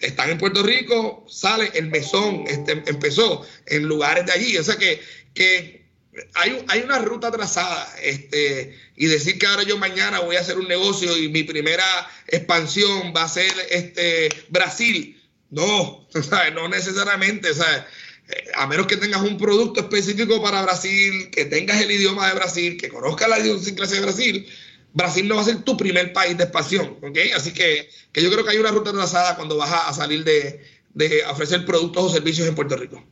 están 0.00 0.30
en 0.30 0.38
Puerto 0.38 0.62
Rico, 0.62 1.24
sale 1.28 1.70
el 1.74 1.88
mesón, 1.88 2.44
este, 2.48 2.72
empezó 2.86 3.46
en 3.66 3.84
lugares 3.84 4.26
de 4.26 4.32
allí. 4.32 4.58
O 4.58 4.64
sea 4.64 4.76
que, 4.76 5.00
que 5.32 5.86
hay, 6.34 6.64
hay, 6.66 6.80
una 6.80 6.98
ruta 6.98 7.30
trazada. 7.30 7.94
Este, 8.02 8.76
y 8.96 9.06
decir 9.06 9.38
que 9.38 9.46
ahora 9.46 9.62
yo 9.62 9.78
mañana 9.78 10.20
voy 10.20 10.34
a 10.36 10.40
hacer 10.40 10.58
un 10.58 10.66
negocio 10.66 11.16
y 11.16 11.28
mi 11.28 11.44
primera 11.44 11.84
expansión 12.26 13.12
va 13.16 13.22
a 13.22 13.28
ser 13.28 13.52
este, 13.70 14.28
Brasil 14.48 15.20
no, 15.54 16.08
no 16.54 16.68
necesariamente. 16.68 17.50
Eh, 17.50 17.84
a 18.54 18.66
menos 18.66 18.86
que 18.86 18.96
tengas 18.96 19.22
un 19.22 19.36
producto 19.36 19.80
específico 19.80 20.42
para 20.42 20.62
Brasil, 20.62 21.30
que 21.30 21.44
tengas 21.44 21.80
el 21.80 21.90
idioma 21.90 22.28
de 22.28 22.34
Brasil, 22.34 22.76
que 22.76 22.88
conozcas 22.88 23.28
la 23.28 23.38
idiosincrasia 23.38 23.96
de 23.96 24.02
Brasil, 24.02 24.46
Brasil 24.94 25.26
no 25.26 25.34
va 25.34 25.42
a 25.42 25.44
ser 25.44 25.62
tu 25.62 25.76
primer 25.76 26.12
país 26.12 26.38
de 26.38 26.44
expansión. 26.44 26.96
Así 27.36 27.52
que, 27.52 27.88
yo 28.14 28.30
creo 28.30 28.44
que 28.44 28.52
hay 28.52 28.58
una 28.58 28.70
ruta 28.70 28.92
trazada 28.92 29.36
cuando 29.36 29.56
vas 29.56 29.72
a, 29.72 29.92
salir 29.92 30.24
de, 30.24 30.60
ofrecer 31.28 31.66
productos 31.66 32.04
o 32.04 32.08
servicios 32.08 32.46
en 32.46 32.54
Puerto 32.54 32.76
Rico. 32.76 33.04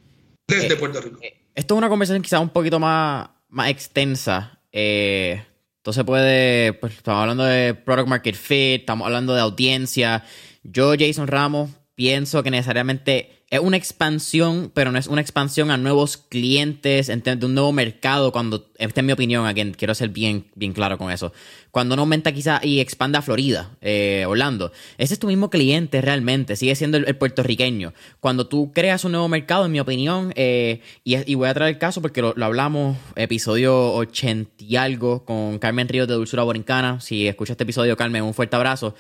Desde 0.47 0.75
eh, 0.75 0.77
Puerto 0.77 1.01
Rico. 1.01 1.19
Eh, 1.21 1.35
esto 1.55 1.75
es 1.75 1.79
una 1.79 1.89
conversación 1.89 2.23
quizás 2.23 2.41
un 2.41 2.51
poquito 2.51 2.79
más, 2.79 3.29
más 3.49 3.69
extensa. 3.69 4.61
entonces 4.71 6.05
puede, 6.05 6.73
pues 6.75 6.95
estamos 6.95 7.21
hablando 7.21 7.45
de 7.45 7.75
product 7.75 8.09
market 8.09 8.37
fit, 8.37 8.81
estamos 8.81 9.05
hablando 9.05 9.35
de 9.35 9.41
audiencia. 9.41 10.25
Yo, 10.63 10.95
Jason 10.97 11.27
Ramos, 11.27 11.71
pienso 11.97 12.45
que 12.45 12.53
necesariamente 12.53 13.42
es 13.53 13.61
una 13.61 13.77
expansión, 13.77 14.71
pero 14.73 14.93
no 14.93 14.99
es 14.99 15.07
una 15.09 15.21
expansión 15.21 15.71
a 15.71 15.77
nuevos 15.77 16.17
clientes, 16.17 17.09
de 17.09 17.47
un 17.47 17.55
nuevo 17.55 17.71
mercado, 17.71 18.33
cuando, 18.33 18.71
esta 18.79 19.03
es 19.03 19.05
mi 19.05 19.13
opinión, 19.13 19.47
aquí 19.47 19.73
quiero 19.73 19.95
ser 19.95 20.09
bien, 20.09 20.47
bien 20.55 20.73
claro 20.73 20.97
con 20.97 21.11
eso. 21.11 21.35
Cuando 21.71 21.93
uno 21.93 22.05
aumenta 22.05 22.33
quizá 22.33 22.61
y 22.65 22.81
expanda 22.81 23.19
a 23.19 23.23
Florida, 23.23 23.77
eh, 23.83 24.25
Orlando, 24.27 24.73
ese 24.97 25.13
es 25.13 25.21
tu 25.21 25.27
mismo 25.27 25.51
cliente 25.51 26.01
realmente, 26.01 26.57
sigue 26.57 26.75
siendo 26.75 26.97
el, 26.97 27.15
puertorriqueño. 27.15 27.93
Cuando 28.21 28.47
tú 28.47 28.73
creas 28.73 29.05
un 29.05 29.13
nuevo 29.13 29.29
mercado, 29.29 29.67
en 29.67 29.73
mi 29.73 29.81
opinión, 29.81 30.33
eh, 30.35 30.81
y, 31.05 31.35
voy 31.35 31.51
a 31.51 31.53
traer 31.53 31.75
el 31.75 31.79
caso 31.79 32.01
porque 32.01 32.23
lo, 32.23 32.33
lo, 32.35 32.47
hablamos, 32.47 32.97
episodio 33.17 33.93
80 33.93 34.65
y 34.65 34.77
algo, 34.77 35.27
con 35.27 35.59
Carmen 35.59 35.89
Ríos 35.89 36.09
de 36.09 36.15
Dulzura 36.15 36.43
Borincana, 36.43 37.03
si 37.03 37.29
escuchas 37.29 37.53
este 37.53 37.65
episodio, 37.65 37.99
Carmen, 37.99 38.23
un 38.23 38.33
fuerte 38.33 38.57
abrazo. 38.57 38.95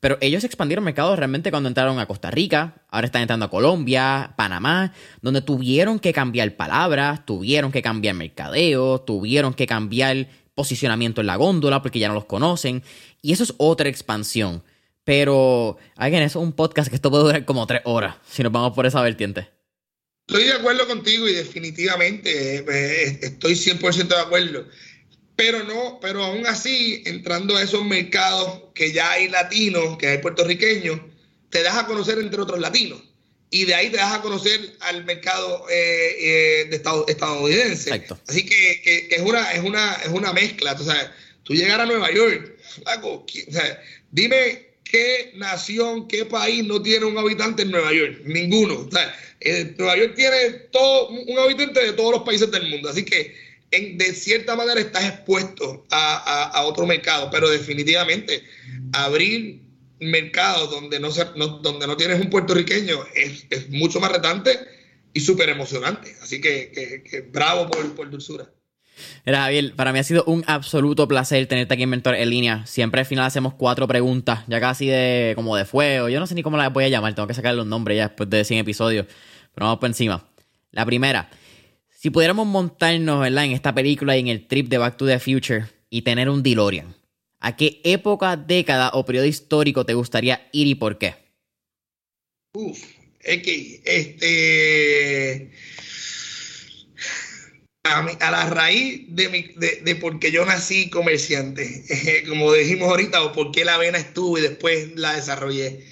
Pero 0.00 0.16
ellos 0.20 0.44
expandieron 0.44 0.84
mercados 0.84 1.18
realmente 1.18 1.50
cuando 1.50 1.68
entraron 1.68 1.98
a 1.98 2.06
Costa 2.06 2.30
Rica, 2.30 2.84
ahora 2.88 3.06
están 3.06 3.22
entrando 3.22 3.46
a 3.46 3.50
Colombia, 3.50 4.34
Panamá, 4.36 4.92
donde 5.22 5.42
tuvieron 5.42 5.98
que 5.98 6.12
cambiar 6.12 6.56
palabras, 6.56 7.26
tuvieron 7.26 7.72
que 7.72 7.82
cambiar 7.82 8.14
mercadeo, 8.14 9.00
tuvieron 9.00 9.54
que 9.54 9.66
cambiar 9.66 10.28
posicionamiento 10.54 11.20
en 11.20 11.26
la 11.26 11.36
góndola 11.36 11.82
porque 11.82 11.98
ya 11.98 12.08
no 12.08 12.14
los 12.14 12.26
conocen. 12.26 12.82
Y 13.22 13.32
eso 13.32 13.42
es 13.42 13.54
otra 13.58 13.88
expansión. 13.88 14.62
Pero, 15.02 15.78
alguien, 15.96 16.22
es 16.22 16.36
un 16.36 16.52
podcast 16.52 16.90
que 16.90 16.96
esto 16.96 17.10
puede 17.10 17.24
durar 17.24 17.44
como 17.44 17.66
tres 17.66 17.80
horas, 17.84 18.16
si 18.30 18.42
nos 18.42 18.52
vamos 18.52 18.74
por 18.74 18.86
esa 18.86 19.00
vertiente. 19.00 19.48
Estoy 20.28 20.44
de 20.44 20.52
acuerdo 20.52 20.86
contigo 20.86 21.26
y 21.26 21.32
definitivamente 21.32 22.58
eh, 22.58 23.18
estoy 23.22 23.54
100% 23.54 24.08
de 24.08 24.20
acuerdo. 24.20 24.66
Pero 25.38 25.62
no, 25.62 26.00
pero 26.00 26.24
aún 26.24 26.48
así, 26.48 27.00
entrando 27.06 27.56
a 27.56 27.62
esos 27.62 27.84
mercados 27.84 28.60
que 28.74 28.90
ya 28.92 29.12
hay 29.12 29.28
latinos, 29.28 29.96
que 29.96 30.08
hay 30.08 30.18
puertorriqueños, 30.18 30.98
te 31.50 31.62
das 31.62 31.76
a 31.76 31.86
conocer 31.86 32.18
entre 32.18 32.40
otros 32.40 32.58
latinos. 32.58 33.00
Y 33.48 33.64
de 33.64 33.72
ahí 33.72 33.88
te 33.88 33.98
das 33.98 34.14
a 34.14 34.20
conocer 34.20 34.58
al 34.80 35.04
mercado 35.04 35.64
eh, 35.70 36.16
eh, 36.18 36.64
de 36.68 36.74
estado, 36.74 37.06
estadounidense. 37.06 38.04
Así 38.26 38.44
que, 38.44 39.06
es, 39.12 39.22
una, 39.22 39.52
es, 39.52 39.62
una, 39.62 39.94
es 40.04 40.08
una 40.08 40.32
mezcla. 40.32 40.72
O 40.72 40.82
sea, 40.82 41.14
tú 41.44 41.54
llegar 41.54 41.80
a 41.80 41.86
Nueva 41.86 42.10
York, 42.10 42.58
o 43.04 43.24
sea, 43.28 43.80
dime 44.10 44.70
qué 44.82 45.34
nación, 45.36 46.08
qué 46.08 46.24
país 46.24 46.64
no 46.64 46.82
tiene 46.82 47.04
un 47.04 47.16
habitante 47.16 47.62
en 47.62 47.70
Nueva 47.70 47.92
York. 47.92 48.22
Ninguno. 48.24 48.88
O 48.88 48.90
sea, 48.90 49.16
eh, 49.38 49.72
Nueva 49.78 49.96
York 49.98 50.14
tiene 50.16 50.50
todo, 50.72 51.10
un 51.10 51.38
habitante 51.38 51.80
de 51.80 51.92
todos 51.92 52.10
los 52.10 52.22
países 52.24 52.50
del 52.50 52.68
mundo. 52.68 52.88
Así 52.88 53.04
que 53.04 53.46
de 53.70 54.12
cierta 54.14 54.56
manera 54.56 54.80
estás 54.80 55.04
expuesto 55.04 55.86
a, 55.90 56.62
otro 56.64 56.86
mercado, 56.86 57.30
pero 57.30 57.48
definitivamente 57.50 58.42
abrir 58.92 59.62
mercados 60.00 60.70
donde 60.70 61.00
no, 61.00 61.10
donde 61.10 61.86
no 61.86 61.96
tienes 61.96 62.20
un 62.20 62.30
puertorriqueño 62.30 62.98
es, 63.14 63.68
mucho 63.70 64.00
más 64.00 64.12
retante 64.12 64.58
y 65.12 65.20
súper 65.20 65.48
emocionante. 65.48 66.14
Así 66.22 66.40
que, 66.40 67.28
bravo 67.32 67.68
por, 67.68 67.94
por 67.94 68.10
dulzura. 68.10 68.48
Era 69.24 69.42
Javier, 69.42 69.74
para 69.74 69.92
mí 69.92 69.98
ha 69.98 70.04
sido 70.04 70.24
un 70.24 70.44
absoluto 70.46 71.06
placer 71.06 71.46
tenerte 71.46 71.74
aquí 71.74 71.82
en 71.82 71.90
Mentor 71.90 72.14
en 72.14 72.30
línea. 72.30 72.66
Siempre 72.66 73.00
al 73.00 73.06
final 73.06 73.26
hacemos 73.26 73.54
cuatro 73.54 73.86
preguntas, 73.86 74.44
ya 74.48 74.60
casi 74.60 74.86
de 74.86 75.32
como 75.36 75.56
de 75.56 75.64
fuego. 75.64 76.08
Yo 76.08 76.20
no 76.20 76.26
sé 76.26 76.34
ni 76.34 76.42
cómo 76.42 76.56
las 76.56 76.72
voy 76.72 76.84
a 76.84 76.88
llamar, 76.88 77.14
tengo 77.14 77.28
que 77.28 77.34
sacarle 77.34 77.62
un 77.62 77.68
nombre 77.68 77.94
ya 77.96 78.08
después 78.08 78.28
de 78.30 78.44
100 78.44 78.60
episodios. 78.60 79.06
Pero 79.54 79.66
vamos 79.66 79.78
por 79.78 79.88
encima. 79.88 80.24
La 80.72 80.84
primera, 80.84 81.30
si 81.98 82.10
pudiéramos 82.10 82.46
montarnos 82.46 83.20
¿verdad? 83.20 83.44
en 83.44 83.52
esta 83.52 83.74
película 83.74 84.16
y 84.16 84.20
en 84.20 84.28
el 84.28 84.46
trip 84.46 84.68
de 84.68 84.78
Back 84.78 84.96
to 84.96 85.06
the 85.06 85.18
Future 85.18 85.66
y 85.90 86.02
tener 86.02 86.28
un 86.28 86.44
DeLorean, 86.44 86.94
¿a 87.40 87.56
qué 87.56 87.80
época, 87.82 88.36
década 88.36 88.90
o 88.94 89.04
periodo 89.04 89.26
histórico 89.26 89.84
te 89.84 89.94
gustaría 89.94 90.48
ir 90.52 90.68
y 90.68 90.76
por 90.76 90.96
qué? 90.98 91.16
Uf, 92.54 92.78
es 93.20 93.42
que 93.42 93.82
este. 93.84 95.50
A, 97.82 98.30
la 98.30 98.48
raíz 98.50 99.06
de, 99.08 99.28
mi, 99.30 99.42
de, 99.56 99.96
por 99.96 100.20
qué 100.20 100.30
yo 100.30 100.44
nací 100.46 100.90
comerciante, 100.90 101.84
como 102.28 102.52
dijimos 102.52 102.90
ahorita, 102.90 103.24
o 103.24 103.32
por 103.32 103.50
qué 103.50 103.64
la 103.64 103.76
vena 103.76 103.98
estuvo 103.98 104.38
y 104.38 104.42
después 104.42 104.90
la 104.94 105.16
desarrollé. 105.16 105.84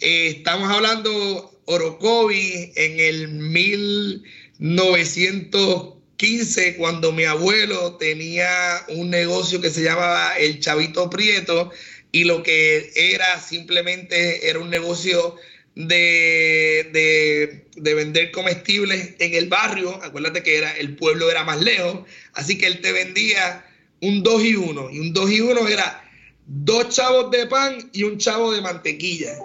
Eh, 0.00 0.28
estamos 0.38 0.68
hablando 0.70 1.52
Orocovi 1.66 2.72
en 2.74 2.98
el 2.98 3.28
mil 3.28 4.24
915, 4.58 6.76
cuando 6.76 7.12
mi 7.12 7.24
abuelo 7.24 7.96
tenía 7.96 8.84
un 8.88 9.10
negocio 9.10 9.60
que 9.60 9.70
se 9.70 9.82
llamaba 9.82 10.38
El 10.38 10.60
Chavito 10.60 11.10
Prieto 11.10 11.70
y 12.12 12.24
lo 12.24 12.42
que 12.42 12.90
era 12.94 13.38
simplemente 13.40 14.48
era 14.48 14.58
un 14.58 14.70
negocio 14.70 15.36
de, 15.74 17.62
de, 17.76 17.94
vender 17.94 18.30
comestibles 18.30 19.14
en 19.18 19.34
el 19.34 19.48
barrio. 19.48 20.02
Acuérdate 20.02 20.42
que 20.42 20.56
era, 20.56 20.74
el 20.76 20.96
pueblo 20.96 21.30
era 21.30 21.44
más 21.44 21.60
lejos, 21.60 22.00
así 22.32 22.56
que 22.56 22.66
él 22.66 22.80
te 22.80 22.92
vendía 22.92 23.66
un 24.00 24.22
2 24.22 24.44
y 24.44 24.56
1 24.56 24.90
y 24.90 24.98
un 25.00 25.12
2 25.12 25.30
y 25.30 25.40
1 25.40 25.68
era 25.68 26.02
dos 26.46 26.88
chavos 26.90 27.30
de 27.30 27.46
pan 27.46 27.90
y 27.92 28.04
un 28.04 28.18
chavo 28.18 28.52
de 28.52 28.62
mantequilla. 28.62 29.36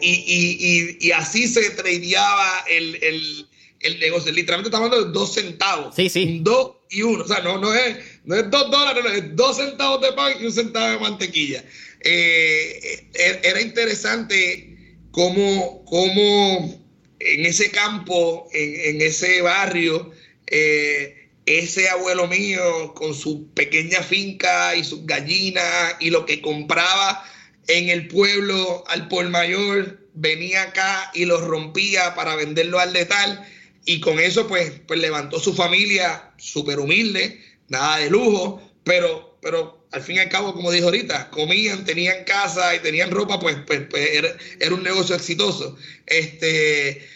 Y, 0.00 0.10
y, 0.10 0.98
y, 1.00 1.12
así 1.12 1.46
se 1.46 1.70
tradeaba 1.70 2.64
el, 2.68 2.98
el, 3.02 3.46
el 3.86 3.98
negocio. 4.00 4.32
Literalmente 4.32 4.68
estamos 4.68 4.90
hablando 4.90 5.06
de 5.06 5.12
dos 5.12 5.34
centavos. 5.34 5.94
Sí, 5.94 6.08
sí. 6.08 6.40
dos 6.42 6.76
y 6.90 7.02
uno. 7.02 7.24
O 7.24 7.28
sea, 7.28 7.40
no, 7.40 7.58
no, 7.58 7.74
es, 7.74 7.96
no 8.24 8.36
es 8.36 8.50
dos 8.50 8.70
dólares, 8.70 9.04
no, 9.04 9.10
es 9.10 9.36
dos 9.36 9.56
centavos 9.56 10.00
de 10.00 10.12
pan 10.12 10.32
y 10.40 10.46
un 10.46 10.52
centavo 10.52 10.92
de 10.92 10.98
mantequilla. 10.98 11.64
Eh, 12.00 13.08
eh, 13.14 13.40
era 13.42 13.60
interesante 13.60 14.76
cómo, 15.10 15.84
cómo, 15.86 16.84
en 17.18 17.46
ese 17.46 17.70
campo, 17.70 18.48
en, 18.52 19.00
ese 19.00 19.42
barrio, 19.42 20.12
eh, 20.46 21.30
ese 21.46 21.88
abuelo 21.88 22.26
mío 22.26 22.94
con 22.94 23.14
su 23.14 23.48
pequeña 23.54 24.02
finca 24.02 24.74
y 24.76 24.84
sus 24.84 25.06
gallinas 25.06 25.94
y 26.00 26.10
lo 26.10 26.26
que 26.26 26.42
compraba 26.42 27.24
en 27.68 27.88
el 27.88 28.08
pueblo 28.08 28.84
al 28.88 29.08
por 29.08 29.28
mayor, 29.28 29.98
venía 30.14 30.62
acá 30.62 31.10
y 31.14 31.24
lo 31.24 31.40
rompía 31.40 32.14
para 32.14 32.36
venderlo 32.36 32.78
al 32.78 32.92
letal 32.92 33.46
y 33.86 34.00
con 34.00 34.18
eso 34.18 34.46
pues, 34.48 34.72
pues 34.86 35.00
levantó 35.00 35.40
su 35.40 35.54
familia 35.54 36.32
súper 36.36 36.80
humilde, 36.80 37.40
nada 37.68 37.98
de 37.98 38.10
lujo, 38.10 38.60
pero, 38.84 39.38
pero 39.40 39.86
al 39.92 40.02
fin 40.02 40.16
y 40.16 40.18
al 40.18 40.28
cabo, 40.28 40.52
como 40.52 40.72
dijo 40.72 40.86
ahorita, 40.86 41.30
comían, 41.30 41.84
tenían 41.84 42.24
casa 42.24 42.74
y 42.74 42.80
tenían 42.80 43.12
ropa, 43.12 43.38
pues, 43.40 43.56
pues, 43.66 43.82
pues 43.88 44.10
era, 44.60 44.74
un 44.74 44.82
negocio 44.82 45.14
exitoso. 45.14 45.76
Este, 46.06 47.06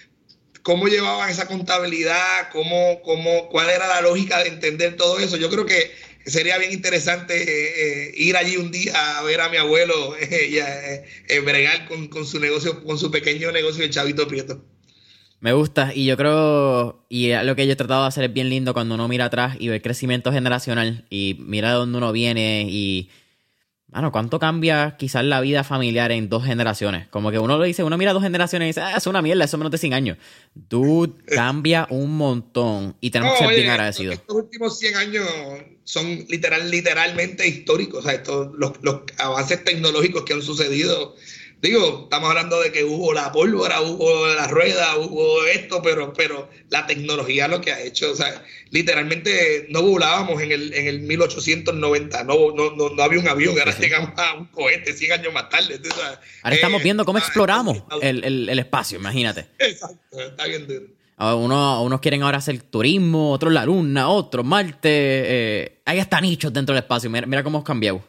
¿Cómo 0.62 0.86
llevaban 0.86 1.28
esa 1.28 1.46
contabilidad? 1.46 2.50
¿Cómo, 2.52 3.02
cómo, 3.02 3.48
¿Cuál 3.48 3.70
era 3.70 3.88
la 3.88 4.00
lógica 4.02 4.42
de 4.42 4.48
entender 4.48 4.96
todo 4.96 5.18
eso? 5.18 5.36
Yo 5.36 5.50
creo 5.50 5.66
que 5.66 5.90
sería 6.24 6.58
bien 6.58 6.72
interesante 6.72 7.34
eh, 7.42 8.08
eh, 8.08 8.12
ir 8.16 8.36
allí 8.36 8.56
un 8.56 8.70
día 8.70 9.18
a 9.18 9.22
ver 9.22 9.40
a 9.40 9.48
mi 9.48 9.56
abuelo 9.56 10.14
eh, 10.20 11.04
y 11.28 11.38
bregar 11.40 11.88
con, 11.88 12.08
con, 12.08 12.24
su 12.26 12.38
negocio, 12.38 12.84
con 12.84 12.96
su 12.98 13.10
pequeño 13.10 13.50
negocio 13.50 13.82
de 13.82 13.90
Chavito 13.90 14.28
Prieto. 14.28 14.64
Me 15.40 15.54
gusta 15.54 15.92
y 15.94 16.04
yo 16.04 16.18
creo, 16.18 17.06
y 17.08 17.32
lo 17.32 17.56
que 17.56 17.66
yo 17.66 17.72
he 17.72 17.76
tratado 17.76 18.02
de 18.02 18.08
hacer 18.08 18.24
es 18.24 18.32
bien 18.32 18.50
lindo 18.50 18.74
cuando 18.74 18.94
uno 18.94 19.08
mira 19.08 19.24
atrás 19.24 19.56
y 19.58 19.68
ve 19.68 19.76
el 19.76 19.82
crecimiento 19.82 20.32
generacional 20.32 21.06
y 21.08 21.36
mira 21.40 21.70
de 21.70 21.76
dónde 21.76 21.96
uno 21.96 22.12
viene 22.12 22.66
y, 22.68 23.08
bueno, 23.86 24.12
cuánto 24.12 24.38
cambia 24.38 24.96
quizás 24.98 25.24
la 25.24 25.40
vida 25.40 25.64
familiar 25.64 26.12
en 26.12 26.28
dos 26.28 26.44
generaciones. 26.44 27.08
Como 27.08 27.30
que 27.30 27.38
uno 27.38 27.56
lo 27.56 27.64
dice, 27.64 27.82
uno 27.82 27.96
mira 27.96 28.12
dos 28.12 28.22
generaciones 28.22 28.66
y 28.66 28.68
dice, 28.68 28.82
ah, 28.82 28.98
es 28.98 29.06
una 29.06 29.22
mierda, 29.22 29.46
eso 29.46 29.56
menos 29.56 29.70
de 29.70 29.78
100 29.78 29.94
años. 29.94 30.18
Tú 30.68 31.16
cambia 31.26 31.86
un 31.88 32.18
montón 32.18 32.94
y 33.00 33.10
tenemos 33.10 33.38
que 33.38 33.46
ser 33.46 33.56
bien 33.56 33.70
agradecidos. 33.70 34.16
Estos 34.16 34.36
últimos 34.36 34.78
100 34.78 34.96
años 34.96 35.26
son 35.84 36.26
literal, 36.28 36.70
literalmente 36.70 37.48
históricos, 37.48 38.00
o 38.00 38.02
sea, 38.02 38.12
estos, 38.12 38.52
los, 38.58 38.72
los 38.82 39.04
avances 39.16 39.64
tecnológicos 39.64 40.22
que 40.24 40.34
han 40.34 40.42
sucedido 40.42 41.16
Digo, 41.60 42.04
estamos 42.04 42.30
hablando 42.30 42.58
de 42.60 42.72
que 42.72 42.84
hubo 42.84 43.12
la 43.12 43.30
pólvora, 43.32 43.82
hubo 43.82 44.26
la 44.28 44.46
rueda, 44.46 44.96
hubo 44.96 45.44
esto, 45.44 45.82
pero, 45.82 46.14
pero 46.14 46.48
la 46.70 46.86
tecnología 46.86 47.48
lo 47.48 47.60
que 47.60 47.70
ha 47.70 47.82
hecho, 47.82 48.12
o 48.12 48.14
sea, 48.14 48.42
literalmente 48.70 49.66
no 49.68 49.82
volábamos 49.82 50.40
en 50.40 50.52
el, 50.52 50.72
en 50.72 50.86
el 50.86 51.00
1890, 51.00 52.24
no, 52.24 52.52
no, 52.54 52.70
no, 52.70 53.02
había 53.02 53.20
un 53.20 53.28
avión, 53.28 53.58
ahora 53.58 53.76
llegamos 53.78 54.12
a 54.16 54.34
un 54.34 54.46
cohete 54.46 54.94
100 54.94 55.12
años 55.12 55.34
más 55.34 55.50
tarde. 55.50 55.78
ahora 56.42 56.54
estamos 56.56 56.82
viendo 56.82 57.04
cómo 57.04 57.18
exploramos 57.18 57.82
el, 58.00 58.24
el, 58.24 58.48
el, 58.48 58.58
espacio, 58.58 58.98
imagínate. 58.98 59.46
Exacto, 59.58 60.18
está 60.18 60.46
bien 60.46 60.66
duro. 60.66 60.86
Uno, 61.18 61.82
unos 61.82 62.00
quieren 62.00 62.22
ahora 62.22 62.38
hacer 62.38 62.62
turismo, 62.62 63.32
otros 63.32 63.52
la 63.52 63.66
luna, 63.66 64.08
otros 64.08 64.46
Marte. 64.46 64.88
Eh, 64.88 65.82
hay 65.84 65.98
hasta 65.98 66.18
nichos 66.18 66.50
dentro 66.50 66.74
del 66.74 66.82
espacio. 66.82 67.10
Mira, 67.10 67.26
mira 67.26 67.42
cómo 67.42 67.58
hemos 67.58 67.66
cambiado. 67.66 68.02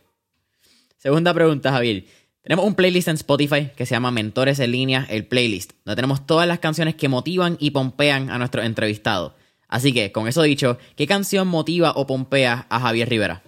Segunda 0.98 1.34
pregunta, 1.34 1.72
Javier. 1.72 2.06
Tenemos 2.44 2.66
un 2.66 2.74
playlist 2.74 3.08
en 3.08 3.16
Spotify 3.16 3.70
que 3.76 3.86
se 3.86 3.94
llama 3.94 4.10
Mentores 4.10 4.60
en 4.60 4.72
línea, 4.72 5.06
el 5.10 5.28
playlist, 5.28 5.74
donde 5.86 5.96
tenemos 5.96 6.26
todas 6.26 6.48
las 6.48 6.58
canciones 6.60 6.96
que 6.96 7.08
motivan 7.08 7.56
y 7.60 7.70
pompean 7.70 8.32
a 8.32 8.40
nuestros 8.40 8.66
entrevistados. 8.66 9.34
Así 9.68 9.94
que, 9.94 10.12
con 10.12 10.28
eso 10.28 10.42
dicho, 10.42 10.80
¿qué 10.96 11.06
canción 11.06 11.48
motiva 11.48 11.92
o 11.96 12.08
pompea 12.08 12.66
a 12.70 12.80
Javier 12.80 13.10
Rivera? 13.10 13.44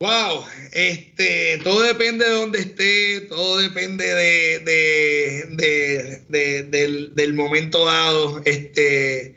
Wow, 0.00 0.44
este, 0.72 1.60
todo 1.62 1.82
depende 1.82 2.24
de 2.24 2.30
dónde 2.32 2.58
esté, 2.58 3.20
todo 3.28 3.58
depende 3.58 4.04
de, 4.04 4.58
del, 6.68 7.14
del, 7.14 7.34
momento 7.34 7.84
dado. 7.84 8.42
Este, 8.44 9.36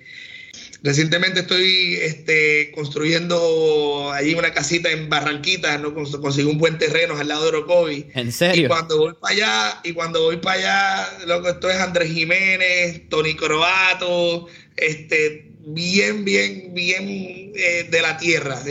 Recientemente 0.84 1.39
estoy 1.39 1.95
este, 2.01 2.69
construyendo 2.72 4.11
allí 4.11 4.34
una 4.34 4.53
casita 4.53 4.91
en 4.91 5.07
Barranquita, 5.07 5.77
¿no? 5.77 5.93
Conseguí 5.93 6.45
un 6.45 6.57
buen 6.57 6.77
terreno 6.77 7.18
al 7.18 7.30
lado 7.30 7.43
de 7.43 7.47
Orocovi. 7.47 8.07
¿En 8.14 8.34
serio? 8.34 8.65
Y 8.65 8.68
cuando 8.68 8.97
voy 8.97 9.14
para 9.14 9.34
allá, 9.34 9.81
y 9.85 9.93
cuando 9.93 10.23
voy 10.23 10.38
para 10.38 10.60
allá, 10.60 11.26
lo 11.26 11.41
que 11.41 11.51
esto 11.51 11.69
es 11.69 11.77
Andrés 11.77 12.11
Jiménez, 12.11 13.07
Tony 13.07 13.34
Croato, 13.34 14.47
este, 14.76 15.53
bien, 15.68 16.26
bien, 16.26 16.73
bien 16.73 17.53
eh, 17.55 17.88
de 17.89 18.01
la 18.01 18.18
tierra. 18.18 18.61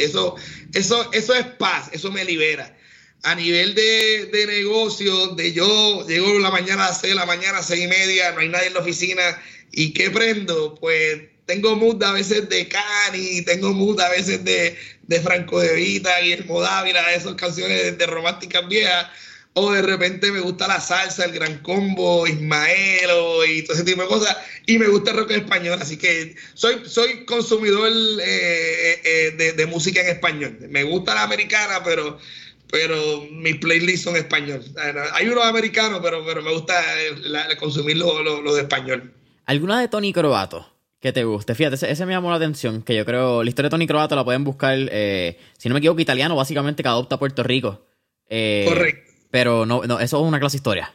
eso, 0.00 0.34
eso, 0.74 1.12
eso 1.12 1.34
es 1.34 1.46
paz, 1.46 1.90
eso 1.92 2.10
me 2.10 2.24
libera. 2.24 2.76
A 3.22 3.36
nivel 3.36 3.76
de, 3.76 4.30
de 4.32 4.46
negocio, 4.48 5.28
de 5.28 5.52
yo 5.52 6.04
llego 6.08 6.40
la 6.40 6.50
mañana 6.50 6.86
a 6.86 6.88
las 6.88 7.00
6 7.02 7.12
de 7.12 7.20
la 7.20 7.26
mañana, 7.26 7.62
seis 7.62 7.84
y 7.84 7.86
media, 7.86 8.32
no 8.32 8.40
hay 8.40 8.48
nadie 8.48 8.66
en 8.66 8.74
la 8.74 8.80
oficina, 8.80 9.22
¿y 9.70 9.92
qué 9.92 10.10
prendo? 10.10 10.74
Pues 10.74 11.35
tengo 11.46 11.76
mood 11.76 12.02
a 12.02 12.12
veces 12.12 12.48
de 12.48 12.68
Cani, 12.68 13.42
tengo 13.42 13.72
mood 13.72 14.00
a 14.00 14.10
veces 14.10 14.44
de, 14.44 14.76
de 15.02 15.20
Franco 15.20 15.60
de 15.60 15.74
Vita, 15.74 16.20
Guillermo 16.20 16.60
Dávila, 16.60 17.14
esas 17.14 17.34
canciones 17.34 17.96
de, 17.96 18.06
románticas 18.06 18.68
viejas, 18.68 19.06
o 19.54 19.72
de 19.72 19.80
repente 19.82 20.30
me 20.32 20.40
gusta 20.40 20.68
la 20.68 20.80
salsa, 20.80 21.24
el 21.24 21.32
gran 21.32 21.58
combo, 21.58 22.26
Ismaelo 22.26 23.44
y 23.46 23.62
todo 23.62 23.74
ese 23.74 23.84
tipo 23.84 24.02
de 24.02 24.08
cosas, 24.08 24.36
y 24.66 24.78
me 24.78 24.88
gusta 24.88 25.12
el 25.12 25.18
rock 25.18 25.30
en 25.30 25.40
español, 25.42 25.78
así 25.80 25.96
que 25.96 26.34
soy, 26.54 26.82
soy 26.84 27.24
consumidor 27.24 27.90
eh, 28.22 29.00
eh, 29.04 29.52
de, 29.56 29.66
música 29.66 30.00
en 30.00 30.08
español. 30.08 30.58
Me 30.68 30.82
gusta 30.82 31.14
la 31.14 31.22
americana, 31.22 31.82
pero, 31.84 32.18
pero 32.70 33.22
mis 33.30 33.56
playlists 33.56 34.02
son 34.02 34.16
español. 34.16 34.62
Hay 35.12 35.28
unos 35.28 35.44
americanos, 35.44 36.00
pero, 36.02 36.26
pero 36.26 36.42
me 36.42 36.52
gusta 36.52 36.74
consumir 37.58 37.96
lo, 37.98 38.54
de 38.54 38.60
español. 38.60 39.12
¿Alguna 39.46 39.80
de 39.80 39.88
Tony 39.88 40.12
Croato? 40.12 40.75
Que 41.00 41.12
te 41.12 41.24
guste. 41.24 41.54
Fíjate, 41.54 41.74
ese, 41.90 42.06
me 42.06 42.12
llamó 42.12 42.30
la 42.30 42.36
atención, 42.36 42.82
que 42.82 42.94
yo 42.94 43.04
creo, 43.04 43.42
la 43.42 43.48
historia 43.48 43.68
de 43.68 43.70
Tony 43.70 43.86
Croato 43.86 44.16
la 44.16 44.24
pueden 44.24 44.44
buscar, 44.44 44.76
eh, 44.78 45.38
si 45.58 45.68
no 45.68 45.74
me 45.74 45.78
equivoco, 45.78 46.00
italiano, 46.00 46.36
básicamente 46.36 46.82
que 46.82 46.88
adopta 46.88 47.18
Puerto 47.18 47.42
Rico. 47.42 47.86
Correcto. 48.28 49.12
Pero 49.30 49.66
no, 49.66 49.82
no, 49.82 50.00
eso 50.00 50.18
es 50.18 50.28
una 50.28 50.40
clase 50.40 50.56
historia. 50.56 50.92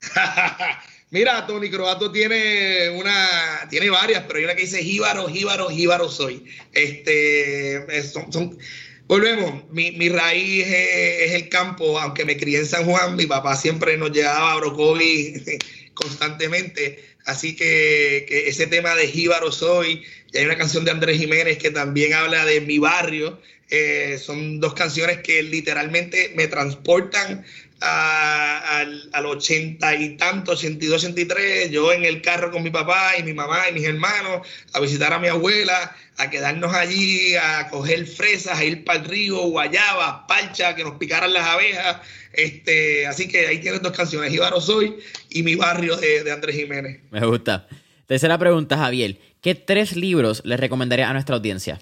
Mira, 1.12 1.46
Tony 1.46 1.70
Croato 1.70 2.10
tiene 2.10 2.88
una, 2.88 3.68
tiene 3.68 3.90
varias, 3.90 4.24
pero 4.26 4.38
hay 4.38 4.44
una 4.44 4.54
que 4.54 4.62
dice 4.62 4.82
jíbaro, 4.82 5.28
jíbaro, 5.28 5.68
jíbaro 5.68 6.08
soy. 6.08 6.42
Este, 6.72 8.02
son, 8.02 8.58
volvemos, 9.06 9.70
mi, 9.70 9.92
mi 9.92 10.08
raíz 10.08 10.66
es, 10.66 11.32
el 11.32 11.50
campo, 11.50 12.00
aunque 12.00 12.24
me 12.24 12.38
crié 12.38 12.60
en 12.60 12.66
San 12.66 12.86
Juan, 12.86 13.14
mi 13.14 13.26
papá 13.26 13.56
siempre 13.56 13.98
nos 13.98 14.10
llevaba 14.10 14.52
a 14.52 14.56
Brocovi 14.56 15.34
constantemente, 15.94 17.11
así 17.24 17.54
que, 17.56 18.26
ese 18.48 18.66
tema 18.66 18.94
de 18.94 19.08
jíbaro 19.08 19.52
soy, 19.52 20.02
y 20.32 20.38
hay 20.38 20.44
una 20.44 20.56
canción 20.56 20.84
de 20.84 20.90
Andrés 20.90 21.18
Jiménez 21.18 21.58
que 21.58 21.70
también 21.70 22.14
habla 22.14 22.44
de 22.44 22.60
mi 22.60 22.78
barrio, 22.78 23.40
eh, 23.70 24.18
son 24.18 24.60
dos 24.60 24.74
canciones 24.74 25.18
que 25.18 25.42
literalmente 25.42 26.32
me 26.34 26.46
transportan 26.46 27.44
al, 27.82 29.10
al 29.12 29.26
80 29.26 29.94
y 29.96 30.16
tanto, 30.16 30.52
82, 30.52 31.04
83, 31.04 31.70
yo 31.70 31.92
en 31.92 32.04
el 32.04 32.22
carro 32.22 32.50
con 32.50 32.62
mi 32.62 32.70
papá 32.70 33.16
y 33.18 33.22
mi 33.22 33.32
mamá 33.32 33.68
y 33.68 33.72
mis 33.72 33.84
hermanos, 33.84 34.46
a 34.72 34.80
visitar 34.80 35.12
a 35.12 35.18
mi 35.18 35.28
abuela, 35.28 35.94
a 36.18 36.30
quedarnos 36.30 36.72
allí, 36.74 37.34
a 37.34 37.68
coger 37.68 38.06
fresas, 38.06 38.58
a 38.58 38.64
ir 38.64 38.84
para 38.84 39.00
el 39.00 39.04
río, 39.06 39.38
guayaba, 39.48 40.26
palcha, 40.26 40.74
que 40.74 40.84
nos 40.84 40.96
picaran 40.96 41.32
las 41.32 41.46
abejas. 41.46 41.98
Este, 42.32 43.06
así 43.06 43.28
que 43.28 43.46
ahí 43.46 43.58
tienes 43.58 43.82
dos 43.82 43.92
canciones, 43.92 44.32
Ibaro 44.32 44.60
Soy 44.60 44.96
y 45.30 45.42
Mi 45.42 45.54
Barrio 45.54 45.96
de, 45.96 46.22
de 46.24 46.32
Andrés 46.32 46.56
Jiménez. 46.56 47.00
Me 47.10 47.26
gusta. 47.26 47.66
Tercera 48.06 48.38
pregunta, 48.38 48.76
Javier. 48.76 49.18
¿Qué 49.40 49.54
tres 49.54 49.96
libros 49.96 50.42
le 50.44 50.56
recomendaría 50.56 51.10
a 51.10 51.12
nuestra 51.12 51.36
audiencia? 51.36 51.80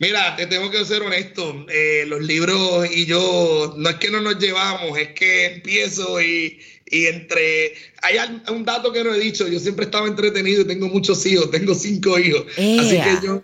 Mira, 0.00 0.36
te 0.36 0.46
tengo 0.46 0.70
que 0.70 0.84
ser 0.84 1.02
honesto. 1.02 1.66
Eh, 1.68 2.04
los 2.06 2.22
libros 2.22 2.88
y 2.90 3.06
yo, 3.06 3.74
no 3.76 3.88
es 3.88 3.96
que 3.96 4.10
no 4.10 4.20
nos 4.20 4.38
llevamos, 4.38 4.96
es 4.96 5.08
que 5.08 5.46
empiezo 5.46 6.20
y, 6.22 6.60
entre. 6.90 7.74
Hay 8.02 8.16
un 8.48 8.64
dato 8.64 8.92
que 8.92 9.02
no 9.02 9.12
he 9.12 9.18
dicho. 9.18 9.48
Yo 9.48 9.58
siempre 9.58 9.86
estaba 9.86 10.06
entretenido 10.06 10.62
y 10.62 10.66
tengo 10.66 10.88
muchos 10.88 11.24
hijos, 11.26 11.50
tengo 11.50 11.74
cinco 11.74 12.18
hijos. 12.18 12.44
Así 12.52 13.00
que 13.00 13.18
yo, 13.24 13.42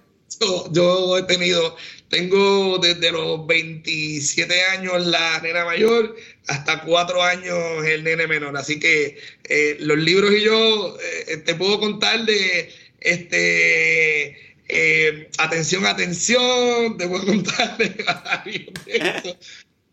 yo, 0.71 1.19
he 1.19 1.23
tenido, 1.25 1.77
tengo 2.09 2.79
desde 2.79 3.11
los 3.11 3.47
27 3.47 4.63
años 4.77 5.05
la 5.07 5.41
nena 5.41 5.65
mayor 5.65 6.15
hasta 6.47 6.83
cuatro 6.83 7.23
años 7.23 7.85
el 7.85 8.05
nene 8.05 8.29
menor. 8.29 8.57
Así 8.57 8.79
que 8.79 9.19
eh, 9.45 9.77
los 9.81 9.99
libros 9.99 10.33
y 10.33 10.43
yo 10.43 10.97
eh, 11.27 11.37
te 11.39 11.55
puedo 11.57 11.81
contar 11.81 12.25
de 12.25 12.73
este 13.01 14.54
eh, 14.75 15.31
atención, 15.39 15.87
atención, 15.87 16.97
te 16.99 17.07
voy 17.07 17.21
a 17.21 17.25
contar 17.25 17.77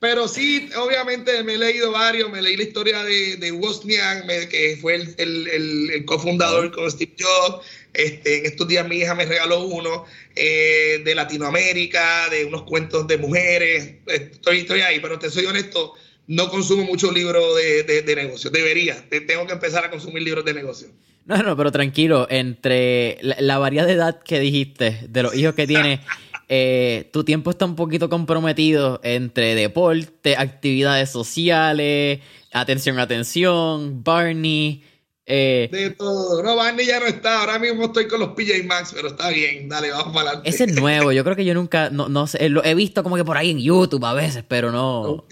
Pero 0.02 0.28
sí, 0.28 0.68
obviamente 0.76 1.44
me 1.44 1.54
he 1.54 1.58
leído 1.60 1.92
varios, 1.92 2.32
me 2.32 2.42
leí 2.42 2.58
la 2.58 2.64
historia 2.64 3.04
de, 3.04 3.36
de 3.38 3.52
Wozniak, 3.52 4.26
que 4.50 4.76
fue 4.82 4.96
el, 4.96 5.14
el, 5.20 5.92
el, 5.92 6.06
cofundador 6.06 6.72
con 6.72 6.90
Steve 6.90 7.14
Jobs. 7.20 7.64
Este, 7.94 8.40
en 8.40 8.46
estos 8.48 8.68
días 8.68 8.88
mi 8.88 8.98
hija 8.98 9.14
me 9.14 9.28
regaló 9.28 9.60
uno 9.60 10.06
eh, 10.36 11.04
de 11.06 11.14
Latinoamérica, 11.14 12.30
de 12.30 12.46
unos 12.46 12.64
cuentos 12.64 13.06
de 13.06 13.18
mujeres. 13.20 13.94
Estoy, 14.08 14.62
estoy 14.62 14.82
ahí, 14.82 15.00
pero 15.00 15.20
te 15.20 15.30
soy 15.30 15.46
honesto, 15.46 15.94
no 16.26 16.50
consumo 16.50 16.84
muchos 16.84 17.14
libros 17.14 17.56
de, 17.58 17.84
de, 17.84 18.02
de 18.02 18.16
negocios. 18.16 18.52
Debería, 18.52 19.08
tengo 19.08 19.46
que 19.46 19.54
empezar 19.54 19.86
a 19.86 19.92
consumir 19.92 20.24
libros 20.24 20.44
de 20.46 20.56
negocios. 20.56 20.90
No, 21.32 21.44
no, 21.44 21.56
pero 21.56 21.72
tranquilo, 21.72 22.28
entre 22.30 23.18
la, 23.22 23.58
variedad 23.58 23.88
de 23.88 23.94
edad 23.94 24.20
que 24.22 24.38
dijiste, 24.42 25.00
de 25.08 25.24
los 25.24 25.34
hijos 25.34 25.56
que 25.56 25.66
tienes, 25.66 26.02
eh, 26.50 27.10
tu 27.14 27.24
tiempo 27.24 27.52
está 27.52 27.64
un 27.64 27.78
poquito 27.78 28.10
comprometido 28.10 29.00
entre 29.02 29.56
deporte, 29.56 30.36
actividades 30.36 31.10
sociales, 31.10 32.20
atención, 32.52 33.00
atención, 33.00 34.04
Barney. 34.04 34.84
Eh, 35.26 35.70
de 35.72 35.92
todo. 35.92 36.44
No, 36.44 36.58
Barney 36.58 36.86
ya 36.86 37.00
no 37.00 37.06
está. 37.06 37.40
Ahora 37.40 37.60
mismo 37.60 37.86
estoy 37.86 38.10
con 38.10 38.20
los 38.20 38.32
PJ 38.32 38.66
Max, 38.66 38.92
pero 38.94 39.08
está 39.08 39.30
bien. 39.30 39.70
Dale, 39.70 39.92
vamos 39.92 40.14
para 40.14 40.32
adelante. 40.32 40.50
Ese 40.50 40.66
es 40.66 40.76
nuevo. 40.76 41.14
Yo 41.14 41.24
creo 41.24 41.38
que 41.38 41.46
yo 41.46 41.54
nunca, 41.54 41.90
no, 41.90 42.10
no 42.10 42.28
sé, 42.28 42.50
lo 42.50 42.62
he 42.66 42.76
visto 42.76 43.04
como 43.04 43.16
que 43.16 43.24
por 43.24 43.38
ahí 43.38 43.52
en 43.52 43.60
YouTube 43.60 44.04
a 44.04 44.14
veces, 44.14 44.44
pero 44.46 44.74
no. 44.74 45.26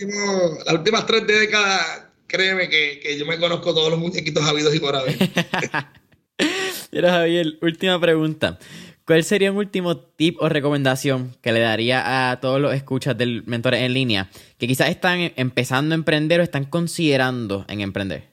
las 0.66 0.74
últimas 0.74 1.06
tres 1.06 1.28
décadas 1.28 2.09
créeme 2.30 2.70
que, 2.70 3.18
yo 3.18 3.26
me 3.26 3.38
conozco 3.38 3.74
todos 3.74 3.92
los 3.92 4.00
muñequitos 4.00 4.46
habidos 4.46 4.74
y 4.74 4.80
por 4.80 4.96
haber. 4.96 5.18
Mira, 6.92 7.12
Javier, 7.12 7.58
última 7.62 8.00
pregunta. 8.00 8.58
¿Cuál 9.04 9.24
sería 9.24 9.52
un 9.52 9.58
último 9.58 9.98
tip 9.98 10.38
o 10.40 10.50
recomendación 10.50 11.36
que 11.42 11.52
le 11.52 11.60
daría 11.60 12.32
a 12.32 12.40
todos 12.40 12.62
los 12.62 12.76
escuchas 12.76 13.18
del 13.18 13.44
Mentores 13.48 13.82
en 13.82 13.94
línea 13.94 14.30
que 14.60 14.68
quizás 14.68 14.90
están 14.90 15.34
empezando 15.36 15.96
a 15.96 15.98
emprender 15.98 16.40
o 16.40 16.44
están 16.44 16.66
considerando 16.66 17.66
en 17.68 17.82
emprender? 17.82 18.30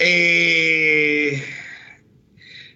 Eh, 0.00 1.42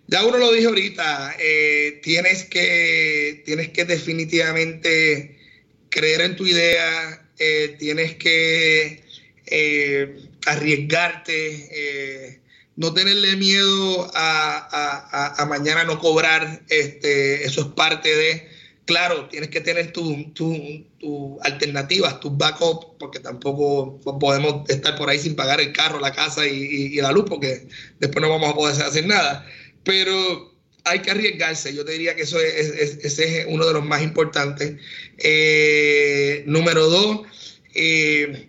ya 0.07 0.25
uno 0.25 0.39
lo 0.39 0.53
dijo 0.53 0.69
ahorita, 0.69 1.35
eh, 1.39 2.01
tienes, 2.03 2.45
que, 2.45 3.43
tienes 3.45 3.71
que 3.71 3.85
definitivamente 3.85 5.37
creer 5.91 6.21
en 6.23 6.37
tu 6.37 6.47
idea, 6.47 7.28
eh, 7.39 7.77
tienes 7.79 8.17
que 8.17 9.05
eh, 9.47 10.29
arriesgarte, 10.47 11.69
eh, 11.71 12.41
no 12.77 12.95
tenerle 12.95 13.37
miedo 13.37 14.11
a, 14.15 15.47
mañana 15.49 15.85
no 15.85 15.99
cobrar, 15.99 16.63
este, 16.69 17.45
eso 17.45 17.63
es 17.63 17.67
parte 17.69 18.15
de, 18.15 18.49
claro, 18.85 19.29
tienes 19.29 19.51
que 19.51 19.61
tener 19.61 19.93
tus 19.93 20.33
tu, 20.35 21.39
alternativas, 21.43 22.21
tus 22.21 22.37
backups, 22.37 22.87
porque 22.99 23.21
tampoco 23.21 24.01
podemos 24.21 24.69
estar 24.69 24.97
por 24.97 25.11
ahí 25.11 25.19
sin 25.19 25.35
pagar 25.35 25.61
el 25.61 25.73
carro, 25.73 25.99
la 25.99 26.13
casa 26.13 26.47
y, 26.47 26.97
la 26.97 27.13
luz, 27.13 27.25
porque 27.29 27.67
después 27.99 28.23
no 28.23 28.31
vamos 28.31 28.51
a 28.51 28.55
poder 28.55 28.83
hacer 28.83 29.07
nada. 29.07 29.45
Pero 29.83 30.48
hay 30.89 31.01
que 31.01 31.11
arriesgarse. 31.11 31.75
Yo 31.75 31.85
te 31.85 31.93
diría 31.93 32.15
que 32.17 32.23
eso 32.23 32.41
es, 32.41 32.71
ese 33.05 33.41
es 33.41 33.47
uno 33.49 33.67
de 33.67 33.73
los 33.73 33.85
más 33.85 34.03
importantes. 34.03 34.77
Eh, 35.19 36.43
número 36.47 36.89
dos, 36.89 37.27
eh, 37.75 38.49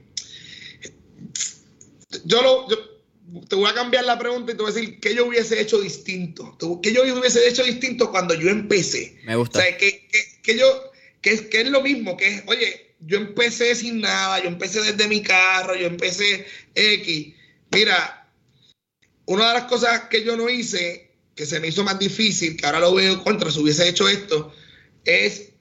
yo, 2.26 2.42
lo, 2.42 2.68
te 3.48 3.56
voy 3.56 3.70
a 3.70 3.74
cambiar 3.74 4.06
la 4.06 4.18
pregunta 4.18 4.52
y 4.52 4.56
te 4.56 4.64
voy 4.64 4.72
a 4.72 4.76
decir 4.76 5.00
qué 5.00 5.14
yo 5.14 5.28
hubiese 5.28 5.60
hecho 5.60 5.80
distinto. 5.80 6.58
¿Qué 6.82 6.94
yo 6.94 7.04
hubiese 7.04 7.48
hecho 7.48 7.64
distinto 7.64 8.12
cuando 8.12 8.34
yo 8.34 8.50
empecé? 8.50 9.20
Me 9.26 9.36
gusta. 9.36 9.60
O 9.60 9.62
sea, 9.62 9.78
que, 9.78 10.58
yo, 10.58 10.92
que, 11.22 11.50
es 11.52 11.70
lo 11.70 11.82
mismo, 11.82 12.18
que 12.18 12.28
es, 12.28 12.44
oye, 12.48 12.96
yo 13.02 13.18
empecé 13.18 13.76
sin 13.76 14.02
nada, 14.02 14.42
yo 14.42 14.48
empecé 14.48 14.82
desde 14.82 15.08
mi 15.08 15.22
carro, 15.22 15.76
yo 15.76 15.88
empecé 15.88 16.46
X. 16.74 17.34
Mira, 17.72 18.28
una 19.26 19.50
de 19.50 19.54
las 19.54 19.66
cosas 19.66 20.02
que 20.10 20.24
yo 20.24 20.36
no 20.36 20.50
hice 20.50 21.09
que 21.40 21.46
se 21.46 21.62
me 21.62 21.70
hizo 21.70 21.86
más 21.86 21.98
difícil, 21.98 22.58
que 22.58 22.66
ahora 22.66 22.82
lo 22.82 22.94
veo 22.94 23.24
contra, 23.24 23.50
si 23.50 23.62
hubiese 23.62 23.88
hecho 23.88 24.10
esto, 24.10 24.54
es 25.06 25.54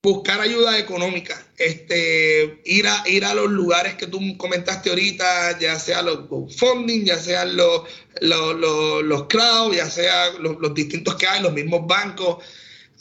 buscar 0.00 0.40
ayuda 0.40 0.78
económica, 0.78 1.44
este, 1.58 2.62
ir, 2.64 2.86
a, 2.86 3.02
ir 3.08 3.24
a 3.24 3.34
los 3.34 3.50
lugares 3.50 3.96
que 3.96 4.06
tú 4.06 4.20
comentaste 4.36 4.90
ahorita, 4.90 5.58
ya 5.58 5.76
sea 5.76 6.02
los 6.02 6.20
funding, 6.56 7.04
ya 7.04 7.18
sean 7.18 7.56
los, 7.56 7.82
los, 8.20 8.54
los, 9.02 9.26
crowd, 9.26 9.74
ya 9.74 9.90
sea 9.90 10.30
los, 10.38 10.60
los 10.60 10.72
distintos 10.72 11.16
que 11.16 11.26
hay, 11.26 11.42
los 11.42 11.52
mismos 11.52 11.84
bancos 11.88 12.44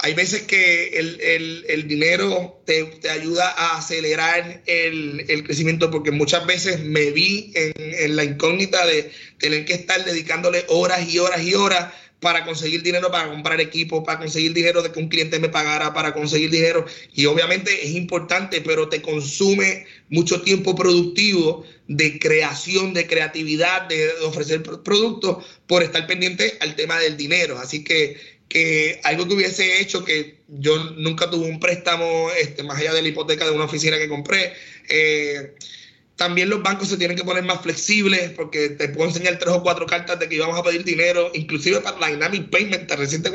hay 0.01 0.13
veces 0.13 0.43
que 0.43 0.97
el, 0.97 1.87
dinero 1.87 2.61
te, 2.65 3.09
ayuda 3.09 3.49
a 3.49 3.77
acelerar 3.77 4.61
el, 4.65 5.43
crecimiento 5.43 5.91
porque 5.91 6.11
muchas 6.11 6.45
veces 6.45 6.79
me 6.79 7.11
vi 7.11 7.51
en, 7.53 8.15
la 8.15 8.23
incógnita 8.23 8.85
de 8.85 9.11
tener 9.39 9.65
que 9.65 9.73
estar 9.73 10.03
dedicándole 10.05 10.63
horas 10.69 11.13
y 11.13 11.19
horas 11.19 11.43
y 11.43 11.53
horas 11.53 11.93
para 12.21 12.45
conseguir 12.45 12.81
dinero 12.81 13.11
para 13.11 13.29
comprar 13.29 13.61
equipo, 13.61 14.03
para 14.03 14.19
conseguir 14.19 14.53
dinero 14.53 14.81
de 14.81 14.91
que 14.91 14.99
un 14.99 15.07
cliente 15.07 15.39
me 15.39 15.47
pagara, 15.47 15.93
para 15.93 16.13
conseguir 16.13 16.49
dinero. 16.49 16.85
Y 17.13 17.25
obviamente 17.25 17.85
es 17.85 17.91
importante, 17.91 18.61
pero 18.61 18.89
te 18.89 19.01
consume 19.01 19.85
mucho 20.09 20.41
tiempo 20.41 20.75
productivo 20.75 21.65
de 21.87 22.19
creación, 22.19 22.93
de 22.93 23.07
creatividad, 23.07 23.87
de 23.87 24.11
ofrecer 24.23 24.61
productos 24.61 25.45
por 25.65 25.81
estar 25.81 26.05
pendiente 26.07 26.57
al 26.59 26.75
tema 26.75 26.99
del 26.99 27.15
dinero. 27.15 27.57
Así 27.57 27.85
que 27.85 28.38
que 28.49 28.99
algo 29.03 29.27
que 29.27 29.35
hubiese 29.35 29.79
hecho 29.79 30.03
que 30.03 30.41
yo 30.47 30.83
nunca 30.95 31.29
tuve 31.29 31.47
un 31.47 31.59
préstamo 31.59 32.29
este, 32.31 32.63
más 32.63 32.79
allá 32.79 32.93
de 32.93 33.03
la 33.03 33.07
hipoteca 33.09 33.45
de 33.45 33.51
una 33.51 33.65
oficina 33.65 33.97
que 33.97 34.09
compré. 34.09 34.53
Eh, 34.89 35.53
también 36.15 36.49
los 36.49 36.61
bancos 36.61 36.89
se 36.89 36.97
tienen 36.97 37.15
que 37.15 37.23
poner 37.23 37.43
más 37.43 37.61
flexibles 37.61 38.31
porque 38.31 38.69
te 38.69 38.89
puedo 38.89 39.07
enseñar 39.07 39.39
tres 39.39 39.53
o 39.53 39.63
cuatro 39.63 39.85
cartas 39.85 40.19
de 40.19 40.27
que 40.27 40.35
íbamos 40.35 40.59
a 40.59 40.63
pedir 40.63 40.83
dinero, 40.83 41.31
inclusive 41.33 41.79
para 41.79 41.97
la 41.97 42.07
Dynamic 42.07 42.49
Payment, 42.49 42.91
reciente 42.91 43.31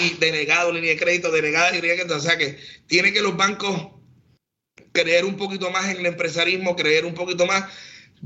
y 0.00 0.14
denegado 0.18 0.72
línea 0.72 0.90
de 0.90 0.98
crédito, 0.98 1.30
denegada 1.30 1.70
línea 1.70 1.92
de 1.92 1.96
crédito. 1.98 2.16
O 2.16 2.20
sea 2.20 2.36
que 2.36 2.58
tiene 2.88 3.12
que 3.12 3.20
los 3.20 3.36
bancos 3.36 3.92
creer 4.90 5.24
un 5.26 5.36
poquito 5.36 5.70
más 5.70 5.90
en 5.90 5.98
el 5.98 6.06
empresarismo, 6.06 6.74
creer 6.74 7.04
un 7.04 7.14
poquito 7.14 7.46
más 7.46 7.66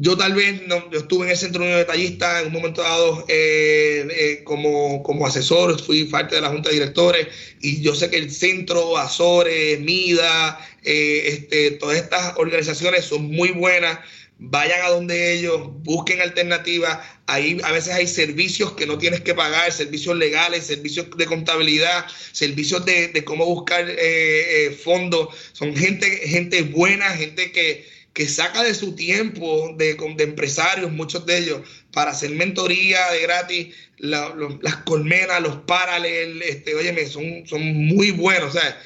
yo 0.00 0.16
tal 0.16 0.32
vez, 0.32 0.66
no, 0.66 0.90
yo 0.90 1.00
estuve 1.00 1.26
en 1.26 1.32
el 1.32 1.36
Centro 1.36 1.62
Unión 1.62 1.76
Detallista 1.76 2.40
en 2.40 2.46
un 2.46 2.54
momento 2.54 2.80
dado 2.80 3.22
eh, 3.28 4.08
eh, 4.10 4.44
como, 4.44 5.02
como 5.02 5.26
asesor, 5.26 5.78
fui 5.78 6.04
parte 6.04 6.36
de 6.36 6.40
la 6.40 6.48
Junta 6.48 6.70
de 6.70 6.76
Directores 6.76 7.28
y 7.60 7.82
yo 7.82 7.94
sé 7.94 8.08
que 8.08 8.16
el 8.16 8.30
Centro, 8.30 8.96
Azores, 8.96 9.78
MIDA, 9.80 10.58
eh, 10.84 11.24
este, 11.26 11.72
todas 11.72 11.98
estas 11.98 12.32
organizaciones 12.38 13.04
son 13.04 13.24
muy 13.30 13.50
buenas. 13.50 13.98
Vayan 14.38 14.80
a 14.86 14.88
donde 14.88 15.34
ellos, 15.34 15.68
busquen 15.82 16.22
alternativas. 16.22 16.98
Ahí 17.26 17.58
a 17.62 17.70
veces 17.70 17.92
hay 17.92 18.06
servicios 18.06 18.72
que 18.72 18.86
no 18.86 18.96
tienes 18.96 19.20
que 19.20 19.34
pagar, 19.34 19.70
servicios 19.70 20.16
legales, 20.16 20.64
servicios 20.64 21.08
de 21.14 21.26
contabilidad, 21.26 22.06
servicios 22.32 22.86
de, 22.86 23.08
de 23.08 23.22
cómo 23.22 23.44
buscar 23.44 23.84
fondos. 24.82 25.28
Son 25.52 25.76
gente, 25.76 26.06
gente 26.26 26.62
buena, 26.62 27.10
gente 27.10 27.52
que, 27.52 27.84
que 28.12 28.28
saca 28.28 28.62
de 28.62 28.74
su 28.74 28.94
tiempo 28.94 29.74
de, 29.76 29.94
de 29.94 30.24
empresarios, 30.24 30.90
muchos 30.90 31.24
de 31.26 31.38
ellos, 31.38 31.60
para 31.92 32.10
hacer 32.10 32.30
mentoría 32.30 33.10
de 33.12 33.22
gratis, 33.22 33.74
las 33.98 34.76
colmenas, 34.84 35.40
los 35.40 35.56
paralelos, 35.58 36.42
este, 36.46 36.74
óyeme, 36.74 37.06
son, 37.06 37.46
son 37.46 37.62
muy 37.62 38.10
buenos, 38.10 38.54
o 38.54 38.58
sea, 38.58 38.80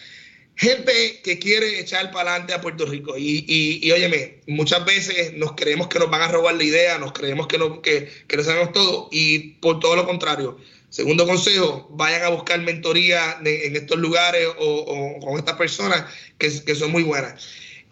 gente 0.57 1.21
que 1.23 1.39
quiere 1.39 1.81
echar 1.81 2.11
para 2.11 2.31
adelante 2.31 2.55
a 2.55 2.61
Puerto 2.61 2.87
Rico. 2.87 3.17
Y, 3.17 3.45
y, 3.47 3.91
óyeme, 3.91 4.41
muchas 4.47 4.85
veces 4.85 5.35
nos 5.35 5.53
creemos 5.53 5.89
que 5.89 5.99
nos 5.99 6.11
van 6.11 6.23
a 6.23 6.29
robar 6.29 6.55
la 6.55 6.65
idea, 6.65 6.99
nos 6.99 7.13
creemos 7.13 7.47
que 7.47 7.59
no, 7.59 7.83
que, 7.83 8.09
que 8.29 8.37
no 8.37 8.45
sabemos 8.45 8.73
todo, 8.73 9.09
y 9.11 9.55
por 9.61 9.81
todo 9.81 9.97
lo 9.97 10.07
contrario. 10.07 10.59
Segundo 10.91 11.27
consejo, 11.27 11.89
vayan 11.91 12.23
a 12.23 12.29
buscar 12.29 12.61
mentoría 12.61 13.39
en 13.45 13.75
estos 13.75 13.99
lugares 13.99 14.47
o, 14.59 15.19
con 15.21 15.39
estas 15.39 15.57
personas 15.57 16.05
que, 16.39 16.63
que 16.65 16.75
son 16.77 16.93
muy 16.93 17.03
buenas. 17.03 17.45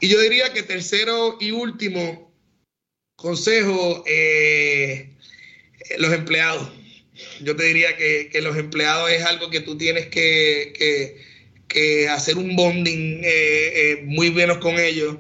Y 0.03 0.09
yo 0.09 0.21
diría 0.21 0.53
que 0.53 0.65
tercero 0.65 1.39
y 1.39 1.53
último 1.53 2.35
consejo, 3.15 4.03
eh, 4.05 5.11
los 5.97 6.13
empleados. 6.13 6.69
Yo 7.41 7.55
te 7.55 7.63
diría 7.67 7.97
que, 7.97 8.29
los 8.43 8.57
empleados 8.57 9.13
es 9.13 9.23
algo 9.25 9.49
que 9.49 9.61
tú 9.61 9.79
tienes 9.79 10.09
que, 10.09 11.21
hacer 12.11 12.37
un 12.37 12.57
bonding 12.57 13.23
eh, 13.23 13.73
eh, 13.75 14.03
muy 14.03 14.31
buenos 14.31 14.59
con 14.59 14.77
ellos. 14.81 15.19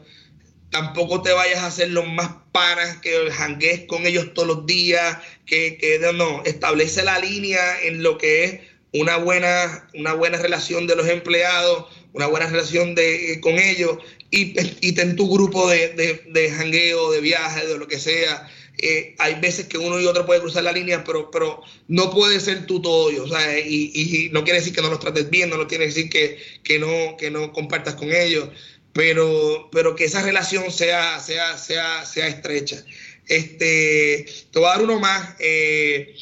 Tampoco 0.70 1.22
te 1.22 1.30
vayas 1.30 1.60
a 1.60 1.66
hacer 1.66 1.90
los 1.90 2.08
más 2.08 2.34
panas, 2.50 2.96
que 2.96 3.30
jangues 3.30 3.84
con 3.86 4.04
ellos 4.04 4.34
todos 4.34 4.48
los 4.48 4.66
días, 4.66 5.16
que, 5.46 5.78
que 5.78 6.00
no, 6.12 6.42
establece 6.44 7.04
la 7.04 7.20
línea 7.20 7.80
en 7.84 8.02
lo 8.02 8.18
que 8.18 8.44
es 8.44 8.60
una 8.92 9.16
buena, 9.16 9.88
una 9.94 10.14
buena 10.14 10.38
relación 10.38 10.88
de 10.88 10.96
los 10.96 11.06
empleados, 11.06 11.86
una 12.14 12.26
buena 12.26 12.48
relación 12.48 12.96
de, 12.96 13.38
con 13.40 13.60
ellos 13.60 13.98
y, 14.32 14.54
y 14.80 14.92
ten 14.92 15.14
tu 15.14 15.30
grupo 15.30 15.68
de, 15.68 15.90
de, 15.90 16.24
de 16.26 16.50
jangueo, 16.50 17.12
de 17.12 17.20
viaje, 17.20 17.66
de 17.66 17.78
lo 17.78 17.86
que 17.86 18.00
sea. 18.00 18.50
Eh, 18.78 19.14
hay 19.18 19.38
veces 19.38 19.66
que 19.66 19.76
uno 19.76 20.00
y 20.00 20.06
otro 20.06 20.24
puede 20.24 20.40
cruzar 20.40 20.64
la 20.64 20.72
línea, 20.72 21.04
pero, 21.04 21.30
pero 21.30 21.62
no 21.88 22.10
puede 22.10 22.40
ser 22.40 22.66
tú 22.66 22.80
todo 22.80 23.10
yo, 23.12 23.26
y, 23.26 23.92
y, 23.94 24.30
no 24.30 24.42
quiere 24.42 24.60
decir 24.60 24.74
que 24.74 24.80
no 24.80 24.88
los 24.88 24.98
trates 24.98 25.28
bien, 25.28 25.50
no 25.50 25.68
quiere 25.68 25.86
decir 25.86 26.08
que, 26.08 26.38
que, 26.64 26.78
no, 26.78 27.16
que 27.18 27.30
no 27.30 27.52
compartas 27.52 27.94
con 27.94 28.10
ellos, 28.10 28.48
pero, 28.94 29.68
pero 29.70 29.94
que 29.94 30.04
esa 30.04 30.22
relación 30.22 30.72
sea, 30.72 31.20
sea, 31.20 31.58
sea, 31.58 32.06
sea 32.06 32.26
estrecha. 32.26 32.82
Este, 33.28 34.26
te 34.50 34.58
voy 34.58 34.68
a 34.68 34.72
dar 34.72 34.82
uno 34.82 34.98
más, 34.98 35.36
eh, 35.40 36.14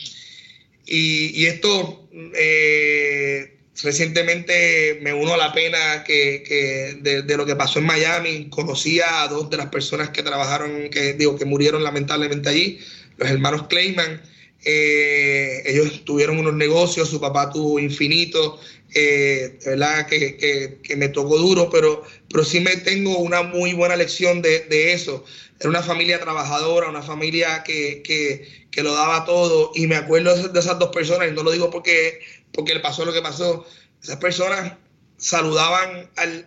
y, 0.85 1.41
y, 1.41 1.47
esto 1.47 2.09
eh, 2.35 3.60
Recientemente 3.82 4.98
me 5.02 5.12
uno 5.12 5.35
a 5.35 5.36
la 5.36 5.52
pena 5.52 6.05
que, 6.05 6.98
de, 7.01 7.36
lo 7.36 7.47
que 7.47 7.57
pasó 7.57 7.78
en 7.78 7.86
Miami. 7.86 8.48
Conocía 8.51 9.23
a 9.23 9.28
dos 9.28 9.48
de 9.51 9.57
las 9.57 9.66
personas 9.66 10.11
que 10.11 10.23
trabajaron, 10.23 10.90
que 10.90 11.15
digo, 11.15 11.36
que 11.36 11.44
murieron 11.44 11.82
lamentablemente 11.82 12.48
allí, 12.48 12.78
los 13.16 13.31
hermanos 13.31 13.66
Clayman. 13.69 14.23
Eh, 14.62 15.62
ellos 15.65 16.05
tuvieron 16.05 16.39
unos 16.39 16.55
negocios, 16.55 17.09
su 17.09 17.19
papá 17.19 17.51
tuvo 17.51 17.78
infinito, 17.78 18.61
eh, 18.94 19.59
verdad 19.65 20.07
que, 20.07 20.78
me 20.97 21.09
tocó 21.09 21.39
duro, 21.39 21.70
pero, 21.70 22.02
pero 22.28 22.44
sí 22.44 22.61
me 22.61 22.77
tengo 22.77 23.19
una 23.19 23.43
muy 23.43 23.73
buena 23.73 23.97
lección 23.97 24.43
de, 24.43 24.61
de 24.61 24.93
eso. 24.93 25.24
Era 25.61 25.69
una 25.69 25.82
familia 25.82 26.19
trabajadora, 26.19 26.89
una 26.89 27.02
familia 27.02 27.62
que, 27.62 28.02
que, 28.02 28.82
lo 28.82 28.94
daba 28.94 29.27
todo, 29.27 29.73
y 29.74 29.86
me 29.86 29.97
acuerdo 29.97 30.35
de 30.48 30.59
esas 30.59 30.78
dos 30.78 30.89
personas, 30.89 31.28
y 31.28 31.32
no 31.32 31.43
lo 31.43 31.51
digo 31.51 31.70
porque 31.70 32.20
porque 32.61 32.74
le 32.74 32.81
pasó 32.81 33.07
lo 33.07 33.12
que 33.12 33.23
pasó. 33.23 33.66
Esas 34.03 34.16
personas 34.16 34.74
saludaban 35.16 36.11
al, 36.16 36.47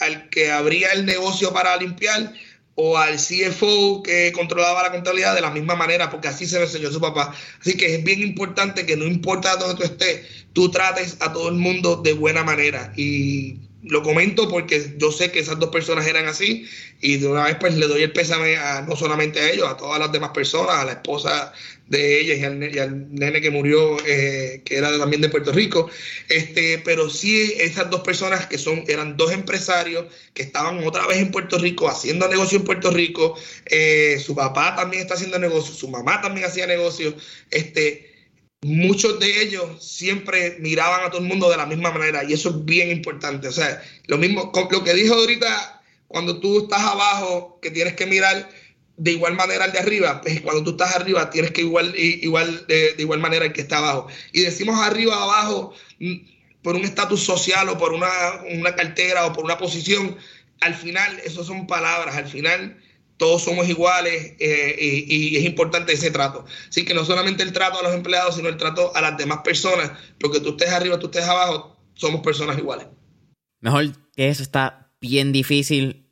al, 0.00 0.28
que 0.28 0.50
abría 0.50 0.92
el 0.92 1.06
negocio 1.06 1.50
para 1.50 1.74
limpiar 1.78 2.34
o 2.74 2.98
al 2.98 3.16
CFO 3.16 4.02
que 4.02 4.32
controlaba 4.32 4.82
la 4.82 4.92
contabilidad 4.92 5.34
de 5.34 5.40
la 5.40 5.50
misma 5.50 5.74
manera, 5.74 6.10
porque 6.10 6.28
así 6.28 6.46
se 6.46 6.58
lo 6.58 6.64
enseñó 6.64 6.90
su 6.90 7.00
papá. 7.00 7.34
Así 7.58 7.74
que 7.74 7.94
es 7.94 8.04
bien 8.04 8.20
importante 8.20 8.84
que 8.84 8.98
no 8.98 9.06
importa 9.06 9.56
dónde 9.56 9.76
tú 9.76 9.82
estés, 9.84 10.26
tú 10.52 10.70
trates 10.70 11.16
a 11.20 11.32
todo 11.32 11.48
el 11.48 11.54
mundo 11.54 11.96
de 11.96 12.12
buena 12.12 12.44
manera. 12.44 12.92
Y 12.94 13.56
lo 13.82 14.02
comento 14.02 14.50
porque 14.50 14.94
yo 14.98 15.10
sé 15.10 15.30
que 15.30 15.38
esas 15.38 15.58
dos 15.58 15.70
personas 15.70 16.06
eran 16.06 16.26
así 16.26 16.66
y 17.00 17.16
de 17.16 17.28
una 17.28 17.44
vez 17.44 17.56
pues 17.58 17.74
le 17.76 17.86
doy 17.86 18.02
el 18.02 18.12
pésame 18.12 18.58
a, 18.58 18.82
no 18.82 18.94
solamente 18.94 19.40
a 19.40 19.50
ellos, 19.50 19.68
a 19.68 19.76
todas 19.78 19.98
las 19.98 20.12
demás 20.12 20.30
personas, 20.30 20.76
a 20.76 20.84
la 20.84 20.92
esposa 20.92 21.54
de 21.88 22.20
ellas 22.20 22.38
y 22.38 22.78
al, 22.78 23.14
nene 23.14 23.40
que 23.40 23.50
murió, 23.50 23.96
eh, 24.06 24.62
que 24.64 24.76
era 24.76 24.96
también 24.98 25.22
de 25.22 25.28
Puerto 25.28 25.52
Rico. 25.52 25.88
Este, 26.28 26.78
pero 26.84 27.08
sí, 27.08 27.54
esas 27.58 27.90
dos 27.90 28.00
personas 28.00 28.46
que 28.46 28.58
son, 28.58 28.84
eran 28.88 29.16
dos 29.16 29.32
empresarios 29.32 30.06
que 30.34 30.42
estaban 30.42 30.84
otra 30.86 31.06
vez 31.06 31.18
en 31.18 31.30
Puerto 31.30 31.58
Rico 31.58 31.88
haciendo 31.88 32.28
negocio 32.28 32.58
en 32.58 32.64
Puerto 32.64 32.90
Rico. 32.90 33.38
Eh, 33.66 34.18
su 34.24 34.34
papá 34.34 34.74
también 34.76 35.02
está 35.02 35.14
haciendo 35.14 35.38
negocio, 35.38 35.74
su 35.74 35.88
mamá 35.88 36.20
también 36.20 36.46
hacía 36.46 36.66
negocio. 36.66 37.14
Este, 37.50 38.14
muchos 38.62 39.20
de 39.20 39.42
ellos 39.42 39.84
siempre 39.84 40.56
miraban 40.58 41.04
a 41.04 41.10
todo 41.10 41.20
el 41.20 41.28
mundo 41.28 41.48
de 41.50 41.56
la 41.56 41.66
misma 41.66 41.92
manera 41.92 42.24
y 42.24 42.32
eso 42.32 42.50
es 42.50 42.64
bien 42.64 42.90
importante. 42.90 43.48
O 43.48 43.52
sea, 43.52 43.80
lo 44.06 44.18
mismo, 44.18 44.50
lo 44.70 44.84
que 44.84 44.94
dijo 44.94 45.14
ahorita, 45.14 45.82
cuando 46.08 46.40
tú 46.40 46.64
estás 46.64 46.80
abajo, 46.80 47.60
que 47.62 47.70
tienes 47.70 47.94
que 47.94 48.06
mirar 48.06 48.48
de 48.96 49.12
igual 49.12 49.34
manera 49.34 49.64
al 49.64 49.72
de 49.72 49.78
arriba, 49.78 50.20
pues 50.20 50.40
cuando 50.40 50.64
tú 50.64 50.70
estás 50.70 50.96
arriba 50.96 51.30
tienes 51.30 51.50
que 51.50 51.60
igual, 51.62 51.94
igual 51.96 52.66
de, 52.66 52.94
igual 52.98 53.20
manera 53.20 53.44
el 53.44 53.52
que 53.52 53.60
está 53.60 53.78
abajo. 53.78 54.08
Y 54.32 54.40
decimos 54.40 54.78
arriba, 54.80 55.22
abajo, 55.22 55.74
mm, 56.00 56.14
por 56.62 56.76
un 56.76 56.84
estatus 56.84 57.22
social 57.22 57.68
o 57.68 57.78
por 57.78 57.92
una, 57.92 58.08
una 58.52 58.74
cartera 58.74 59.26
o 59.26 59.32
por 59.32 59.44
una 59.44 59.58
posición, 59.58 60.16
al 60.60 60.74
final, 60.74 61.20
eso 61.24 61.44
son 61.44 61.66
palabras, 61.66 62.16
al 62.16 62.26
final 62.26 62.80
todos 63.16 63.42
somos 63.42 63.68
iguales 63.68 64.34
eh, 64.38 64.76
y, 64.78 65.36
es 65.36 65.44
importante 65.44 65.92
ese 65.92 66.10
trato. 66.10 66.44
Así 66.68 66.84
que 66.84 66.94
no 66.94 67.04
solamente 67.04 67.42
el 67.42 67.52
trato 67.52 67.78
a 67.78 67.82
los 67.82 67.94
empleados, 67.94 68.36
sino 68.36 68.48
el 68.48 68.56
trato 68.56 68.94
a 68.94 69.00
las 69.00 69.16
demás 69.16 69.40
personas, 69.44 69.92
porque 70.20 70.40
tú 70.40 70.50
estés 70.50 70.70
arriba, 70.70 70.98
tú 70.98 71.06
estés 71.06 71.24
abajo, 71.24 71.76
somos 71.94 72.20
personas 72.20 72.58
iguales. 72.58 72.86
Mejor 73.60 73.86
que 74.14 74.28
eso 74.28 74.42
está 74.42 74.90
bien 75.00 75.32
difícil. 75.32 76.05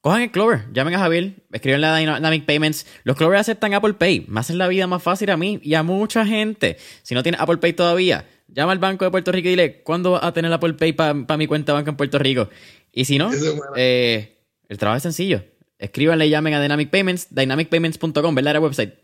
Cojan 0.00 0.22
el 0.22 0.30
Clover, 0.30 0.72
llamen 0.72 0.94
a 0.94 1.00
Javier, 1.00 1.34
escriben 1.52 1.80
la 1.80 1.96
Dynamic 1.96 2.46
Payments. 2.46 2.86
Los 3.02 3.16
Clover 3.16 3.38
aceptan 3.38 3.74
Apple 3.74 3.94
Pay, 3.94 4.26
me 4.28 4.38
hacen 4.40 4.56
la 4.56 4.68
vida 4.68 4.86
más 4.86 5.02
fácil 5.02 5.30
a 5.30 5.36
mí 5.36 5.58
y 5.62 5.74
a 5.74 5.82
mucha 5.82 6.24
gente. 6.24 6.76
Si 7.02 7.14
no 7.14 7.22
tienes 7.24 7.40
Apple 7.40 7.56
Pay 7.56 7.72
todavía, 7.72 8.28
llama 8.46 8.72
al 8.72 8.78
Banco 8.78 9.04
de 9.04 9.10
Puerto 9.10 9.32
Rico 9.32 9.48
y 9.48 9.50
dile, 9.50 9.82
¿cuándo 9.82 10.12
vas 10.12 10.22
a 10.22 10.32
tener 10.32 10.52
Apple 10.52 10.74
Pay 10.74 10.92
para 10.92 11.36
mi 11.36 11.46
cuenta 11.48 11.72
banca 11.72 11.90
en 11.90 11.96
Puerto 11.96 12.18
Rico? 12.18 12.48
Y 12.92 13.06
si 13.06 13.18
no, 13.18 13.30
eh, 13.76 14.38
el 14.68 14.78
trabajo 14.78 14.98
es 14.98 15.02
sencillo. 15.02 15.44
Escríbanle 15.78 16.26
y 16.26 16.30
llamen 16.30 16.54
a 16.54 16.62
Dynamic 16.62 16.90
Payments, 16.90 17.28
dynamicpayments.com, 17.30 18.34
¿verdad? 18.34 18.50
Era 18.50 18.60
website. 18.60 18.94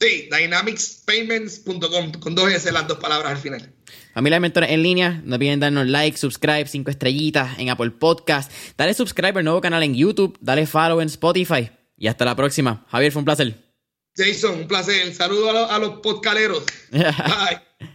Sí, 0.00 0.28
dynamicspayments.com, 0.30 2.12
con 2.20 2.34
dos 2.34 2.50
S 2.52 2.70
las 2.70 2.86
dos 2.86 2.98
palabras 2.98 3.32
al 3.32 3.38
final. 3.38 3.72
Familia 4.14 4.36
de 4.36 4.40
Mentores 4.40 4.70
en 4.70 4.82
línea, 4.82 5.20
no 5.24 5.36
olviden 5.36 5.60
darnos 5.60 5.86
like, 5.86 6.16
subscribe, 6.16 6.66
cinco 6.66 6.90
estrellitas 6.90 7.58
en 7.58 7.70
Apple 7.70 7.90
Podcast. 7.90 8.50
Dale 8.76 8.94
subscribe 8.94 9.38
al 9.38 9.44
nuevo 9.44 9.60
canal 9.60 9.82
en 9.82 9.94
YouTube, 9.94 10.38
dale 10.40 10.66
follow 10.66 11.00
en 11.00 11.06
Spotify. 11.06 11.70
Y 11.96 12.06
hasta 12.06 12.24
la 12.24 12.36
próxima. 12.36 12.84
Javier, 12.88 13.12
fue 13.12 13.20
un 13.20 13.24
placer. 13.24 13.54
Jason, 14.16 14.60
un 14.60 14.68
placer. 14.68 15.12
Saludos 15.14 15.50
a 15.50 15.52
los, 15.52 15.70
a 15.70 15.78
los 15.78 16.00
podcaleros. 16.00 16.64
Bye. 16.90 17.90